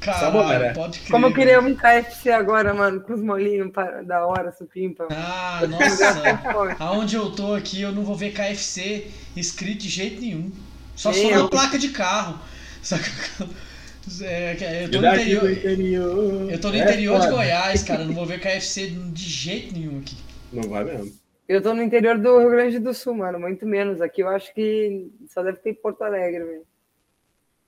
Caralho, 0.00 0.74
pode 0.74 0.98
crer. 1.00 1.10
Como 1.10 1.26
eu 1.26 1.32
queria 1.34 1.60
um 1.60 1.74
KFC 1.74 2.30
agora, 2.30 2.72
mano, 2.72 3.00
com 3.02 3.12
os 3.12 3.20
molhinhos 3.20 3.70
pa- 3.70 4.00
da 4.02 4.24
hora, 4.26 4.50
supimpa. 4.50 5.06
Ah, 5.10 5.60
nossa. 5.68 6.40
Aonde 6.78 7.16
eu 7.16 7.30
tô 7.32 7.52
aqui, 7.54 7.82
eu 7.82 7.92
não 7.92 8.02
vou 8.02 8.16
ver 8.16 8.32
KFC 8.32 9.08
escrito 9.36 9.82
de 9.82 9.90
jeito 9.90 10.22
nenhum. 10.22 10.50
Só 11.00 11.12
só 11.14 11.30
na 11.30 11.36
eu- 11.38 11.48
placa 11.48 11.78
de 11.78 11.88
carro. 11.88 12.38
Saca? 12.82 13.10
É, 14.22 14.56
é, 14.60 14.84
eu 14.84 14.90
tô 14.90 15.00
no 15.00 15.06
interior. 15.08 15.50
interior. 15.50 16.50
Eu 16.52 16.60
tô 16.60 16.68
no 16.68 16.76
É 16.76 16.78
interior 16.82 17.18
de 17.20 17.26
foda. 17.26 17.36
Goiás, 17.36 17.82
cara. 17.82 18.04
Não 18.04 18.14
vou 18.14 18.26
ver 18.26 18.40
KFC 18.40 18.88
de 18.88 19.22
jeito 19.24 19.72
nenhum 19.74 19.98
aqui. 20.00 20.16
Não 20.52 20.62
vai 20.68 20.84
mesmo. 20.84 21.12
Eu 21.48 21.62
tô 21.62 21.74
no 21.74 21.82
interior 21.82 22.18
do 22.18 22.38
Rio 22.38 22.50
Grande 22.50 22.78
do 22.78 22.92
Sul, 22.94 23.14
mano, 23.14 23.38
muito 23.40 23.66
menos. 23.66 24.00
Aqui 24.00 24.22
eu 24.22 24.28
acho 24.28 24.54
que 24.54 25.10
só 25.32 25.42
deve 25.42 25.58
ter 25.58 25.70
em 25.70 25.74
Porto 25.74 26.02
Alegre, 26.02 26.44
velho. 26.44 26.62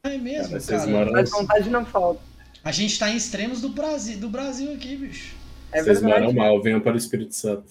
É 0.05 0.19
mesmo, 0.19 0.59
Cara, 0.61 0.79
cara. 0.79 0.91
moram- 0.91 1.13
Mas 1.13 1.31
vontade 1.31 1.71
não 1.71 1.85
falta. 1.85 2.21
A 2.65 2.71
gente 2.73 2.99
tá 2.99 3.11
em 3.11 3.17
extremos 3.17 3.61
do 3.61 3.69
Brasil, 3.71 4.19
do 4.19 4.29
Brasil 4.29 4.73
aqui, 4.73 4.97
bicho. 4.97 5.35
É 5.73 5.83
Vocês 5.83 6.01
verdade. 6.01 6.23
moram 6.25 6.33
mal, 6.35 6.63
venham 6.63 6.81
para 6.81 6.95
o 6.95 6.97
Espírito 6.99 7.35
Santo. 7.35 7.65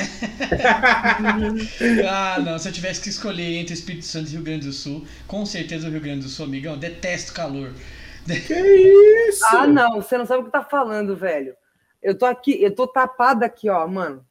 Ah, 2.08 2.38
não. 2.40 2.58
Se 2.58 2.68
eu 2.68 2.72
tivesse 2.72 3.00
que 3.00 3.08
escolher 3.08 3.58
entre 3.58 3.74
Espírito 3.74 4.04
Santo 4.04 4.28
e 4.28 4.32
Rio 4.32 4.42
Grande 4.42 4.66
do 4.66 4.72
Sul, 4.72 5.06
com 5.26 5.44
certeza 5.46 5.88
o 5.88 5.90
Rio 5.90 6.00
Grande 6.00 6.24
do 6.24 6.28
Sul, 6.28 6.46
amigão. 6.46 6.76
Detesto 6.76 7.32
calor. 7.32 7.72
Que 8.26 8.54
isso? 9.28 9.44
Ah, 9.46 9.66
não, 9.66 10.00
você 10.00 10.16
não 10.16 10.26
sabe 10.26 10.42
o 10.42 10.44
que 10.46 10.50
tá 10.50 10.62
falando, 10.62 11.16
velho. 11.16 11.54
Eu 12.02 12.16
tô 12.16 12.26
aqui, 12.26 12.62
eu 12.62 12.74
tô 12.74 12.86
tapada 12.86 13.46
aqui, 13.46 13.68
ó, 13.68 13.86
mano. 13.86 14.24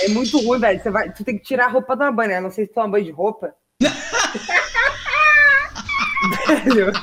É 0.00 0.08
muito 0.08 0.38
ruim, 0.40 0.58
velho. 0.58 0.82
Você 0.82 0.90
vai, 0.90 1.12
tu 1.12 1.24
tem 1.24 1.38
que 1.38 1.44
tirar 1.44 1.66
a 1.66 1.68
roupa 1.68 1.96
da 1.96 2.10
banho, 2.10 2.30
né? 2.30 2.40
Não 2.40 2.50
sei 2.50 2.66
se 2.66 2.72
toma 2.72 2.88
banho 2.88 3.04
de 3.04 3.10
roupa. 3.10 3.54
velho, 6.64 6.92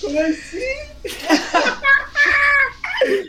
Como 0.00 0.18
assim? 0.20 0.58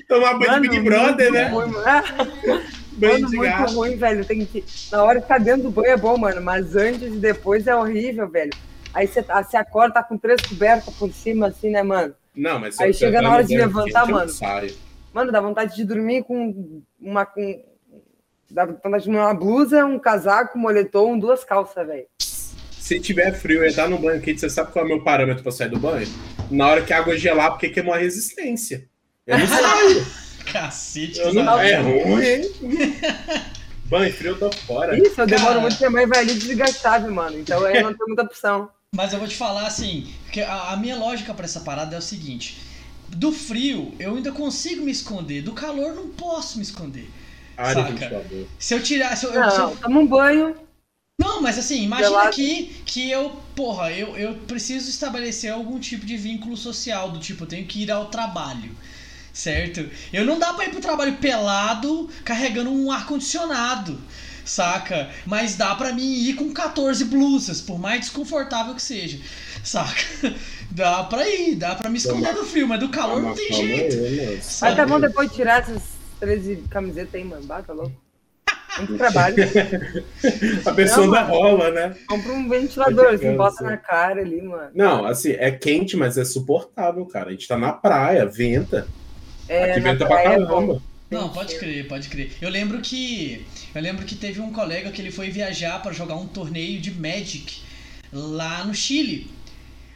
Tomar 0.07 0.37
banho 0.37 0.61
de 0.61 0.69
Big 0.69 0.81
Brother, 0.81 1.31
né? 1.31 1.47
Ruim, 1.47 1.71
mano. 1.71 1.83
Banho 2.93 3.27
de 3.27 3.35
muito 3.37 3.41
gato. 3.51 3.73
ruim, 3.73 3.95
velho. 3.95 4.25
Tem 4.25 4.45
que... 4.45 4.63
Na 4.91 5.03
hora 5.03 5.21
que 5.21 5.27
tá 5.27 5.37
dentro 5.37 5.63
do 5.63 5.71
banho 5.71 5.87
é 5.87 5.97
bom, 5.97 6.17
mano. 6.17 6.41
Mas 6.41 6.75
antes 6.75 7.13
e 7.13 7.17
depois 7.17 7.65
é 7.65 7.75
horrível, 7.75 8.29
velho. 8.29 8.51
Aí 8.93 9.07
você, 9.07 9.23
tá- 9.23 9.43
acorda, 9.53 9.95
tá 9.95 10.03
com 10.03 10.17
três 10.17 10.41
cobertas 10.41 10.93
por 10.95 11.11
cima, 11.11 11.47
assim, 11.47 11.71
né, 11.71 11.81
mano? 11.81 12.13
Não, 12.35 12.59
mas 12.59 12.79
Aí 12.79 12.93
chega 12.93 13.21
na 13.21 13.31
hora 13.33 13.43
de 13.43 13.57
levantar, 13.57 14.05
mano. 14.05 14.29
saio. 14.29 14.75
Mano, 15.13 15.31
dá 15.31 15.41
vontade 15.41 15.75
de 15.75 15.83
dormir 15.83 16.23
com 16.23 16.81
uma. 16.99 17.25
Com... 17.25 17.63
Dá 18.49 18.65
vontade 18.65 19.03
de 19.05 19.09
uma 19.09 19.33
blusa, 19.33 19.85
um 19.85 19.97
casaco, 19.97 20.57
um 20.57 20.61
moletom, 20.61 21.17
duas 21.17 21.43
calças, 21.43 21.87
velho. 21.87 22.05
Se 22.19 22.99
tiver 22.99 23.31
frio 23.33 23.63
e 23.63 23.69
entrar 23.69 23.89
no 23.89 23.97
banho 23.97 24.21
quente, 24.21 24.41
você 24.41 24.49
sabe 24.49 24.71
qual 24.71 24.83
é 24.83 24.85
o 24.85 24.89
meu 24.89 25.03
parâmetro 25.03 25.41
pra 25.43 25.51
sair 25.51 25.69
do 25.69 25.79
banho? 25.79 26.07
Na 26.49 26.67
hora 26.67 26.81
que 26.81 26.91
a 26.91 26.97
água 26.97 27.17
gelar, 27.17 27.51
porque 27.51 27.69
queimou 27.69 27.93
a 27.93 27.97
resistência. 27.97 28.89
Eu 29.31 29.37
não 29.39 29.47
saio. 29.47 30.05
Cacete, 30.45 31.19
Eu 31.19 31.33
não... 31.33 31.59
É 31.59 31.77
ruim, 31.77 32.23
hein? 32.25 32.51
Banho 33.85 34.13
frio, 34.13 34.31
eu 34.31 34.39
tô 34.39 34.51
fora. 34.51 34.97
Isso, 34.97 35.19
eu 35.19 35.27
demoro 35.27 35.47
Cara. 35.49 35.59
muito 35.61 35.77
tempo, 35.77 35.91
mas 35.91 36.07
vai 36.07 36.19
ali 36.19 36.33
desgastável, 36.33 37.13
mano. 37.13 37.37
Então 37.37 37.63
aí 37.65 37.81
não 37.81 37.93
tem 37.93 38.07
muita 38.07 38.23
opção. 38.23 38.69
Mas 38.95 39.11
eu 39.13 39.19
vou 39.19 39.27
te 39.27 39.35
falar 39.35 39.67
assim, 39.67 40.13
que 40.31 40.41
a, 40.41 40.71
a 40.71 40.77
minha 40.77 40.95
lógica 40.95 41.33
pra 41.33 41.45
essa 41.45 41.59
parada 41.61 41.95
é 41.95 41.99
o 41.99 42.01
seguinte: 42.01 42.61
do 43.09 43.31
frio 43.31 43.93
eu 43.99 44.15
ainda 44.15 44.31
consigo 44.31 44.83
me 44.83 44.91
esconder, 44.91 45.41
do 45.41 45.51
calor 45.53 45.93
não 45.93 46.09
posso 46.09 46.57
me 46.57 46.63
esconder. 46.63 47.09
Área 47.57 47.83
Saca. 47.85 48.25
Se 48.57 48.73
eu 48.73 48.81
tirar, 48.81 49.15
se 49.17 49.25
eu, 49.25 49.33
eu- 49.33 49.51
se 49.51 49.57
eu- 49.57 49.67
Não, 49.67 49.75
toma 49.75 49.99
um 49.99 50.07
banho. 50.07 50.55
não, 51.19 51.41
mas 51.41 51.57
assim, 51.59 51.83
imagina 51.83 52.09
Gelado. 52.09 52.31
que 52.35 52.81
que 52.85 53.11
eu, 53.11 53.29
porra, 53.55 53.91
eu, 53.91 54.15
eu 54.17 54.35
preciso 54.47 54.89
estabelecer 54.89 55.51
algum 55.51 55.79
tipo 55.79 56.05
de 56.05 56.15
vínculo 56.15 56.55
social 56.55 57.11
do 57.11 57.19
tipo, 57.19 57.43
eu 57.43 57.47
tenho 57.47 57.67
que 57.67 57.83
ir 57.83 57.91
ao 57.91 58.05
trabalho. 58.05 58.71
Certo? 59.33 59.89
Eu 60.11 60.25
não 60.25 60.37
dá 60.37 60.53
pra 60.53 60.65
ir 60.65 60.71
pro 60.71 60.81
trabalho 60.81 61.13
pelado 61.17 62.09
carregando 62.25 62.69
um 62.71 62.91
ar 62.91 63.05
condicionado. 63.05 63.97
Saca? 64.43 65.09
Mas 65.25 65.55
dá 65.55 65.73
pra 65.75 65.93
mim 65.93 66.13
ir 66.13 66.33
com 66.33 66.51
14 66.51 67.05
blusas, 67.05 67.61
por 67.61 67.79
mais 67.79 68.01
desconfortável 68.01 68.73
que 68.75 68.81
seja. 68.81 69.19
Saca? 69.63 70.01
Dá 70.73 71.03
pra 71.03 71.27
ir, 71.27 71.55
dá 71.55 71.75
pra 71.75 71.89
me 71.89 71.97
esconder 71.97 72.33
do 72.33 72.45
frio, 72.45 72.65
mas 72.65 72.79
do 72.79 72.87
calor 72.87 73.21
não 73.21 73.33
tem 73.35 73.51
jeito. 73.51 73.97
Mas 74.61 74.75
tá 74.75 74.85
bom 74.85 75.01
depois 75.01 75.29
de 75.29 75.35
tirar 75.35 75.59
essas 75.63 75.81
13 76.21 76.63
camisetas 76.69 77.13
aí, 77.13 77.25
mano. 77.25 77.43
Bata 77.43 77.73
louco. 77.73 77.91
Muito 78.77 78.95
trabalho. 78.97 79.35
A 80.65 80.71
pessoa 80.71 81.05
Não, 81.07 81.11
mano. 81.13 81.27
rola, 81.27 81.71
né? 81.71 81.95
Compra 82.07 82.31
um 82.31 82.47
ventilador, 82.47 83.07
assim, 83.07 83.23
Cansa. 83.23 83.37
bota 83.37 83.63
na 83.65 83.75
cara 83.75 84.21
ali, 84.21 84.41
mano. 84.41 84.71
Não, 84.73 85.05
assim, 85.05 85.31
é 85.31 85.51
quente, 85.51 85.97
mas 85.97 86.17
é 86.17 86.23
suportável, 86.23 87.05
cara. 87.05 87.27
A 87.27 87.31
gente 87.31 87.49
tá 87.49 87.57
na 87.57 87.73
praia, 87.73 88.25
venta. 88.25 88.87
É, 89.47 89.71
Aqui 89.71 89.79
venta 89.79 90.05
pra 90.05 90.21
é 90.21 90.23
caramba. 90.23 90.81
Não, 91.09 91.29
pode 91.29 91.59
crer, 91.59 91.87
pode 91.87 92.07
crer. 92.07 92.31
Eu 92.41 92.49
lembro 92.49 92.79
que 92.79 93.45
eu 93.75 93.81
lembro 93.81 94.05
que 94.05 94.15
teve 94.15 94.39
um 94.39 94.53
colega 94.53 94.91
que 94.91 95.01
ele 95.01 95.11
foi 95.11 95.29
viajar 95.29 95.81
pra 95.81 95.91
jogar 95.91 96.15
um 96.15 96.27
torneio 96.27 96.79
de 96.79 96.91
Magic 96.91 97.61
lá 98.13 98.63
no 98.63 98.73
Chile. 98.73 99.29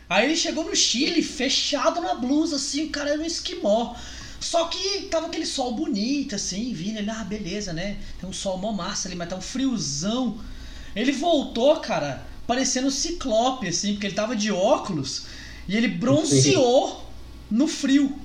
Aí 0.10 0.26
ele 0.26 0.36
chegou 0.36 0.66
no 0.66 0.76
Chile 0.76 1.22
fechado 1.24 2.02
na 2.02 2.16
blusa 2.16 2.58
assim, 2.58 2.86
o 2.86 2.90
cara 2.90 3.12
era 3.12 3.22
um 3.22 3.26
esquimó. 3.26 3.96
Só 4.40 4.66
que 4.66 5.04
tava 5.04 5.28
aquele 5.28 5.46
sol 5.46 5.74
bonito 5.74 6.36
assim, 6.36 6.74
vindo 6.74 7.00
ele, 7.00 7.10
ah, 7.10 7.24
beleza, 7.24 7.74
né? 7.74 7.98
Tem 8.20 8.30
um 8.30 8.34
sol 8.34 8.58
mó 8.58 8.72
massa 8.72 9.08
ali, 9.08 9.16
mas 9.16 9.30
tá 9.30 9.36
um 9.36 9.42
friozão. 9.42 10.38
Ele 10.96 11.12
voltou, 11.12 11.78
cara, 11.78 12.24
parecendo 12.46 12.88
um 12.88 12.92
ciclope 12.92 13.68
assim, 13.68 13.94
porque 13.94 14.08
ele 14.08 14.16
tava 14.16 14.36
de 14.36 14.52
óculos 14.52 15.26
e 15.68 15.76
ele 15.76 15.88
bronzeou 15.88 17.10
no 17.50 17.68
frio. 17.68 18.20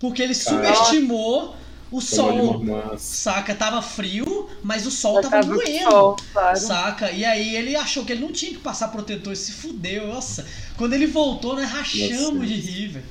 Porque 0.00 0.22
ele 0.22 0.34
Caraca. 0.34 0.74
subestimou 0.74 1.56
o 1.92 2.00
sol. 2.00 2.64
Saca, 2.98 3.54
tava 3.54 3.82
frio, 3.82 4.48
mas 4.62 4.86
o 4.86 4.90
sol 4.90 5.20
tava 5.20 5.42
tava 5.42 5.54
doendo. 5.54 5.90
sol, 5.90 6.16
claro. 6.32 6.56
Saca? 6.58 7.12
E 7.12 7.24
aí 7.24 7.54
ele 7.54 7.76
achou 7.76 8.04
que 8.04 8.12
ele 8.12 8.22
não 8.22 8.32
tinha 8.32 8.52
que 8.52 8.58
passar 8.58 8.88
protetor 8.88 9.32
e 9.32 9.36
se 9.36 9.52
fudeu. 9.52 10.08
Nossa, 10.08 10.46
quando 10.76 10.94
ele 10.94 11.06
voltou, 11.06 11.54
nós 11.54 11.70
rachamos 11.70 12.34
Nossa. 12.34 12.46
de 12.46 12.54
rir, 12.54 12.88
velho. 12.88 13.06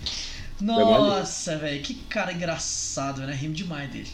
Nossa, 0.59 1.57
velho, 1.57 1.81
que 1.81 1.93
cara 1.93 2.33
engraçado, 2.33 3.21
né? 3.21 3.33
Rimo 3.33 3.53
demais 3.53 3.89
dele. 3.91 4.09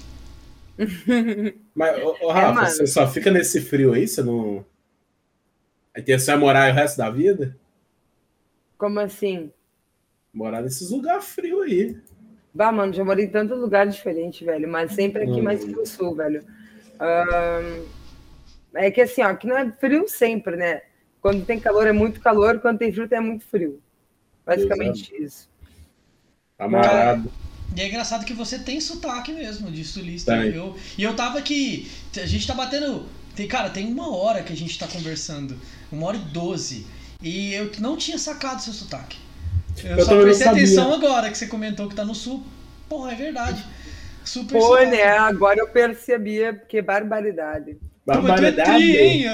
Mas, 1.74 1.98
ô, 2.04 2.18
ô, 2.22 2.32
Rafa, 2.32 2.66
É, 2.66 2.70
você 2.70 2.88
só 2.88 3.08
fica 3.10 3.32
nesse 3.32 3.62
frio 3.62 3.94
aí? 3.94 4.08
Você 4.08 4.22
não. 4.22 4.66
A 5.96 6.00
intenção 6.02 6.36
é 6.36 6.38
morar 6.38 6.64
aí 6.64 6.72
o 6.72 6.76
resto 6.76 6.98
da 6.98 7.10
vida? 7.10 7.58
Como 8.78 9.00
assim? 9.00 9.52
Morar 10.34 10.62
nesses 10.62 10.90
lugares 10.92 11.26
frios 11.26 11.62
aí. 11.64 11.98
Bah, 12.56 12.72
mano, 12.72 12.94
já 12.94 13.04
morei 13.04 13.26
em 13.26 13.30
tantos 13.30 13.60
lugares 13.60 13.96
diferentes, 13.96 14.40
velho, 14.46 14.66
mas 14.68 14.94
sempre 14.94 15.24
aqui 15.24 15.42
Hum. 15.42 15.44
mais 15.44 15.64
pro 15.66 15.86
sul, 15.86 16.16
velho. 16.16 16.42
É 18.74 18.90
que 18.90 19.02
assim, 19.02 19.22
ó, 19.22 19.28
aqui 19.28 19.46
não 19.46 19.58
é 19.58 19.70
frio 19.74 20.08
sempre, 20.08 20.56
né? 20.56 20.82
Quando 21.22 21.46
tem 21.46 21.60
calor 21.60 21.86
é 21.86 21.92
muito 21.92 22.22
calor, 22.22 22.60
quando 22.60 22.78
tem 22.80 22.94
frio 22.94 23.08
é 23.12 23.20
muito 23.20 23.46
frio. 23.46 23.82
Basicamente 24.46 25.14
isso. 25.22 25.50
Amarado. 26.58 27.30
E 27.76 27.82
é 27.82 27.88
engraçado 27.90 28.26
que 28.26 28.34
você 28.34 28.58
tem 28.58 28.80
sotaque 28.80 29.34
mesmo 29.34 29.70
de 29.70 29.84
sulista. 29.84 30.38
Tem. 30.38 30.54
Eu, 30.56 30.78
e 30.98 31.04
eu 31.04 31.14
tava 31.14 31.38
aqui. 31.40 31.92
A 32.16 32.26
gente 32.26 32.48
tá 32.48 32.54
batendo. 32.54 33.06
Tem, 33.36 33.48
cara, 33.48 33.70
tem 33.70 33.86
uma 33.86 34.16
hora 34.16 34.42
que 34.44 34.54
a 34.54 34.56
gente 34.56 34.80
tá 34.80 34.88
conversando. 34.88 35.60
Uma 35.92 36.08
hora 36.08 36.18
e 36.18 36.22
doze. 36.22 36.88
E 37.22 37.54
eu 37.54 37.70
não 37.80 37.98
tinha 37.98 38.18
sacado 38.18 38.62
seu 38.62 38.72
sotaque. 38.72 39.18
Eu, 39.84 39.98
Eu 39.98 40.06
só 40.06 40.22
prestei 40.22 40.48
sabia. 40.48 40.64
atenção 40.64 40.94
agora 40.94 41.30
que 41.30 41.38
você 41.38 41.48
comentou 41.48 41.88
que 41.90 41.96
tá 41.96 42.06
no 42.06 42.16
sul. 42.16 42.44
Porra, 42.88 43.12
é 43.12 43.16
verdade. 43.16 43.64
Super 44.24 44.58
Pô, 44.60 44.78
né? 44.78 45.04
Agora 45.04 45.60
eu 45.60 45.68
percebia, 45.68 46.54
que 46.54 46.82
barbaridade. 46.82 47.78
Mas 48.06 48.18
tu 48.18 48.24
é 48.24 48.28
Barbaridade. 48.28 48.72
tri, 48.74 48.98
hein? 48.98 49.26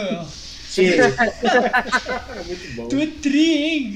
É 0.72 2.44
muito 2.46 2.76
bom. 2.76 2.88
Tu 2.88 2.96
é 2.98 3.08
tri, 3.22 3.58
hein? 3.64 3.94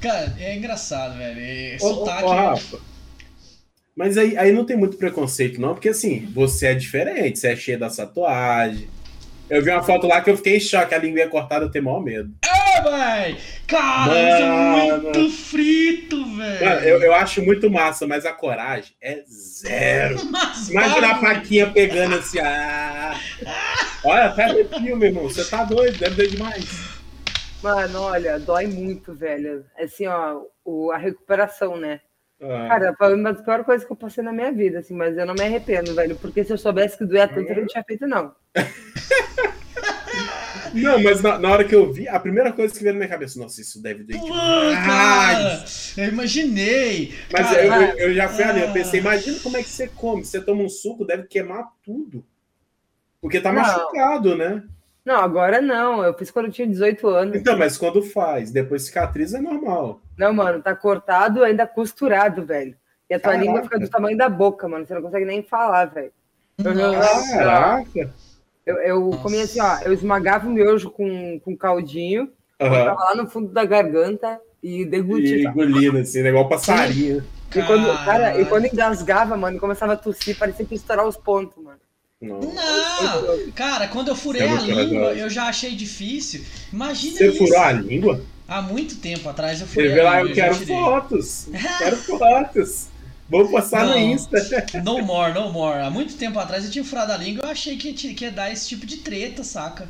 Cara, 0.00 0.34
é 0.38 0.56
engraçado, 0.56 1.16
velho. 1.18 1.40
É, 1.40 1.76
Ô, 1.80 2.02
ô, 2.02 2.04
Rafa. 2.04 2.78
Mas 3.96 4.16
aí, 4.16 4.36
aí 4.36 4.52
não 4.52 4.64
tem 4.64 4.76
muito 4.76 4.96
preconceito, 4.96 5.60
não, 5.60 5.74
porque 5.74 5.88
assim, 5.88 6.28
você 6.32 6.68
é 6.68 6.74
diferente, 6.74 7.38
você 7.38 7.48
é 7.48 7.56
cheio 7.56 7.78
da 7.78 7.90
tatuagem. 7.90 8.88
Eu 9.50 9.62
vi 9.62 9.70
uma 9.70 9.82
foto 9.82 10.06
lá 10.06 10.20
que 10.20 10.30
eu 10.30 10.36
fiquei 10.36 10.56
em 10.56 10.60
choque, 10.60 10.94
a 10.94 10.98
língua 10.98 11.20
é 11.22 11.26
cortada, 11.26 11.64
eu 11.64 11.70
tenho 11.70 11.84
maior 11.84 12.00
medo. 12.00 12.32
Véi! 12.82 13.38
Cara, 13.66 14.12
isso 14.12 14.42
é 14.42 14.96
muito 14.98 15.30
frito, 15.30 16.36
velho. 16.36 16.64
Mano, 16.64 16.80
eu, 16.80 17.02
eu 17.02 17.14
acho 17.14 17.42
muito 17.42 17.70
massa, 17.70 18.06
mas 18.06 18.24
a 18.24 18.32
coragem 18.32 18.94
é 19.00 19.22
zero. 19.28 20.16
Mas 20.32 20.70
Imagina 20.70 21.12
a 21.12 21.18
faquinha 21.18 21.70
pegando 21.70 22.16
assim, 22.16 22.38
ah. 22.40 23.14
Olha, 24.04 24.24
até 24.26 24.44
arrepio, 24.44 24.96
meu 24.96 25.08
irmão. 25.08 25.24
Você 25.24 25.44
tá 25.44 25.64
doido, 25.64 25.98
deve 25.98 26.14
doer 26.14 26.28
demais. 26.30 26.64
Mano, 27.62 28.02
olha, 28.02 28.38
dói 28.38 28.66
muito, 28.66 29.14
velho. 29.14 29.64
Assim, 29.78 30.06
ó, 30.06 30.40
o, 30.64 30.90
a 30.90 30.96
recuperação, 30.96 31.76
né? 31.76 32.00
Ah, 32.40 32.68
Cara, 32.68 32.94
foi 32.96 33.14
uma 33.14 33.32
das 33.32 33.42
piores 33.42 33.66
coisas 33.66 33.84
que 33.84 33.92
eu 33.92 33.96
passei 33.96 34.22
na 34.22 34.32
minha 34.32 34.52
vida, 34.52 34.78
assim, 34.78 34.94
mas 34.94 35.18
eu 35.18 35.26
não 35.26 35.34
me 35.34 35.42
arrependo, 35.42 35.94
velho. 35.94 36.16
Porque 36.16 36.44
se 36.44 36.52
eu 36.52 36.58
soubesse 36.58 36.96
que 36.96 37.04
doía 37.04 37.26
tanto, 37.26 37.50
eu 37.50 37.56
não 37.56 37.66
tinha 37.66 37.84
feito, 37.84 38.06
não. 38.06 38.32
Não, 40.74 41.02
mas 41.02 41.22
na, 41.22 41.38
na 41.38 41.50
hora 41.50 41.64
que 41.64 41.74
eu 41.74 41.92
vi, 41.92 42.08
a 42.08 42.18
primeira 42.18 42.52
coisa 42.52 42.72
que 42.72 42.80
veio 42.80 42.94
na 42.94 42.98
minha 42.98 43.08
cabeça, 43.08 43.38
nossa, 43.38 43.60
isso 43.60 43.82
deve 43.82 44.04
doer 44.04 44.20
demais. 44.20 44.74
cara, 44.86 45.64
eu 45.96 46.12
imaginei. 46.12 47.14
Mas 47.32 47.52
eu, 47.52 47.58
eu, 47.58 47.98
eu 47.98 48.14
já 48.14 48.28
fui 48.28 48.44
ali, 48.44 48.60
eu 48.60 48.68
ah. 48.68 48.72
pensei, 48.72 49.00
imagina 49.00 49.38
como 49.40 49.56
é 49.56 49.62
que 49.62 49.68
você 49.68 49.88
come. 49.88 50.24
Você 50.24 50.40
toma 50.40 50.62
um 50.62 50.68
suco, 50.68 51.04
deve 51.04 51.24
queimar 51.24 51.68
tudo. 51.84 52.24
Porque 53.20 53.40
tá 53.40 53.52
Não. 53.52 53.60
machucado, 53.60 54.36
né? 54.36 54.62
Não, 55.04 55.16
agora 55.16 55.60
não. 55.62 56.04
Eu 56.04 56.12
fiz 56.12 56.30
quando 56.30 56.46
eu 56.46 56.52
tinha 56.52 56.68
18 56.68 57.08
anos. 57.08 57.36
Então, 57.36 57.56
mas 57.56 57.78
quando 57.78 58.02
faz, 58.02 58.50
depois 58.50 58.82
cicatriz 58.82 59.32
é 59.32 59.40
normal. 59.40 60.02
Não, 60.18 60.34
mano, 60.34 60.62
tá 60.62 60.76
cortado, 60.76 61.42
ainda 61.42 61.66
costurado, 61.66 62.44
velho. 62.44 62.76
E 63.08 63.14
a 63.14 63.18
tua 63.18 63.32
Caraca. 63.32 63.44
língua 63.44 63.62
fica 63.62 63.78
do 63.78 63.88
tamanho 63.88 64.18
da 64.18 64.28
boca, 64.28 64.68
mano. 64.68 64.86
Você 64.86 64.92
não 64.94 65.00
consegue 65.00 65.24
nem 65.24 65.42
falar, 65.42 65.86
velho. 65.86 66.12
Caraca. 66.62 68.12
Eu, 68.68 68.76
eu 68.78 69.10
comia 69.22 69.42
assim, 69.44 69.60
ó. 69.60 69.78
Eu 69.82 69.92
esmagava 69.92 70.46
o 70.48 70.50
miojo 70.50 70.90
com, 70.90 71.40
com 71.44 71.56
caldinho, 71.56 72.28
Aham. 72.60 72.84
tava 72.84 73.00
lá 73.04 73.14
no 73.16 73.28
fundo 73.28 73.48
da 73.52 73.64
garganta 73.64 74.40
e 74.62 74.82
E 74.82 74.84
deglutia. 74.84 75.48
engolindo, 75.48 75.98
assim, 75.98 76.22
né? 76.22 76.28
igual 76.30 76.48
passarinho. 76.48 77.24
E 77.54 77.62
quando, 77.62 78.04
cara, 78.04 78.38
e 78.40 78.44
quando 78.44 78.66
engasgava, 78.66 79.36
mano, 79.36 79.58
começava 79.58 79.94
a 79.94 79.96
tossir, 79.96 80.36
parecia 80.38 80.66
que 80.66 80.74
ia 80.74 80.78
estourar 80.78 81.06
os 81.06 81.16
pontos, 81.16 81.56
mano. 81.62 81.78
Não. 82.20 82.40
Não, 82.40 83.50
cara, 83.52 83.86
quando 83.88 84.08
eu 84.08 84.16
furei 84.16 84.42
Você 84.42 84.48
é 84.48 84.74
a 84.74 84.76
língua, 84.82 85.14
eu 85.14 85.30
já 85.30 85.44
achei 85.44 85.70
difícil. 85.70 86.44
Imagina 86.72 87.16
Você 87.16 87.28
isso. 87.28 87.38
furou 87.38 87.58
a 87.60 87.72
língua? 87.72 88.20
Há 88.48 88.60
muito 88.60 88.96
tempo 88.96 89.28
atrás 89.28 89.60
eu 89.60 89.66
Você 89.66 89.74
furei 89.74 89.92
vê 89.92 90.00
a 90.00 90.04
lá, 90.04 90.16
língua. 90.16 90.30
eu 90.30 90.34
quero 90.34 90.54
tirei. 90.58 90.76
fotos. 90.76 91.48
Quero 91.78 91.96
fotos. 91.96 92.88
Vou 93.28 93.48
postar 93.50 93.84
no 93.84 93.90
Não. 93.92 93.98
Insta. 93.98 94.38
No 94.82 95.02
more, 95.02 95.32
no 95.34 95.52
more. 95.52 95.80
Há 95.80 95.90
muito 95.90 96.16
tempo 96.16 96.38
atrás 96.38 96.64
eu 96.64 96.70
tinha 96.70 96.84
furado 96.84 97.12
a 97.12 97.16
língua 97.16 97.44
eu 97.44 97.50
achei 97.50 97.76
que, 97.76 97.92
que 97.92 98.24
ia 98.24 98.30
dar 98.32 98.50
esse 98.50 98.68
tipo 98.68 98.86
de 98.86 98.98
treta, 98.98 99.44
saca? 99.44 99.86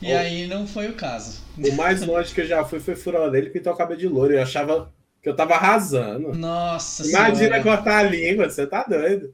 E 0.00 0.12
Oh. 0.12 0.18
aí 0.18 0.46
não 0.46 0.66
foi 0.66 0.88
o 0.88 0.94
caso. 0.94 1.40
O 1.56 1.72
mais 1.74 2.02
longe 2.06 2.34
que 2.34 2.40
eu 2.42 2.46
já 2.46 2.64
fui 2.64 2.80
foi 2.80 2.94
furar 2.96 3.30
dele 3.30 3.46
e 3.46 3.50
pintar 3.50 3.72
o 3.72 3.76
cabelo 3.76 3.98
de 4.00 4.08
louro. 4.08 4.32
Eu 4.34 4.42
achava 4.42 4.92
que 5.22 5.28
eu 5.28 5.36
tava 5.36 5.54
arrasando. 5.54 6.34
Nossa 6.34 7.06
Imagina 7.08 7.36
senhora. 7.36 7.62
cortar 7.62 7.98
a 7.98 8.02
língua, 8.02 8.50
você 8.50 8.66
tá 8.66 8.82
doido. 8.84 9.32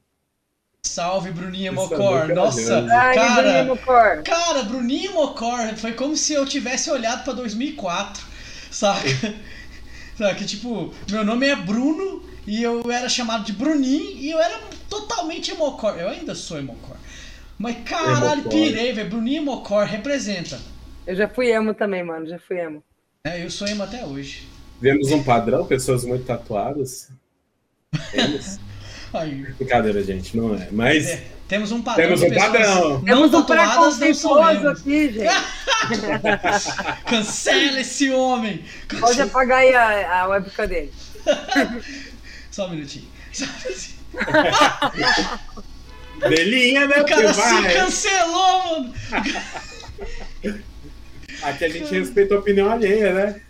Salve, 0.84 1.30
Bruninha 1.32 1.72
Isso 1.72 1.80
é 1.80 1.82
Mocor. 1.96 2.18
muito 2.26 2.34
Nossa. 2.34 2.86
Ai, 2.90 3.14
cara. 3.14 3.42
Bruninho 3.42 3.66
Mocor. 3.66 4.22
Cara, 4.22 4.62
Bruninho 4.62 5.12
Mocor 5.14 5.74
foi 5.76 5.92
como 5.92 6.16
se 6.16 6.32
eu 6.34 6.46
tivesse 6.46 6.90
olhado 6.90 7.24
pra 7.24 7.32
2004, 7.32 8.24
saca? 8.70 9.08
saca? 10.16 10.44
Tipo, 10.44 10.92
meu 11.10 11.24
nome 11.24 11.46
é 11.48 11.56
Bruno 11.56 12.22
e 12.48 12.62
eu 12.62 12.90
era 12.90 13.08
chamado 13.08 13.44
de 13.44 13.52
Bruninho 13.52 14.16
e 14.16 14.30
eu 14.30 14.40
era 14.40 14.58
totalmente 14.88 15.50
Emocor. 15.50 15.98
Eu 15.98 16.08
ainda 16.08 16.34
sou 16.34 16.58
Emocor. 16.58 16.96
Mas 17.58 17.76
caralho, 17.84 18.40
Emocor. 18.40 18.50
pirei, 18.50 18.92
velho. 18.92 19.10
Bruninho 19.10 19.42
Mocor 19.42 19.84
representa. 19.84 20.58
Eu 21.06 21.14
já 21.14 21.28
fui 21.28 21.50
emo 21.50 21.74
também, 21.74 22.02
mano. 22.02 22.26
Já 22.26 22.38
fui 22.38 22.58
emo. 22.58 22.82
É, 23.24 23.44
eu 23.44 23.50
sou 23.50 23.68
emo 23.68 23.82
até 23.82 24.04
hoje. 24.04 24.48
Vemos 24.80 25.10
um 25.10 25.22
padrão, 25.22 25.66
pessoas 25.66 26.04
muito 26.04 26.24
tatuadas. 26.24 27.10
Temos. 28.10 28.58
Aí, 29.12 29.46
Brincadeira, 29.56 30.02
gente, 30.02 30.36
não 30.36 30.54
é. 30.54 30.68
Mas 30.70 31.06
é, 31.06 31.24
temos 31.48 31.72
um 31.72 31.82
padrão. 31.82 32.04
Temos 32.04 32.22
um 32.22 32.34
padrão. 32.34 32.90
Não 32.90 33.04
Temos 33.04 33.34
um 33.34 33.42
preconceituoso 33.42 34.68
aqui, 34.68 35.12
gente. 35.12 35.34
Cancela 37.08 37.80
esse 37.80 38.10
homem. 38.10 38.62
Pode 39.00 39.20
apagar 39.22 39.60
aí 39.60 39.74
a, 39.74 40.22
a 40.22 40.28
webcam 40.28 40.66
dele. 40.66 40.92
Só 42.58 42.66
um 42.66 42.70
minutinho. 42.70 43.06
Só 43.32 43.44
um 43.44 43.48
minutinho. 43.64 43.98
Belinha, 46.28 46.88
né? 46.88 47.00
O 47.02 47.06
cara 47.06 47.32
se 47.32 47.40
vai. 47.40 47.72
cancelou, 47.72 48.80
mano. 48.80 48.94
Aqui 51.42 51.64
a 51.64 51.68
gente 51.68 51.94
respeita 51.94 52.34
a 52.34 52.38
opinião 52.40 52.68
alheia, 52.68 53.14
né? 53.14 53.40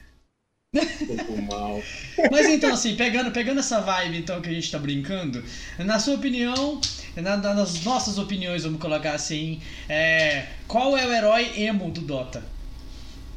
Pouco 1.06 1.40
mal. 1.40 1.82
Mas 2.30 2.48
então, 2.48 2.74
assim, 2.74 2.96
pegando, 2.96 3.30
pegando 3.30 3.60
essa 3.60 3.80
vibe 3.80 4.18
então 4.18 4.42
que 4.42 4.50
a 4.50 4.52
gente 4.52 4.70
tá 4.70 4.78
brincando, 4.78 5.42
na 5.78 5.98
sua 5.98 6.16
opinião, 6.16 6.78
na- 7.16 7.38
na- 7.38 7.54
nas 7.54 7.82
nossas 7.84 8.18
opiniões, 8.18 8.64
vamos 8.64 8.78
colocar 8.78 9.12
assim, 9.14 9.62
é, 9.88 10.48
qual 10.66 10.98
é 10.98 11.06
o 11.06 11.10
herói 11.14 11.50
emo 11.56 11.90
do 11.90 12.02
Dota? 12.02 12.44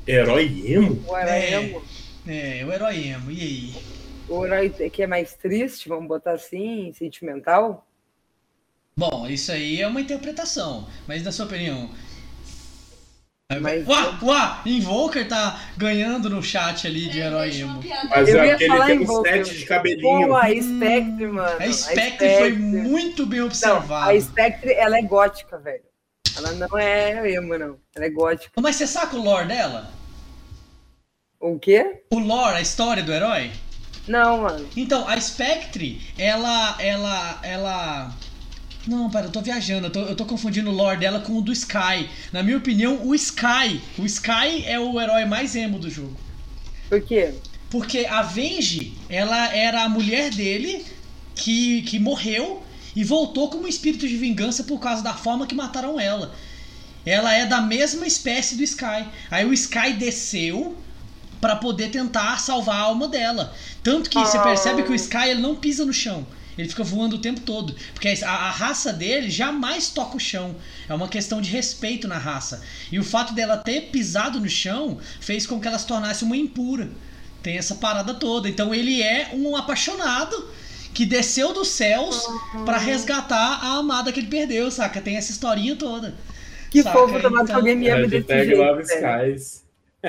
Herói 0.05 0.63
emo? 0.65 1.01
O 1.07 1.17
herói 1.17 1.31
É. 1.37 1.53
emo. 1.53 1.81
É, 2.27 2.65
o 2.67 2.73
herói 2.73 3.07
emo, 3.07 3.31
e 3.31 3.39
aí? 3.41 3.73
O 4.31 4.45
herói 4.45 4.69
que 4.69 5.03
é 5.03 5.07
mais 5.07 5.33
triste, 5.33 5.89
vamos 5.89 6.07
botar 6.07 6.31
assim, 6.31 6.93
sentimental. 6.93 7.85
Bom, 8.95 9.27
isso 9.27 9.51
aí 9.51 9.81
é 9.81 9.87
uma 9.87 9.99
interpretação, 9.99 10.87
mas 11.05 11.21
na 11.21 11.33
sua 11.33 11.45
opinião. 11.45 11.89
Mas- 13.59 13.85
Uá, 13.85 14.17
uá, 14.23 14.61
Invoker 14.65 15.27
tá 15.27 15.59
ganhando 15.75 16.29
no 16.29 16.41
chat 16.41 16.87
ali 16.87 17.09
de 17.09 17.19
herói 17.19 17.53
emo. 17.59 17.81
Mas 18.09 18.29
Eu 18.29 18.39
é 18.41 18.51
aquele 18.53 18.77
que 18.77 18.85
tem 18.85 18.99
um 18.99 19.05
Volker. 19.05 19.45
set 19.45 19.57
de 19.59 19.65
cabelinho. 19.65 20.27
Pô, 20.29 20.35
a 20.37 20.47
Spectre, 20.47 21.27
mano. 21.27 21.57
A 21.61 21.73
Spectre 21.73 22.35
foi 22.37 22.53
muito 22.53 23.25
bem 23.25 23.39
Não, 23.39 23.47
observada. 23.47 24.11
a 24.13 24.21
Spectre, 24.21 24.71
ela 24.71 24.97
é 24.97 25.01
gótica, 25.01 25.57
velho. 25.57 25.83
Ela 26.37 26.53
não 26.53 26.77
é 26.79 27.29
emo, 27.33 27.57
não. 27.57 27.77
Ela 27.93 28.05
é 28.05 28.09
gótica. 28.09 28.53
Mas 28.61 28.77
você 28.77 28.87
saca 28.87 29.17
o 29.17 29.21
lore 29.21 29.49
dela? 29.49 29.91
O 31.37 31.59
quê? 31.59 32.03
O 32.13 32.19
lore, 32.19 32.55
a 32.55 32.61
história 32.61 33.03
do 33.03 33.11
herói? 33.11 33.51
Não, 34.07 34.41
mano. 34.41 34.67
Então, 34.75 35.07
a 35.07 35.19
Spectre, 35.19 36.01
ela. 36.17 36.75
Ela. 36.79 37.39
Ela. 37.43 38.15
Não, 38.87 39.09
pera, 39.11 39.27
eu 39.27 39.31
tô 39.31 39.41
viajando, 39.41 39.87
eu 39.87 39.91
tô, 39.91 39.99
eu 40.01 40.15
tô 40.15 40.25
confundindo 40.25 40.71
o 40.71 40.73
lore 40.73 40.99
dela 40.99 41.19
com 41.19 41.37
o 41.37 41.41
do 41.41 41.51
Sky. 41.51 42.09
Na 42.33 42.41
minha 42.41 42.57
opinião, 42.57 43.05
o 43.05 43.13
Sky. 43.13 43.79
O 43.97 44.05
Sky 44.05 44.65
é 44.65 44.79
o 44.79 44.99
herói 44.99 45.25
mais 45.25 45.55
emo 45.55 45.77
do 45.77 45.89
jogo. 45.89 46.17
Por 46.89 47.01
quê? 47.01 47.33
Porque 47.69 48.05
a 48.05 48.23
Venge, 48.23 48.93
ela 49.07 49.55
era 49.55 49.83
a 49.83 49.89
mulher 49.89 50.31
dele 50.31 50.83
que, 51.35 51.83
que 51.83 51.99
morreu 51.99 52.63
e 52.95 53.03
voltou 53.03 53.49
como 53.49 53.67
espírito 53.67 54.07
de 54.07 54.17
vingança 54.17 54.63
por 54.63 54.79
causa 54.79 55.03
da 55.03 55.13
forma 55.13 55.47
que 55.47 55.55
mataram 55.55 55.99
ela. 55.99 56.33
Ela 57.05 57.33
é 57.33 57.45
da 57.45 57.61
mesma 57.61 58.05
espécie 58.05 58.55
do 58.55 58.63
Sky. 58.63 59.05
Aí 59.29 59.45
o 59.45 59.53
Sky 59.53 59.93
desceu 59.93 60.75
pra 61.41 61.55
poder 61.55 61.89
tentar 61.89 62.39
salvar 62.39 62.75
a 62.75 62.79
alma 62.83 63.07
dela. 63.07 63.53
Tanto 63.83 64.09
que 64.09 64.17
você 64.19 64.37
Ah. 64.37 64.41
percebe 64.43 64.83
que 64.83 64.91
o 64.91 64.95
Sky 64.95 65.29
ele 65.29 65.41
não 65.41 65.55
pisa 65.55 65.83
no 65.83 65.91
chão. 65.91 66.25
Ele 66.57 66.69
fica 66.69 66.83
voando 66.83 67.15
o 67.15 67.19
tempo 67.19 67.39
todo. 67.39 67.75
Porque 67.93 68.07
a, 68.23 68.29
a 68.29 68.51
raça 68.51 68.93
dele 68.93 69.29
jamais 69.31 69.89
toca 69.89 70.17
o 70.17 70.19
chão. 70.19 70.55
É 70.87 70.93
uma 70.93 71.07
questão 71.07 71.41
de 71.41 71.49
respeito 71.49 72.07
na 72.07 72.17
raça. 72.17 72.61
E 72.91 72.99
o 72.99 73.03
fato 73.03 73.33
dela 73.33 73.57
ter 73.57 73.89
pisado 73.89 74.39
no 74.39 74.49
chão 74.49 74.99
fez 75.19 75.47
com 75.47 75.59
que 75.59 75.67
ela 75.67 75.79
se 75.79 75.87
tornasse 75.87 76.23
uma 76.23 76.37
impura. 76.37 76.89
Tem 77.41 77.57
essa 77.57 77.73
parada 77.75 78.13
toda. 78.13 78.47
Então 78.47 78.75
ele 78.75 79.01
é 79.01 79.29
um 79.33 79.55
apaixonado 79.55 80.49
que 80.93 81.05
desceu 81.05 81.53
dos 81.53 81.69
céus 81.69 82.27
pra 82.65 82.77
resgatar 82.77 83.59
a 83.63 83.77
amada 83.77 84.11
que 84.11 84.19
ele 84.19 84.27
perdeu, 84.27 84.69
saca? 84.69 85.01
Tem 85.01 85.15
essa 85.15 85.31
historinha 85.31 85.75
toda. 85.77 86.13
Que 86.69 86.83
Saca, 86.83 86.99
fofo 86.99 87.19
tomar 87.21 87.43
então- 87.43 87.55
alguém 87.55 87.75
me 87.77 87.89
ama 87.89 88.07
desse 88.07 88.27
jeito. 88.27 88.81
Skies. 88.81 89.60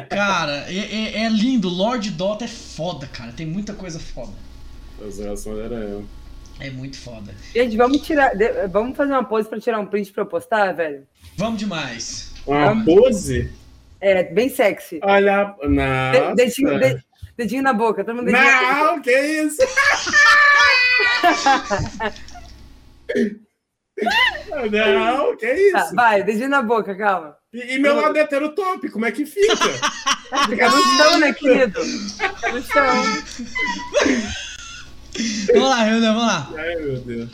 Cara, 0.09 0.65
é, 0.69 0.79
é- 0.79 1.23
é 1.25 1.29
lindo. 1.29 1.69
Lord 1.69 2.11
Dota 2.11 2.45
é 2.45 2.49
foda, 2.49 3.07
cara. 3.07 3.33
Tem 3.33 3.47
muita 3.47 3.73
coisa 3.75 3.99
foda. 4.01 4.33
Os 5.01 5.19
relações 5.19 5.59
eram 5.59 6.05
É 6.61 6.71
muito 6.71 6.97
foda. 6.99 7.35
Gente, 7.55 7.77
vamos 7.77 7.99
tirar. 8.03 8.33
Vamos 8.71 8.97
fazer 8.97 9.13
uma 9.13 9.25
pose 9.25 9.49
pra 9.49 9.61
tirar 9.61 9.81
um 9.81 9.87
print 9.87 10.13
pra 10.13 10.23
eu 10.23 10.27
postar, 10.27 10.73
velho? 10.73 11.07
Vamos 11.37 11.59
demais. 11.59 12.33
Uma 12.47 12.85
pose? 12.85 13.51
É, 14.01 14.23
bem 14.25 14.49
sexy. 14.49 15.01
Olha. 15.03 15.55
Nossa. 15.63 16.35
Dedinho, 16.37 16.79
de- 16.79 17.03
dedinho 17.37 17.63
na 17.63 17.73
boca, 17.73 18.05
todo 18.05 18.15
mundo 18.17 18.27
dedinho 18.27 18.45
na 18.45 18.75
boca. 18.75 18.85
Não, 18.85 19.03
que 19.03 19.11
isso? 19.11 19.63
Não, 24.71 25.37
que 25.37 25.53
isso? 25.53 25.73
Tá, 25.73 25.91
vai, 25.95 26.23
dedinho 26.23 26.49
na 26.49 26.63
boca, 26.63 26.95
calma. 26.95 27.37
E, 27.53 27.75
e 27.75 27.79
meu 27.79 27.95
lado 27.97 28.17
heterotop, 28.17 28.89
como 28.91 29.05
é 29.05 29.13
que 29.13 29.27
fica? 29.27 29.57
Fica 30.49 30.71
no 30.71 30.83
chão, 30.97 31.19
né, 31.19 31.33
querido? 31.33 31.81
No 31.81 32.63
chão. 32.63 32.95
Vamos 35.53 35.69
lá, 35.69 35.83
Renan, 35.83 36.15
vamos 36.15 36.27
lá. 36.27 36.51
Ai, 36.57 36.77
meu 36.77 36.99
Deus. 37.01 37.31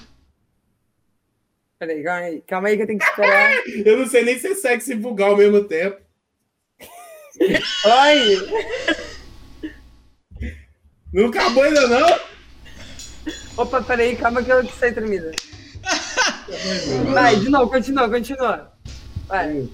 Peraí, 1.78 2.02
calma 2.02 2.26
aí. 2.26 2.42
Calma 2.46 2.68
aí 2.68 2.76
que 2.76 2.82
eu 2.82 2.86
tenho 2.86 2.98
que 2.98 3.04
esperar. 3.04 3.52
Eu 3.86 3.98
não 3.98 4.06
sei 4.06 4.24
nem 4.24 4.38
se 4.38 4.48
é 4.48 4.54
sexy 4.54 4.92
e 4.92 4.96
vulgar 4.96 5.30
ao 5.30 5.36
mesmo 5.36 5.62
tempo. 5.64 6.00
Oi! 7.40 8.48
Não 11.12 11.26
acabou 11.26 11.62
ainda, 11.62 11.86
não? 11.86 12.20
Opa, 13.56 13.80
peraí, 13.82 14.16
calma 14.16 14.42
que 14.42 14.50
eu 14.50 14.64
que 14.64 14.76
sei 14.76 14.92
tremida. 14.92 15.32
Vai, 17.12 17.36
de 17.36 17.48
novo, 17.48 17.70
continua, 17.70 18.08
continua. 18.08 18.72
Vai. 19.26 19.68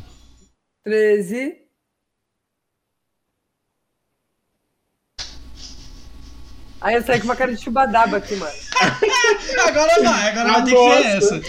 13. 0.85 1.57
Aí 6.81 6.97
eu 6.97 7.03
saí 7.03 7.19
com 7.19 7.25
uma 7.25 7.37
cara 7.37 7.55
de 7.55 7.63
chubadaba 7.63 8.19
aqui, 8.19 8.37
mano. 8.37 8.53
Agora 9.67 10.03
vai, 10.03 10.29
agora 10.29 10.53
vai 10.53 10.65
ter 10.65 10.71
que 10.71 10.75
Nossa. 10.77 11.03
ser 11.03 11.17
essa. 11.17 11.41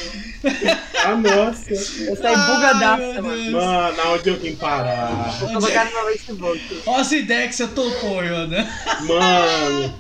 Ah, 1.06 1.16
nossa. 1.16 1.74
Eu 1.74 2.16
saí 2.16 2.36
bugadaça, 2.36 3.22
mano. 3.22 3.52
Mano, 3.52 4.02
aonde 4.02 4.30
eu 4.30 4.40
vim 4.40 4.56
parar? 4.56 5.12
Vou 5.40 5.50
colocar 5.54 5.86
no 5.86 5.92
meu 5.92 6.06
Facebook. 6.14 6.84
Olha 6.86 7.02
essa 7.02 7.16
ideia 7.16 7.48
que 7.48 7.56
você 7.56 7.68
topou. 7.68 8.22
Mano. 8.24 10.00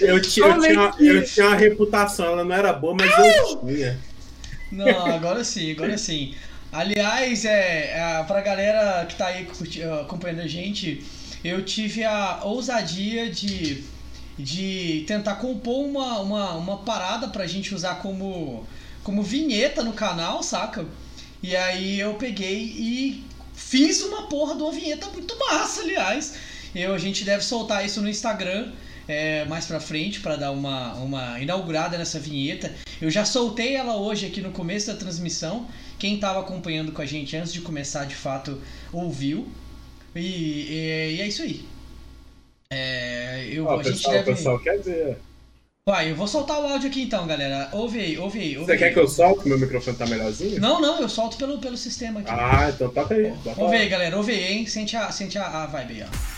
Eu, 0.00 0.20
ti- 0.20 0.40
eu, 0.40 0.60
tinha, 0.60 0.92
eu 1.00 1.24
tinha 1.24 1.46
uma 1.46 1.56
reputação, 1.56 2.26
ela 2.26 2.44
não 2.44 2.54
era 2.54 2.72
boa, 2.72 2.94
mas 3.00 3.10
eu 3.10 3.60
tinha. 3.60 3.98
Não, 4.72 5.12
agora 5.14 5.44
sim, 5.44 5.70
agora 5.72 5.98
sim. 5.98 6.34
Aliás, 6.72 7.44
é, 7.44 7.90
é, 8.20 8.24
pra 8.24 8.40
galera 8.40 9.04
que 9.06 9.16
tá 9.16 9.26
aí 9.26 9.44
curti- 9.44 9.82
acompanhando 9.82 10.40
a 10.40 10.46
gente, 10.48 11.04
eu 11.44 11.64
tive 11.64 12.04
a 12.04 12.40
ousadia 12.44 13.30
de, 13.30 13.84
de 14.38 15.04
tentar 15.06 15.36
compor 15.36 15.84
uma, 15.84 16.20
uma, 16.20 16.54
uma 16.54 16.78
parada 16.78 17.28
pra 17.28 17.46
gente 17.46 17.74
usar 17.74 17.96
como, 17.96 18.66
como 19.04 19.22
vinheta 19.22 19.84
no 19.84 19.92
canal, 19.92 20.42
saca? 20.42 20.86
E 21.42 21.56
aí 21.56 22.00
eu 22.00 22.14
peguei 22.14 22.62
e 22.64 23.24
fiz 23.54 24.02
uma 24.02 24.28
porra 24.28 24.54
de 24.56 24.62
uma 24.62 24.72
vinheta 24.72 25.08
muito 25.10 25.38
massa, 25.38 25.82
aliás. 25.82 26.34
Eu, 26.74 26.94
a 26.94 26.98
gente 26.98 27.24
deve 27.24 27.44
soltar 27.44 27.84
isso 27.84 28.00
no 28.00 28.08
Instagram 28.08 28.72
é, 29.08 29.44
mais 29.46 29.66
pra 29.66 29.80
frente 29.80 30.20
pra 30.20 30.36
dar 30.36 30.50
uma, 30.50 30.94
uma 30.94 31.40
inaugurada 31.40 31.96
nessa 31.98 32.18
vinheta. 32.18 32.72
Eu 33.00 33.10
já 33.10 33.24
soltei 33.24 33.74
ela 33.74 33.96
hoje 33.96 34.26
aqui 34.26 34.40
no 34.40 34.50
começo 34.52 34.86
da 34.88 34.94
transmissão. 34.94 35.66
Quem 35.98 36.14
estava 36.16 36.40
acompanhando 36.40 36.92
com 36.92 37.02
a 37.02 37.06
gente 37.06 37.36
antes 37.36 37.52
de 37.52 37.60
começar 37.60 38.04
de 38.06 38.14
fato 38.14 38.60
ouviu. 38.92 39.48
E, 40.14 40.20
e- 40.20 41.14
e 41.16 41.20
é 41.20 41.26
isso 41.26 41.42
aí. 41.42 41.64
É, 42.70 43.48
eu, 43.52 43.66
Ó, 43.66 43.78
a 43.80 43.82
gente 43.82 43.92
pessoal, 43.96 44.14
deve. 44.14 44.30
o 44.30 44.36
pessoal 44.36 44.58
quer 44.58 44.78
ver. 44.80 45.18
Vai, 45.88 46.10
eu 46.10 46.14
vou 46.16 46.28
soltar 46.28 46.60
o 46.60 46.66
áudio 46.66 46.88
aqui 46.88 47.02
então, 47.02 47.26
galera. 47.26 47.68
Ouve 47.72 47.98
aí, 47.98 48.16
ouve 48.16 48.38
aí. 48.38 48.56
ouve 48.56 48.66
Você 48.66 48.72
aí. 48.72 48.78
quer 48.78 48.92
que 48.92 48.98
eu 49.00 49.08
solte? 49.08 49.48
Meu 49.48 49.58
microfone 49.58 49.96
tá 49.96 50.06
melhorzinho? 50.06 50.60
Não, 50.60 50.80
não, 50.80 51.00
eu 51.00 51.08
solto 51.08 51.36
pelo, 51.36 51.58
pelo 51.58 51.76
sistema 51.76 52.20
aqui. 52.20 52.30
Ah, 52.30 52.70
então 52.72 52.88
toca 52.90 53.14
aí. 53.14 53.32
Ouve 53.56 53.76
aí, 53.76 53.88
galera, 53.88 54.16
ouve 54.16 54.32
aí, 54.32 54.52
hein? 54.58 54.66
Sente 54.66 54.96
a, 54.96 55.10
sente 55.10 55.36
a, 55.38 55.44
a 55.64 55.66
vibe 55.66 55.94
aí, 55.94 56.04
ó. 56.04 56.31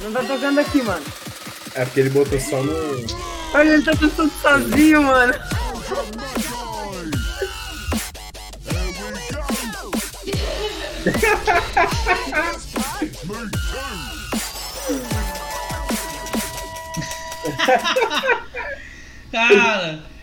Não 0.00 0.12
tá 0.12 0.22
tocando 0.22 0.60
aqui, 0.60 0.82
mano. 0.82 1.04
É 1.74 1.84
porque 1.84 2.00
ele 2.00 2.10
botou 2.10 2.40
só 2.40 2.62
no. 2.62 2.72
Olha, 3.52 3.68
ele 3.74 3.82
tá 3.82 3.92
tudo 3.92 4.32
sozinho, 4.40 5.02
mano. 5.02 5.34
Cara! 19.32 20.13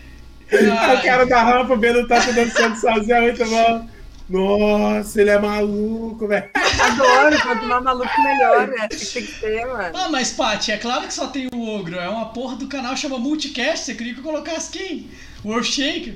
O 0.51 1.01
cara 1.01 1.25
da 1.25 1.43
rampa 1.43 1.75
vendo 1.77 1.99
o 1.99 2.07
Tato 2.07 2.33
dançando 2.33 2.75
sozinho 2.75 3.15
é 3.15 3.21
muito 3.21 3.45
bom. 3.45 3.87
Nossa, 4.29 5.19
ele 5.19 5.29
é 5.29 5.37
maluco, 5.37 6.27
velho. 6.27 6.49
Adoro, 6.53 7.41
quanto 7.41 7.65
mais 7.65 7.83
maluco, 7.83 8.21
melhor. 8.21 8.69
É 8.69 8.85
assim 8.85 9.05
que 9.05 9.13
tem 9.13 9.25
que 9.25 9.39
ser, 9.39 9.65
mano. 9.65 9.97
Ah, 9.97 10.09
mas 10.09 10.31
Paty, 10.31 10.71
é 10.71 10.77
claro 10.77 11.07
que 11.07 11.13
só 11.13 11.27
tem 11.27 11.49
o 11.53 11.67
ogro. 11.67 11.97
É 11.97 12.07
uma 12.07 12.27
porra 12.29 12.55
do 12.55 12.67
canal 12.67 12.95
chama 12.95 13.19
Multicast. 13.19 13.85
Você 13.85 13.95
queria 13.95 14.13
que 14.13 14.19
eu 14.19 14.23
colocasse 14.23 14.71
quem? 14.71 15.09
O 15.43 15.53
Earthshaker? 15.53 16.15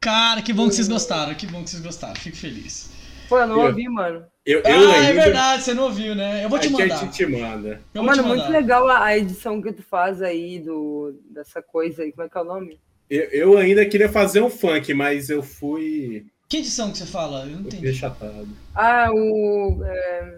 Cara, 0.00 0.42
que 0.42 0.52
bom 0.52 0.68
que 0.68 0.74
vocês 0.74 0.88
gostaram. 0.88 1.34
Que 1.34 1.46
bom 1.46 1.62
que 1.62 1.70
vocês 1.70 1.82
gostaram. 1.82 2.16
Fico 2.16 2.36
feliz. 2.36 2.90
Pô, 3.32 3.38
eu 3.38 3.46
não 3.46 3.60
Eu- 3.60 3.66
ouvi, 3.68 3.88
mano. 3.88 4.26
Eu, 4.44 4.58
eu 4.60 4.90
ah, 4.90 4.96
é 4.96 5.06
ainda. 5.08 5.22
verdade, 5.22 5.62
você 5.62 5.72
não 5.72 5.84
ouviu, 5.84 6.14
né? 6.14 6.44
Eu 6.44 6.50
vou 6.50 6.58
te 6.58 6.66
Aqui 6.66 6.76
a 6.76 6.78
mandar. 6.86 6.96
gente 6.98 7.12
te 7.14 7.24
manda. 7.26 7.80
Eu 7.94 8.02
mano, 8.02 8.22
te 8.22 8.26
muito 8.28 8.40
mandar. 8.44 8.52
legal 8.58 8.88
a, 8.88 9.04
a 9.04 9.16
edição 9.16 9.62
que 9.62 9.72
tu 9.72 9.82
faz 9.82 10.20
aí 10.20 10.58
do, 10.58 11.14
dessa 11.30 11.62
coisa 11.62 12.02
aí. 12.02 12.12
Como 12.12 12.26
é 12.26 12.28
que 12.28 12.36
é 12.36 12.40
o 12.40 12.44
nome? 12.44 12.78
Eu, 13.08 13.22
eu 13.30 13.56
ainda 13.58 13.86
queria 13.86 14.08
fazer 14.10 14.42
um 14.42 14.50
funk, 14.50 14.92
mas 14.92 15.30
eu 15.30 15.42
fui. 15.42 16.26
Que 16.48 16.58
edição 16.58 16.90
que 16.90 16.98
você 16.98 17.06
fala? 17.06 17.40
Eu 17.44 17.46
não 17.46 17.52
Eu 17.52 17.60
entendi. 17.60 17.76
fiquei 17.76 17.94
chatado. 17.94 18.48
Ah, 18.74 19.08
o. 19.12 19.78
é, 19.82 20.34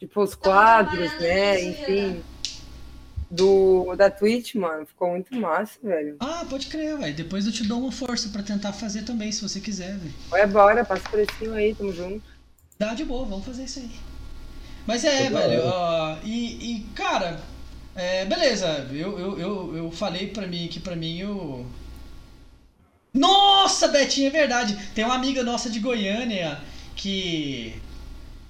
tipo, 0.00 0.20
os 0.20 0.34
quadros, 0.34 1.12
né? 1.20 1.62
Enfim. 1.62 2.22
Do, 3.30 3.94
da 3.96 4.10
Twitch, 4.10 4.54
mano. 4.56 4.84
Ficou 4.86 5.10
muito 5.10 5.34
massa, 5.38 5.78
velho. 5.82 6.16
Ah, 6.20 6.44
pode 6.48 6.66
crer, 6.66 6.98
velho. 6.98 7.14
Depois 7.14 7.46
eu 7.46 7.52
te 7.52 7.66
dou 7.66 7.80
uma 7.80 7.92
força 7.92 8.28
pra 8.28 8.42
tentar 8.42 8.72
fazer 8.74 9.02
também, 9.04 9.30
se 9.32 9.40
você 9.46 9.58
quiser, 9.60 9.96
velho. 9.96 10.12
Vai 10.28 10.46
bora, 10.46 10.84
passa 10.84 11.08
por 11.08 11.18
cima 11.38 11.56
aí, 11.56 11.74
tamo 11.74 11.92
junto. 11.92 12.31
Dá 12.82 12.94
de 12.94 13.04
boa, 13.04 13.24
vamos 13.24 13.46
fazer 13.46 13.62
isso 13.62 13.78
aí. 13.78 13.90
Mas 14.84 15.04
é, 15.04 15.30
velho, 15.30 15.62
e, 16.24 16.72
e, 16.72 16.86
cara, 16.96 17.40
é, 17.94 18.24
beleza, 18.24 18.88
eu, 18.90 19.16
eu, 19.20 19.38
eu, 19.38 19.76
eu 19.76 19.90
falei 19.92 20.26
pra 20.26 20.48
mim 20.48 20.66
que 20.66 20.80
pra 20.80 20.96
mim 20.96 21.20
eu. 21.20 21.64
Nossa, 23.14 23.86
Betinha, 23.86 24.26
é 24.26 24.30
verdade. 24.32 24.76
Tem 24.96 25.04
uma 25.04 25.14
amiga 25.14 25.44
nossa 25.44 25.70
de 25.70 25.78
Goiânia 25.78 26.60
que. 26.96 27.80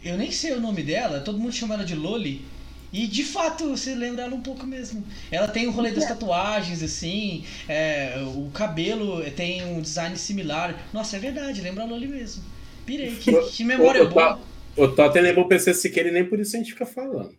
Eu 0.03 0.17
nem 0.17 0.31
sei 0.33 0.55
o 0.55 0.61
nome 0.63 0.83
dela, 0.83 1.21
todo 1.21 1.39
mundo 1.39 1.53
chama 1.53 1.75
ela 1.75 1.85
de 1.85 1.95
Loli. 1.95 2.43
E 2.91 3.07
de 3.07 3.25
fato, 3.25 3.69
você 3.69 3.95
lembra 3.95 4.23
ela 4.23 4.35
um 4.35 4.41
pouco 4.41 4.67
mesmo. 4.67 5.05
Ela 5.31 5.47
tem 5.47 5.67
o 5.67 5.71
rolê 5.71 5.91
das 5.91 6.07
tatuagens, 6.07 6.83
assim, 6.83 7.45
é, 7.69 8.15
o 8.35 8.51
cabelo 8.51 9.23
tem 9.33 9.63
um 9.63 9.83
design 9.83 10.17
similar. 10.17 10.75
Nossa, 10.91 11.19
é 11.19 11.21
verdade, 11.21 11.61
lembra 11.61 11.83
a 11.83 11.87
Loli 11.87 12.09
mesmo. 12.09 12.43
Pirei, 12.85 13.17
que, 13.17 13.33
que 13.51 13.65
memória 13.65 14.03
Ô, 14.03 14.07
ô, 14.07 14.09
boa. 14.09 14.41
O 14.77 14.89
Totem 14.89 15.23
lembrou 15.23 15.45
o 15.45 15.49
PC 15.49 15.75
Siqueira 15.75 16.09
e 16.09 16.13
nem 16.13 16.25
por 16.25 16.41
isso 16.41 16.57
a 16.57 16.59
gente 16.59 16.73
fica 16.73 16.87
falando. 16.87 17.35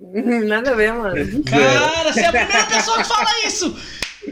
Nada 0.46 0.72
a 0.72 0.74
ver, 0.74 0.92
mano. 0.92 1.44
Cara, 1.44 2.12
você 2.12 2.20
é 2.20 2.26
a 2.26 2.32
primeira 2.32 2.66
pessoa 2.66 2.98
que 2.98 3.04
fala 3.04 3.46
isso! 3.46 3.76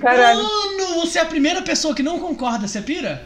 Caralho. 0.01 0.43
Mano, 0.43 1.01
você 1.01 1.19
é 1.19 1.23
a 1.23 1.27
primeira 1.27 1.63
pessoa 1.63 1.95
que 1.95 2.03
não 2.03 2.19
concorda, 2.19 2.67
você 2.67 2.83
pira? 2.83 3.25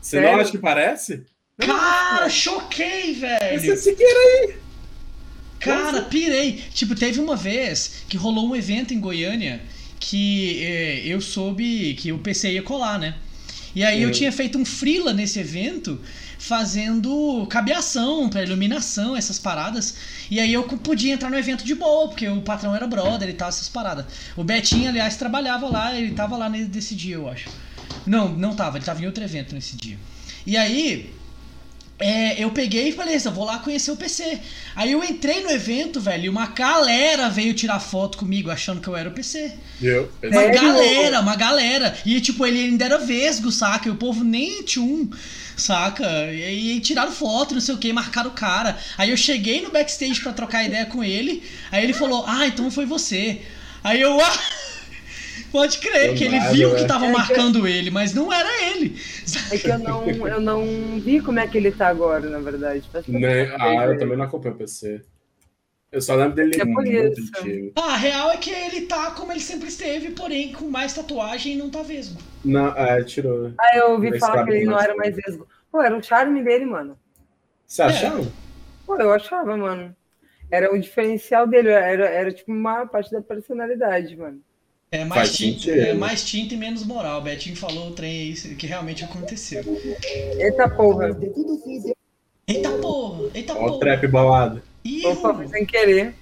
Você 0.00 0.16
Sério? 0.16 0.32
não 0.32 0.40
acha 0.40 0.50
que 0.50 0.58
parece? 0.58 1.24
Cara, 1.58 2.28
choquei, 2.28 3.14
velho! 3.14 3.60
PC 3.60 3.76
Siqueira 3.76 4.18
aí. 4.18 4.54
Cara, 5.60 6.02
pirei. 6.02 6.62
Tipo, 6.72 6.94
teve 6.94 7.20
uma 7.20 7.36
vez 7.36 8.04
que 8.08 8.16
rolou 8.16 8.48
um 8.48 8.56
evento 8.56 8.92
em 8.92 9.00
Goiânia 9.00 9.60
que 9.98 10.64
é, 10.64 11.06
eu 11.06 11.20
soube 11.20 11.94
que 11.94 12.12
o 12.12 12.18
PC 12.18 12.50
ia 12.50 12.62
colar, 12.62 12.98
né? 12.98 13.14
E 13.74 13.84
aí 13.84 14.02
eu 14.02 14.08
Uhum. 14.08 14.12
tinha 14.12 14.30
feito 14.32 14.58
um 14.58 14.64
freela 14.64 15.12
nesse 15.12 15.38
evento 15.38 16.00
fazendo 16.38 17.46
cabeação 17.48 18.28
pra 18.28 18.42
iluminação, 18.42 19.16
essas 19.16 19.38
paradas. 19.38 19.94
E 20.30 20.40
aí 20.40 20.52
eu 20.52 20.64
podia 20.64 21.14
entrar 21.14 21.30
no 21.30 21.38
evento 21.38 21.64
de 21.64 21.74
boa, 21.74 22.08
porque 22.08 22.28
o 22.28 22.42
patrão 22.42 22.74
era 22.74 22.86
brother 22.86 23.28
e 23.28 23.32
tal, 23.32 23.48
essas 23.48 23.68
paradas. 23.68 24.06
O 24.36 24.42
Betinho, 24.44 24.88
aliás, 24.88 25.16
trabalhava 25.16 25.68
lá, 25.68 25.96
ele 25.96 26.12
tava 26.12 26.36
lá 26.36 26.48
nesse 26.48 26.94
dia, 26.94 27.14
eu 27.14 27.28
acho. 27.28 27.48
Não, 28.04 28.28
não 28.28 28.54
tava, 28.54 28.76
ele 28.78 28.84
tava 28.84 29.02
em 29.02 29.06
outro 29.06 29.22
evento 29.22 29.54
nesse 29.54 29.76
dia. 29.76 29.98
E 30.44 30.56
aí, 30.56 31.21
é, 32.02 32.34
eu 32.42 32.50
peguei 32.50 32.88
e 32.88 32.92
falei, 32.92 33.12
"Beleza, 33.12 33.30
vou 33.30 33.44
lá 33.44 33.58
conhecer 33.58 33.90
o 33.90 33.96
PC. 33.96 34.40
Aí 34.74 34.92
eu 34.92 35.04
entrei 35.04 35.42
no 35.42 35.50
evento, 35.50 36.00
velho, 36.00 36.24
e 36.24 36.28
uma 36.30 36.46
galera 36.46 37.28
veio 37.28 37.52
tirar 37.52 37.78
foto 37.78 38.16
comigo 38.16 38.50
achando 38.50 38.80
que 38.80 38.88
eu 38.88 38.96
era 38.96 39.08
o 39.08 39.12
PC. 39.12 39.52
Viu? 39.78 40.10
Uma 40.22 40.46
galera, 40.46 41.20
uma 41.20 41.36
galera. 41.36 41.94
E 42.06 42.18
tipo, 42.22 42.46
ele 42.46 42.58
ainda 42.58 42.86
era 42.86 42.96
vesgo, 42.96 43.52
saca? 43.52 43.88
E 43.88 43.90
o 43.90 43.96
povo 43.96 44.24
nem 44.24 44.62
tchum, 44.62 45.10
saca? 45.56 46.04
E 46.32 46.42
aí 46.42 46.80
tiraram 46.80 47.12
foto, 47.12 47.52
não 47.52 47.60
sei 47.60 47.74
o 47.74 47.78
que, 47.78 47.92
marcaram 47.92 48.30
o 48.30 48.34
cara. 48.34 48.78
Aí 48.96 49.10
eu 49.10 49.16
cheguei 49.16 49.60
no 49.60 49.70
backstage 49.70 50.20
pra 50.20 50.32
trocar 50.32 50.64
ideia 50.64 50.86
com 50.86 51.04
ele. 51.04 51.42
Aí 51.70 51.84
ele 51.84 51.92
falou, 51.92 52.24
ah, 52.26 52.46
então 52.46 52.70
foi 52.70 52.86
você. 52.86 53.42
Aí 53.84 54.00
eu, 54.00 54.18
ah! 54.24 54.61
Pode 55.52 55.78
crer, 55.78 56.12
Do 56.12 56.16
que 56.16 56.24
ele 56.24 56.38
nada, 56.38 56.52
viu 56.52 56.70
né? 56.72 56.78
que 56.78 56.86
tava 56.86 57.04
É 57.04 57.08
que- 57.12 57.18
marcando 57.18 57.68
ele, 57.68 57.90
mas 57.90 58.14
não 58.14 58.32
era 58.32 58.48
ele. 58.70 58.96
É 59.52 59.58
que 59.58 59.68
eu 59.68 59.78
não, 59.78 60.08
eu 60.08 60.40
não 60.40 60.98
vi 60.98 61.20
como 61.20 61.38
é 61.38 61.46
que 61.46 61.58
ele 61.58 61.70
tá 61.70 61.88
agora, 61.88 62.28
na 62.30 62.38
verdade. 62.38 62.88
Tempo 62.90 63.12
Né? 63.12 63.44
que 63.46 63.52
eu 63.52 63.56
Ah, 63.60 63.84
eu 63.84 63.98
também 63.98 64.16
não 64.16 64.24
acompanho 64.24 64.54
o 64.54 64.58
PC. 64.58 65.02
Eu 65.92 66.00
só 66.00 66.14
lembro 66.14 66.34
dele 66.36 66.58
É 66.58 66.64
muito 66.64 67.20
antigo. 67.20 67.72
Ah, 67.76 67.92
a 67.92 67.96
real 67.98 68.30
é 68.30 68.38
que 68.38 68.50
ele 68.50 68.86
tá 68.86 69.10
como 69.10 69.30
ele 69.30 69.40
sempre 69.40 69.68
esteve, 69.68 70.12
porém 70.12 70.50
com 70.52 70.70
mais 70.70 70.94
tatuagem 70.94 71.52
e 71.52 71.56
não 71.56 71.68
tá 71.68 71.82
vesgo. 71.82 72.18
Não, 72.42 72.68
é, 72.74 73.04
tirou. 73.04 73.52
Ah, 73.60 73.76
eu 73.76 73.90
ouvi 73.90 74.18
falar 74.18 74.36
sabe 74.38 74.50
que 74.52 74.56
ele 74.56 74.64
não 74.64 74.80
era 74.80 74.94
mais 74.96 75.14
esgo. 75.28 75.46
Pô, 75.70 75.82
era 75.82 75.94
o 75.94 76.02
charme 76.02 76.42
dele, 76.42 76.64
mano. 76.64 76.98
Você 77.66 77.82
achava? 77.82 78.26
Pô, 78.86 78.96
eu 78.96 79.12
achava, 79.12 79.54
mano. 79.54 79.94
Era 80.50 80.74
o 80.74 80.78
diferencial 80.80 81.46
dele, 81.46 81.68
era, 81.68 82.08
era 82.08 82.32
tipo 82.32 82.50
uma 82.50 82.86
parte 82.86 83.10
da 83.12 83.20
personalidade, 83.20 84.16
mano. 84.16 84.40
É 84.92 85.04
mais, 85.06 85.28
Faz 85.28 85.36
tinta, 85.38 85.58
sentido. 85.60 85.80
é 85.80 85.94
mais 85.94 86.22
tinta 86.22 86.52
e 86.54 86.56
menos 86.58 86.84
moral. 86.84 87.20
O 87.20 87.22
Betinho 87.24 87.56
falou 87.56 87.88
o 87.88 87.92
trem 87.92 88.10
aí 88.12 88.34
que 88.56 88.66
realmente 88.66 89.02
aconteceu. 89.02 89.64
Eita 90.38 90.68
porra. 90.68 91.16
Eita 92.46 92.70
porra, 92.72 93.30
eita 93.34 93.54
Ó 93.54 93.56
porra. 93.68 93.80
trap 93.80 94.06
balado. 94.08 94.62
Ih, 94.84 95.06
Opa, 95.06 95.32
foi 95.34 95.48
sem 95.48 95.64
querer. 95.64 96.14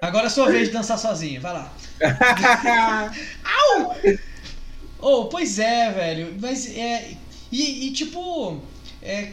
Agora 0.00 0.26
é 0.26 0.30
sua 0.30 0.50
vez 0.52 0.68
de 0.68 0.74
dançar 0.74 0.98
sozinho, 0.98 1.40
vai 1.40 1.52
lá. 1.52 1.72
Au! 3.44 3.96
Oh, 5.00 5.24
pois 5.24 5.58
é, 5.58 5.90
velho. 5.90 6.36
Mas 6.40 6.76
é. 6.76 7.10
E, 7.50 7.88
e, 7.88 7.92
tipo. 7.92 8.60
É, 9.02 9.30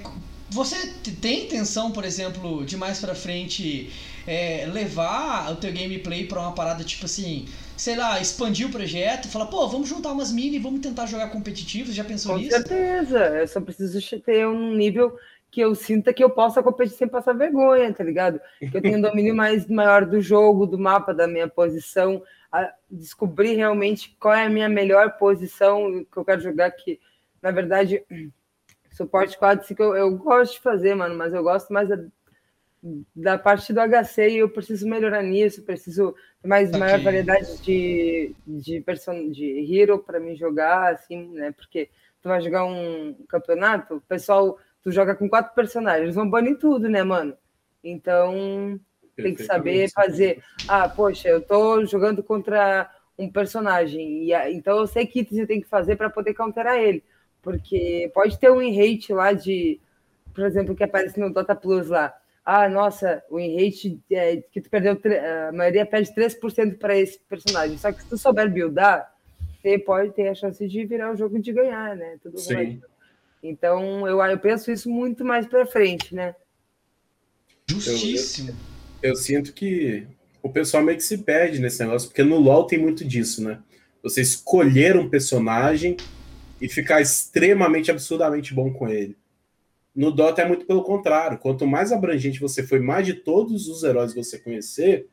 você 0.49 0.87
tem 1.21 1.45
intenção, 1.45 1.91
por 1.91 2.03
exemplo, 2.03 2.65
de 2.65 2.75
mais 2.75 2.99
pra 2.99 3.13
frente 3.13 3.91
é, 4.25 4.67
levar 4.71 5.51
o 5.51 5.55
teu 5.57 5.71
gameplay 5.71 6.25
pra 6.25 6.39
uma 6.41 6.53
parada 6.53 6.83
tipo 6.83 7.05
assim, 7.05 7.45
sei 7.79 7.95
lá, 7.95 8.19
expandir 8.19 8.67
o 8.67 8.71
projeto, 8.71 9.29
falar, 9.29 9.45
pô, 9.45 9.65
vamos 9.69 9.87
juntar 9.87 10.11
umas 10.11 10.33
mini 10.33 10.57
e 10.57 10.59
vamos 10.59 10.81
tentar 10.81 11.05
jogar 11.05 11.29
competitivo, 11.29 11.93
já 11.93 12.03
pensou 12.03 12.33
Com 12.33 12.39
nisso? 12.39 12.51
certeza. 12.51 13.19
Eu 13.19 13.47
só 13.47 13.61
preciso 13.61 14.19
ter 14.19 14.45
um 14.45 14.75
nível 14.75 15.17
que 15.49 15.61
eu 15.61 15.73
sinta 15.73 16.13
que 16.13 16.21
eu 16.21 16.29
possa 16.29 16.61
competir 16.61 16.97
sem 16.97 17.07
passar 17.07 17.31
vergonha, 17.31 17.93
tá 17.93 18.03
ligado? 18.03 18.41
Que 18.59 18.75
eu 18.75 18.81
tenha 18.81 18.97
um 18.97 19.01
domínio 19.01 19.33
mais 19.33 19.65
maior 19.67 20.05
do 20.05 20.19
jogo, 20.19 20.67
do 20.67 20.77
mapa, 20.77 21.13
da 21.13 21.25
minha 21.25 21.47
posição, 21.47 22.21
a 22.51 22.69
descobrir 22.91 23.55
realmente 23.55 24.13
qual 24.19 24.33
é 24.33 24.45
a 24.45 24.49
minha 24.49 24.67
melhor 24.67 25.17
posição 25.17 26.05
que 26.11 26.17
eu 26.17 26.25
quero 26.25 26.41
jogar, 26.41 26.69
que 26.71 26.99
na 27.41 27.49
verdade 27.49 28.03
suporte 28.91 29.37
4 29.37 29.65
5 29.65 29.81
eu, 29.81 29.95
eu 29.95 30.17
gosto 30.17 30.55
de 30.55 30.59
fazer, 30.59 30.95
mano, 30.95 31.15
mas 31.17 31.33
eu 31.33 31.41
gosto 31.41 31.71
mais 31.71 31.89
da, 33.13 33.37
parte 33.37 33.73
do 33.73 33.81
HC 33.81 34.29
e 34.29 34.37
eu 34.37 34.49
preciso 34.49 34.87
melhorar 34.87 35.21
nisso, 35.21 35.63
preciso 35.63 36.15
ter 36.41 36.47
mais 36.47 36.69
Ok. 36.69 36.79
maior 36.79 37.01
variedade 37.01 37.61
de, 37.61 38.33
de, 38.47 38.81
person 38.81 39.29
de 39.29 39.67
hero 39.69 39.99
para 39.99 40.19
me 40.19 40.35
jogar, 40.35 40.93
assim, 40.93 41.27
né? 41.33 41.51
Porque 41.51 41.89
tu 42.21 42.29
vai 42.29 42.41
jogar 42.41 42.65
um 42.65 43.13
campeonato, 43.27 43.95
o 43.95 44.01
pessoal, 44.01 44.57
tu 44.81 44.91
joga 44.91 45.15
com 45.15 45.29
quatro 45.29 45.53
personagens, 45.53 46.03
eles 46.03 46.15
vão 46.15 46.29
banir 46.29 46.57
tudo, 46.57 46.89
né, 46.89 47.03
mano? 47.03 47.35
Então, 47.83 48.79
tem 49.15 49.33
que 49.33 49.43
saber 49.43 49.89
fazer. 49.91 50.41
Ah, 50.67 50.87
poxa, 50.87 51.27
eu 51.27 51.41
tô 51.41 51.85
jogando 51.85 52.23
contra 52.23 52.89
um 53.17 53.29
personagem, 53.29 54.29
e 54.29 54.33
então 54.53 54.77
eu 54.77 54.87
sei 54.87 55.05
que 55.05 55.27
eu 55.31 55.47
tenho 55.47 55.61
que 55.61 55.67
fazer 55.67 55.95
para 55.95 56.09
poder 56.09 56.33
counterar 56.33 56.77
ele. 56.77 57.03
Porque 57.41 58.09
pode 58.13 58.37
ter 58.37 58.51
um 58.51 58.59
rate 58.59 59.13
lá 59.13 59.33
de, 59.33 59.79
por 60.33 60.45
exemplo, 60.45 60.75
que 60.75 60.83
aparece 60.83 61.19
no 61.19 61.31
Dota 61.31 61.55
Plus 61.55 61.89
lá. 61.89 62.13
Ah, 62.51 62.67
nossa, 62.67 63.23
o 63.29 63.37
rate 63.37 64.01
é 64.09 64.37
que 64.37 64.59
tu 64.59 64.71
perdeu, 64.71 64.99
a 65.47 65.51
maioria 65.51 65.85
perde 65.85 66.11
3% 66.15 66.79
para 66.79 66.97
esse 66.97 67.19
personagem. 67.29 67.77
Só 67.77 67.91
que 67.91 68.01
se 68.01 68.09
tu 68.09 68.17
souber 68.17 68.51
buildar, 68.51 69.07
você 69.61 69.77
pode 69.77 70.13
ter 70.13 70.29
a 70.29 70.33
chance 70.33 70.67
de 70.67 70.83
virar 70.83 71.13
o 71.13 71.15
jogo 71.15 71.39
de 71.39 71.53
ganhar, 71.53 71.95
né? 71.95 72.17
Tudo 72.23 72.39
Sim. 72.39 72.81
Então, 73.43 74.07
eu, 74.07 74.19
eu 74.19 74.39
penso 74.39 74.71
isso 74.71 74.89
muito 74.89 75.23
mais 75.23 75.45
para 75.45 75.63
frente, 75.67 76.15
né? 76.15 76.33
Justíssimo. 77.67 78.55
Eu 79.03 79.15
sinto 79.15 79.53
que 79.53 80.07
o 80.41 80.49
pessoal 80.49 80.81
meio 80.81 80.97
que 80.97 81.03
se 81.03 81.19
perde 81.19 81.59
nesse 81.59 81.79
negócio, 81.83 82.07
porque 82.09 82.23
no 82.23 82.39
LoL 82.39 82.65
tem 82.65 82.79
muito 82.79 83.05
disso, 83.05 83.43
né? 83.43 83.59
Você 84.01 84.21
escolher 84.21 84.97
um 84.97 85.07
personagem 85.07 85.97
e 86.59 86.67
ficar 86.67 86.99
extremamente, 86.99 87.91
absurdamente 87.91 88.55
bom 88.55 88.73
com 88.73 88.89
ele. 88.89 89.15
No 89.99 90.11
Dota 90.11 90.41
é 90.41 90.47
muito 90.47 90.65
pelo 90.65 90.81
contrário. 90.81 91.37
Quanto 91.37 91.67
mais 91.67 91.91
abrangente 91.91 92.39
você 92.39 92.63
foi, 92.63 92.79
mais 92.79 93.05
de 93.05 93.15
todos 93.15 93.67
os 93.67 93.83
heróis 93.83 94.13
que 94.13 94.23
você 94.23 94.39
conhecer, 94.39 95.09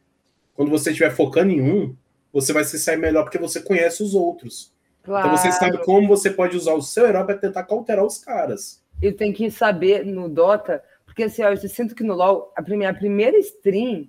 quando 0.54 0.70
você 0.70 0.90
estiver 0.90 1.10
focando 1.10 1.50
em 1.50 1.60
um, 1.60 1.96
você 2.32 2.52
vai 2.52 2.62
se 2.62 2.78
sair 2.78 2.96
melhor 2.96 3.24
porque 3.24 3.36
você 3.36 3.60
conhece 3.60 4.00
os 4.00 4.14
outros. 4.14 4.72
Claro. 5.02 5.26
Então 5.26 5.36
você 5.36 5.50
sabe 5.50 5.84
como 5.84 6.06
você 6.06 6.30
pode 6.30 6.56
usar 6.56 6.74
o 6.74 6.82
seu 6.82 7.04
herói 7.04 7.24
para 7.24 7.36
tentar 7.36 7.64
cauterar 7.64 8.04
os 8.04 8.18
caras. 8.18 8.80
eu 9.02 9.12
tenho 9.16 9.34
que 9.34 9.50
saber 9.50 10.06
no 10.06 10.28
Dota, 10.28 10.80
porque 11.04 11.24
assim, 11.24 11.42
ó, 11.42 11.50
eu 11.50 11.56
sinto 11.56 11.92
que 11.92 12.04
no 12.04 12.14
LoL, 12.14 12.52
a 12.56 12.62
primeira, 12.62 12.92
a 12.92 12.96
primeira 12.96 13.36
stream, 13.38 14.08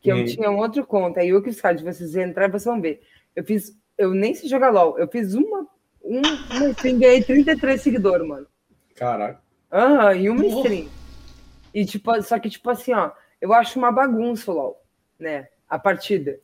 que 0.00 0.10
eu 0.10 0.16
Uhum. 0.16 0.24
tinha 0.24 0.50
um 0.50 0.58
outro 0.58 0.84
conta, 0.84 1.20
aí 1.20 1.32
o 1.32 1.40
que 1.40 1.50
os 1.50 1.60
caras, 1.60 1.80
vocês 1.80 2.16
entrar, 2.16 2.50
vocês 2.50 2.64
vão 2.64 2.80
ver. 2.80 3.02
Eu 3.36 3.44
fiz, 3.44 3.72
eu 3.96 4.12
nem 4.12 4.34
sei 4.34 4.48
jogar 4.48 4.70
LoL, 4.70 4.98
eu 4.98 5.06
fiz 5.06 5.34
uma, 5.34 5.64
um, 6.02 6.20
uma 6.56 6.70
stream, 6.70 6.98
ganhei 6.98 7.22
33 7.22 7.80
seguidores, 7.80 8.26
mano. 8.26 8.48
Caraca. 8.96 9.46
Aham, 9.70 10.14
em 10.14 10.28
uma 10.28 10.42
Porra. 10.42 10.60
stream. 10.60 10.88
E 11.74 11.84
tipo, 11.84 12.22
só 12.22 12.38
que 12.38 12.48
tipo 12.48 12.68
assim, 12.70 12.92
ó, 12.92 13.10
eu 13.40 13.52
acho 13.52 13.78
uma 13.78 13.92
bagunça 13.92 14.52
LoL, 14.52 14.82
né? 15.18 15.48
A 15.68 15.78
partida. 15.78 16.40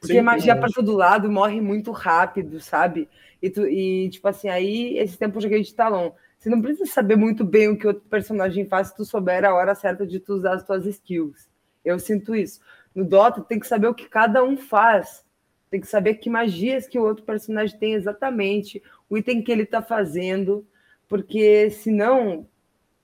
Porque 0.00 0.14
Sim, 0.14 0.22
magia 0.22 0.54
pra 0.54 0.68
todo 0.68 0.94
lado, 0.94 1.30
morre 1.30 1.60
muito 1.60 1.90
rápido, 1.90 2.60
sabe? 2.60 3.08
E, 3.42 3.50
tu, 3.50 3.66
e 3.66 4.08
tipo 4.10 4.28
assim, 4.28 4.48
aí 4.48 4.96
esse 4.96 5.18
tempo 5.18 5.38
eu 5.38 5.42
joguei 5.42 5.62
de 5.62 5.74
talão. 5.74 6.14
Você 6.38 6.48
não 6.48 6.62
precisa 6.62 6.86
saber 6.86 7.16
muito 7.16 7.44
bem 7.44 7.68
o 7.68 7.76
que 7.76 7.86
outro 7.86 8.04
personagem 8.08 8.64
faz 8.64 8.88
se 8.88 8.96
tu 8.96 9.04
souber 9.04 9.44
a 9.44 9.52
hora 9.52 9.74
certa 9.74 10.06
de 10.06 10.20
tu 10.20 10.34
usar 10.34 10.54
as 10.54 10.64
tuas 10.64 10.86
skills. 10.86 11.48
Eu 11.84 11.98
sinto 11.98 12.34
isso. 12.34 12.60
No 12.94 13.04
Dota, 13.04 13.40
tem 13.40 13.58
que 13.58 13.66
saber 13.66 13.88
o 13.88 13.94
que 13.94 14.08
cada 14.08 14.42
um 14.44 14.56
faz. 14.56 15.24
Tem 15.68 15.80
que 15.80 15.86
saber 15.88 16.14
que 16.14 16.30
magias 16.30 16.86
que 16.86 16.98
o 16.98 17.02
outro 17.02 17.24
personagem 17.24 17.76
tem 17.76 17.94
exatamente, 17.94 18.82
o 19.10 19.18
item 19.18 19.42
que 19.42 19.50
ele 19.52 19.66
tá 19.66 19.82
fazendo, 19.82 20.66
porque 21.08 21.70
senão, 21.70 22.46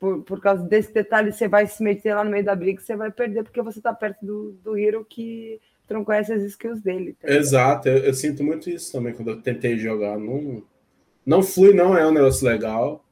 por, 0.04 0.22
por 0.22 0.40
causa 0.40 0.62
desse 0.64 0.92
detalhe, 0.92 1.32
você 1.32 1.48
vai 1.48 1.66
se 1.66 1.82
meter 1.82 2.14
lá 2.14 2.22
no 2.22 2.30
meio 2.30 2.44
da 2.44 2.54
briga 2.54 2.78
e 2.80 2.84
você 2.84 2.94
vai 2.94 3.10
perder, 3.10 3.42
porque 3.42 3.62
você 3.62 3.80
tá 3.80 3.94
perto 3.94 4.18
do, 4.24 4.52
do 4.62 4.76
hero 4.76 5.02
que 5.08 5.58
tu 5.88 5.94
não 5.94 6.04
conhece 6.04 6.30
as 6.32 6.42
skills 6.42 6.82
dele. 6.82 7.16
tá? 7.18 7.32
Exato, 7.32 7.88
eu, 7.88 7.98
eu 7.98 8.12
sinto 8.12 8.44
muito 8.44 8.68
isso 8.68 8.92
também 8.92 9.14
quando 9.14 9.30
eu 9.30 9.40
tentei 9.40 9.78
jogar. 9.78 10.18
Não, 10.18 10.62
não 11.24 11.42
fui, 11.42 11.72
não 11.72 11.96
é 11.96 12.06
um 12.06 12.12
negócio 12.12 12.46
legal. 12.46 13.02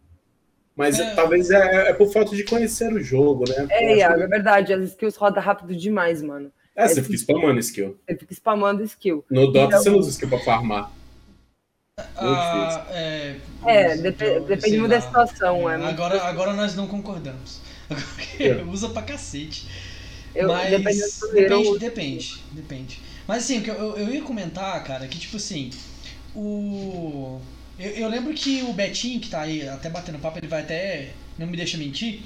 Mas 0.77 0.98
É. 0.98 1.14
talvez 1.14 1.51
é, 1.51 1.90
é 1.90 1.93
por 1.94 2.12
falta 2.12 2.36
de 2.36 2.44
conhecer 2.44 2.93
o 2.93 3.01
jogo, 3.01 3.44
né? 3.48 3.66
É, 3.70 3.97
Iago, 3.97 4.16
que- 4.19 4.23
é 4.23 4.27
verdade, 4.28 4.73
as 4.74 4.85
skills 4.90 5.16
rodam 5.16 5.43
rápido 5.43 5.74
demais, 5.74 6.23
mano. 6.23 6.52
É, 6.77 6.89
você 6.89 7.02
fica 7.02 7.14
spamando 7.16 7.59
skill. 7.60 7.98
Você 8.06 8.16
fica 8.19 8.32
spamando 8.35 8.82
skill. 8.82 9.24
No 9.31 9.47
Dota 9.51 9.66
Então- 9.77 9.82
você 9.82 9.90
usa 9.90 10.10
skill 10.10 10.28
pra 10.28 10.39
farmar. 10.40 10.90
Ah, 12.16 12.87
é, 12.91 13.37
É, 13.66 13.95
então, 13.97 14.45
depende 14.45 14.89
da 14.89 15.01
situação. 15.01 15.70
É, 15.70 15.77
muito- 15.79 15.91
Agora, 15.91 16.23
agora 16.24 16.53
nós 16.55 16.74
não 16.74 16.87
concordamos. 16.87 17.61
Usa 18.70 18.89
pra 18.91 19.03
cacete. 19.03 19.66
eu, 20.35 20.49
Mas 20.49 20.70
depende, 20.70 21.01
eu- 21.35 21.79
depende, 21.79 22.31
depende. 22.53 23.01
Mas 23.27 23.45
assim, 23.45 23.59
o 23.59 23.62
que 23.62 23.70
eu, 23.70 23.97
eu 23.97 24.15
ia 24.15 24.23
comentar, 24.23 24.83
cara, 24.85 25.07
que 25.07 25.19
tipo 25.19 25.37
assim, 25.37 25.70
o. 26.35 27.41
Eu, 27.79 27.91
eu 27.93 28.09
lembro 28.09 28.33
que 28.35 28.62
o 28.62 28.73
Betinho, 28.73 29.20
que 29.20 29.29
tá 29.29 29.43
aí 29.43 29.66
até 29.69 29.89
batendo 29.89 30.19
papo, 30.19 30.39
ele 30.39 30.49
vai 30.49 30.62
até. 30.62 31.11
Não 31.39 31.47
me 31.47 31.57
deixa 31.57 31.77
mentir. 31.79 32.23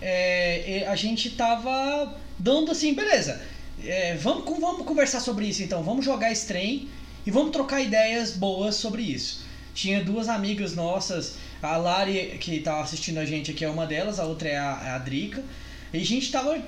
é, 0.00 0.84
a 0.88 0.94
gente 0.96 1.30
tava 1.30 2.14
dando 2.38 2.70
assim, 2.70 2.94
beleza. 2.94 3.40
é, 3.84 4.14
vamos, 4.16 4.44
vamos 4.60 4.84
conversar 4.86 5.20
sobre 5.20 5.46
isso 5.46 5.62
então. 5.62 5.82
Vamos 5.82 6.04
jogar 6.04 6.30
esse 6.32 6.46
trem 6.46 6.88
e 7.28 7.30
vamos 7.30 7.50
trocar 7.50 7.82
ideias 7.82 8.30
boas 8.30 8.76
sobre 8.76 9.02
isso. 9.02 9.42
Tinha 9.74 10.02
duas 10.02 10.30
amigas 10.30 10.74
nossas, 10.74 11.34
a 11.62 11.76
Lari, 11.76 12.38
que 12.40 12.58
tá 12.60 12.80
assistindo 12.80 13.18
a 13.18 13.26
gente 13.26 13.50
aqui, 13.50 13.66
é 13.66 13.68
uma 13.68 13.86
delas, 13.86 14.18
a 14.18 14.24
outra 14.24 14.48
é 14.48 14.56
a, 14.56 14.82
é 14.86 14.90
a 14.92 14.98
Drica. 14.98 15.44
E 15.92 15.98
a 15.98 16.06
gente 16.06 16.32
tava 16.32 16.58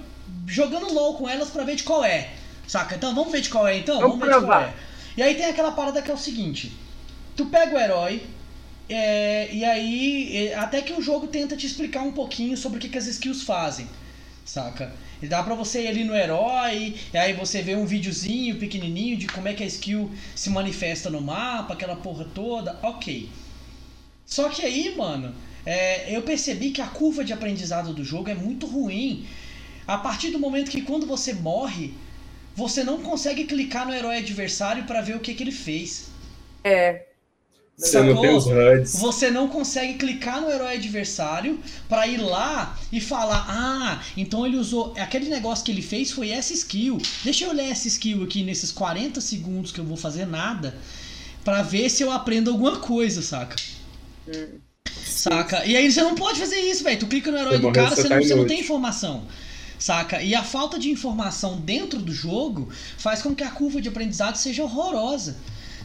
jogando 0.46 0.92
LOL 0.92 1.14
com 1.14 1.26
elas 1.26 1.48
pra 1.48 1.64
ver 1.64 1.76
de 1.76 1.82
qual 1.82 2.04
é. 2.04 2.34
Saca? 2.68 2.94
Então 2.94 3.14
vamos 3.14 3.32
ver 3.32 3.40
de 3.40 3.48
qual 3.48 3.66
é 3.66 3.78
então? 3.78 4.02
Vamos 4.02 4.18
ver 4.18 4.26
de 4.26 4.32
qual 4.32 4.40
provar. 4.40 4.68
é. 4.68 4.74
E 5.16 5.22
aí 5.22 5.34
tem 5.34 5.46
aquela 5.46 5.72
parada 5.72 6.02
que 6.02 6.10
é 6.10 6.14
o 6.14 6.18
seguinte: 6.18 6.70
tu 7.34 7.46
pega 7.46 7.74
o 7.74 7.80
herói, 7.80 8.22
é, 8.86 9.48
e 9.50 9.64
aí 9.64 10.48
é, 10.48 10.56
até 10.56 10.82
que 10.82 10.92
o 10.92 11.00
jogo 11.00 11.26
tenta 11.26 11.56
te 11.56 11.66
explicar 11.66 12.02
um 12.02 12.12
pouquinho 12.12 12.54
sobre 12.54 12.76
o 12.76 12.80
que, 12.82 12.90
que 12.90 12.98
as 12.98 13.06
skills 13.06 13.44
fazem. 13.44 13.88
Saca? 14.44 14.92
Dá 15.28 15.42
pra 15.42 15.54
você 15.54 15.82
ir 15.82 15.88
ali 15.88 16.04
no 16.04 16.14
herói, 16.14 16.94
e 17.12 17.16
aí 17.16 17.32
você 17.32 17.60
vê 17.60 17.76
um 17.76 17.84
videozinho 17.84 18.56
pequenininho 18.56 19.16
de 19.16 19.26
como 19.26 19.48
é 19.48 19.54
que 19.54 19.62
a 19.62 19.66
skill 19.66 20.10
se 20.34 20.48
manifesta 20.50 21.10
no 21.10 21.20
mapa, 21.20 21.74
aquela 21.74 21.96
porra 21.96 22.24
toda, 22.34 22.78
ok. 22.82 23.28
Só 24.24 24.48
que 24.48 24.62
aí, 24.62 24.94
mano, 24.96 25.34
é, 25.66 26.16
eu 26.16 26.22
percebi 26.22 26.70
que 26.70 26.80
a 26.80 26.86
curva 26.86 27.24
de 27.24 27.32
aprendizado 27.32 27.92
do 27.92 28.04
jogo 28.04 28.30
é 28.30 28.34
muito 28.34 28.66
ruim. 28.66 29.26
A 29.86 29.98
partir 29.98 30.30
do 30.30 30.38
momento 30.38 30.70
que 30.70 30.82
quando 30.82 31.06
você 31.06 31.34
morre, 31.34 31.94
você 32.54 32.82
não 32.82 33.02
consegue 33.02 33.44
clicar 33.44 33.86
no 33.86 33.92
herói 33.92 34.18
adversário 34.18 34.84
pra 34.84 35.00
ver 35.00 35.16
o 35.16 35.20
que, 35.20 35.34
que 35.34 35.42
ele 35.42 35.52
fez. 35.52 36.10
É. 36.64 37.09
Você 37.80 37.98
não 38.02 38.08
Sacou? 38.08 38.22
tem 38.22 38.36
os 38.36 38.46
HUDs. 38.46 39.00
Você 39.00 39.30
não 39.30 39.48
consegue 39.48 39.94
clicar 39.94 40.40
no 40.42 40.50
herói 40.50 40.74
adversário 40.74 41.58
pra 41.88 42.06
ir 42.06 42.18
lá 42.18 42.78
e 42.92 43.00
falar: 43.00 43.46
Ah, 43.48 44.02
então 44.16 44.46
ele 44.46 44.58
usou. 44.58 44.92
Aquele 44.98 45.30
negócio 45.30 45.64
que 45.64 45.70
ele 45.72 45.80
fez 45.80 46.10
foi 46.10 46.28
essa 46.28 46.52
skill. 46.52 46.98
Deixa 47.24 47.46
eu 47.46 47.52
ler 47.52 47.70
essa 47.70 47.88
skill 47.88 48.22
aqui 48.22 48.44
nesses 48.44 48.70
40 48.70 49.20
segundos 49.22 49.72
que 49.72 49.80
eu 49.80 49.84
vou 49.84 49.96
fazer 49.96 50.26
nada. 50.26 50.76
Pra 51.42 51.62
ver 51.62 51.88
se 51.88 52.02
eu 52.02 52.12
aprendo 52.12 52.50
alguma 52.50 52.76
coisa, 52.80 53.22
saca? 53.22 53.56
Hum. 54.28 54.58
Saca? 55.02 55.64
E 55.64 55.74
aí 55.74 55.90
você 55.90 56.02
não 56.02 56.14
pode 56.14 56.38
fazer 56.38 56.60
isso, 56.60 56.84
velho. 56.84 56.98
Tu 56.98 57.06
clica 57.06 57.30
no 57.30 57.38
herói 57.38 57.56
Você 57.56 57.62
do 57.62 57.72
cara, 57.72 57.96
você 57.96 58.08
tá 58.08 58.16
não, 58.16 58.22
você 58.22 58.34
não 58.34 58.46
tem 58.46 58.60
informação. 58.60 59.24
Saca? 59.78 60.22
E 60.22 60.34
a 60.34 60.44
falta 60.44 60.78
de 60.78 60.90
informação 60.90 61.58
dentro 61.58 61.98
do 61.98 62.12
jogo 62.12 62.68
faz 62.98 63.22
com 63.22 63.34
que 63.34 63.42
a 63.42 63.50
curva 63.50 63.80
de 63.80 63.88
aprendizado 63.88 64.36
seja 64.36 64.62
horrorosa. 64.62 65.38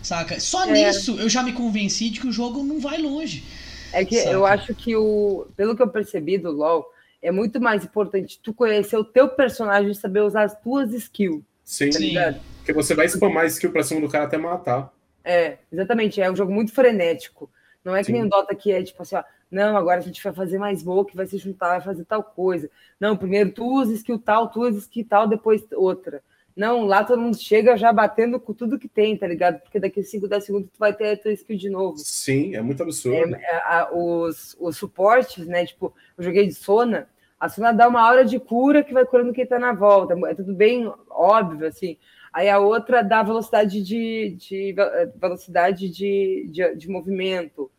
Saca? 0.05 0.39
Só 0.39 0.65
É. 0.65 0.71
nisso 0.71 1.19
eu 1.19 1.27
já 1.27 1.41
me 1.41 1.51
convenci 1.51 2.09
de 2.11 2.19
que 2.21 2.27
o 2.27 2.31
jogo 2.31 2.63
não 2.63 2.79
vai 2.79 2.99
longe. 3.01 3.43
É 3.91 4.05
que 4.05 4.17
Saca. 4.19 4.31
eu 4.31 4.45
acho 4.45 4.75
que 4.75 4.95
o. 4.95 5.47
Pelo 5.57 5.75
que 5.75 5.81
eu 5.81 5.89
percebi 5.89 6.37
do 6.37 6.51
LoL, 6.51 6.85
é 7.21 7.31
muito 7.31 7.59
mais 7.59 7.83
importante 7.83 8.39
tu 8.41 8.53
conhecer 8.53 8.97
o 8.97 9.03
teu 9.03 9.27
personagem 9.29 9.91
e 9.91 9.95
saber 9.95 10.21
usar 10.21 10.43
as 10.43 10.55
tuas 10.61 10.93
skills, 10.93 11.41
Sim, 11.63 11.89
tá 11.89 11.97
Sim. 11.97 12.39
porque 12.57 12.71
você 12.71 12.93
vai 12.93 13.07
spamar 13.09 13.45
skill 13.47 13.71
pra 13.71 13.81
cima 13.81 13.99
do 14.01 14.07
cara 14.09 14.25
até 14.25 14.37
matar. 14.37 14.93
É, 15.23 15.57
exatamente. 15.73 16.21
É 16.21 16.29
um 16.29 16.35
jogo 16.35 16.53
muito 16.53 16.71
frenético. 16.71 17.49
Não 17.83 17.95
é 17.95 18.01
que 18.01 18.07
Sim. 18.07 18.13
nem 18.13 18.23
o 18.25 18.29
Dota 18.29 18.53
que 18.53 18.71
é 18.71 18.83
tipo 18.83 19.01
assim, 19.01 19.15
ó, 19.15 19.23
não, 19.49 19.75
agora 19.75 19.99
a 19.99 20.03
gente 20.03 20.21
vai 20.23 20.33
fazer 20.33 20.59
mais 20.59 20.79
smoke, 20.81 21.15
vai 21.15 21.25
se 21.25 21.37
juntar, 21.39 21.69
vai 21.69 21.81
fazer 21.81 22.05
tal 22.05 22.21
coisa. 22.23 22.69
Não, 22.99 23.17
primeiro 23.17 23.51
tu 23.51 23.63
usa 23.65 23.93
skill 23.93 24.19
tal, 24.19 24.49
tu 24.49 24.61
usa 24.61 24.77
skill 24.79 25.05
tal, 25.09 25.27
depois 25.27 25.63
outra. 25.73 26.21
Não, 26.55 26.85
lá 26.85 27.03
todo 27.03 27.21
mundo 27.21 27.37
chega 27.37 27.75
já 27.75 27.91
batendo 27.91 28.39
com 28.39 28.53
tudo 28.53 28.79
que 28.79 28.87
tem, 28.87 29.17
tá 29.17 29.27
ligado? 29.27 29.59
Porque 29.59 29.79
daqui 29.79 29.99
a 29.99 30.03
5, 30.03 30.27
10 30.27 30.45
segundos 30.45 30.69
tu 30.71 30.79
vai 30.79 30.93
ter 30.93 31.11
a 31.11 31.17
tua 31.17 31.33
skill 31.33 31.57
de 31.57 31.69
novo. 31.69 31.97
Sim, 31.97 32.55
é 32.55 32.61
muito 32.61 32.81
absurdo. 32.81 33.35
É, 33.35 33.41
é, 33.43 33.55
a- 33.57 33.89
os, 33.93 34.55
os 34.59 34.77
suportes, 34.77 35.45
né? 35.45 35.65
Tipo, 35.65 35.93
eu 36.17 36.23
joguei 36.23 36.47
de 36.47 36.53
Sona, 36.53 37.09
a 37.37 37.49
Sona 37.49 37.73
dá 37.73 37.87
uma 37.89 38.07
hora 38.07 38.23
de 38.23 38.39
cura 38.39 38.83
que 38.83 38.93
vai 38.93 39.05
curando 39.05 39.33
quem 39.33 39.45
tá 39.45 39.59
na 39.59 39.73
volta. 39.73 40.15
É 40.29 40.33
tudo 40.33 40.53
bem 40.53 40.89
óbvio, 41.09 41.67
assim. 41.67 41.97
Aí 42.31 42.49
a 42.49 42.59
outra 42.59 43.01
dá 43.03 43.21
velocidade 43.21 43.81
de, 43.83 44.35
de 44.37 44.73
ve- 44.73 45.11
velocidade 45.17 45.89
de, 45.89 46.47
de, 46.49 46.75
de 46.75 46.89
movimento. 46.89 47.69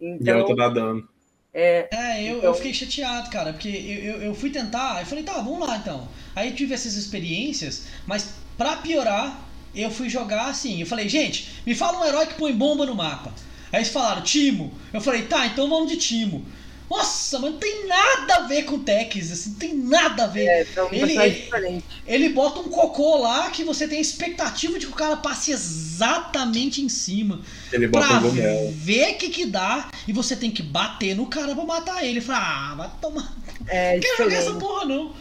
E 0.00 0.06
a 0.06 0.14
Então, 0.14 0.38
outra 0.40 0.56
dá 0.56 0.68
dano. 0.68 1.08
É, 1.52 2.22
eu, 2.22 2.38
Então- 2.38 2.50
eu 2.50 2.54
fiquei 2.54 2.74
chateado, 2.74 3.30
cara, 3.30 3.52
porque 3.52 3.68
eu, 3.68 4.14
eu, 4.16 4.22
eu 4.22 4.34
fui 4.34 4.50
tentar, 4.50 5.00
eu 5.00 5.06
falei, 5.06 5.24
tá, 5.24 5.32
vamos 5.34 5.66
lá 5.66 5.76
então. 5.76 6.08
Aí 6.36 6.52
tive 6.52 6.74
essas 6.74 6.94
experiências, 6.94 7.84
mas 8.06 8.34
pra 8.56 8.76
piorar, 8.76 9.44
eu 9.74 9.90
fui 9.90 10.08
jogar 10.08 10.46
assim. 10.46 10.80
Eu 10.80 10.86
falei, 10.86 11.08
gente, 11.08 11.48
me 11.66 11.74
fala 11.74 12.00
um 12.00 12.04
herói 12.04 12.26
que 12.26 12.34
põe 12.34 12.52
bomba 12.52 12.84
no 12.86 12.94
mapa. 12.94 13.32
Aí 13.72 13.80
eles 13.80 13.88
falaram, 13.92 14.22
Timo. 14.22 14.72
Eu 14.92 15.00
falei, 15.00 15.22
tá, 15.22 15.46
então 15.46 15.68
vamos 15.68 15.90
de 15.90 15.96
Timo. 15.98 16.44
Nossa, 16.90 17.38
mas 17.38 17.50
não 17.52 17.58
tem 17.58 17.86
nada 17.86 18.36
a 18.36 18.40
ver 18.46 18.62
com 18.64 18.78
Tex, 18.78 19.30
assim, 19.30 19.50
não 19.50 19.56
tem 19.58 19.74
nada 19.74 20.24
a 20.24 20.26
ver. 20.26 20.46
é, 20.46 20.64
são 20.64 20.88
Ele- 20.90 21.12
ele-. 21.18 21.84
Ele 22.06 22.28
bota 22.30 22.60
um 22.60 22.68
cocô 22.70 23.18
lá 23.18 23.50
que 23.50 23.62
você 23.62 23.86
tem 23.86 23.98
a 23.98 24.00
expectativa 24.00 24.78
de 24.78 24.86
que 24.86 24.92
o 24.92 24.96
cara 24.96 25.16
passe 25.18 25.50
exatamente 25.52 26.80
em 26.82 26.88
cima. 26.88 27.40
Ele 27.72 27.86
bota 27.88 28.06
pra 28.06 28.16
um 28.18 28.22
gomel. 28.22 28.72
ver 28.74 29.12
o 29.12 29.18
que 29.18 29.28
que 29.28 29.44
dá 29.46 29.90
e 30.06 30.12
você 30.12 30.34
tem 30.34 30.50
que 30.50 30.62
bater 30.62 31.14
no 31.14 31.26
cara 31.26 31.54
pra 31.54 31.64
matar 31.64 32.02
ele. 32.04 32.20
Fala, 32.20 32.38
ah, 32.72 32.74
vai 32.74 32.90
tomar. 33.00 33.36
É 33.70 33.94
Não 33.94 34.00
quero 34.00 34.16
jogar 34.24 34.36
essa 34.36 34.54
porra, 34.54 34.84
não. 34.86 35.14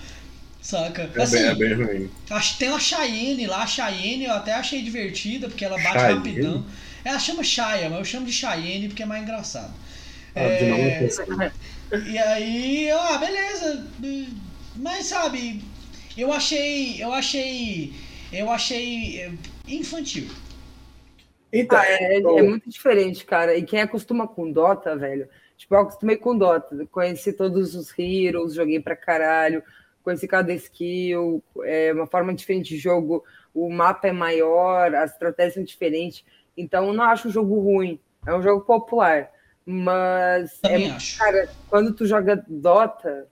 Saca? 0.61 1.09
É, 1.15 1.21
assim, 1.21 1.35
bem, 1.37 1.45
é 1.47 1.55
bem 1.55 1.73
ruim. 1.73 2.09
acho- 2.29 2.57
tem 2.57 2.69
uma 2.69 2.79
Cheyenne 2.79 3.45
lá, 3.45 3.63
a 3.63 3.67
Cheyenne 3.67 4.25
eu 4.25 4.33
até 4.33 4.53
achei 4.53 4.81
divertida, 4.81 5.47
porque 5.49 5.65
ela 5.65 5.77
bate 5.77 5.99
Cheyenne? 5.99 6.13
rapidão. 6.15 6.65
Ela 7.03 7.19
chama 7.19 7.43
Chaya, 7.43 7.89
mas 7.89 7.99
eu 7.99 8.05
chamo 8.05 8.25
de 8.25 8.31
Cheyenne 8.33 8.87
porque 8.87 9.03
é 9.03 9.05
mais 9.05 9.21
engraçado. 9.23 9.73
De 10.37 10.65
É, 10.65 10.99
pensei. 10.99 11.25
E 12.05 12.17
aí, 12.17 12.91
ah, 12.91 13.17
beleza. 13.17 13.87
Mas 14.75 15.07
sabe, 15.07 15.63
eu 16.17 16.31
achei. 16.31 17.01
Eu 17.01 17.13
achei. 17.13 17.93
Eu 18.31 18.51
achei 18.51 19.21
eh, 19.21 19.31
infantil. 19.67 20.27
Então, 21.51 21.79
Ah, 21.79 21.85
é, 21.87 22.17
é 22.17 22.43
muito 22.43 22.69
diferente, 22.69 23.25
cara. 23.25 23.55
E 23.55 23.63
quem 23.63 23.81
acostuma 23.81 24.27
com 24.27 24.51
Dota, 24.51 24.95
velho. 24.97 25.29
Tipo, 25.57 25.75
eu 25.75 25.79
acostumei 25.79 26.17
com 26.17 26.37
Dota. 26.37 26.85
Conheci 26.91 27.33
todos 27.33 27.73
os 27.73 27.97
heroes, 27.97 28.53
joguei 28.53 28.79
pra 28.79 28.95
caralho. 28.95 29.63
Conheci 30.03 30.27
cada 30.27 30.53
skill. 30.53 31.41
É 31.63 31.93
uma 31.93 32.05
forma 32.05 32.33
diferente 32.33 32.69
de 32.69 32.77
jogo. 32.77 33.23
O 33.53 33.71
mapa 33.71 34.07
é 34.09 34.11
maior, 34.11 34.93
as 34.93 35.13
estratégias 35.13 35.55
são 35.55 35.63
diferentes. 35.63 36.23
Então, 36.55 36.87
eu 36.87 36.93
não 36.93 37.03
acho 37.05 37.29
o 37.29 37.31
jogo 37.31 37.59
ruim. 37.59 37.99
É 38.25 38.35
um 38.35 38.41
jogo 38.41 38.65
popular. 38.65 39.31
Mas, 39.69 40.59
é, 40.63 40.87
acho. 40.91 41.17
cara, 41.19 41.49
quando 41.69 41.93
tu 41.93 42.05
joga 42.05 42.41
Dota, 42.47 43.27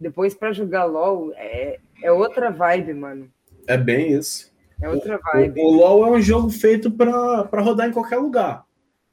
depois 0.00 0.34
pra 0.34 0.52
jogar 0.52 0.84
LoL, 0.84 1.32
é, 1.36 1.78
é 2.02 2.10
outra 2.10 2.50
vibe, 2.50 2.92
mano. 2.92 3.30
é 3.68 3.76
bem 3.78 4.12
isso. 4.12 4.52
É 4.82 4.88
outra 4.90 5.16
O, 5.16 5.20
vibe. 5.32 5.60
o 5.60 5.70
LoL 5.70 6.06
é 6.06 6.10
um 6.18 6.20
jogo 6.20 6.50
feito 6.50 6.90
pra 6.90 7.44
pra 7.44 7.62
rodar 7.62 7.88
em 7.88 7.92
qualquer 7.92 8.16
lugar. 8.16 8.64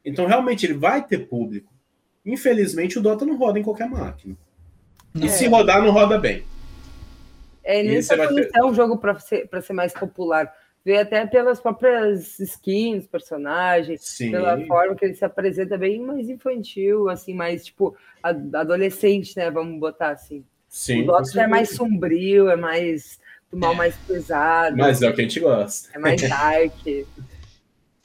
Então, 0.03 0.25
realmente, 0.25 0.65
ele 0.65 0.73
vai 0.73 1.05
ter 1.05 1.19
público. 1.27 1.71
Infelizmente, 2.25 2.97
o 2.97 3.01
Dota 3.01 3.23
não 3.23 3.37
roda 3.37 3.59
em 3.59 3.63
qualquer 3.63 3.87
máquina. 3.87 4.35
Não. 5.13 5.27
E 5.27 5.29
se 5.29 5.47
rodar, 5.47 5.81
não 5.81 5.91
roda 5.91 6.17
bem. 6.17 6.43
É, 7.63 7.81
nem 7.83 8.01
vai 8.01 8.27
ter- 8.27 8.49
é 8.53 8.65
um 8.65 8.73
jogo 8.73 8.97
para 8.97 9.17
ser, 9.19 9.47
pra 9.47 9.61
ser 9.61 9.73
mais 9.73 9.93
popular. 9.93 10.51
Vê 10.85 10.97
até 10.97 11.25
pelas 11.25 11.61
próprias 11.61 12.37
skins, 12.39 13.07
personagens, 13.07 14.01
Sim. 14.03 14.31
pela 14.31 14.59
forma 14.65 14.95
que 14.95 15.05
ele 15.05 15.13
se 15.15 15.23
apresenta 15.23 15.77
bem 15.77 15.99
mais 16.01 16.27
infantil, 16.29 17.07
assim, 17.09 17.33
mais 17.33 17.65
tipo 17.65 17.95
adolescente, 18.53 19.35
né? 19.37 19.49
Vamos 19.49 19.79
botar 19.79 20.09
assim. 20.09 20.43
Sim. 20.67 21.03
o 21.03 21.05
Dota 21.05 21.41
é 21.41 21.47
mais 21.47 21.69
sombrio, 21.69 22.49
é 22.49 22.55
mais 22.57 23.19
do 23.51 23.57
mal 23.57 23.73
É. 23.73 23.75
mais 23.77 23.95
pesado, 23.95 24.75
Mas 24.75 25.01
é 25.01 25.09
o 25.09 25.13
que 25.13 25.21
a 25.21 25.23
gente 25.23 25.39
gosta. 25.39 25.89
é 25.93 25.99
mais 25.99 26.21
dark. 26.21 26.73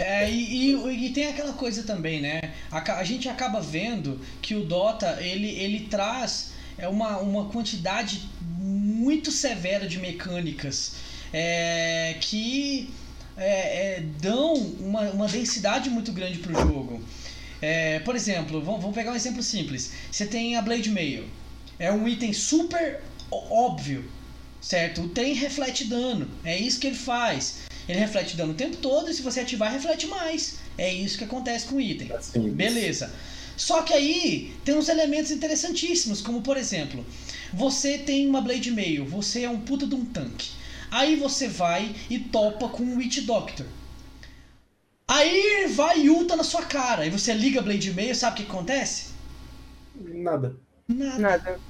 É, 0.00 0.30
e, 0.30 0.74
e- 0.76 1.06
e 1.06 1.12
tem 1.12 1.26
aquela 1.26 1.52
coisa 1.55 1.82
também, 1.82 2.20
né? 2.22 2.55
A, 2.70 3.00
a 3.00 3.02
gente 3.02 3.28
acaba 3.28 3.60
vendo 3.60 4.20
que 4.40 4.55
o 4.55 4.62
Dota 4.64 5.18
ele, 5.20 5.48
ele 5.60 5.88
traz 5.90 6.55
é 6.78 6.86
uma, 6.86 7.16
uma 7.18 7.46
quantidade 7.48 8.28
muito 8.60 9.32
severa 9.32 9.88
de 9.88 9.98
mecânicas 9.98 10.94
é, 11.32 12.16
que 12.20 12.90
é, 13.36 13.96
é, 13.96 14.05
dão 14.20 14.55
uma, 14.55 15.02
uma 15.10 15.28
densidade 15.28 15.88
muito 15.88 16.12
grande 16.12 16.38
pro 16.38 16.52
jogo. 16.52 17.00
É, 17.60 18.00
por 18.00 18.14
exemplo, 18.14 18.60
vamos, 18.60 18.80
vamos 18.80 18.94
pegar 18.94 19.12
um 19.12 19.16
exemplo 19.16 19.42
simples. 19.42 19.92
Você 20.10 20.26
tem 20.26 20.56
a 20.56 20.62
Blade 20.62 20.90
Mail. 20.90 21.28
É 21.78 21.92
um 21.92 22.06
item 22.09 22.32
super 22.32 23.00
óbvio, 23.30 24.05
certo? 24.60 25.02
O 25.02 25.09
trem 25.09 25.34
reflete 25.34 25.84
dano. 25.84 26.28
É 26.44 26.59
isso 26.59 26.80
que 26.80 26.88
ele 26.88 26.96
faz. 26.96 27.60
Ele 27.88 27.98
reflete 27.98 28.36
dano 28.36 28.52
o 28.52 28.56
tempo 28.56 28.76
todo 28.76 29.10
e 29.10 29.14
se 29.14 29.22
você 29.22 29.40
ativar, 29.40 29.72
reflete 29.72 30.06
mais. 30.06 30.59
É 30.76 30.92
isso 30.92 31.18
que 31.18 31.24
acontece 31.24 31.66
com 31.66 31.76
o 31.76 31.80
item. 31.80 32.12
Assim, 32.12 32.50
Beleza. 32.50 33.12
Só 33.56 33.82
que 33.82 33.92
aí 33.92 34.55
tem 34.64 34.76
uns 34.76 34.88
elementos 34.88 35.32
interessantíssimos, 35.32 36.20
como 36.20 36.42
por 36.42 36.56
exemplo, 36.56 37.05
você 37.52 37.98
tem 37.98 38.28
uma 38.28 38.40
Blade 38.40 38.70
Mail, 38.70 39.05
você 39.05 39.42
é 39.42 39.50
um 39.50 39.59
puta 39.59 39.84
de 39.84 39.96
um 39.96 40.05
tanque. 40.05 40.50
Aí 40.90 41.16
você 41.16 41.48
vai 41.48 41.94
e 42.09 42.19
topa 42.19 42.69
com 42.69 42.82
um 42.82 42.97
Witch 42.97 43.20
Doctor. 43.24 43.66
Aí 45.06 45.66
vai 45.74 46.01
e 46.02 46.10
ulta 46.10 46.36
na 46.36 46.44
sua 46.44 46.62
cara. 46.62 47.06
E 47.06 47.10
você 47.10 47.32
liga 47.32 47.62
Blade 47.62 47.93
Mail, 47.93 48.15
sabe 48.15 48.35
o 48.43 48.44
que 48.44 48.51
acontece? 48.51 49.12
Nada. 49.94 50.56
Nada. 50.89 51.19
Nada. 51.19 51.60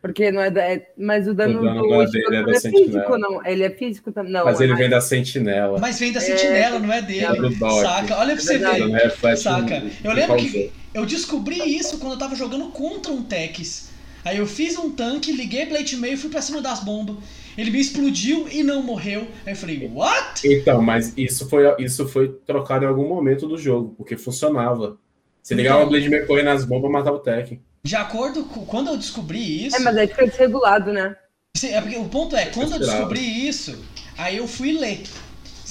Porque 0.00 0.30
não 0.30 0.40
é, 0.40 0.50
da, 0.50 0.62
é 0.62 0.92
mas 0.96 1.26
o 1.26 1.34
dano, 1.34 1.58
O 1.58 1.62
dano 1.64 1.82
do 1.82 1.88
não 1.88 1.94
é 1.94 1.98
Witch 1.98 2.12
dele, 2.12 2.24
é 2.26 2.30
Doctor 2.42 2.44
da 2.44 2.50
é 2.56 2.60
físico, 2.60 2.78
Sentinela. 2.92 3.18
não. 3.18 3.44
Ele 3.46 3.62
é 3.64 3.70
físico 3.70 4.12
também. 4.12 4.32
Não, 4.32 4.44
Mas 4.44 4.60
é 4.60 4.62
ele 4.64 4.72
mais- 4.72 4.80
vem 4.80 4.90
da 4.90 5.00
sentinela. 5.00 5.78
Mas 5.80 5.98
vem 5.98 6.12
da 6.12 6.20
sentinela, 6.20 6.78
não 6.78 6.92
é 6.92 6.98
É 6.98 7.02
dele. 7.02 7.36
do 7.36 7.50
Doc. 7.56 7.82
Saca? 7.82 8.16
Olha 8.18 8.34
pra 8.34 8.42
você 8.44 8.54
É 8.54 8.58
ver. 8.58 9.36
Saca? 9.36 9.82
Eu 10.04 10.12
lembro 10.12 10.36
que 10.36 10.72
eu 10.94 11.04
descobri 11.04 11.76
isso 11.76 11.98
quando 11.98 12.12
eu 12.12 12.18
tava 12.18 12.36
jogando 12.36 12.70
contra 12.70 13.12
um 13.12 13.22
Tex. 13.24 13.88
Aí 14.24 14.38
eu 14.38 14.46
fiz 14.46 14.76
um 14.78 14.90
tanque, 14.90 15.32
liguei 15.32 15.66
Blade 15.66 15.96
Mail 15.96 16.14
e 16.14 16.16
fui 16.16 16.30
pra 16.30 16.42
cima 16.42 16.60
das 16.62 16.80
bombas. 16.80 17.16
Ele 17.58 17.72
me 17.72 17.80
explodiu 17.80 18.48
e 18.48 18.62
não 18.62 18.82
morreu. 18.82 19.26
Aí 19.44 19.52
eu 19.52 19.56
falei, 19.56 19.90
what? 19.92 20.46
Então, 20.46 20.80
mas 20.80 21.12
isso 21.16 21.48
foi, 21.48 21.64
isso 21.80 22.06
foi 22.08 22.28
trocado 22.46 22.84
em 22.84 22.88
algum 22.88 23.08
momento 23.08 23.48
do 23.48 23.58
jogo, 23.58 23.94
porque 23.98 24.16
funcionava. 24.16 24.96
Você 25.42 25.54
ligava 25.54 25.78
Então. 25.80 25.88
o 25.88 25.90
Blade 25.90 26.26
correndo 26.26 26.44
nas 26.46 26.64
bombas, 26.64 26.90
matava 26.90 27.16
o 27.16 27.20
Tech. 27.20 27.60
De 27.82 27.96
acordo 27.96 28.44
com 28.44 28.64
quando 28.64 28.88
eu 28.90 28.96
descobri 28.96 29.66
isso. 29.66 29.76
É, 29.76 29.80
mas 29.80 29.96
aí 29.96 30.06
fica 30.06 30.26
desregulado, 30.28 30.92
né? 30.92 31.16
Sim, 31.56 31.70
é 31.74 31.80
porque 31.80 31.96
o 31.96 32.04
ponto 32.04 32.36
é, 32.36 32.46
quando 32.46 32.74
eu 32.74 32.78
descobri 32.78 33.48
isso, 33.48 33.76
aí 34.16 34.36
eu 34.36 34.46
fui 34.46 34.72
ler. 34.72 35.02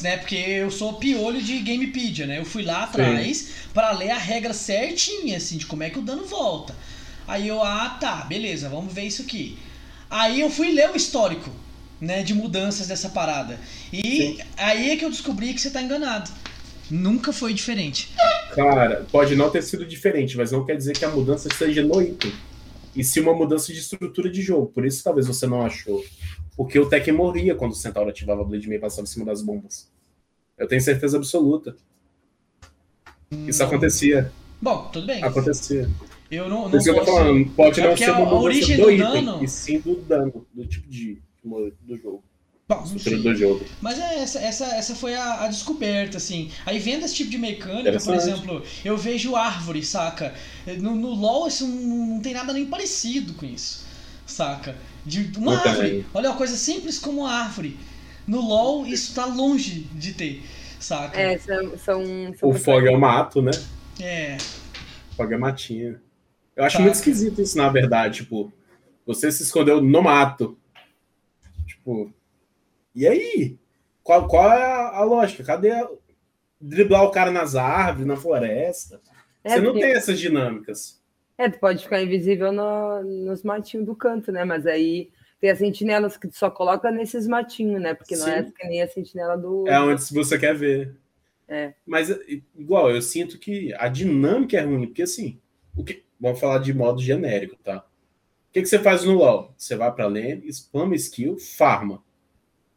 Né, 0.01 0.15
porque 0.17 0.35
eu 0.35 0.69
sou 0.69 0.93
piolho 0.93 1.41
de 1.41 1.57
Gamepedia, 1.57 2.27
né? 2.27 2.37
Eu 2.37 2.45
fui 2.45 2.61
lá 2.61 2.83
atrás 2.83 3.65
pra 3.73 3.91
ler 3.93 4.11
a 4.11 4.17
regra 4.17 4.53
certinha, 4.53 5.37
assim, 5.37 5.57
de 5.57 5.65
como 5.65 5.81
é 5.81 5.89
que 5.89 5.97
o 5.97 6.03
dano 6.03 6.23
volta. 6.23 6.75
Aí 7.27 7.47
eu, 7.47 7.63
ah, 7.63 7.97
tá, 7.99 8.17
beleza, 8.17 8.69
vamos 8.69 8.93
ver 8.93 9.05
isso 9.05 9.23
aqui. 9.23 9.57
Aí 10.07 10.39
eu 10.39 10.51
fui 10.51 10.71
ler 10.71 10.91
o 10.91 10.95
histórico, 10.95 11.49
né, 11.99 12.23
de 12.23 12.33
mudanças 12.33 12.87
dessa 12.87 13.09
parada. 13.09 13.59
E 13.91 14.39
aí 14.57 14.91
é 14.91 14.95
que 14.97 15.05
eu 15.05 15.09
descobri 15.09 15.53
que 15.53 15.61
você 15.61 15.69
tá 15.69 15.81
enganado. 15.81 16.29
Nunca 16.89 17.33
foi 17.33 17.53
diferente. 17.53 18.13
Cara, 18.53 19.05
pode 19.11 19.35
não 19.35 19.49
ter 19.49 19.61
sido 19.61 19.85
diferente, 19.85 20.37
mas 20.37 20.51
não 20.51 20.65
quer 20.65 20.77
dizer 20.77 20.97
que 20.97 21.03
a 21.03 21.09
mudança 21.09 21.49
seja 21.53 21.83
no 21.83 22.01
item. 22.01 22.31
E 22.95 23.03
sim 23.03 23.19
uma 23.19 23.33
mudança 23.33 23.71
de 23.73 23.79
estrutura 23.79 24.29
de 24.29 24.41
jogo. 24.41 24.67
Por 24.67 24.85
isso 24.85 25.03
talvez 25.03 25.27
você 25.27 25.45
não 25.45 25.65
achou. 25.65 26.03
Porque 26.55 26.79
o 26.79 26.87
Tekken 26.89 27.13
morria 27.13 27.53
quando 27.55 27.73
o 27.73 27.75
Centauro 27.75 28.09
ativava 28.09 28.41
a 28.41 28.43
Blade 28.45 28.67
Mail 28.67 28.79
e 28.79 28.81
passava 28.81 29.03
em 29.03 29.05
cima 29.07 29.25
das 29.25 29.41
bombas. 29.41 29.91
Eu 30.57 30.67
tenho 30.67 30.81
certeza 30.81 31.17
absoluta. 31.17 31.75
Isso 33.47 33.61
acontecia. 33.63 34.31
Bom, 34.61 34.89
tudo 34.91 35.05
bem. 35.05 35.21
Acontecia. 35.23 35.89
Eu 36.31 36.49
não, 36.49 36.67
não 36.69 36.77
eu 36.79 36.83
tô 36.83 36.93
posso... 36.95 37.11
falando, 37.11 37.49
pode 37.51 37.79
É 37.79 37.87
não 37.87 37.95
ser 37.97 38.05
a- 38.09 38.19
uma 38.19 38.31
a 38.31 38.41
origem 38.41 38.77
do 38.77 38.83
do 38.83 38.91
item, 38.91 39.25
dano- 39.25 39.43
e 39.43 39.47
sim 39.47 39.79
do 39.79 39.95
dano, 40.01 40.45
do 40.53 40.65
tipo 40.65 40.89
de 40.89 41.19
do 41.81 41.97
jogo. 41.97 42.23
Bom, 42.69 42.83
do 42.83 43.33
jogo. 43.33 43.65
Mas 43.81 43.97
é, 43.97 44.19
essa, 44.19 44.39
essa, 44.39 44.65
essa 44.65 44.93
foi 44.93 45.15
a, 45.15 45.45
a 45.45 45.47
descoberta, 45.47 46.17
assim. 46.17 46.51
Aí 46.65 46.77
vendo 46.79 47.05
esse 47.05 47.15
tipo 47.15 47.29
de 47.29 47.37
mecânica, 47.37 47.97
por 47.97 48.13
exemplo, 48.13 48.61
eu 48.83 48.97
vejo 48.97 49.37
árvore, 49.37 49.81
saca? 49.85 50.33
No, 50.79 50.93
no 50.93 51.09
LoL 51.11 51.47
isso 51.47 51.65
não, 51.65 52.07
não 52.07 52.19
tem 52.19 52.33
nada 52.33 52.51
nem 52.51 52.65
parecido 52.65 53.33
com 53.35 53.45
isso, 53.45 53.85
saca? 54.25 54.75
De 55.05 55.31
uma 55.37 55.57
tem. 55.61 55.71
árvore. 55.71 56.05
Olha 56.13 56.29
uma 56.29 56.37
coisa 56.37 56.57
simples 56.57 56.99
como 56.99 57.21
uma 57.21 57.31
árvore. 57.31 57.77
No 58.27 58.41
LoL 58.41 58.85
isso 58.85 59.15
tá 59.15 59.25
longe 59.25 59.87
de 59.93 60.11
ter, 60.13 60.43
saca? 60.77 61.17
É, 61.17 61.37
são. 61.37 61.77
são, 61.77 62.03
são 62.37 62.49
O 62.49 62.53
Fog 62.53 62.85
é 62.85 62.91
o 62.91 62.99
mato, 62.99 63.41
né? 63.41 63.51
É. 64.01 64.35
O 65.13 65.15
Fog 65.15 65.33
é 65.33 65.37
matinho. 65.37 66.01
Eu 66.53 66.65
acho 66.65 66.75
Tá. 66.77 66.83
muito 66.83 66.95
esquisito 66.95 67.41
isso, 67.41 67.57
na 67.57 67.69
verdade. 67.69 68.17
Tipo, 68.23 68.51
você 69.05 69.31
se 69.31 69.43
escondeu 69.43 69.81
no 69.81 70.01
mato. 70.01 70.57
Tipo, 71.87 72.13
e 72.93 73.07
aí? 73.07 73.57
Qual, 74.03 74.27
qual 74.27 74.51
é 74.51 74.61
a, 74.65 74.87
a 74.97 75.03
lógica? 75.03 75.41
Cadê 75.43 75.71
a- 75.71 75.89
driblar 76.59 77.03
o 77.03 77.11
cara 77.11 77.31
nas 77.31 77.55
árvores, 77.55 78.05
na 78.05 78.17
floresta? 78.17 78.99
É, 79.43 79.51
Você 79.51 79.59
não 79.61 79.71
porque- 79.71 79.79
tem 79.85 79.91
essas 79.95 80.19
dinâmicas. 80.19 81.01
É, 81.37 81.49
tu 81.49 81.59
pode 81.59 81.83
ficar 81.83 82.01
invisível 82.01 82.51
no- 82.51 83.03
nos 83.03 83.43
matinhos 83.43 83.85
do 83.85 83.95
canto, 83.95 84.31
né? 84.33 84.43
Mas 84.43 84.65
aí 84.67 85.09
tem 85.39 85.49
as 85.49 85.59
sentinelas 85.59 86.17
que 86.17 86.27
tu 86.27 86.35
só 86.35 86.49
coloca 86.49 86.91
nesses 86.91 87.25
matinhos, 87.27 87.81
né? 87.81 87.93
Porque 87.93 88.15
não 88.17 88.25
Sim. 88.25 88.31
é 88.31 88.43
que 88.43 88.67
nem 88.67 88.81
a 88.81 88.87
sentinela 88.89 89.37
do. 89.37 89.65
É 89.67 89.79
onde 89.79 90.01
você 90.13 90.37
quer 90.37 90.55
ver. 90.55 90.93
É. 91.47 91.73
Mas, 91.85 92.09
igual, 92.57 92.89
eu 92.91 93.01
sinto 93.01 93.39
que 93.39 93.73
a 93.75 93.87
dinâmica 93.87 94.57
é 94.57 94.61
ruim, 94.61 94.87
porque 94.87 95.03
assim, 95.03 95.39
o 95.75 95.83
que, 95.85 96.03
vamos 96.19 96.39
falar 96.41 96.57
de 96.57 96.73
modo 96.73 97.01
genérico, 97.01 97.55
tá? 97.63 97.85
O 98.57 98.59
que, 98.59 98.63
que 98.63 98.69
você 98.69 98.79
faz 98.79 99.03
no 99.03 99.13
LoL? 99.13 99.53
Você 99.55 99.75
vai 99.75 99.91
pra 99.93 100.07
lane, 100.07 100.41
spama 100.51 100.95
skill, 100.95 101.37
farma. 101.37 102.01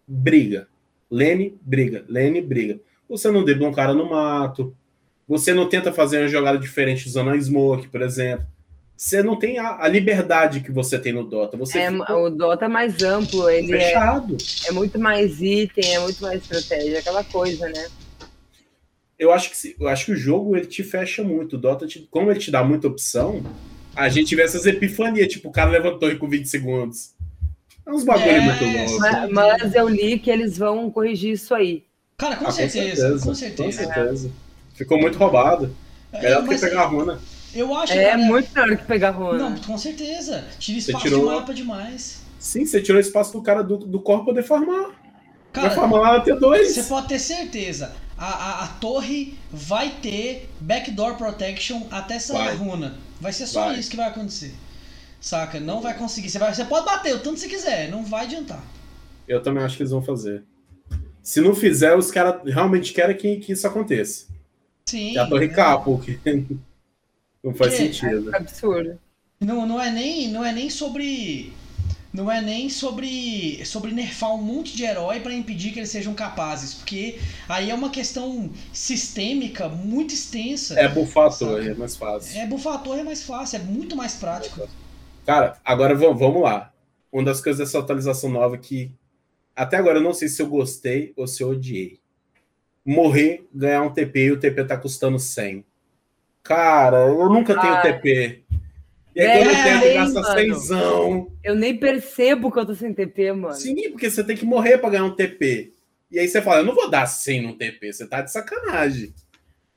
Briga. 0.07 0.69
Lane, 1.11 1.59
briga. 1.63 2.05
Lane, 2.07 2.43
briga. 2.43 2.79
Você 3.09 3.31
não 3.31 3.43
dribla 3.43 3.67
um 3.69 3.73
cara 3.73 3.95
no 3.95 4.11
mato. 4.11 4.77
Você 5.27 5.55
não 5.55 5.67
tenta 5.71 5.91
fazer 5.91 6.19
uma 6.21 6.29
jogada 6.29 6.59
diferente 6.59 7.09
usando 7.09 7.31
a 7.31 7.41
smoke, 7.41 7.89
por 7.89 8.03
exemplo. 8.03 8.47
Você 8.95 9.23
não 9.23 9.39
tem 9.39 9.59
a, 9.59 9.79
a 9.83 9.89
liberdade 9.89 10.61
que 10.61 10.71
você 10.71 10.99
tem 10.99 11.15
no 11.15 11.25
Dota. 11.25 11.57
Você 11.57 11.79
É, 11.79 11.91
o 12.13 12.29
Dota 12.29 12.67
é 12.67 12.69
mais 12.69 13.03
amplo, 13.03 13.49
ele 13.49 13.73
é, 13.73 13.79
fechado. 13.87 14.37
é 14.67 14.73
muito 14.73 14.99
mais 14.99 15.41
item, 15.41 15.95
é 15.95 16.01
muito 16.01 16.21
mais 16.21 16.43
estratégia, 16.43 16.99
aquela 16.99 17.25
coisa, 17.25 17.67
né? 17.71 17.87
eu 19.19 19.33
acho 19.33 19.49
que 19.51 19.57
se- 19.57 19.77
eu 19.81 19.89
acho 19.89 20.07
que 20.07 20.13
o 20.13 20.17
jogo 20.17 20.57
ele 20.57 20.67
te 20.67 20.83
fecha 20.83 21.23
muito. 21.25 21.57
O 21.57 21.59
Dota, 21.59 21.87
te- 21.87 22.07
como 22.11 22.31
ele 22.31 22.41
te 22.41 22.51
dá 22.51 22.63
muita 22.65 22.87
opção, 22.89 23.43
a 24.01 24.09
gente 24.09 24.35
vê 24.35 24.43
essas 24.43 24.67
epifanias, 24.67 25.29
tipo, 25.29 25.49
o 25.49 25.53
cara 25.53 25.71
levantou 25.71 26.15
com 26.17 26.29
20 26.29 26.47
segundos. 26.49 27.11
É 27.87 27.91
uns 27.91 28.05
bagulho 28.05 28.31
É, 28.31 28.41
muito 28.41 28.65
louco. 28.65 28.99
Mas, 29.01 29.31
mas 29.31 29.75
eu 29.75 29.89
li 29.89 30.19
que 30.19 30.31
eles 30.31 30.57
vão 30.59 30.91
corrigir 30.91 31.33
isso 31.33 31.55
aí. 31.55 31.85
Cara, 32.17 32.37
com 32.37 32.47
Ah, 32.47 32.51
certeza, 32.51 33.19
com 33.19 33.27
Com 33.29 33.35
certeza. 33.35 33.73
certeza. 33.85 34.31
Ficou 34.75 34.99
muito 35.01 35.19
roubado. 35.19 35.75
É, 36.13 36.23
Melhor 36.23 36.43
do 36.43 36.49
que 36.49 36.59
pegar 36.59 36.83
a 36.83 36.87
runa. 36.87 37.19
eu 37.55 37.75
acho 37.75 37.93
É 37.93 38.05
cara, 38.11 38.19
muito 38.19 38.53
melhor 38.55 38.77
que 38.77 38.85
pegar 38.85 39.11
runa. 39.11 39.39
Não, 39.51 39.57
com 39.59 39.79
certeza. 39.79 40.45
Tira 40.59 40.79
espaço 40.79 41.05
tirou- 41.05 41.21
de 41.21 41.35
mapa 41.35 41.55
demais. 41.55 42.23
Sim, 42.39 42.65
você 42.67 42.81
tirou 42.81 43.01
espaço 43.01 43.33
do 43.33 43.43
cara 43.43 43.63
do, 43.63 43.77
do 43.77 44.01
corpo 44.01 44.27
poder 44.27 44.43
farmar. 44.43 44.85
Vai 45.53 45.65
Cara, 45.65 45.71
farmar 45.71 46.01
lá 46.01 46.19
na 46.19 46.25
T2. 46.25 46.65
Você 46.67 46.83
pode 46.85 47.09
ter 47.09 47.19
certeza. 47.19 47.93
A, 48.21 48.27
a, 48.27 48.65
a 48.65 48.69
torre 48.69 49.39
vai 49.51 49.89
ter 50.03 50.47
backdoor 50.61 51.17
protection 51.17 51.87
até 51.91 52.19
sair 52.19 52.37
Vai. 52.37 52.49
a 52.49 52.55
runa. 52.55 52.99
Vai 53.19 53.33
ser 53.33 53.47
só 53.47 53.65
Vai. 53.67 53.81
isso 53.81 53.91
que 53.91 53.97
vai 53.97 54.09
acontecer. 54.09 54.53
Saca? 55.19 55.59
Não 55.59 55.81
vai 55.81 55.97
conseguir. 55.97 56.29
Você, 56.29 56.39
vai, 56.39 56.55
você 56.55 56.65
pode 56.67 56.85
bater 56.85 57.15
o 57.15 57.19
tanto 57.21 57.35
que 57.35 57.41
você 57.41 57.49
quiser, 57.49 57.91
não 57.91 58.05
vai 58.05 58.27
adiantar. 58.27 58.63
Eu 59.27 59.43
também 59.43 59.65
acho 59.65 59.77
que 59.77 59.83
eles 59.83 59.91
vão 59.91 60.03
fazer. 60.03 60.43
Se 61.23 61.41
não 61.41 61.55
fizer, 61.55 61.97
os 61.97 62.11
caras 62.11 62.43
realmente 62.53 62.93
querem 62.93 63.17
que, 63.17 63.37
que 63.37 63.53
isso 63.53 63.67
aconteça. 63.67 64.27
Sim. 64.87 65.13
Que 65.13 65.19
a 65.19 65.27
torre 65.27 65.49
né? 65.49 65.55
capa, 65.55 65.85
porque 65.85 66.19
não 67.43 67.55
faz 67.55 67.73
Que- 67.73 67.79
sentido. 67.79 68.35
Absurdo. 68.37 68.99
Não, 69.41 69.67
não 69.67 69.81
é 69.81 69.91
nem 69.91 70.29
não 70.29 70.45
é 70.45 70.53
nem 70.53 70.69
sobre 70.69 71.53
não 72.13 72.31
é 72.31 72.41
nem 72.41 72.69
sobre 72.69 73.65
sobre 73.65 73.93
nerfar 73.93 74.35
um 74.35 74.43
monte 74.43 74.77
de 74.77 74.85
herói 74.85 75.21
pra 75.21 75.33
impedir 75.33 75.73
que 75.73 75.79
eles 75.79 75.91
sejam 75.91 76.13
capazes, 76.15 76.75
porque 76.75 77.19
aí 77.49 77.71
é 77.71 77.75
uma 77.75 77.91
questão 77.91 78.51
sistêmica 78.73 79.69
muito 79.69 80.13
extensa. 80.13 80.79
É 80.79 80.89
torre, 81.47 81.71
é 81.71 81.75
mais 81.75 81.97
fácil. 81.97 82.39
É, 82.41 82.47
torre 82.79 83.01
é 83.01 83.05
mais 83.05 83.23
fácil, 83.23 83.57
é 83.57 83.63
muito 83.63 83.97
mais 83.97 84.15
prático. 84.15 84.69
Cara, 85.25 85.59
agora 85.65 85.95
vamos, 85.95 86.43
lá. 86.43 86.73
Uma 87.13 87.25
das 87.25 87.41
coisas 87.41 87.59
dessa 87.59 87.79
atualização 87.79 88.31
nova 88.31 88.57
que 88.59 88.93
até 89.55 89.77
agora 89.77 89.99
eu 89.99 90.03
não 90.03 90.15
sei 90.15 90.29
se 90.29 90.41
eu 90.41 90.49
gostei 90.49 91.13
ou 91.17 91.27
se 91.27 91.43
eu 91.43 91.51
odiei. 91.51 91.99
Morrer, 92.85 93.47
ganhar 93.55 93.83
um 93.83 93.93
TP 93.93 94.27
e 94.27 94.33
o 94.33 94.41
TP 94.41 94.65
tá 94.65 94.77
custando 94.77 95.19
100. 95.19 95.65
Cara, 96.43 97.09
eu 97.09 97.29
nunca 97.29 97.61
tenho. 97.61 97.83
TP. 97.83 98.43
E 99.21 99.23
aí 99.23 99.37
quando 99.37 99.49
eu 99.49 99.55
É, 99.55 99.63
tenho 99.63 99.81
que 99.81 99.87
hein, 99.89 99.95
gastar 99.95 100.23
mano? 100.23 100.41
100zão. 100.55 101.27
Eu 101.45 101.55
nem 101.55 101.77
percebo 101.77 102.51
que 102.51 102.59
eu 102.59 102.65
tô 102.65 102.75
sem 102.75 102.95
TP, 102.95 103.33
mano. 103.33 103.55
Sim, 103.55 103.91
porque 103.91 104.11
você 104.11 104.25
tem 104.25 104.35
que 104.37 104.47
morrer 104.47 104.79
pra 104.79 104.89
ganhar 104.89 105.05
um 105.05 105.15
TP. 105.15 105.73
E 106.11 106.19
aí 106.19 106.27
você 106.27 106.41
fala, 106.41 106.61
eu 106.61 106.65
não 106.65 106.75
vou 106.75 106.89
dar 106.91 107.07
100 107.07 107.43
no 107.43 107.55
TP, 107.55 107.93
você 107.93 108.07
tá 108.07 108.23
de 108.23 108.33
sacanagem. 108.33 109.13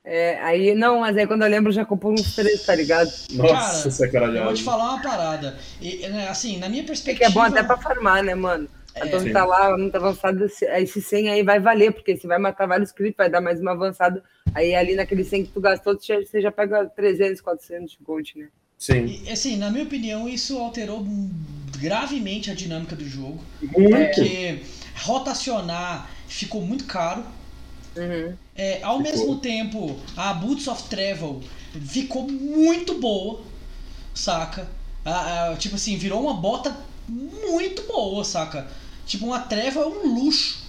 É, 0.02 0.38
aí, 0.40 0.74
não, 0.74 1.00
mas 1.00 1.14
aí 1.16 1.26
quando 1.26 1.42
eu 1.42 1.48
lembro, 1.50 1.68
eu 1.70 1.74
já 1.74 1.84
compro 1.84 2.10
uns 2.10 2.34
três, 2.34 2.64
tá 2.64 2.74
ligado? 2.74 3.10
Nossa, 3.34 3.90
você 3.90 4.06
é 4.06 4.38
Eu 4.38 4.44
vou 4.44 4.54
te 4.54 4.62
falar 4.62 4.94
uma 4.94 5.02
parada. 5.02 5.56
E, 5.80 6.06
né, 6.08 6.28
assim, 6.28 6.58
na 6.58 6.68
minha 6.68 6.80
É 6.82 6.84
que 6.84 6.88
perspectiva. 6.88 7.30
é 7.30 7.32
bom 7.32 7.40
até 7.42 7.62
pra 7.62 7.76
farmar, 7.76 8.22
né, 8.22 8.34
mano? 8.34 8.66
A 8.98 9.06
É. 9.06 9.08
torre 9.10 9.30
tá 9.32 9.44
lá, 9.44 9.76
muito 9.76 9.94
avançada, 9.96 10.44
esse- 10.46 10.64
esse 10.66 11.02
100 11.02 11.28
aí 11.30 11.42
vai 11.42 11.58
valer, 11.60 11.92
porque 11.92 12.16
você 12.16 12.26
vai 12.26 12.38
matar 12.38 12.66
vários 12.66 12.92
creeps, 12.92 13.16
vai 13.16 13.28
dar 13.30 13.40
mais 13.42 13.60
uma 13.60 13.72
avançada. 13.72 14.22
Aí 14.54 14.74
ali 14.74 14.94
naquele 14.94 15.24
100 15.24 15.44
que 15.44 15.52
tu 15.52 15.60
gastou, 15.60 15.94
você 15.98 16.14
já, 16.14 16.26
você 16.26 16.40
já 16.40 16.52
pega 16.52 16.86
300, 16.86 17.40
400 17.42 17.92
de 17.92 17.98
gold, 18.02 18.32
né? 18.38 18.48
Sim, 18.86 19.06
E, 19.06 19.30
assim, 19.30 19.56
na 19.56 19.70
minha 19.70 19.84
opinião, 19.84 20.28
isso 20.28 20.58
alterou 20.58 21.04
gravemente 21.78 22.50
a 22.50 22.54
dinâmica 22.54 22.94
do 22.96 23.08
jogo. 23.08 23.42
muito. 23.62 24.14
Porque 24.14 24.62
rotacionar 24.96 26.10
ficou 26.28 26.60
muito 26.62 26.84
caro. 26.84 27.24
Uhum. 27.96 28.36
É, 28.56 28.82
ao 28.82 29.02
Ficou. 29.02 29.02
mesmo 29.02 29.36
tempo, 29.40 29.98
a 30.16 30.32
Boots 30.34 30.66
of 30.68 30.84
Travel 30.84 31.42
ficou 31.86 32.28
muito 32.30 32.98
boa, 33.00 33.42
saca? 34.14 34.68
A- 35.04 35.50
a- 35.52 35.56
tipo 35.56 35.76
assim, 35.76 35.96
virou 35.96 36.22
uma 36.22 36.34
bota 36.34 36.76
muito 37.08 37.82
boa, 37.84 38.24
saca? 38.24 38.66
Tipo, 39.06 39.26
uma 39.26 39.40
Travel 39.40 39.82
é 39.82 39.86
um 39.88 40.14
luxo, 40.14 40.62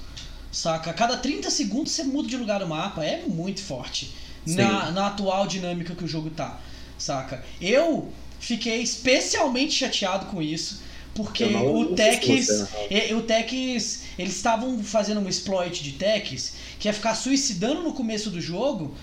saca? 0.51 0.91
A 0.91 0.93
cada 0.93 1.17
30 1.17 1.49
segundos 1.49 1.91
você 1.93 2.03
muda 2.03 2.27
de 2.27 2.37
lugar 2.37 2.59
no 2.61 2.67
mapa, 2.67 3.03
é 3.05 3.23
muito 3.27 3.61
forte 3.61 4.13
na, 4.45 4.91
na 4.91 5.07
atual 5.07 5.47
dinâmica 5.47 5.95
que 5.95 6.03
o 6.03 6.07
jogo 6.07 6.29
tá, 6.31 6.59
saca? 6.97 7.43
Eu 7.61 8.11
fiquei 8.39 8.81
especialmente 8.81 9.73
chateado 9.73 10.27
com 10.27 10.41
isso, 10.41 10.83
porque 11.13 11.43
o 11.43 11.95
Tex... 11.95 12.67
o 13.15 13.21
Tex, 13.21 14.03
eles 14.17 14.35
estavam 14.35 14.83
fazendo 14.83 15.21
um 15.21 15.29
exploit 15.29 15.81
de 15.83 15.93
Tex 15.93 16.53
que 16.79 16.89
é 16.89 16.93
ficar 16.93 17.15
suicidando 17.15 17.81
no 17.81 17.93
começo 17.93 18.29
do 18.29 18.41
jogo. 18.41 18.95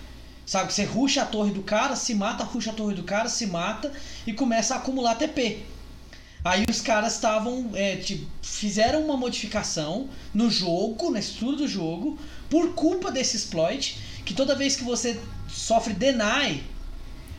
Sabe, 0.45 0.73
você 0.73 0.85
ruxa 0.85 1.23
a 1.23 1.27
torre 1.27 1.53
do 1.53 1.63
cara, 1.63 1.95
se 1.95 2.15
mata, 2.15 2.45
ruxa 2.45 2.71
a 2.71 2.75
torre 2.75 2.95
do 2.95 3.05
cara, 3.05 3.29
se 3.29 3.47
mata 3.47 3.93
e 4.27 4.33
começa 4.33 4.75
a 4.75 4.79
acumular 4.79 5.15
TP. 5.15 5.61
Aí 6.45 6.65
os 6.69 6.81
caras 6.81 7.15
estavam. 7.15 7.71
é, 7.75 7.97
tipo, 7.97 8.27
fizeram 8.43 9.05
uma 9.05 9.17
modificação 9.17 10.09
no 10.35 10.51
jogo, 10.51 11.11
na 11.11 11.21
estrutura 11.21 11.59
do 11.59 11.69
jogo, 11.69 12.19
por 12.51 12.75
culpa 12.75 13.11
desse 13.11 13.37
exploit, 13.37 13.97
que 14.25 14.35
toda 14.35 14.57
vez 14.57 14.75
que 14.75 14.83
você 14.83 15.19
sofre 15.49 15.95
deny, 15.95 16.63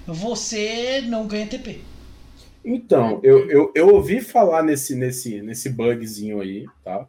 você 0.05 1.01
não 1.01 1.27
ganha 1.27 1.47
TP. 1.47 1.81
Então, 2.63 3.19
eu, 3.23 3.49
eu, 3.49 3.71
eu 3.75 3.93
ouvi 3.93 4.21
falar 4.21 4.63
nesse, 4.63 4.95
nesse, 4.95 5.41
nesse 5.41 5.69
bugzinho 5.69 6.39
aí, 6.39 6.65
tá? 6.83 7.07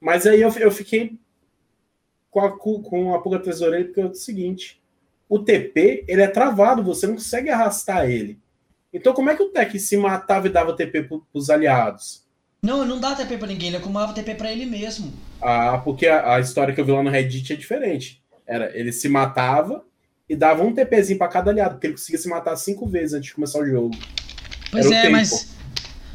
Mas 0.00 0.26
aí 0.26 0.40
eu, 0.40 0.50
eu 0.52 0.70
fiquei 0.70 1.18
com 2.30 2.40
a, 2.40 2.58
com 2.58 3.14
a 3.14 3.20
pulga 3.20 3.42
orelha, 3.64 3.84
porque 3.84 4.00
é 4.00 4.06
o 4.06 4.14
seguinte: 4.14 4.80
o 5.28 5.38
TP, 5.38 6.04
ele 6.08 6.22
é 6.22 6.28
travado, 6.28 6.82
você 6.82 7.06
não 7.06 7.14
consegue 7.14 7.50
arrastar 7.50 8.10
ele. 8.10 8.38
Então, 8.92 9.12
como 9.12 9.28
é 9.28 9.36
que 9.36 9.42
o 9.42 9.48
Tech 9.50 9.78
se 9.78 9.96
matava 9.96 10.46
e 10.46 10.50
dava 10.50 10.76
TP 10.76 11.02
pro, 11.02 11.20
pros 11.32 11.50
aliados? 11.50 12.24
Não, 12.62 12.84
não 12.84 12.98
dá 12.98 13.14
TP 13.14 13.36
pra 13.36 13.46
ninguém, 13.46 13.68
ele 13.68 13.76
acumulava 13.76 14.14
TP 14.14 14.34
pra 14.34 14.50
ele 14.50 14.64
mesmo. 14.64 15.12
Ah, 15.40 15.78
porque 15.84 16.06
a, 16.06 16.36
a 16.36 16.40
história 16.40 16.74
que 16.74 16.80
eu 16.80 16.84
vi 16.84 16.92
lá 16.92 17.02
no 17.02 17.10
Reddit 17.10 17.52
é 17.52 17.56
diferente. 17.56 18.22
Era, 18.46 18.76
ele 18.78 18.92
se 18.92 19.08
matava 19.08 19.84
e 20.28 20.34
dava 20.36 20.62
um 20.64 20.72
TPzinho 20.74 21.18
pra 21.18 21.28
cada 21.28 21.50
aliado, 21.50 21.74
porque 21.74 21.86
ele 21.86 21.94
conseguia 21.94 22.18
se 22.18 22.28
matar 22.28 22.56
cinco 22.56 22.86
vezes 22.86 23.14
antes 23.14 23.28
de 23.28 23.34
começar 23.34 23.58
o 23.60 23.66
jogo. 23.66 23.96
Pois 24.70 24.86
Era 24.90 25.06
é, 25.06 25.08
mas. 25.08 25.54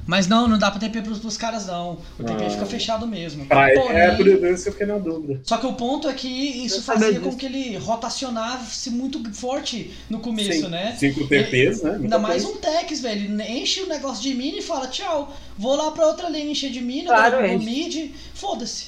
Mas 0.04 0.28
não, 0.28 0.48
não 0.48 0.58
dá 0.58 0.72
pra 0.72 0.80
TP 0.80 1.04
pros, 1.04 1.20
pros 1.20 1.38
caras, 1.38 1.68
não. 1.68 2.00
O 2.20 2.24
TP 2.24 2.44
Ah. 2.46 2.50
fica 2.50 2.66
fechado 2.66 3.08
mesmo. 3.08 3.46
Pra, 3.46 3.70
Porém- 3.72 3.96
é, 3.98 4.16
por 4.16 4.28
isso 4.28 4.64
que 4.64 4.70
eu 4.70 4.74
fiquei 4.74 4.88
na 4.88 4.98
dúvida. 4.98 5.40
Só 5.44 5.58
que 5.58 5.66
o 5.68 5.74
ponto 5.74 6.10
é 6.10 6.14
que 6.14 6.28
isso 6.28 6.78
Eu 6.78 6.82
fazia 6.82 7.20
com 7.20 7.36
que 7.36 7.46
ele 7.46 7.78
rotacionasse 7.78 8.90
muito 8.90 9.24
forte 9.34 9.94
no 10.10 10.20
começo, 10.20 10.64
Sim, 10.64 10.70
né? 10.70 10.96
Cinco 11.00 11.28
TPs, 11.28 11.84
né? 11.84 11.92
Ainda 11.92 12.00
Muita 12.00 12.20
mais 12.20 12.44
coisa. 12.44 12.58
um 12.58 12.62
Tex, 12.62 13.00
velho. 13.00 13.26
Ele 13.40 13.44
enche 13.44 13.82
o 13.82 13.88
negócio 13.88 14.24
de 14.24 14.34
mina 14.34 14.58
e 14.58 14.62
fala, 14.64 14.88
tchau, 14.88 15.34
vou 15.58 15.76
lá 15.76 15.92
pra 15.92 16.08
outra 16.08 16.28
lane 16.28 16.52
encher 16.52 16.72
de 16.72 16.82
mina, 16.82 17.10
Claro, 17.10 17.48
vou 17.48 17.60
mid, 17.60 18.12
foda-se. 18.34 18.88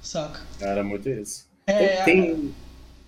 Saca? 0.00 0.40
Era 0.60 0.82
muito 0.84 1.08
isso. 1.08 1.44
É, 1.66 2.02
Tem, 2.04 2.24
tem- 2.24 2.54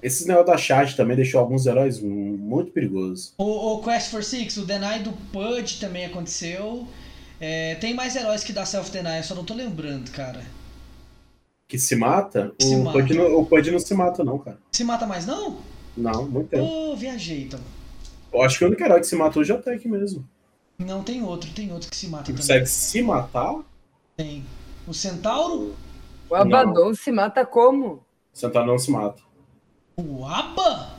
Esse 0.05 0.29
negócio 0.29 0.49
da 0.49 0.59
chat 0.59 0.95
também 0.97 1.17
deixou 1.17 1.41
alguns 1.41 1.65
heróis 1.65 1.99
muito 1.99 2.71
perigosos. 2.73 3.33
o, 3.39 3.77
o 3.77 3.83
Quest 3.83 4.11
for 4.11 4.23
Six, 4.23 4.59
o 4.59 4.67
Deny 4.67 4.99
do 4.99 5.13
Pudge 5.33 5.81
também 5.81 6.05
aconteceu. 6.05 6.87
É, 7.41 7.75
tem 7.77 7.95
mais 7.95 8.15
heróis 8.15 8.45
que 8.45 8.53
dá 8.53 8.67
self-deny, 8.67 9.17
eu 9.19 9.23
só 9.25 9.35
não 9.35 9.45
tô 9.45 9.55
lembrando, 9.55 10.11
cara. 10.11 10.43
Que 11.67 11.79
se 11.79 11.97
mata? 11.97 12.53
Que 12.59 12.67
se 12.67 12.75
o, 12.75 12.85
mata. 12.85 12.99
Pud 12.99 13.15
não, 13.15 13.39
o 13.39 13.47
Pud 13.47 13.71
não 13.71 13.79
se 13.79 13.95
mata, 13.95 14.23
não, 14.23 14.39
cara. 14.39 14.59
Se 14.73 14.85
mata 14.85 15.07
mais 15.07 15.25
não? 15.25 15.57
Não, 15.97 16.29
muito 16.29 16.49
tempo. 16.51 16.65
Ô, 16.65 16.95
viajei 16.95 17.45
então. 17.45 17.61
Eu 18.31 18.43
acho 18.43 18.59
que 18.59 18.65
o 18.65 18.69
único 18.69 18.83
herói 18.83 19.01
que 19.01 19.07
se 19.07 19.17
matou 19.17 19.43
já 19.43 19.57
tá 19.57 19.73
aqui 19.73 19.89
mesmo. 19.89 20.29
Não, 20.79 21.03
tem 21.03 21.23
outro, 21.23 21.51
tem 21.53 21.73
outro 21.73 21.89
que 21.89 21.97
se 21.97 22.09
mata 22.09 22.25
Que 22.25 22.33
também. 22.33 22.43
consegue 22.43 22.67
se 22.67 23.01
matar, 23.03 23.55
Tem. 24.17 24.45
O 24.87 24.93
Centauro, 24.93 25.75
O 26.29 26.35
Abaddon 26.35 26.93
se 26.95 27.11
mata 27.11 27.47
como? 27.47 28.05
Centauro 28.35 28.67
não 28.69 28.79
se 28.79 28.91
mata. 28.91 29.24
O 29.97 30.25
Aba? 30.25 30.95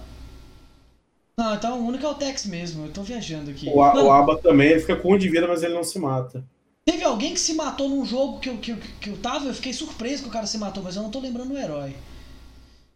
Não, 1.37 1.53
então 1.53 1.79
o 1.79 1.87
único 1.87 2.05
é 2.05 2.09
o 2.09 2.15
Tex 2.15 2.45
mesmo, 2.45 2.85
eu 2.85 2.93
tô 2.93 3.03
viajando 3.03 3.51
aqui. 3.51 3.69
O, 3.69 3.83
A- 3.83 4.03
o 4.03 4.11
Aba 4.11 4.37
também 4.37 4.69
ele 4.69 4.79
fica 4.79 4.95
com 4.95 5.13
um 5.13 5.17
de 5.17 5.29
vida, 5.29 5.47
mas 5.47 5.63
ele 5.63 5.73
não 5.73 5.83
se 5.83 5.99
mata. 5.99 6.43
Teve 6.85 7.03
alguém 7.03 7.33
que 7.33 7.39
se 7.39 7.55
matou 7.55 7.89
num 7.89 8.05
jogo 8.05 8.39
que 8.39 8.49
eu, 8.49 8.57
que, 8.57 8.71
eu, 8.71 8.77
que 9.01 9.09
eu 9.09 9.17
tava, 9.17 9.47
eu 9.47 9.53
fiquei 9.53 9.73
surpreso 9.73 10.23
que 10.23 10.29
o 10.29 10.31
cara 10.31 10.45
se 10.45 10.57
matou, 10.57 10.83
mas 10.83 10.95
eu 10.95 11.03
não 11.03 11.11
tô 11.11 11.19
lembrando 11.19 11.53
o 11.53 11.57
herói. 11.57 11.95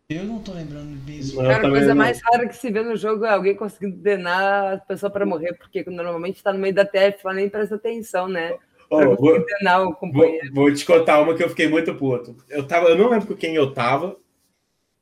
Eu 0.09 0.23
não 0.23 0.39
tô 0.39 0.53
lembrando 0.53 0.89
mesmo. 1.05 1.41
Cara, 1.41 1.67
a 1.67 1.69
coisa 1.69 1.89
não. 1.89 1.95
mais 1.97 2.19
rara 2.23 2.47
que 2.47 2.55
se 2.55 2.71
vê 2.71 2.81
no 2.81 2.95
jogo 2.95 3.25
é 3.25 3.29
alguém 3.29 3.55
conseguindo 3.55 3.97
denar 3.97 4.73
a 4.73 4.77
pessoa 4.77 5.11
pra 5.11 5.25
morrer, 5.25 5.53
porque 5.53 5.83
normalmente 5.87 6.41
tá 6.41 6.53
no 6.53 6.59
meio 6.59 6.73
da 6.73 6.85
TF, 6.85 7.25
lá 7.25 7.33
nem 7.33 7.49
presta 7.49 7.75
atenção, 7.75 8.27
né? 8.27 8.57
Pra 8.89 9.05
vou, 9.15 9.45
denar 9.45 9.83
o 9.83 9.95
vou, 10.11 10.31
vou 10.51 10.73
te 10.73 10.83
contar 10.83 11.21
uma 11.21 11.35
que 11.35 11.43
eu 11.43 11.49
fiquei 11.49 11.67
muito 11.67 11.93
puto. 11.93 12.35
Eu, 12.49 12.65
tava, 12.67 12.87
eu 12.89 12.97
não 12.97 13.09
lembro 13.09 13.27
com 13.27 13.35
quem 13.35 13.53
eu 13.53 13.71
tava. 13.71 14.17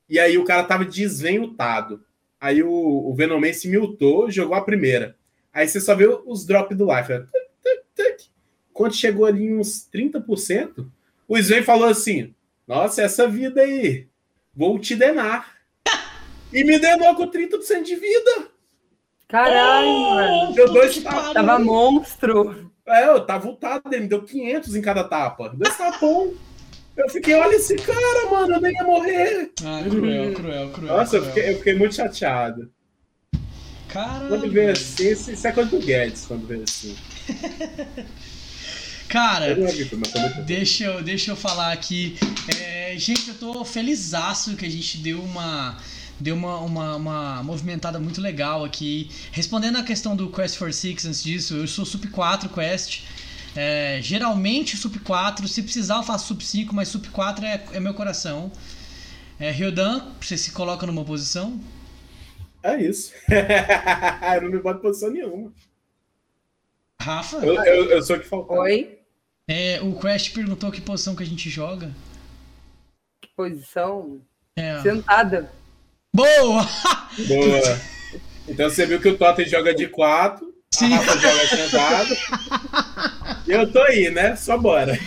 E 0.09 0.19
aí 0.19 0.37
o 0.37 0.45
cara 0.45 0.63
tava 0.63 0.85
desvenhutado. 0.85 2.03
Aí 2.39 2.61
o, 2.63 2.69
o 2.71 3.13
Venomense 3.15 3.67
miltou, 3.67 4.29
jogou 4.29 4.55
a 4.55 4.61
primeira. 4.61 5.15
Aí 5.53 5.67
você 5.67 5.81
só 5.81 5.95
vê 5.95 6.07
os 6.25 6.45
drops 6.45 6.77
do 6.77 6.85
life. 6.93 7.11
né? 7.11 7.25
Tuc. 7.95 8.27
Quando 8.71 8.95
chegou 8.95 9.25
ali 9.25 9.43
em 9.43 9.57
uns 9.57 9.89
30%, 9.91 10.87
o 11.27 11.37
Sven 11.37 11.63
falou 11.63 11.87
assim: 11.87 12.33
Nossa, 12.67 13.01
essa 13.01 13.27
vida 13.27 13.61
aí, 13.61 14.07
vou 14.55 14.77
te 14.79 14.95
denar. 14.95 15.55
E 16.53 16.63
me 16.63 16.79
denou 16.79 17.13
com 17.13 17.29
30% 17.29 17.83
de 17.83 17.95
vida. 17.97 18.47
Caralho, 19.27 19.89
mano. 19.89 20.53
Deu 20.53 20.71
dois 20.71 20.97
tapas. 21.03 21.33
Tava 21.33 21.59
monstro. 21.59 22.71
É, 22.87 23.05
eu 23.09 23.25
tava 23.25 23.43
voltado, 23.43 23.83
ele 23.91 24.03
me 24.03 24.07
deu 24.07 24.23
500 24.23 24.73
em 24.73 24.81
cada 24.81 25.03
tapa. 25.03 25.49
Dois 25.49 25.77
tapão. 25.77 26.33
Eu 26.97 27.09
fiquei, 27.09 27.35
olha 27.35 27.55
esse 27.55 27.75
cara, 27.75 28.29
mano, 28.31 28.55
eu 28.55 28.61
nem 28.61 28.73
ia 28.73 28.83
morrer. 28.83 29.51
Ah, 29.63 29.83
cruel, 29.87 30.33
cruel, 30.33 30.69
cruel. 30.71 30.97
Nossa, 30.97 31.17
eu 31.17 31.21
cruel. 31.21 31.35
fiquei, 31.35 31.51
eu 31.53 31.57
fiquei 31.57 31.73
muito 31.75 31.95
chateado. 31.95 32.71
Caralho. 33.87 34.29
Quando 34.29 34.51
vê 34.51 34.71
assim, 34.71 35.09
isso 35.11 35.31
isso 35.31 35.47
é 35.47 35.51
coisa 35.51 35.69
do 35.69 35.79
Guedes, 35.79 36.25
quando 36.25 36.47
vê 36.47 36.63
assim. 36.63 36.95
Cara, 39.07 39.49
Eu 39.51 40.43
Deixa 40.43 40.83
eu, 40.83 41.01
deixa 41.01 41.31
eu 41.31 41.35
falar 41.35 41.71
aqui. 41.71 42.17
É, 42.59 42.93
gente, 42.97 43.29
eu 43.29 43.35
tô 43.35 43.63
felizaço 43.63 44.55
que 44.55 44.65
a 44.65 44.69
gente 44.69 44.97
deu 44.97 45.21
uma. 45.21 45.77
Deu 46.19 46.35
uma, 46.35 46.57
uma, 46.59 46.95
uma 46.95 47.43
movimentada 47.43 47.99
muito 47.99 48.19
legal 48.19 48.65
aqui. 48.65 49.09
Respondendo 49.31 49.77
a 49.77 49.83
questão 49.83 50.15
do 50.15 50.29
Quest 50.29 50.57
for 50.57 50.73
Six 50.73 51.05
antes 51.05 51.23
disso, 51.23 51.55
eu 51.55 51.67
sou 51.67 51.85
Sup 51.85 52.05
4 52.07 52.49
Quest. 52.49 53.03
É, 53.59 53.99
geralmente 54.03 54.77
Sup 54.77 54.99
4, 54.99 55.47
se 55.47 55.63
precisar 55.63 55.95
eu 55.95 56.03
faço 56.03 56.27
Sup 56.27 56.41
5, 56.43 56.75
mas 56.75 56.89
Sup 56.89 57.07
4 57.07 57.43
é, 57.43 57.65
é 57.73 57.79
meu 57.79 57.95
coração. 57.95 58.51
É, 59.39 59.49
Ryodan, 59.49 60.11
você 60.21 60.37
se 60.37 60.51
coloca 60.51 60.85
numa 60.85 61.03
posição? 61.03 61.59
É 62.61 62.79
isso. 62.79 63.13
eu 64.35 64.41
não 64.43 64.51
me 64.51 64.59
boto 64.59 64.77
em 64.77 64.81
posição 64.83 65.09
nenhuma. 65.09 65.51
Rafa? 67.01 67.37
Eu, 67.37 67.55
eu, 67.63 67.85
eu 67.89 68.03
sou 68.03 68.17
o 68.17 68.19
que 68.19 68.27
faltou. 68.27 68.59
Oi? 68.59 68.99
É, 69.47 69.81
o 69.81 69.99
Quest 69.99 70.35
perguntou 70.35 70.71
que 70.71 70.79
posição 70.79 71.15
que 71.15 71.23
a 71.23 71.25
gente 71.25 71.49
joga. 71.49 71.91
Que 73.19 73.29
posição? 73.35 74.21
É. 74.55 74.79
Sentada. 74.83 75.51
Boa! 76.13 76.63
Boa. 77.27 77.97
Então 78.49 78.69
você 78.69 78.85
viu 78.85 79.01
que 79.01 79.09
o 79.09 79.17
Totem 79.17 79.45
joga 79.45 79.75
de 79.75 79.89
4, 79.89 80.55
Sim. 80.73 80.93
a 80.93 80.97
Rafa 80.99 81.17
joga 81.19 81.47
sentado. 81.47 82.15
Eu 83.47 83.71
tô 83.71 83.79
aí, 83.81 84.09
né? 84.11 84.35
Só 84.35 84.57
bora. 84.57 84.97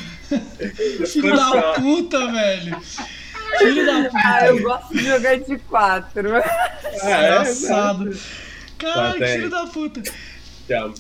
Filho 1.07 1.35
da 1.37 1.73
puta, 1.75 2.33
velho! 2.33 2.81
Filho 3.59 3.87
da 3.87 4.05
puta! 4.05 4.19
Ah, 4.25 4.47
eu 4.47 4.63
gosto 4.63 4.95
de 4.95 5.05
jogar 5.05 5.39
de 5.39 5.59
quatro. 5.59 6.37
Ah, 6.37 6.43
é, 7.03 7.27
Engraçado. 7.27 8.19
Caralho, 8.79 9.15
que 9.15 9.21
Tá, 9.21 9.27
tem. 9.27 9.37
filho 9.37 9.51
da 9.51 9.67
puta. 9.67 10.03
Tchau. 10.67 10.95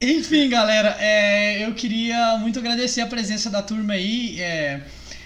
Enfim, 0.00 0.48
galera, 0.48 0.96
é, 1.00 1.64
eu 1.66 1.74
queria 1.74 2.36
muito 2.38 2.58
agradecer 2.60 3.00
a 3.00 3.06
presença 3.06 3.50
da 3.50 3.60
turma 3.62 3.94
aí. 3.94 4.40
é, 4.40 4.80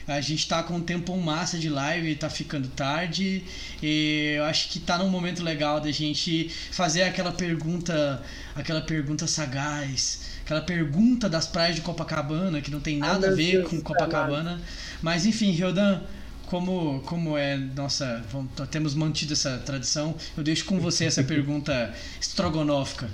a 0.06 0.20
gente 0.20 0.46
tá 0.48 0.62
com 0.62 0.74
um 0.74 0.80
tempo 0.82 1.16
massa 1.16 1.58
de 1.58 1.68
live, 1.68 2.14
tá 2.16 2.28
ficando 2.30 2.68
tarde. 2.68 3.44
E 3.82 4.34
eu 4.36 4.44
acho 4.44 4.68
que 4.68 4.80
tá 4.80 4.98
num 4.98 5.08
momento 5.08 5.42
legal 5.42 5.80
da 5.80 5.90
gente 5.90 6.48
fazer 6.70 7.02
aquela 7.02 7.32
pergunta, 7.32 8.22
aquela 8.54 8.80
pergunta 8.80 9.26
sagaz, 9.26 10.20
aquela 10.44 10.60
pergunta 10.60 11.28
das 11.28 11.46
praias 11.46 11.76
de 11.76 11.82
Copacabana, 11.82 12.60
que 12.60 12.70
não 12.70 12.80
tem 12.80 13.00
Ah, 13.00 13.14
nada 13.14 13.28
a 13.28 13.30
ver 13.30 13.58
Deus 13.58 13.70
com 13.70 13.76
do 13.76 13.82
Copacabana. 13.82 14.60
Mas 15.00 15.26
enfim, 15.26 15.50
Ryodan, 15.52 16.00
como, 16.46 17.00
como 17.06 17.36
é 17.36 17.56
nossa. 17.56 18.22
vamos- 18.30 18.50
temos 18.70 18.94
mantido 18.94 19.32
essa 19.32 19.58
tradição, 19.58 20.16
eu 20.36 20.42
deixo 20.42 20.64
com 20.64 20.78
você 20.80 21.04
essa 21.06 21.22
pergunta 21.24 21.92
estrogonófica. 22.20 23.08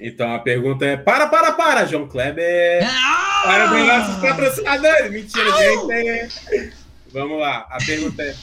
Então 0.00 0.34
a 0.34 0.38
pergunta 0.38 0.84
é: 0.86 0.96
para, 0.96 1.26
para, 1.26 1.52
para, 1.52 1.84
João 1.86 2.08
Kleber. 2.08 2.82
Ah! 2.84 3.42
Para 3.44 3.66
dos 3.66 3.86
nossos 3.86 4.16
patrocinadores. 4.22 5.10
Mentira, 5.10 5.50
gente. 5.58 6.72
Vamos 7.12 7.38
lá. 7.38 7.66
A 7.70 7.78
pergunta 7.84 8.22
é: 8.22 8.34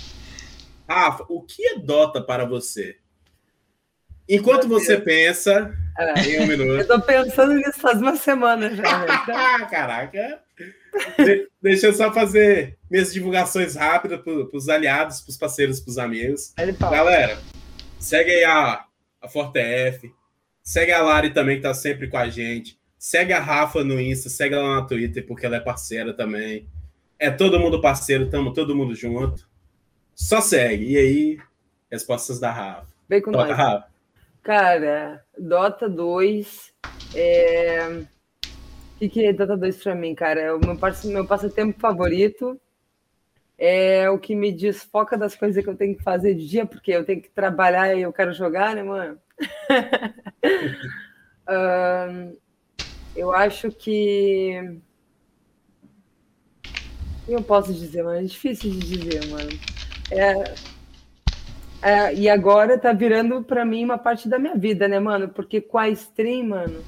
Rafa, 0.87 1.25
o 1.29 1.41
que 1.41 1.65
é 1.67 1.79
Dota 1.79 2.21
para 2.21 2.45
você? 2.45 2.97
Enquanto 4.29 4.67
Meu 4.67 4.79
você 4.79 4.97
pensa, 4.97 5.73
É. 5.97 6.19
em 6.21 6.41
um 6.41 6.47
minuto. 6.47 6.79
Eu 6.81 6.87
tô 6.87 7.01
pensando 7.01 7.53
nisso 7.53 7.79
faz 7.79 7.99
uma 8.01 8.15
semana 8.17 8.69
já. 8.75 8.83
né? 8.83 9.05
Ah, 9.29 9.65
caraca. 9.71 10.39
De- 11.17 11.47
deixa 11.61 11.87
eu 11.87 11.93
só 11.93 12.11
fazer 12.11 12.77
minhas 12.89 13.13
divulgações 13.13 13.75
rápidas 13.75 14.19
para 14.21 14.57
os 14.57 14.67
aliados, 14.67 15.21
para 15.21 15.29
os 15.31 15.37
parceiros, 15.37 15.79
para 15.79 15.91
os 15.91 15.97
amigos. 15.97 16.53
Galera, 16.79 17.37
segue 17.99 18.31
aí 18.31 18.43
a, 18.43 18.83
a 19.21 19.27
ForteF. 19.29 20.11
Segue 20.67 20.91
a 20.91 21.01
Lari 21.01 21.29
também, 21.29 21.55
que 21.55 21.61
tá 21.61 21.73
sempre 21.73 22.09
com 22.09 22.17
a 22.17 22.27
gente. 22.27 22.77
Segue 22.99 23.31
a 23.31 23.39
Rafa 23.39 23.85
no 23.85 24.01
Insta, 24.01 24.27
segue 24.27 24.53
ela 24.53 24.81
no 24.81 24.85
Twitter, 24.85 25.25
porque 25.25 25.45
ela 25.45 25.55
é 25.55 25.61
parceira 25.61 26.13
também. 26.13 26.67
É 27.17 27.31
todo 27.31 27.57
mundo 27.57 27.79
parceiro, 27.79 28.29
tamo 28.29 28.51
todo 28.51 28.75
mundo 28.75 28.93
junto. 28.93 29.47
Só 30.13 30.41
segue. 30.41 30.91
E 30.91 30.97
aí, 30.97 31.37
respostas 31.89 32.37
da 32.37 32.51
Rafa. 32.51 32.85
Vem 33.07 33.21
com 33.21 33.31
Toca, 33.31 33.47
nós. 33.47 33.57
Rafa. 33.57 33.87
Cara, 34.43 35.23
Dota 35.39 35.87
2. 35.87 36.73
É... 37.15 37.87
O 37.87 38.99
que, 38.99 39.07
que 39.07 39.25
é 39.25 39.31
Dota 39.31 39.55
2 39.55 39.81
pra 39.81 39.95
mim, 39.95 40.13
cara? 40.13 40.41
É 40.41 40.51
o 40.51 40.59
meu, 40.59 40.75
passe- 40.75 41.07
meu 41.07 41.25
passatempo 41.25 41.79
favorito. 41.79 42.59
É 43.57 44.09
o 44.09 44.19
que 44.19 44.35
me 44.35 44.51
desfoca 44.51 45.17
das 45.17 45.33
coisas 45.33 45.63
que 45.63 45.69
eu 45.69 45.77
tenho 45.77 45.95
que 45.95 46.03
fazer 46.03 46.33
de 46.35 46.45
dia, 46.45 46.65
porque 46.65 46.91
eu 46.91 47.05
tenho 47.05 47.21
que 47.21 47.29
trabalhar 47.29 47.95
e 47.95 48.01
eu 48.01 48.11
quero 48.11 48.33
jogar, 48.33 48.75
né, 48.75 48.83
mano? 48.83 49.17
Eu 53.15 53.33
acho 53.33 53.71
que. 53.71 54.79
Eu 57.27 57.41
posso 57.41 57.73
dizer, 57.73 58.03
mano? 58.03 58.19
É 58.19 58.23
difícil 58.23 58.71
de 58.71 58.79
dizer, 58.79 59.25
mano. 59.27 59.49
É, 60.11 60.55
é, 61.81 62.13
e 62.13 62.29
agora 62.29 62.77
tá 62.77 62.93
virando 62.93 63.43
pra 63.43 63.65
mim 63.65 63.83
uma 63.83 63.97
parte 63.97 64.27
da 64.27 64.39
minha 64.39 64.55
vida, 64.55 64.87
né, 64.87 64.99
mano? 64.99 65.29
Porque 65.29 65.61
com 65.61 65.77
a 65.77 65.89
stream, 65.89 66.47
mano, 66.47 66.83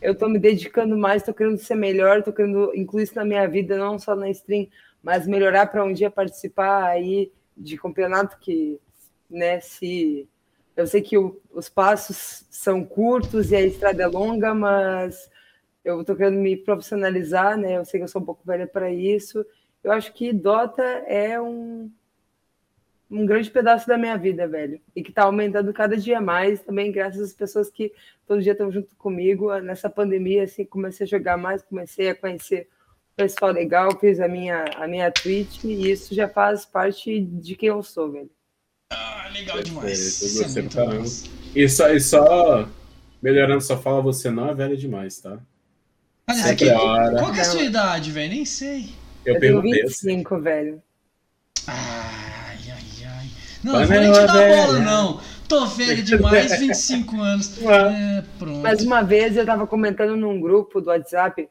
eu 0.00 0.14
tô 0.14 0.28
me 0.28 0.38
dedicando 0.38 0.96
mais, 0.96 1.22
tô 1.22 1.34
querendo 1.34 1.58
ser 1.58 1.74
melhor, 1.74 2.22
tô 2.22 2.32
querendo 2.32 2.72
incluir 2.74 3.04
isso 3.04 3.14
na 3.14 3.24
minha 3.24 3.46
vida, 3.46 3.76
não 3.76 3.98
só 3.98 4.14
na 4.14 4.30
stream, 4.30 4.68
mas 5.02 5.26
melhorar 5.26 5.66
pra 5.66 5.84
um 5.84 5.92
dia 5.92 6.10
participar 6.10 6.84
aí 6.84 7.30
de 7.56 7.76
campeonato 7.76 8.38
que, 8.38 8.80
né, 9.30 9.60
se 9.60 10.28
eu 10.76 10.86
sei 10.86 11.02
que 11.02 11.18
o, 11.18 11.40
os 11.52 11.68
passos 11.68 12.46
são 12.50 12.84
curtos 12.84 13.50
e 13.50 13.56
a 13.56 13.60
estrada 13.60 14.02
é 14.02 14.06
longa, 14.06 14.54
mas 14.54 15.30
eu 15.84 16.00
estou 16.00 16.16
querendo 16.16 16.38
me 16.38 16.56
profissionalizar, 16.56 17.56
né? 17.56 17.76
Eu 17.76 17.84
sei 17.84 18.00
que 18.00 18.04
eu 18.04 18.08
sou 18.08 18.22
um 18.22 18.24
pouco 18.24 18.42
velha 18.44 18.66
para 18.66 18.90
isso. 18.90 19.44
Eu 19.82 19.92
acho 19.92 20.12
que 20.12 20.32
Dota 20.32 20.82
é 20.82 21.40
um, 21.40 21.90
um 23.10 23.26
grande 23.26 23.50
pedaço 23.50 23.86
da 23.86 23.98
minha 23.98 24.16
vida, 24.16 24.46
velho. 24.48 24.80
E 24.94 25.02
que 25.02 25.10
está 25.10 25.24
aumentando 25.24 25.72
cada 25.72 25.96
dia 25.96 26.20
mais, 26.20 26.62
também 26.62 26.90
graças 26.92 27.20
às 27.20 27.34
pessoas 27.34 27.68
que 27.68 27.92
todo 28.26 28.42
dia 28.42 28.52
estão 28.52 28.70
junto 28.70 28.94
comigo. 28.96 29.54
Nessa 29.58 29.90
pandemia, 29.90 30.44
assim, 30.44 30.64
comecei 30.64 31.04
a 31.04 31.08
jogar 31.08 31.36
mais, 31.36 31.62
comecei 31.62 32.08
a 32.08 32.14
conhecer 32.14 32.68
o 33.12 33.16
pessoal 33.16 33.52
legal, 33.52 33.98
fiz 33.98 34.20
a 34.20 34.28
minha, 34.28 34.64
a 34.76 34.86
minha 34.86 35.10
Twitch, 35.10 35.64
e 35.64 35.90
isso 35.90 36.14
já 36.14 36.28
faz 36.28 36.64
parte 36.64 37.20
de 37.20 37.56
quem 37.56 37.68
eu 37.68 37.82
sou, 37.82 38.10
velho. 38.10 38.30
Ah, 38.92 39.28
legal 39.32 39.62
demais. 39.62 40.22
Eu 40.22 40.28
Isso 40.28 40.38
é 40.40 40.44
gostei 40.44 40.62
pra 40.64 40.84
caramba. 40.86 41.08
E 41.54 41.68
só, 41.68 41.88
e 41.90 42.00
só 42.00 42.68
melhorando 43.22 43.60
sua 43.60 43.76
fala, 43.78 44.00
você 44.02 44.30
não 44.30 44.48
é 44.50 44.54
velha 44.54 44.76
demais, 44.76 45.18
tá? 45.20 45.38
Aliás, 46.26 46.48
Sempre 46.50 46.66
que- 46.70 46.74
qual 47.18 47.32
que 47.32 47.38
é 47.38 47.42
a 47.42 47.44
sua 47.44 47.62
idade, 47.62 48.10
velho? 48.10 48.30
Nem 48.30 48.44
sei. 48.44 48.90
Eu, 49.24 49.34
Eu, 49.34 49.40
tenho 49.40 49.54
perguntei 49.62 49.82
assim. 49.82 50.08
25, 50.08 50.38
velho. 50.40 50.82
Ai, 51.66 52.56
ai, 52.70 53.06
ai. 53.06 53.26
Não, 53.62 53.72
Mas 53.74 53.82
eu 53.82 53.88
vou 53.88 53.96
nem 53.98 54.06
não 54.08 54.14
te 54.14 54.20
é 54.20 54.26
dar 54.26 54.32
velho. 54.34 54.56
bola, 54.66 54.78
não. 54.80 55.20
Tô 55.48 55.66
velho 55.66 56.02
demais, 56.02 56.52
25 56.58 57.20
anos. 57.20 57.58
É, 57.62 58.24
pronto. 58.38 58.58
Mas 58.60 58.82
uma 58.82 59.02
vez 59.02 59.36
eu 59.36 59.44
tava 59.44 59.66
comentando 59.66 60.16
num 60.16 60.40
grupo 60.40 60.80
do 60.80 60.88
WhatsApp 60.88 61.48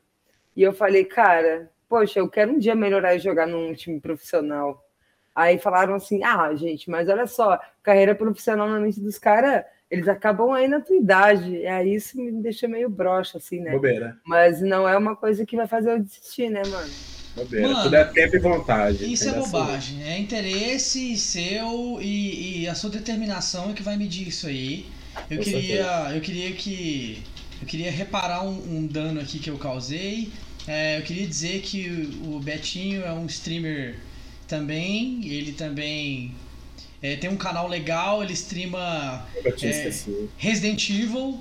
e 0.56 0.62
eu 0.62 0.74
falei, 0.74 1.06
cara, 1.06 1.70
poxa, 1.88 2.20
eu 2.20 2.28
quero 2.28 2.52
um 2.54 2.60
dia 2.60 2.76
melhorar 2.76 3.16
e 3.16 3.20
jogar 3.20 3.46
num 3.48 3.74
time 3.74 4.00
profissional. 4.00 4.84
Aí 5.36 5.58
falaram 5.58 5.96
assim, 5.96 6.24
ah, 6.24 6.54
gente, 6.56 6.90
mas 6.90 7.08
olha 7.08 7.26
só, 7.26 7.60
carreira 7.82 8.14
profissional 8.14 8.68
na 8.68 8.80
mente 8.80 9.00
dos 9.00 9.18
caras, 9.18 9.64
eles 9.90 10.08
acabam 10.08 10.52
aí 10.52 10.68
na 10.68 10.82
tua 10.82 10.96
idade. 10.96 11.52
E 11.52 11.68
aí 11.68 11.96
isso 11.96 12.18
me 12.18 12.32
deixa 12.42 12.68
meio 12.68 12.90
broxa, 12.90 13.38
assim, 13.38 13.60
né? 13.60 13.72
Bobeira. 13.72 14.18
Mas 14.26 14.62
não 14.62 14.88
é 14.88 14.98
uma 14.98 15.16
coisa 15.16 15.46
que 15.46 15.56
vai 15.56 15.68
fazer 15.68 15.92
eu 15.92 16.00
desistir, 16.00 16.50
né, 16.50 16.62
mano? 16.68 16.92
Bobeira. 17.36 17.68
Mano, 17.68 17.84
Tudo 17.84 17.96
é 17.96 18.04
tempo 18.06 18.36
e 18.36 18.40
vontade. 18.40 19.14
Isso 19.14 19.28
é 19.28 19.32
assim. 19.32 19.52
bobagem. 19.52 20.04
É 20.04 20.18
interesse 20.18 21.18
seu 21.18 22.00
e, 22.02 22.64
e 22.64 22.68
a 22.68 22.76
sua 22.76 22.90
determinação 22.90 23.72
é 23.72 23.74
que 23.74 23.84
vai 23.84 23.98
medir 23.98 24.28
isso 24.28 24.48
aí. 24.48 24.86
Eu 25.30 25.38
Com 25.38 25.44
queria, 25.44 26.12
eu 26.14 26.22
queria 26.22 26.52
que. 26.54 27.24
Eu 27.62 27.68
queria 27.68 27.92
reparar 27.92 28.44
um, 28.44 28.78
um 28.78 28.88
dano 28.88 29.22
aqui 29.22 29.40
que 29.40 29.50
eu 29.50 29.58
causei. 29.58 30.32
É, 30.68 30.98
eu 30.98 31.04
queria 31.04 31.28
dizer 31.28 31.62
que 31.62 32.10
o 32.26 32.40
Betinho 32.40 33.04
é 33.04 33.12
um 33.14 33.26
streamer 33.26 33.96
também. 34.52 35.26
Ele 35.26 35.54
também 35.54 36.36
é, 37.02 37.16
tem 37.16 37.30
um 37.30 37.38
canal 37.38 37.68
legal, 37.68 38.22
ele 38.22 38.34
streama 38.34 39.26
É. 39.44 39.92
Resident 40.38 40.90
Evil 40.90 41.40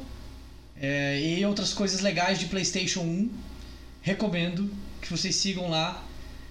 é, 0.80 1.20
e 1.20 1.44
outras 1.44 1.74
coisas 1.74 2.00
legais 2.00 2.38
de 2.38 2.46
PlayStation 2.46 3.00
1. 3.00 3.30
Recomendo 4.00 4.70
que 5.02 5.10
vocês 5.10 5.34
sigam 5.34 5.68
lá. 5.68 6.06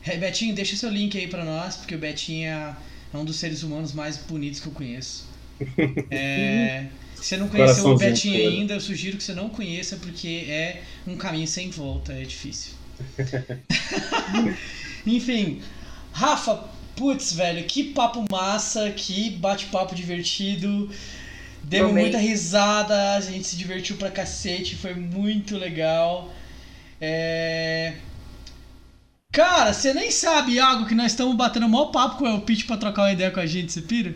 É, 0.05 0.17
Betinho, 0.17 0.53
deixa 0.53 0.75
seu 0.75 0.89
link 0.89 1.17
aí 1.17 1.27
pra 1.27 1.43
nós, 1.43 1.77
porque 1.77 1.95
o 1.95 1.97
Betinho 1.97 2.47
é 2.49 2.75
é 3.11 3.17
um 3.17 3.25
dos 3.25 3.37
seres 3.37 3.63
humanos 3.63 3.91
mais 3.91 4.17
bonitos 4.17 4.59
que 4.59 4.67
eu 4.67 4.73
conheço. 4.73 5.27
É, 6.11 6.87
se 7.15 7.25
você 7.25 7.37
não 7.37 7.49
conheceu 7.49 7.85
o 7.85 7.97
Betinho 7.97 8.43
todo. 8.43 8.53
ainda, 8.53 8.73
eu 8.75 8.79
sugiro 8.79 9.17
que 9.17 9.23
você 9.23 9.33
não 9.33 9.49
conheça, 9.49 9.97
porque 9.97 10.45
é 10.47 10.83
um 11.05 11.17
caminho 11.17 11.47
sem 11.47 11.69
volta, 11.69 12.13
é 12.13 12.23
difícil. 12.23 12.73
Enfim, 15.05 15.61
Rafa, 16.19 16.65
putz, 16.97 17.31
velho, 17.31 17.63
que 17.63 17.81
papo 17.81 18.25
massa, 18.29 18.91
que 18.91 19.29
bate-papo 19.29 19.95
divertido. 19.95 20.89
Também. 21.69 22.03
muita 22.03 22.17
risada, 22.17 23.15
a 23.15 23.21
gente 23.21 23.47
se 23.47 23.55
divertiu 23.55 23.95
pra 23.95 24.11
cacete, 24.11 24.75
foi 24.75 24.93
muito 24.95 25.55
legal. 25.55 26.29
É... 26.99 27.93
Cara, 29.31 29.71
você 29.71 29.93
nem 29.93 30.11
sabe, 30.11 30.55
Iago, 30.55 30.87
que 30.87 30.95
nós 30.95 31.13
estamos 31.13 31.37
batendo 31.37 31.67
o 31.67 31.69
maior 31.69 31.85
papo 31.85 32.17
com 32.17 32.35
o 32.35 32.41
Pitch 32.41 32.65
pra 32.65 32.75
trocar 32.75 33.03
uma 33.03 33.13
ideia 33.13 33.31
com 33.31 33.39
a 33.39 33.45
gente, 33.45 33.71
você 33.71 33.81
pira? 33.81 34.13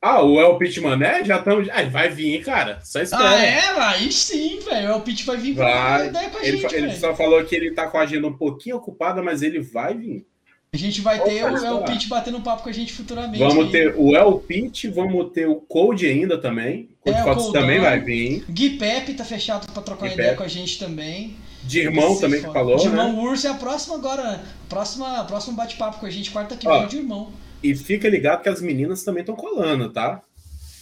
Ah, 0.00 0.22
o 0.22 0.38
El 0.40 0.56
Pitmané 0.58 1.24
já 1.24 1.38
estamos. 1.38 1.68
Ah, 1.72 1.82
vai 1.84 2.08
vir, 2.10 2.44
cara. 2.44 2.80
Só 2.84 3.00
espera. 3.00 3.30
Ah, 3.30 3.44
é? 3.44 3.60
Aí 3.80 4.12
sim, 4.12 4.60
velho. 4.60 4.88
O 4.88 4.92
El 4.92 5.00
Pitch 5.00 5.24
vai 5.24 5.36
vir 5.36 5.54
pra 5.54 5.96
Vai. 5.98 6.08
ideia 6.08 6.30
com 6.30 6.38
a 6.38 6.44
Ele, 6.44 6.58
gente, 6.58 6.74
ele 6.74 6.86
velho. 6.88 7.00
só 7.00 7.14
falou 7.14 7.42
que 7.44 7.54
ele 7.56 7.70
tá 7.72 7.86
com 7.88 7.98
a 7.98 8.02
agenda 8.02 8.26
um 8.26 8.32
pouquinho 8.36 8.76
ocupada, 8.76 9.22
mas 9.22 9.42
ele 9.42 9.60
vai 9.60 9.94
vir. 9.94 10.26
A 10.72 10.76
gente 10.76 11.00
vai 11.00 11.18
ter 11.22 11.42
o 11.44 11.56
El. 11.64 11.82
Pitch 11.84 12.06
batendo 12.08 12.40
papo 12.42 12.62
com 12.64 12.68
a 12.68 12.72
gente 12.72 12.92
futuramente. 12.92 13.38
Vamos 13.38 13.66
aí. 13.66 13.72
ter 13.72 13.94
o 13.96 14.14
El 14.14 14.32
Pit, 14.40 14.88
vamos 14.88 15.32
ter 15.32 15.48
o 15.48 15.56
Code 15.56 16.06
ainda 16.06 16.36
também. 16.38 16.90
É, 17.04 17.10
o 17.12 17.24
Fox 17.24 17.44
Coldão. 17.44 17.62
também 17.62 17.80
vai 17.80 17.98
vir. 17.98 18.44
Gui 18.50 18.70
Pepe 18.78 19.14
tá 19.14 19.24
fechado 19.24 19.72
pra 19.72 19.82
trocar 19.82 20.08
Gui 20.08 20.12
ideia 20.14 20.28
Pepe. 20.30 20.38
com 20.38 20.44
a 20.44 20.48
gente 20.48 20.78
também. 20.78 21.36
De 21.62 21.80
irmão 21.80 22.12
Esse 22.12 22.20
também 22.20 22.42
que 22.42 22.52
falou, 22.52 22.76
De 22.76 22.88
né? 22.88 22.90
irmão 22.90 23.24
Urso 23.24 23.46
é 23.46 23.50
a 23.50 23.54
próxima 23.54 23.94
agora. 23.96 24.40
Próxima, 24.68 25.24
próximo 25.24 25.56
bate-papo 25.56 25.98
com 25.98 26.06
a 26.06 26.10
gente, 26.10 26.30
quarta 26.30 26.56
que 26.56 26.68
vem 26.68 26.86
de 26.86 26.98
irmão. 26.98 27.32
E 27.70 27.74
fica 27.74 28.08
ligado 28.08 28.42
que 28.42 28.48
as 28.48 28.60
meninas 28.60 29.02
também 29.02 29.20
estão 29.22 29.34
colando, 29.34 29.90
tá? 29.90 30.20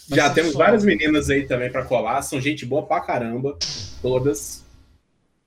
Vai 0.08 0.18
Já 0.18 0.30
temos 0.30 0.52
foda. 0.52 0.64
várias 0.64 0.84
meninas 0.84 1.30
aí 1.30 1.46
também 1.46 1.70
pra 1.70 1.84
colar. 1.84 2.20
São 2.22 2.40
gente 2.40 2.66
boa 2.66 2.84
pra 2.84 3.00
caramba. 3.00 3.56
Todas. 4.02 4.62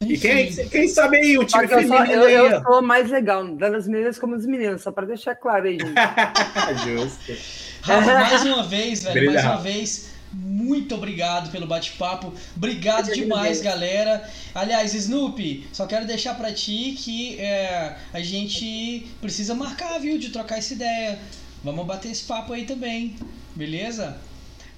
E 0.02 0.18
quem, 0.18 0.48
Enfim. 0.48 0.68
quem 0.70 0.88
sabe 0.88 1.18
aí, 1.18 1.38
o 1.38 1.48
Só 1.50 1.58
time 1.58 1.68
que 1.68 1.74
eu, 1.74 1.88
só, 1.88 1.98
feminino 1.98 2.24
eu, 2.24 2.46
aí, 2.46 2.52
eu 2.52 2.62
sou 2.62 2.82
mais 2.82 3.10
legal, 3.10 3.48
das 3.56 3.88
meninas 3.88 4.20
como 4.20 4.36
das 4.36 4.46
meninas, 4.46 4.82
só 4.82 4.92
pra 4.92 5.06
deixar 5.06 5.36
claro 5.36 5.66
aí, 5.66 5.78
gente. 5.80 5.94
Justo. 6.86 7.34
Rafa, 7.82 8.14
mais 8.14 8.46
uma 8.46 8.64
vez, 8.64 9.04
velho, 9.04 9.14
Brilha, 9.14 9.34
mais 9.34 9.46
uma 9.46 9.58
vez, 9.58 10.14
muito 10.34 10.96
obrigado 10.96 11.52
pelo 11.52 11.68
bate-papo. 11.68 12.34
Obrigado 12.56 13.12
demais, 13.12 13.62
galera. 13.62 14.30
Aliás, 14.54 14.94
Snoopy, 14.94 15.68
só 15.72 15.86
quero 15.86 16.06
deixar 16.06 16.36
pra 16.36 16.52
ti 16.52 16.96
que 16.98 17.40
é, 17.40 17.96
a 18.14 18.22
gente 18.22 19.08
precisa 19.22 19.56
marcar, 19.56 20.00
viu, 20.00 20.18
de 20.18 20.30
trocar 20.30 20.58
essa 20.58 20.74
ideia. 20.74 21.20
Vamos 21.64 21.86
bater 21.86 22.12
esse 22.12 22.24
papo 22.24 22.54
aí 22.54 22.66
também, 22.66 23.16
beleza? 23.56 24.18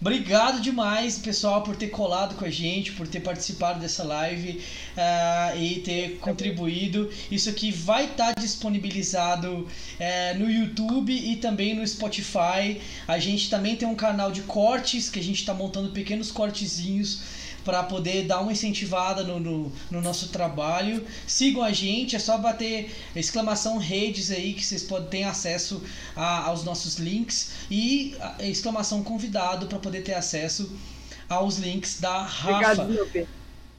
Obrigado 0.01 0.61
demais, 0.61 1.17
pessoal, 1.17 1.61
por 1.61 1.75
ter 1.75 1.89
colado 1.89 2.35
com 2.35 2.45
a 2.45 2.49
gente, 2.49 2.93
por 2.93 3.05
ter 3.05 3.19
participado 3.19 3.81
dessa 3.81 4.01
live 4.01 4.63
ah, 4.95 5.53
e 5.57 5.81
ter 5.81 6.17
contribuído. 6.19 7.11
Isso 7.29 7.49
aqui 7.49 7.69
vai 7.69 8.05
estar 8.05 8.33
disponibilizado 8.39 9.67
eh, 9.99 10.35
no 10.35 10.49
YouTube 10.49 11.11
e 11.11 11.35
também 11.35 11.75
no 11.75 11.85
Spotify. 11.85 12.79
A 13.09 13.19
gente 13.19 13.49
também 13.49 13.75
tem 13.75 13.85
um 13.85 13.95
canal 13.95 14.31
de 14.31 14.41
cortes 14.43 15.09
que 15.09 15.19
a 15.19 15.23
gente 15.23 15.41
está 15.41 15.53
montando 15.53 15.89
pequenos 15.89 16.31
cortezinhos 16.31 17.38
para 17.69 17.83
poder 17.83 18.23
dar 18.25 18.39
uma 18.39 18.51
incentivada 18.51 19.23
no, 19.23 19.39
no, 19.39 19.71
no 19.91 20.01
nosso 20.01 20.29
trabalho. 20.29 21.05
Sigam 21.27 21.61
a 21.61 21.71
gente, 21.71 22.15
é 22.15 22.19
só 22.19 22.35
bater 22.35 22.91
exclamação 23.15 23.77
redes 23.77 24.31
aí 24.31 24.53
que 24.55 24.65
vocês 24.65 24.81
podem 24.81 25.07
ter 25.07 25.23
acesso 25.23 25.83
a- 26.15 26.45
aos 26.47 26.63
nossos 26.63 26.95
links 26.95 27.51
e 27.69 28.15
exclamação 28.39 29.03
convidado 29.03 29.67
para 29.67 29.77
poder 29.77 30.01
ter 30.01 30.15
acesso 30.15 30.71
aos 31.29 31.57
links 31.59 31.99
da 32.01 32.23
Rafa. 32.23 32.81
Obrigado. 32.81 33.27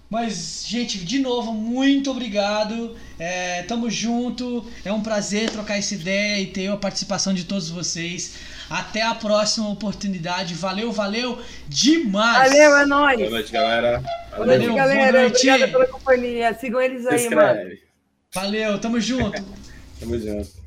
Mas, 0.08 0.64
gente, 0.66 0.98
de 1.04 1.18
novo, 1.18 1.52
muito 1.52 2.10
obrigado. 2.12 2.96
É, 3.18 3.62
tamo 3.64 3.90
junto. 3.90 4.64
É 4.84 4.92
um 4.92 5.00
prazer 5.00 5.50
trocar 5.50 5.78
essa 5.78 5.94
ideia 5.94 6.40
e 6.40 6.46
ter 6.46 6.68
a 6.68 6.76
participação 6.76 7.32
de 7.34 7.42
todos 7.44 7.68
vocês. 7.70 8.34
Até 8.70 9.02
a 9.02 9.16
próxima 9.16 9.68
oportunidade. 9.68 10.54
Valeu, 10.54 10.92
valeu 10.92 11.42
demais. 11.66 12.52
Valeu, 12.52 12.76
é 12.76 12.86
nóis. 12.86 13.18
Boa 13.18 13.30
noite, 13.30 13.52
galera. 13.52 14.02
Boa 14.36 14.46
noite, 14.46 14.60
Valeu, 14.60 14.74
galera. 14.76 15.10
boa 15.10 15.22
noite. 15.22 15.50
Obrigada 15.50 15.72
pela 15.72 15.86
companhia. 15.88 16.54
Sigam 16.54 16.80
eles 16.80 17.04
aí, 17.04 17.28
mano. 17.34 17.70
Valeu, 18.32 18.78
tamo 18.78 19.00
junto. 19.00 19.42
Tamo 19.98 20.18
junto. 20.18 20.59